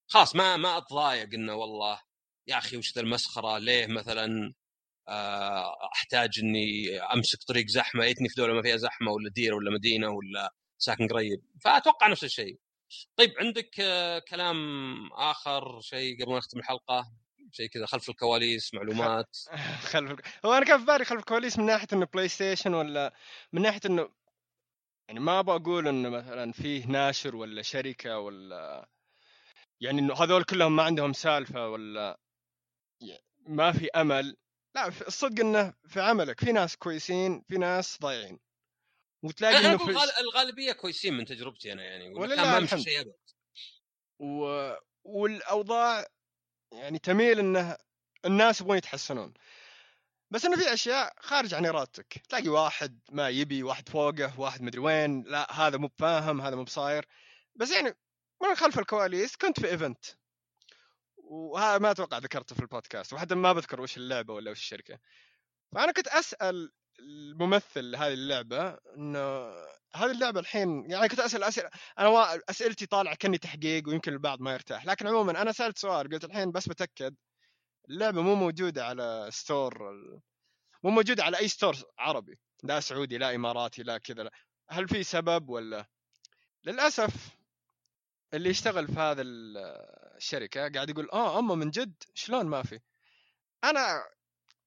خلاص 0.07 0.35
ما 0.35 0.57
ما 0.57 0.77
أتضايق 0.77 1.33
إنه 1.33 1.55
والله 1.55 2.01
يا 2.47 2.57
أخي 2.57 2.77
وش 2.77 2.95
ذا 2.95 3.01
المسخرة؟ 3.01 3.57
ليه 3.57 3.87
مثلا 3.87 4.53
آه، 5.07 5.89
أحتاج 5.93 6.29
إني 6.43 6.99
أمسك 6.99 7.43
طريق 7.47 7.67
زحمة؟ 7.67 8.05
يتني 8.05 8.29
في 8.29 8.35
دولة 8.37 8.53
ما 8.53 8.61
فيها 8.61 8.77
زحمة 8.77 9.11
ولا 9.11 9.29
ديره 9.29 9.55
ولا 9.55 9.71
مدينة 9.71 10.09
ولا 10.09 10.53
ساكن 10.77 11.07
قريب. 11.07 11.43
فأتوقع 11.63 12.07
نفس 12.07 12.23
الشيء. 12.23 12.59
طيب 13.17 13.33
عندك 13.39 13.79
آه، 13.79 14.19
كلام 14.19 14.57
آخر 15.13 15.81
شيء 15.81 16.23
قبل 16.23 16.31
ما 16.31 16.37
نختم 16.37 16.59
الحلقة؟ 16.59 17.11
شيء 17.53 17.67
كذا 17.69 17.85
خلف 17.85 18.09
الكواليس 18.09 18.73
معلومات. 18.73 19.37
خلف 19.91 20.19
هو 20.45 20.53
أنا 20.53 20.65
كان 20.65 20.79
في 20.79 20.85
بالي 20.85 21.05
خلف 21.05 21.19
الكواليس 21.19 21.59
من 21.59 21.65
ناحية 21.65 21.87
إنه 21.93 22.05
PlayStation 22.05 22.73
ولا 22.73 23.13
من 23.53 23.61
ناحية 23.61 23.79
إنه 23.85 24.09
يعني 25.07 25.19
ما 25.19 25.39
أبغى 25.39 25.55
أقول 25.55 25.87
إنه 25.87 26.09
مثلا 26.09 26.51
فيه 26.51 26.85
ناشر 26.85 27.35
ولا 27.35 27.61
شركة 27.61 28.19
ولا 28.19 28.89
يعني 29.81 29.99
إنه 30.01 30.13
هذول 30.13 30.43
كلهم 30.43 30.75
ما 30.75 30.83
عندهم 30.83 31.13
سالفة 31.13 31.69
ولا 31.69 32.19
ما 33.47 33.71
في 33.71 33.87
أمل. 33.95 34.37
لا 34.75 34.87
الصدق 34.87 35.39
إنه 35.39 35.73
في 35.87 36.01
عملك 36.01 36.39
في 36.39 36.51
ناس 36.51 36.75
كويسين 36.77 37.41
في 37.47 37.57
ناس 37.57 37.99
ضايعين. 38.01 38.39
وتلاقي 39.23 39.57
إنه 39.57 39.77
في 39.77 39.83
الغال- 39.83 40.17
الغالبية 40.19 40.71
كويسين 40.71 41.13
من 41.13 41.25
تجربتي 41.25 41.73
أنا 41.73 41.83
يعني 41.83 42.13
ولا 42.13 42.35
كان 42.35 42.45
ما 42.45 42.59
مشي 42.59 42.65
الحمد. 42.65 42.81
شيء 42.81 43.01
أبد. 43.01 43.13
و... 44.19 44.73
والأوضاع 45.03 46.05
يعني 46.71 46.99
تميل 46.99 47.39
إنه 47.39 47.77
الناس 48.25 48.61
يبغون 48.61 48.77
يتحسنون. 48.77 49.33
بس 50.31 50.45
إنه 50.45 50.57
في 50.57 50.73
أشياء 50.73 51.13
خارج 51.19 51.53
عن 51.53 51.65
إرادتك. 51.65 52.21
تلاقي 52.29 52.49
واحد 52.49 52.99
ما 53.11 53.29
يبي 53.29 53.63
واحد 53.63 53.89
فوقه 53.89 54.39
واحد 54.39 54.61
مدري 54.61 54.79
وين 54.79 55.23
لا 55.23 55.51
هذا 55.51 55.77
مو 55.77 55.87
بفاهم 55.87 56.41
هذا 56.41 56.55
مو 56.55 56.63
بصاير. 56.63 57.05
بس 57.55 57.71
يعني 57.71 57.97
من 58.41 58.55
خلف 58.55 58.79
الكواليس 58.79 59.35
كنت 59.35 59.59
في 59.59 59.67
إيفنت. 59.69 60.05
وهذا 61.17 61.77
ما 61.77 61.91
أتوقع 61.91 62.17
ذكرته 62.17 62.55
في 62.55 62.61
البودكاست 62.61 63.13
وحتى 63.13 63.35
ما 63.35 63.53
بذكر 63.53 63.81
وش 63.81 63.97
اللعبة 63.97 64.33
ولا 64.33 64.51
وش 64.51 64.59
الشركة. 64.59 64.99
فأنا 65.71 65.91
كنت 65.91 66.07
أسأل 66.07 66.71
الممثل 66.99 67.91
لهذه 67.91 68.13
اللعبة 68.13 68.77
إنه 68.97 69.51
هذه 69.95 70.11
اللعبة 70.11 70.39
الحين 70.39 70.91
يعني 70.91 71.07
كنت 71.07 71.19
أسأل 71.19 71.43
أسئلة 71.43 71.69
أنا 71.99 72.39
أسئلتي 72.49 72.85
طالعة 72.85 73.15
كأني 73.15 73.37
تحقيق 73.37 73.87
ويمكن 73.89 74.13
البعض 74.13 74.41
ما 74.41 74.53
يرتاح 74.53 74.85
لكن 74.85 75.07
عموما 75.07 75.41
أنا 75.41 75.51
سألت 75.51 75.77
سؤال 75.77 76.09
قلت 76.09 76.23
الحين 76.23 76.51
بس 76.51 76.69
بتأكد 76.69 77.15
اللعبة 77.89 78.21
مو 78.21 78.35
موجودة 78.35 78.85
على 78.85 79.27
store 79.31 79.93
مو 80.83 80.89
موجودة 80.91 81.23
على 81.23 81.37
أي 81.37 81.47
store 81.47 81.75
عربي 81.99 82.39
لا 82.63 82.79
سعودي 82.79 83.17
لا 83.17 83.35
إماراتي 83.35 83.83
لا 83.83 83.97
كذا. 83.97 84.29
هل 84.69 84.87
في 84.87 85.03
سبب 85.03 85.49
ولا؟ 85.49 85.85
للأسف 86.65 87.13
اللي 88.33 88.49
يشتغل 88.49 88.87
في 88.87 88.99
هذا 88.99 89.21
ال- 89.21 89.57
الشركة 90.17 90.69
قاعد 90.69 90.89
يقول 90.89 91.09
آه 91.13 91.39
اما 91.39 91.55
من 91.55 91.69
جد 91.71 91.93
شلون 92.13 92.45
ما 92.45 92.63
في؟ 92.63 92.79
أنا 93.63 94.03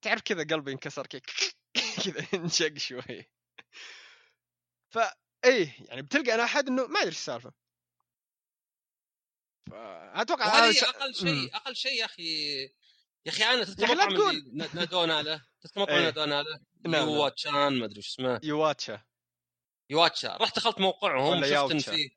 تعرف 0.02 0.22
كذا 0.22 0.44
قلبي 0.56 0.72
انكسر 0.72 1.06
كذا. 1.06 1.22
كذا 2.04 2.26
انشق 2.40 2.78
شوي. 2.78 3.30
فايه 4.90 5.74
يعني 5.88 6.02
بتلقى 6.02 6.34
أنا 6.34 6.44
أحد 6.44 6.68
إنه 6.68 6.86
ما 6.86 6.98
ادري 6.98 7.06
إيش 7.08 7.16
السالفة. 7.16 7.52
وهذه 9.70 10.72
ش- 10.72 10.84
أقل. 10.84 11.14
شيء 11.14 11.56
أقل 11.56 11.76
شيء 11.76 11.92
يا 12.00 12.04
أخي 12.04 12.62
يا 13.26 13.28
أخي 13.28 13.44
أنا 13.44 13.64
تذكر 13.64 14.10
تقول. 14.16 14.50
نادونا 14.74 15.22
له 15.22 15.44
تذكر 15.60 15.80
مطعم 15.80 15.94
إيه. 15.96 16.04
نادونا 16.04 16.42
له 16.42 16.60
نعم، 16.86 17.08
يوا 17.08 17.28
تشان 17.28 17.78
ما 17.78 17.84
أدري 17.84 17.98
وش 17.98 18.08
اسمه. 18.08 18.40
يواتشا. 18.42 19.02
يواتشا. 19.90 20.36
رحت 20.36 20.56
دخلت 20.56 20.80
موقعهم 20.80 21.44
شفت 21.44 21.70
ان. 21.70 21.78
في 21.78 22.10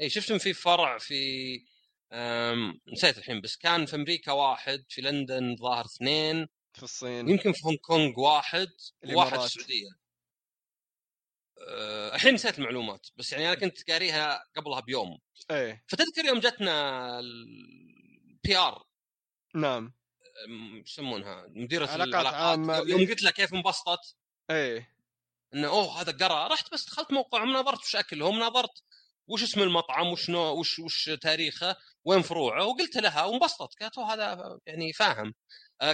اي 0.00 0.10
شفت 0.10 0.30
ان 0.30 0.38
في 0.38 0.52
فرع 0.52 0.98
في 0.98 1.20
أم... 2.12 2.80
نسيت 2.92 3.18
الحين 3.18 3.40
بس 3.40 3.56
كان 3.56 3.86
في 3.86 3.96
أمريكا 3.96 4.32
واحد 4.32 4.84
في 4.88 5.00
لندن 5.02 5.56
ظاهر 5.56 5.84
اثنين. 5.84 6.48
في 6.72 6.82
الصين. 6.82 7.28
يمكن 7.28 7.52
في 7.52 7.60
هونغ 7.66 7.76
كونغ 7.76 8.20
واحد 8.20 8.68
وواحد 9.14 9.38
في. 9.38 9.44
السعودية. 9.44 9.90
أه، 11.68 12.14
الحين 12.14 12.34
نسيت 12.34 12.58
المعلومات 12.58 13.06
بس 13.16 13.32
يعني 13.32 13.48
أنا 13.48 13.54
كنت 13.54 13.90
قاريها 13.90 14.44
قبلها 14.56 14.80
بيوم. 14.80 15.18
إيه. 15.50 15.84
فتذكر 15.88 16.24
يوم 16.24 16.40
جتنا 16.40 17.18
ال 17.20 18.56
PR 18.56 18.84
نعم. 19.54 19.94
يسمونها؟ 20.86 21.46
علاقات 21.92 22.08
العلاقات. 22.08 22.34
عامة. 22.34 22.76
يوم 22.78 23.00
قلت 23.00 23.22
لها 23.22 23.30
كيف 23.32 23.54
انبسطت؟ 23.54 24.16
إيه. 24.50 24.96
إنه 25.54 25.68
أوه 25.68 26.00
هذا 26.00 26.12
قرأ. 26.12 26.48
رحت 26.48 26.72
بس 26.72 26.86
دخلت 26.86 27.12
موقعهم 27.12 27.52
نظرت 27.52 27.78
وش 27.78 27.96
أكلهم 27.96 28.38
نظرت 28.40 28.82
وش 29.28 29.42
اسم 29.42 29.60
المطعم 29.60 30.06
وش 30.06 30.30
نوع 30.30 30.50
وش 30.50 30.78
وش 30.78 31.10
تاريخه 31.22 31.76
وين 32.04 32.22
فروعه 32.22 32.64
وقلت 32.64 32.96
لها 32.96 33.24
وانبسطت. 33.24 33.82
قالت 33.82 33.98
هذا 33.98 34.58
يعني 34.66 34.92
فاهم. 34.92 35.26
آه، 35.26 35.32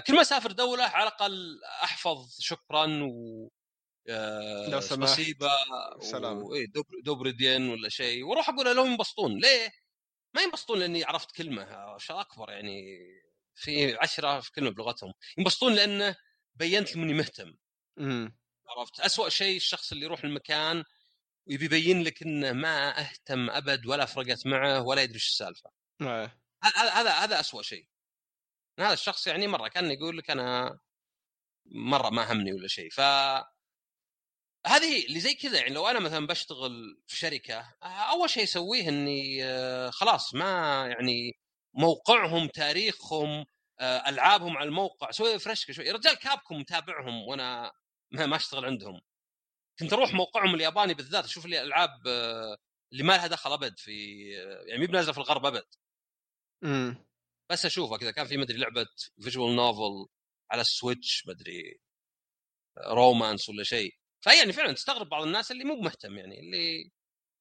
كل 0.06 0.14
ما 0.14 0.20
أسافر 0.20 0.52
دولة 0.52 0.84
على 0.84 1.02
الأقل 1.02 1.60
أحفظ 1.64 2.40
شكرا 2.40 3.02
و 3.04 3.48
آه، 4.08 4.68
لو 4.68 4.80
سمحت. 4.80 5.20
سلام. 6.00 6.42
و... 6.42 6.54
إيه، 6.54 6.66
دوب- 6.66 7.02
دوبردين 7.04 7.68
ولا 7.68 7.88
شيء. 7.88 8.24
وأروح 8.24 8.48
أقول 8.48 8.76
لهم 8.76 8.86
ينبسطون. 8.90 9.38
ليه؟ 9.40 9.72
ما 10.34 10.42
ينبسطون 10.42 10.78
لأني 10.78 11.04
عرفت 11.04 11.30
كلمة 11.36 11.98
شيء 11.98 12.20
أكبر 12.20 12.50
يعني 12.50 12.98
في 13.54 13.94
عشرة 13.96 14.40
في 14.40 14.52
كلمة 14.52 14.70
بلغتهم. 14.70 15.12
ينبسطون 15.38 15.74
لأنه 15.74 16.16
بينت 16.54 16.96
لهم 16.96 17.04
إني 17.04 17.14
مهتم. 17.14 17.54
امم 17.98 18.36
عرفت؟ 18.68 19.00
أسوأ 19.00 19.28
شيء 19.28 19.56
الشخص 19.56 19.92
اللي 19.92 20.04
يروح 20.04 20.24
المكان 20.24 20.84
ويبي 21.46 21.64
يبين 21.64 22.02
لك 22.02 22.22
إنه 22.22 22.52
ما 22.52 23.00
أهتم 23.00 23.50
أبد 23.50 23.86
ولا 23.86 24.04
فرقت 24.04 24.46
معه 24.46 24.82
ولا 24.82 25.02
يدري 25.02 25.14
إيش 25.14 25.26
السالفة. 25.28 25.70
إيه. 26.02 26.40
هذا 26.62 26.90
هذا 26.90 27.10
هذا 27.10 27.40
اسوء 27.40 27.62
شيء. 27.62 27.86
هذا 28.78 28.92
الشخص 28.92 29.26
يعني 29.26 29.46
مرة 29.46 29.68
كان 29.68 29.90
يقول 29.90 30.18
لك 30.18 30.30
أنا 30.30 30.78
مرة 31.66 32.10
ما 32.10 32.32
همني 32.32 32.52
ولا 32.52 32.68
شيء. 32.68 32.90
ف 32.90 33.00
هذه 34.66 35.06
اللي 35.06 35.20
زي 35.20 35.34
كذا 35.34 35.58
يعني 35.58 35.74
لو 35.74 35.86
أنا 35.88 35.98
مثلا 36.00 36.26
بشتغل 36.26 37.02
في 37.06 37.16
شركة 37.16 37.74
أول 37.82 38.30
شيء 38.30 38.42
أسويه 38.44 38.88
إني 38.88 39.44
آه، 39.44 39.90
خلاص 39.90 40.34
ما 40.34 40.86
يعني 40.88 41.32
موقعهم 41.74 42.48
تاريخهم 42.48 43.44
آه، 43.80 44.08
ألعابهم 44.08 44.56
على 44.56 44.68
الموقع 44.68 45.10
سوي 45.10 45.38
refresh 45.38 45.70
شوي. 45.70 45.90
رجال 45.90 46.14
كابكم 46.14 46.56
متابعهم 46.56 47.22
وأنا 47.28 47.72
ما 48.12 48.36
أشتغل 48.36 48.64
عندهم. 48.64 49.00
كنت 49.80 49.92
أروح 49.92 50.14
موقعهم 50.14 50.54
الياباني 50.54 50.94
بالذات 50.94 51.24
أشوف 51.24 51.46
لي 51.46 51.60
الالعاب 51.62 52.06
آه، 52.08 52.56
اللي 52.92 53.04
ما 53.04 53.12
لها 53.12 53.26
دخل 53.26 53.52
أبد 53.52 53.78
في 53.78 53.92
يعني 54.68 54.80
مي 54.80 54.86
بنازلة 54.86 55.12
في 55.12 55.18
الغرب 55.18 55.46
أبد. 55.46 55.64
امم 56.64 57.05
بس 57.50 57.64
أشوفها 57.66 57.98
كذا. 57.98 58.10
كان 58.10 58.26
في 58.26 58.36
مدري 58.36 58.58
لعبة 58.58 58.86
visual 59.22 59.56
novel 59.56 60.08
على 60.50 60.60
ال 60.60 60.70
Switch 60.70 61.26
مدري 61.26 61.80
romance 62.78 63.48
ولا 63.48 63.64
شيء. 63.64 63.94
فيعني 64.20 64.52
فعلا 64.52 64.72
تستغرب 64.72 65.08
بعض 65.08 65.22
الناس 65.22 65.50
اللي 65.50 65.64
مو 65.64 65.76
مهتم 65.76 66.18
يعني 66.18 66.40
اللي 66.40 66.90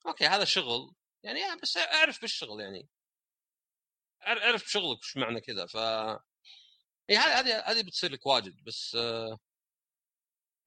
أوكي 0.07 0.25
هذا 0.27 0.45
شغل 0.45 0.95
يعني 1.23 1.39
بس 1.63 1.77
أعرف 1.77 2.21
بالشغل 2.21 2.61
يعني. 2.61 2.89
أعرف 4.27 4.63
بشغلك 4.63 4.99
وش 4.99 5.17
معنى 5.17 5.41
كذا. 5.41 5.65
ف 5.65 5.77
اي 7.09 7.17
هذه 7.17 7.39
هذه 7.39 7.59
هذه 7.59 7.81
بتصير 7.83 8.11
لك 8.11 8.25
واجد 8.25 8.63
بس 8.63 8.95
آه، 8.95 9.39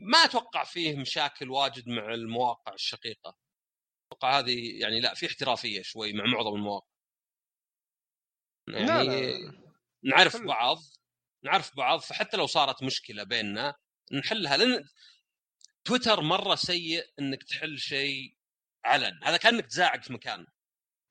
ما 0.00 0.18
أتوقع 0.18 0.64
فيه 0.64 0.96
مشاكل 0.96 1.50
واجد 1.50 1.88
مع 1.88 2.14
المواقع 2.14 2.74
الشقيقة. 2.74 3.36
أتوقع 4.12 4.38
هذه 4.38 4.80
يعني 4.80 5.00
لا 5.00 5.14
في 5.14 5.26
احترافية 5.26 5.82
شوي 5.82 6.12
مع 6.12 6.24
معظم 6.26 6.54
المواقع. 6.56 6.86
يعني 8.74 8.86
لا 8.86 9.02
لا. 9.02 9.52
نعرف. 10.02 10.36
بعض 10.36 10.78
نعرف 11.44 11.76
بعض 11.76 12.00
فحتى 12.00 12.36
لو 12.36 12.46
صارت 12.46 12.82
مشكلة 12.82 13.24
بيننا 13.24 13.74
نحلها 14.12 14.56
لأن 14.56 14.84
تويتر 15.84 16.20
مرة 16.20 16.54
سيء 16.54 17.04
إنك 17.18 17.42
تحل 17.42 17.78
شيء 17.78 18.36
علن. 18.84 19.20
هذا 19.24 19.36
كأنك 19.36 19.66
تزاعق 19.66 20.02
في 20.02 20.12
مكان. 20.12 20.46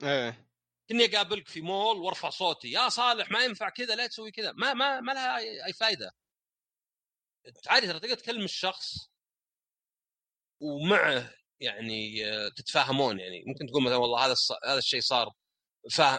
إيه. 0.03 0.47
كني 0.89 1.05
أقابلك 1.05 1.47
في 1.47 1.61
مول 1.61 1.97
وأرفع 1.97 2.29
صوتي 2.29 2.71
يا 2.71 2.89
صالح 2.89 3.31
ما 3.31 3.43
ينفع 3.43 3.69
كذا 3.69 3.95
لا 3.95 4.07
تسوي 4.07 4.31
كذا. 4.31 4.51
ما 4.51 4.73
ما 4.73 4.99
ما 4.99 5.11
لها 5.11 5.37
أي 5.37 5.73
فائده 5.73 6.11
عادي 7.67 7.87
ترى 7.87 7.99
تقدر 7.99 8.15
تكلم 8.15 8.43
الشخص 8.43 9.09
ومعه 10.59 11.33
يعني 11.59 12.25
آه، 12.25 12.49
تتفاهمون 12.49 13.19
يعني. 13.19 13.43
ممكن 13.47 13.67
تقول 13.67 13.83
مثلا 13.83 13.95
والله 13.95 14.25
هذا 14.25 14.35
هذا 14.65 14.77
الشيء 14.77 15.01
صار 15.01 15.33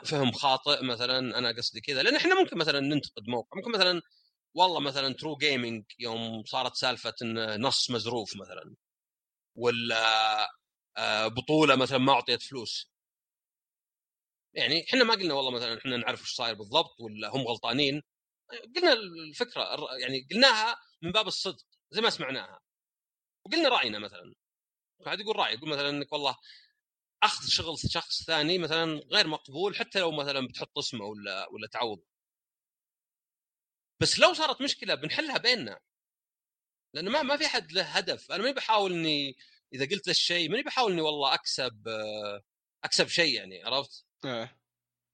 فهم 0.04 0.32
خاطئ 0.32 0.84
مثلا 0.84 1.38
أنا 1.38 1.52
قصدي 1.52 1.80
كذا. 1.80 2.02
لأن 2.02 2.16
إحنا 2.16 2.40
ممكن 2.42 2.58
مثلا 2.58 2.80
ننتقد 2.80 3.28
موقع 3.28 3.56
ممكن 3.56 3.70
مثلا 3.72 4.02
والله 4.54 4.80
مثلا 4.80 5.14
ترو 5.14 5.36
جيمنج 5.36 5.84
يوم 5.98 6.44
صارت 6.44 6.74
سالفة 6.74 7.14
إن 7.22 7.60
نص 7.62 7.90
مزروف 7.90 8.36
مثلا 8.36 8.74
ولا 9.56 9.98
آه، 10.96 11.28
بطولة 11.28 11.76
مثلا 11.76 11.98
ما 11.98 12.12
أعطيت 12.12 12.42
فلوس. 12.42 12.90
يعني 14.54 14.84
إحنا 14.88 15.04
ما 15.04 15.14
قلنا 15.14 15.34
والله 15.34 15.50
مثلا 15.50 15.78
إحنا 15.78 15.96
نعرف 15.96 16.20
إيش 16.20 16.30
صاير 16.30 16.54
بالضبط 16.54 17.00
ولا 17.00 17.28
هم 17.28 17.40
غلطانين. 17.48 18.02
قلنا 18.76 18.92
الفكرة 18.92 19.62
يعني 20.00 20.26
قلناها 20.32 20.76
من 21.02 21.12
باب 21.12 21.26
الصدق 21.26 21.64
زي 21.90 22.00
ما 22.00 22.10
سمعناها. 22.10 22.60
وقلنا 23.46 23.68
رأينا 23.68 23.98
مثلا. 23.98 24.34
قاعد 25.04 25.20
يقول 25.20 25.36
رأي 25.36 25.54
يقول 25.54 25.68
مثلا 25.70 25.90
إنك 25.90 26.12
والله 26.12 26.36
أخذ 27.22 27.46
شغل 27.46 27.78
شخص 27.78 28.22
ثاني 28.22 28.58
مثلا 28.58 29.00
غير 29.12 29.26
مقبول 29.26 29.76
حتى 29.76 29.98
لو 30.00 30.12
مثلا 30.12 30.46
بتحط 30.46 30.78
اسمه 30.78 31.04
ولا 31.04 31.48
ولا 31.52 31.68
تعوض 31.72 32.02
بس 34.00 34.18
لو 34.18 34.34
صارت 34.34 34.62
مشكلة 34.62 34.94
بنحلها 34.94 35.38
بيننا 35.38 35.80
لأنه 36.94 37.10
ما 37.10 37.22
ما 37.22 37.36
في 37.36 37.46
احد 37.46 37.72
له 37.72 37.82
هدف 37.82 38.32
أنا 38.32 38.42
ماني 38.42 38.54
بحاول 38.54 38.92
إني 38.92 39.36
إذا 39.74 39.84
قلت 39.84 40.06
له 40.06 40.10
الشيء 40.10 40.50
ماني 40.50 40.62
بحاول 40.62 40.92
إني 40.92 41.00
والله 41.00 41.34
أكسب 41.34 41.88
أكسب 42.84 43.08
شيء 43.08 43.34
يعني 43.34 43.62
عرفت؟ 43.64 44.06
إيه. 44.24 44.58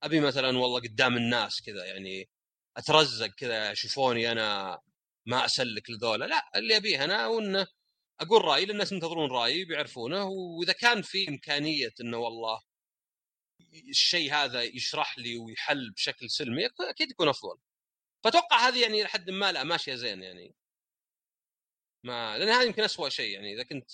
أبي 0.03 0.21
مثلا 0.21 0.59
والله 0.59 0.81
قدام 0.81 1.17
الناس 1.17 1.63
كذا 1.63 1.85
يعني 1.85 2.29
أترزق 2.77 3.27
كذا 3.27 3.71
يشوفوني 3.71 4.33
أنا 4.33 4.81
ما 5.27 5.45
أسلك 5.45 5.91
لذولا 5.91 6.25
لا 6.25 6.51
اللي 6.57 6.77
أبيه 6.77 7.05
أنا 7.05 7.27
وإنه 7.27 7.67
أقول 8.21 8.45
رأيي 8.45 8.67
للناس 8.67 8.93
ينتظرون 8.93 9.31
رأيي 9.31 9.65
بيعرفونه 9.65 10.25
وإذا 10.25 10.73
كان 10.73 11.03
في 11.03 11.29
إمكانية 11.29 11.95
إنه 12.01 12.19
والله 12.19 12.63
الشيء 13.89 14.33
هذا 14.33 14.63
يشرح 14.63 15.19
لي 15.19 15.39
ويحل 15.39 15.91
بشكل 15.91 16.31
سلمي 16.31 16.67
أكيد 16.81 17.11
يكون 17.11 17.29
أفضل. 17.29 17.59
فأتوقع 18.25 18.69
هذه 18.69 18.83
يعني 18.83 19.03
لحد 19.03 19.31
ما 19.31 19.53
لا 19.53 19.65
ماشية 19.65 19.95
زين 19.95 20.23
يعني. 20.23 20.55
ما 22.05 22.39
لأن 22.39 22.49
هذا 22.49 22.63
يمكن 22.63 22.83
اسوء 22.83 23.09
شيء 23.09 23.35
يعني 23.35 23.55
إذا 23.55 23.63
كنت 23.63 23.91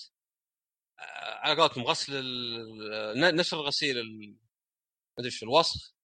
على 1.43 1.61
قولتهم 1.61 1.85
غسل 1.85 2.13
نشر 3.37 3.61
الغسيل 3.61 3.97
ما 3.97 4.37
أدري 5.19 5.33
الوسخ؟ 5.43 5.95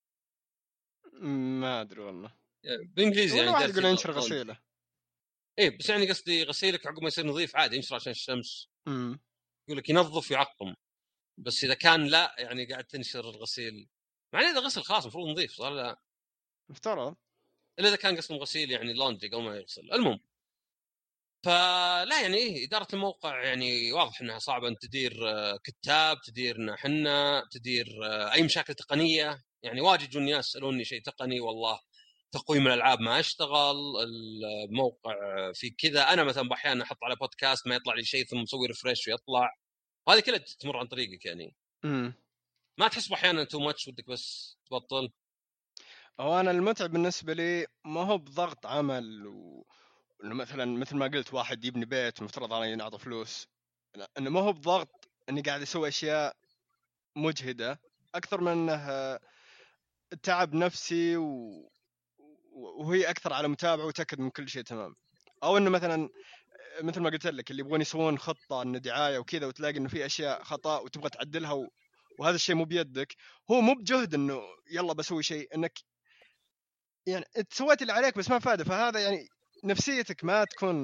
ما 1.23 1.81
أدري 1.81 2.01
والله. 2.01 2.37
بالإنجليزي 2.65 3.39
يعني 3.39 3.51
واحد 3.51 3.71
يقول 3.71 3.85
ينشر 3.85 4.13
غسيله. 4.13 4.66
إيه 5.59 5.79
بس 5.79 5.91
يعني 5.91 6.09
قصدي 6.11 6.45
غسيلك 6.45 6.87
عقب 6.87 7.03
ما 7.03 7.09
يصير 7.09 7.27
نظيف 7.27 7.57
عادي 7.57 7.77
ينشر 7.77 7.95
عشان 7.95 8.13
الشمس. 8.13 8.69
إمم. 8.89 9.21
يقول 9.69 9.79
لك 9.79 9.89
ينظف 9.89 10.31
ويعقم. 10.31 10.75
بس 11.39 11.65
إذا 11.65 11.75
كان 11.75 12.07
لا 12.07 12.35
يعني 12.39 12.65
قاعد 12.67 12.85
تنشر 12.85 13.31
الغسيل. 13.31 13.89
مع 14.33 14.41
إذا 14.41 14.61
غسل 14.61 14.83
خلاص 14.83 15.03
المفروض 15.03 15.29
نظيف 15.29 15.53
صار 15.53 15.73
لا. 15.73 16.01
مفترض. 16.71 17.17
إلا 17.79 17.89
إذا 17.89 17.97
كان 17.97 18.17
قسم 18.17 18.35
غسيل 18.35 18.71
يعني 18.71 18.93
لوندري 18.93 19.29
قبل 19.29 19.43
ما 19.43 19.57
يغسل. 19.57 19.93
المهم. 19.93 20.21
فلا 21.45 22.23
يعني 22.23 22.37
إيه 22.37 22.67
إدارة 22.67 22.89
الموقع 22.93 23.45
يعني 23.45 23.93
واضح 23.93 24.21
إنها 24.21 24.39
صعبة. 24.39 24.69
ان 24.69 24.79
تدير 24.79 25.29
آه، 25.31 25.57
كتاب 25.65 26.21
تديرنا 26.21 26.77
حنا 26.77 27.49
تدير 27.51 27.87
آه، 28.05 28.33
أي 28.33 28.43
مشاكل 28.43 28.75
تقنية. 28.75 29.45
يعني 29.63 29.81
واجد 29.81 30.03
يجوني 30.03 30.33
ناس 30.33 30.49
يسألوني 30.49 30.85
شيء 30.85 31.03
تقني 31.03 31.41
والله. 31.41 31.81
تقويم 32.33 32.67
الألعاب 32.67 33.01
ما 33.01 33.21
أشتغل 33.21 33.77
الموقع 34.69 35.15
في 35.53 35.71
كذا. 35.71 36.13
أنا 36.13 36.25
مثلا 36.25 36.53
أحيانا 36.53 36.85
أحط 36.85 37.05
على 37.05 37.17
بودكاست 37.17 37.67
ما 37.67 37.75
يطلع 37.75 37.95
لي 37.95 38.05
شيء 38.05 38.25
ثم 38.25 38.43
أسوي 38.43 38.67
refresh 38.67 39.09
ويطلع. 39.09 39.57
وهذه 40.07 40.21
كلها 40.21 40.39
تمر 40.39 40.77
عن 40.77 40.87
طريقك 40.87 41.27
يعني. 41.27 41.57
إمم. 41.85 42.15
ما 42.79 42.89
تحس 42.89 43.13
أحيانا 43.13 43.45
too 43.45 43.61
much 43.61 43.89
ودك 43.89 44.07
بس 44.09 44.57
تبطل؟ 44.71 45.13
هو 46.21 46.41
أنا 46.41 46.51
المتعب 46.51 46.91
بالنسبة 46.91 47.33
لي 47.33 47.67
ما 47.85 48.01
هو 48.01 48.19
بضغط 48.19 48.67
عمل 48.67 49.27
و... 49.27 49.67
إنه 50.25 50.35
مثلا 50.35 50.65
مثل 50.65 50.97
ما 50.97 51.07
قلت 51.07 51.35
واحد 51.35 51.65
يبني 51.65 51.85
بيت 51.85 52.23
مفترض 52.23 52.53
أنا 52.53 52.67
ينعطى 52.67 52.99
فلوس. 52.99 53.49
إنه 54.19 54.31
ما 54.31 54.41
هو 54.41 54.53
بضغط 54.53 55.09
إني 55.29 55.41
قاعد 55.41 55.63
أسوي 55.63 55.89
أشياء 55.89 56.37
مجهدة 57.17 57.81
أكثر 58.15 58.41
من 58.41 58.69
إنه 58.71 59.19
تعب 60.23 60.55
نفسي 60.55 61.17
و... 61.17 61.71
وهي 62.57 63.11
أكثر 63.11 63.33
على 63.33 63.49
متابعه 63.49 63.87
وتأكد 63.87 64.21
من 64.21 64.31
كل 64.31 64.49
شيء 64.49 64.63
تمام. 64.63 64.95
أو 65.43 65.57
إنه 65.57 65.71
مثلا 65.71 66.09
مثل 66.83 67.01
ما 67.01 67.11
قلت 67.11 67.27
لك 67.27 67.51
اللي 67.51 67.61
يبغون 67.61 67.81
يسوون 67.81 68.19
خطة 68.19 68.63
إنه 68.63 68.79
دعاية 68.79 69.19
وكذا 69.19 69.47
وتلاقي 69.47 69.77
إنه 69.77 69.89
في 69.89 70.07
أشياء 70.07 70.43
خطأ 70.43 70.79
وتبغى 70.79 71.11
تعدلها 71.11 71.53
و... 71.53 71.69
وهذا 72.19 72.35
الشيء 72.35 72.55
مو 72.55 72.65
بيدك. 72.65 73.17
هو 73.51 73.61
مو 73.61 73.75
بجهد 73.75 74.15
إنه 74.15 74.43
يلا 74.71 74.93
بسوي 74.93 75.23
شيء 75.23 75.55
إنك 75.55 75.79
يعني 77.07 77.25
أنت 77.39 77.55
سويت 77.55 77.83
اللي 77.83 77.93
عليك 77.93 78.19
بس 78.19 78.31
ما 78.31 78.39
فاده. 78.39 78.65
فهذا 78.65 79.01
يعني 79.01 79.29
نفسيتك 79.65 80.25
ما 80.25 80.45
تكون 80.45 80.77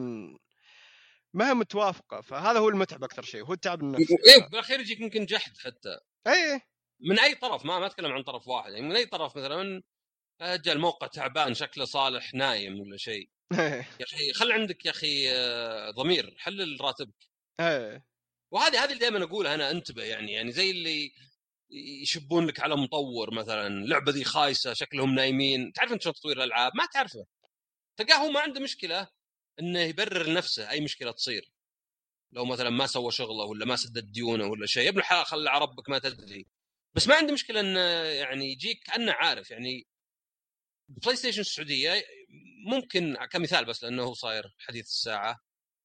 ما 1.35 1.51
هي 1.51 1.55
متوافقة. 1.55 2.21
فهذا 2.21 2.59
هو 2.59 2.69
المتعب 2.69 3.05
أكثر 3.05 3.23
شيء 3.23 3.45
هو 3.45 3.53
التعب 3.53 3.83
النفسي. 3.83 4.17
إيه 4.29 4.49
بالأخير 4.49 4.81
يجيك 4.81 5.01
ممكن 5.01 5.25
جحد 5.25 5.59
حتى. 5.59 5.99
اي 6.27 6.61
من 7.01 7.19
أي 7.19 7.35
طرف 7.35 7.65
ما 7.65 7.79
ما 7.79 7.87
أتكلم 7.87 8.13
عن 8.13 8.23
طرف 8.23 8.49
واحد. 8.49 8.73
يعني 8.73 8.89
من 8.89 8.97
أي 8.97 9.07
طرف 9.07 9.37
مثلا 9.37 9.83
أجل 10.43 10.73
الموقع 10.73 11.07
تعبان 11.07 11.55
شكله 11.55 11.85
صالح 11.85 12.35
نايم 12.35 12.81
ولا 12.81 12.97
شيء. 12.97 13.31
يا 13.53 13.85
أخي 14.03 14.33
خل 14.33 14.53
عندك 14.53 14.87
يا 14.87 14.91
أخي 14.91 15.31
آه، 15.31 15.91
ضمير 15.91 16.35
حلل 16.39 16.81
راتبك 16.81 17.29
إيه. 17.61 18.07
وهذه 18.53 18.85
هذه 18.85 18.89
اللي 18.89 18.99
دائما 18.99 19.25
أقولها 19.25 19.55
أنا 19.55 19.71
انتبه 19.71 20.05
يعني 20.05 20.33
يعني 20.33 20.53
زي 20.53 20.71
اللي 20.71 21.13
يشبون 22.03 22.47
لك 22.47 22.61
على 22.61 22.77
مطور 22.77 23.35
مثلا 23.35 23.67
اللعبة 23.67 24.13
ذي 24.13 24.25
خايسة 24.25 24.73
شكلهم 24.73 25.15
نايمين. 25.15 25.73
تعرف 25.73 25.93
أنت 25.93 26.03
شلون 26.03 26.15
تطوير 26.15 26.37
الألعاب؟ 26.37 26.73
ما 26.77 26.87
تعرفه. 26.87 27.27
تلقاه 27.97 28.17
هو 28.17 28.31
ما 28.31 28.41
عنده 28.41 28.61
مشكلة 28.61 29.09
إنه 29.61 29.81
يبرر 29.81 30.27
لنفسه 30.27 30.71
أي 30.71 30.81
مشكلة 30.81 31.11
تصير. 31.13 31.53
لو 32.33 32.45
مثلا 32.45 32.71
ما 32.71 32.87
سوى 32.87 33.13
شغله 33.13 33.45
ولا 33.45 33.65
ما 33.65 33.77
سدد 33.77 34.13
ديونه 34.13 34.47
ولا 34.47 34.67
شيء 34.67 34.85
يا 34.85 34.89
ابن 34.89 34.99
الحلال 34.99 35.27
خلى 35.27 35.51
على 35.51 35.63
ربك 35.63 35.89
ما 35.89 35.99
تدري. 35.99 36.47
بس 36.95 37.09
ما 37.09 37.15
عنده 37.15 37.33
مشكلة 37.33 37.61
إنه 37.61 37.81
يعني 38.21 38.53
يجيك 38.53 38.85
كأنه 38.85 39.13
عارف 39.13 39.51
يعني 39.51 39.87
PlayStation 40.97 41.41
السعودية 41.41 42.05
ممكن 42.67 43.17
كمثال 43.31 43.65
بس 43.65 43.85
لأنه 43.85 44.03
هو 44.03 44.15
صاير 44.15 44.55
حديث 44.59 44.87
الساعة. 44.87 45.41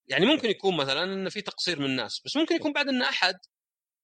يعني 0.07 0.25
ممكن 0.25 0.49
يكون 0.49 0.77
مثلا 0.77 1.03
إنه 1.03 1.29
في 1.29 1.41
تقصير 1.41 1.79
من 1.79 1.85
الناس 1.85 2.21
بس 2.25 2.35
ممكن 2.37 2.55
يكون 2.55 2.73
بعد 2.73 2.87
إن 2.87 3.01
أحد 3.01 3.39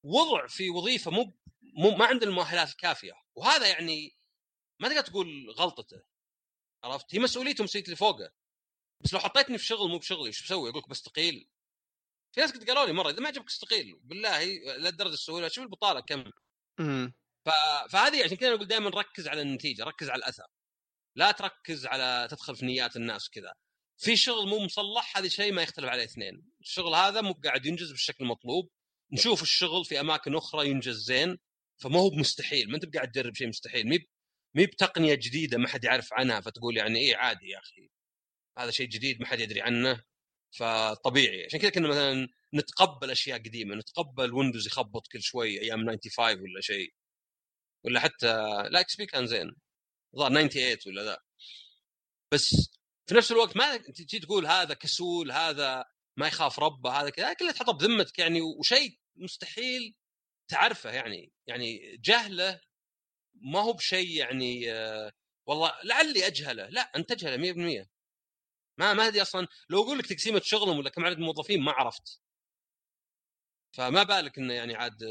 وضع 0.03 0.47
في 0.47 0.69
وظيفة 0.69 1.11
مو 1.11 1.37
مو 1.77 1.91
ما 1.91 2.05
عنده 2.05 2.27
المؤهلات 2.27 2.69
الكافية. 2.69 3.13
وهذا 3.35 3.67
يعني 3.67 4.17
ما 4.79 4.89
تقدر 4.89 5.01
تقول 5.01 5.49
غلطته 5.49 6.03
عرفت؟ 6.83 7.15
هي 7.15 7.19
مسؤوليته 7.19 7.63
مسؤوليه 7.63 7.85
اللي 7.85 7.95
فوقه. 7.95 8.31
بس 9.03 9.13
لو 9.13 9.19
حطيتني 9.19 9.57
في 9.57 9.65
شغل 9.65 9.89
مو 9.89 9.97
بشغلي 9.97 10.29
وش 10.29 10.43
بسوي؟ 10.43 10.69
أقول 10.69 10.81
لك 10.81 10.89
بستقيل. 10.89 11.49
في 12.35 12.41
ناس 12.41 12.51
قد 12.51 12.69
قالوا 12.69 12.85
لي 12.85 12.93
مرة 12.93 13.09
إذا 13.09 13.19
ما 13.19 13.27
عجبك 13.27 13.47
استقيل. 13.47 13.99
بالله 14.03 14.43
لهالدرجه 14.77 15.13
السهولة 15.13 15.47
شوف 15.47 15.63
البطالة 15.63 15.99
كم. 15.99 16.31
ف... 17.45 17.49
فهذه 17.89 18.23
عشان 18.23 18.37
كذا 18.37 18.53
أقول 18.53 18.67
دائما 18.67 18.89
ركز 18.89 19.27
على 19.27 19.41
النتيجة 19.41 19.83
ركز 19.83 20.09
على 20.09 20.19
الأثر. 20.19 20.47
لا 21.15 21.31
تركز 21.31 21.85
على 21.85 22.27
تدخل 22.31 22.55
في 22.55 22.65
نيات 22.65 22.95
الناس 22.95 23.29
كذا. 23.29 23.53
في 23.97 24.15
شغل 24.15 24.47
مو 24.47 24.59
مصلح 24.59 25.17
هذا 25.17 25.27
شيء 25.27 25.53
ما 25.53 25.61
يختلف 25.63 25.85
عليه 25.85 26.03
اثنين. 26.03 26.43
الشغل 26.61 26.95
هذا 26.95 27.21
مو 27.21 27.33
قاعد 27.33 27.65
ينجز 27.65 27.91
بالشكل 27.91 28.23
المطلوب. 28.23 28.69
نشوف 29.11 29.41
الشغل 29.41 29.85
في 29.85 29.99
أماكن 29.99 30.35
أخرى 30.35 30.69
ينجز 30.69 30.97
زين 30.97 31.37
فما 31.77 31.99
هو 31.99 32.09
بمستحيل. 32.09 32.69
ما 32.69 32.75
أنت 32.75 32.95
قاعد 32.95 33.11
تجرب 33.11 33.35
شيء 33.35 33.47
مستحيل. 33.47 33.87
مي 33.87 34.07
مي 34.55 34.65
بتقنية 34.65 35.15
جديدة 35.15 35.57
ما 35.57 35.67
حد 35.67 35.83
يعرف 35.83 36.13
عنها 36.13 36.41
فتقول 36.41 36.77
يعني 36.77 36.99
إيه 36.99 37.15
عادي 37.15 37.49
يا 37.49 37.59
أخي. 37.59 37.89
هذا 38.57 38.71
شيء 38.71 38.87
جديد 38.87 39.21
ما 39.21 39.27
حد 39.27 39.39
يدري 39.39 39.61
عنه 39.61 40.03
فطبيعي. 40.51 41.45
عشان 41.45 41.59
كذا 41.59 41.69
كنا 41.69 41.87
مثلا 41.87 42.27
نتقبل 42.53 43.11
أشياء 43.11 43.37
قديمة. 43.39 43.75
نتقبل 43.75 44.33
Windows 44.33 44.67
يخبط 44.67 45.07
كل 45.07 45.21
شوي 45.21 45.61
أيام 45.61 45.89
95 45.89 46.41
ولا 46.41 46.61
شيء. 46.61 46.93
ولا 47.85 47.99
حتى 47.99 48.27
لا 48.71 48.79
XP 48.79 49.05
كان 49.05 49.27
زين. 49.27 49.55
ظهر 50.15 50.29
98 50.29 50.77
ولا 50.87 51.03
ذا 51.03 51.17
بس 52.33 52.69
في 53.07 53.15
نفس 53.15 53.31
الوقت 53.31 53.57
ما 53.57 53.77
تجي 53.77 54.19
تقول 54.19 54.45
هذا 54.45 54.73
كسول 54.73 55.31
هذا 55.31 55.85
ما 56.17 56.27
يخاف 56.27 56.59
ربه 56.59 57.01
هذا 57.01 57.09
كذا 57.09 57.33
كله 57.33 57.51
تحطه 57.51 57.73
بذمتك 57.73 58.19
يعني 58.19 58.41
وشيء 58.41 58.99
مستحيل 59.15 59.95
تعرفه 60.47 60.91
يعني 60.91 61.31
يعني 61.47 61.97
جهله 61.97 62.61
ما 63.33 63.59
هو 63.59 63.73
بشيء 63.73 64.17
يعني 64.17 64.71
آه 64.71 65.11
والله 65.45 65.73
لعلي 65.83 66.27
أجهله 66.27 66.69
لا 66.69 66.81
أنت 66.95 67.13
تجهله 67.13 67.53
100% 67.83 67.87
ما 68.77 68.93
ما 68.93 69.07
أدري 69.07 69.21
أصلا 69.21 69.47
لو 69.69 69.83
أقول 69.83 69.99
لك 69.99 70.05
تقسيمة 70.05 70.41
شغلهم 70.43 70.77
ولا 70.77 70.89
كم 70.89 71.05
عدد 71.05 71.17
الموظفين 71.17 71.61
ما 71.61 71.71
عرفت. 71.71 72.19
فما 73.77 74.03
بالك 74.03 74.37
إنه 74.37 74.53
يعني 74.53 74.75
عاد 74.75 75.01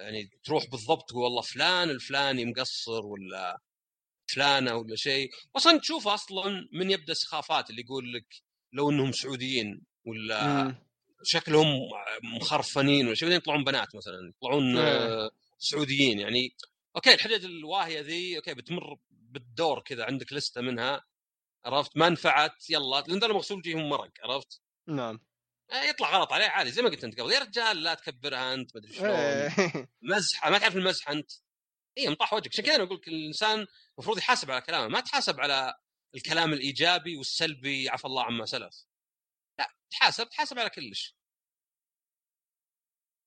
يعني 0.00 0.30
تروح 0.44 0.66
بالضبط 0.70 1.12
والله 1.12 1.42
فلان 1.42 1.90
الفلاني 1.90 2.44
مقصر 2.44 3.06
ولا 3.06 3.60
فلانه 4.26 4.74
ولا 4.76 4.96
شيء 4.96 5.30
أصلا 5.56 5.78
تشوف 5.78 6.08
أصلا 6.08 6.68
من 6.72 6.90
يبدأ 6.90 7.12
السخافات 7.12 7.70
اللي 7.70 7.82
يقول 7.82 8.12
لك 8.12 8.42
لو 8.72 8.90
إنهم 8.90 9.12
سعوديين 9.12 9.82
ولا 10.04 10.64
مم. 10.64 10.76
شكلهم 11.22 11.66
مخرفنين 12.22 13.06
ولا 13.06 13.14
شيء 13.14 13.28
يطلعون 13.28 13.64
بنات 13.64 13.96
مثلا 13.96 14.32
يطلعون 14.36 14.76
آه. 14.76 15.30
سعوديين 15.58 16.18
يعني 16.18 16.56
okay 16.96 17.14
الحجج 17.14 17.44
الواهية 17.44 18.00
ذي 18.00 18.36
okay 18.36 18.54
بتمر 18.54 18.98
بالدور 19.10 19.80
كذا 19.80 20.04
عندك 20.04 20.32
لستة 20.32 20.60
منها 20.60 21.04
عرفت 21.64 21.96
ما 21.96 22.08
نفعت 22.08 22.70
يلا 22.70 23.04
لأن 23.08 23.24
المغسول 23.24 23.62
جيهم 23.62 23.88
مرق 23.88 24.10
عرفت؟ 24.22 24.60
نعم 24.88 25.20
آه، 25.72 25.82
يطلع 25.82 26.16
غلط 26.16 26.32
عليه 26.32 26.46
عادي 26.46 26.70
زي 26.70 26.82
ما 26.82 26.88
قلت 26.88 27.04
أنت 27.04 27.20
قبل 27.20 27.32
يا 27.32 27.38
رجال 27.38 27.82
لا 27.82 27.94
تكبرها 27.94 28.54
أنت 28.54 28.76
ما 28.76 28.80
أدري 28.80 28.92
شلون 28.92 29.10
إيه. 29.10 29.88
مزحة 30.02 30.50
ما 30.50 30.58
تعرف 30.58 30.76
المزح 30.76 31.10
أنت 31.10 31.30
إي 31.98 32.08
مطاح 32.08 32.32
وجهك. 32.32 32.52
عشان 32.52 32.64
كذا 32.64 32.74
أنا 32.74 32.84
أقول 32.84 32.96
لك 32.96 33.08
الإنسان 33.08 33.66
المفروض 33.98 34.18
يحاسب 34.18 34.50
على 34.50 34.60
كلامه 34.60 34.88
ما 34.88 35.00
تحاسب 35.00 35.40
على 35.40 35.74
الكلام 36.14 36.52
الإيجابي 36.52 37.16
والسلبي 37.16 37.88
عفى 37.88 38.04
الله 38.04 38.24
عما 38.24 38.46
سلف. 38.46 38.86
لا 39.58 39.68
تحاسب 39.90 40.28
تحاسب 40.28 40.58
على 40.58 40.70
كلش. 40.70 41.16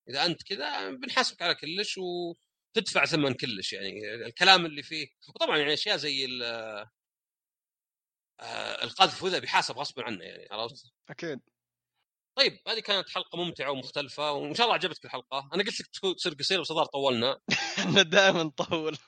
إذا 0.08 0.26
أنت 0.26 0.42
كذا 0.42 0.90
بنحاسبك 0.90 1.42
على 1.42 1.54
كلش 1.54 1.98
وتدفع 1.98 3.04
ثمن 3.04 3.34
كلش 3.34 3.72
يعني 3.72 4.14
الكلام 4.14 4.66
اللي 4.66 4.82
فيه. 4.82 5.08
وطبعا 5.28 5.58
يعني 5.58 5.72
أشياء 5.74 5.96
زي 5.96 6.26
آه، 8.40 8.84
القذف 8.84 9.22
وذا 9.22 9.38
بيحاسب 9.38 9.78
غصبا 9.78 10.04
عنه 10.04 10.24
يعني 10.24 10.48
عرفت؟ 10.50 10.92
أكيد. 11.08 11.40
طيب 12.38 12.58
هذه 12.68 12.80
كانت 12.80 13.08
حلقة 13.08 13.44
ممتعة 13.44 13.70
ومختلفة 13.70 14.32
وإن 14.32 14.54
شاء 14.54 14.64
الله 14.66 14.74
عجبتك 14.74 15.04
الحلقة. 15.04 15.50
أنا 15.54 15.62
قلت 15.62 15.80
لك 15.80 16.14
تصير 16.16 16.34
قصيره 16.34 16.60
بس 16.60 16.70
الظاهر 16.70 16.86
طولنا. 16.86 17.40
إحنا 17.78 18.02
دائما 18.02 18.42
نطول. 18.42 18.98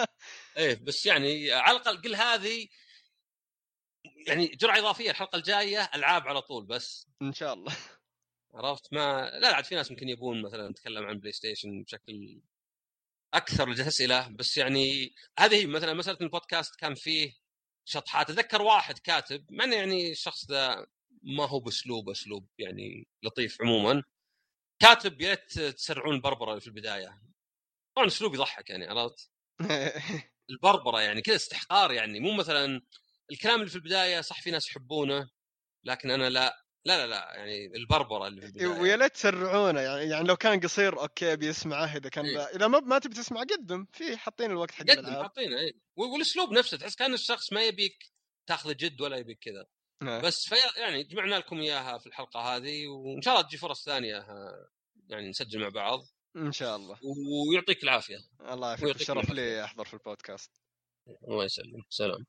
إيه 0.56 0.74
بس 0.74 1.06
يعني 1.06 1.52
على 1.52 1.76
الأقل 1.76 2.02
قل 2.02 2.14
هذه 2.14 2.68
يعني 4.26 4.46
جرعة 4.46 4.78
إضافية 4.78 5.10
الحلقة 5.10 5.36
الجاية 5.36 5.90
ألعاب 5.94 6.28
على 6.28 6.42
طول 6.42 6.66
بس. 6.66 7.08
إن 7.22 7.32
شاء 7.32 7.54
الله. 7.54 7.76
عرفت؟ 8.54 8.92
ما 8.92 9.30
لا 9.30 9.54
عاد 9.54 9.64
في 9.64 9.74
ناس 9.74 9.90
ممكن 9.90 10.08
يبون 10.08 10.42
مثلا 10.42 10.68
نتكلم 10.68 11.06
عن 11.06 11.18
PlayStation 11.18 11.82
بشكل 11.82 12.40
أكثر 13.34 13.68
لجهة 13.68 13.88
أسئلة 13.88 14.28
بس 14.28 14.58
يعني 14.58 15.14
هذه 15.38 15.66
مثلا 15.66 15.94
مسألة 15.94 16.18
البودكاست 16.20 16.76
كان 16.76 16.94
فيه 16.94 17.32
شطحات. 17.84 18.30
أتذكر 18.30 18.62
واحد 18.62 18.98
كاتب 18.98 19.46
مع 19.50 19.64
يعني 19.64 20.12
الشخص 20.12 20.50
ذا 20.50 20.86
ما 21.22 21.48
هو 21.48 21.60
بأسلوب 21.60 22.10
أسلوب 22.10 22.48
يعني 22.58 23.08
لطيف 23.22 23.62
عموما. 23.62 24.02
كاتب 24.82 25.20
يا 25.20 25.30
ريت 25.30 25.60
تسرعون 25.60 26.14
البربرة 26.14 26.58
في 26.58 26.66
البداية. 26.66 27.22
طبعا 27.96 28.06
أسلوب 28.06 28.34
يضحك 28.34 28.70
يعني 28.70 28.86
عرفت؟ 28.86 29.30
البربرة 30.50 31.00
يعني 31.00 31.22
كذا 31.22 31.36
استحقار 31.36 31.92
يعني 31.92 32.20
مو 32.20 32.32
مثلا 32.32 32.82
الكلام 33.32 33.60
اللي 33.60 33.70
في 33.70 33.76
البداية 33.76 34.20
صح 34.20 34.42
في 34.42 34.50
ناس 34.50 34.68
يحبونه 34.68 35.30
لكن 35.84 36.10
أنا 36.10 36.30
لا 36.30 36.64
لا 36.84 36.98
لا 36.98 37.06
لا 37.06 37.34
يعني 37.34 37.66
البربرة 37.66 38.26
اللي 38.26 38.40
في 38.40 38.46
البداية. 38.46 38.66
ويا 38.66 38.96
ليت 38.96 39.14
تسرعونه 39.14 39.80
يعني 39.80 40.10
يعني 40.10 40.28
لو 40.28 40.36
كان 40.36 40.60
قصير 40.60 41.00
okay 41.00 41.36
بيسمعه 41.36 41.96
إذا 41.96 42.08
كان 42.08 42.24
إيه؟ 42.24 42.38
إذا 42.38 42.68
ما 42.68 42.80
ما 42.80 42.98
تبي 42.98 43.14
تسمع 43.14 43.40
قدم 43.40 43.86
في 43.92 44.16
حاطين 44.16 44.50
الوقت 44.50 44.70
حق 44.70 44.84
قدم 44.84 45.12
حاطينه 45.12 45.58
إي. 45.58 45.80
والأسلوب 45.96 46.52
نفسه 46.52 46.76
تحس 46.76 46.96
كأن 46.96 47.14
الشخص 47.14 47.52
ما 47.52 47.64
يبيك 47.64 48.12
تاخذ 48.46 48.74
جد 48.74 49.00
ولا 49.00 49.16
يبيك 49.16 49.38
كذا. 49.38 49.66
نعم. 50.02 50.22
بس 50.22 50.48
في 50.48 50.54
يعني 50.76 51.02
جمعنا 51.02 51.34
لكم 51.34 51.60
إياها 51.60 51.98
في 51.98 52.06
الحلقة 52.06 52.40
هذه 52.40 52.86
وإن 52.86 53.22
شاء 53.22 53.34
الله 53.34 53.48
تجي 53.48 53.56
فرص 53.56 53.84
ثانية 53.84 54.18
آه، 54.18 54.68
يعني 55.08 55.28
نسجل 55.28 55.60
مع 55.60 55.68
بعض. 55.68 56.00
إن 56.36 56.52
شاء 56.52 56.76
الله. 56.76 56.98
ويعطيك 57.52 57.82
العافية. 57.82 58.18
الله 58.40 58.68
يعافيك. 58.68 58.96
الشرف 58.96 59.30
لي 59.30 59.64
أحضر 59.64 59.84
في 59.84 59.94
البودكاست. 59.94 60.50
الله 61.28 61.44
يسلمك. 61.44 61.84
سلام. 61.88 62.26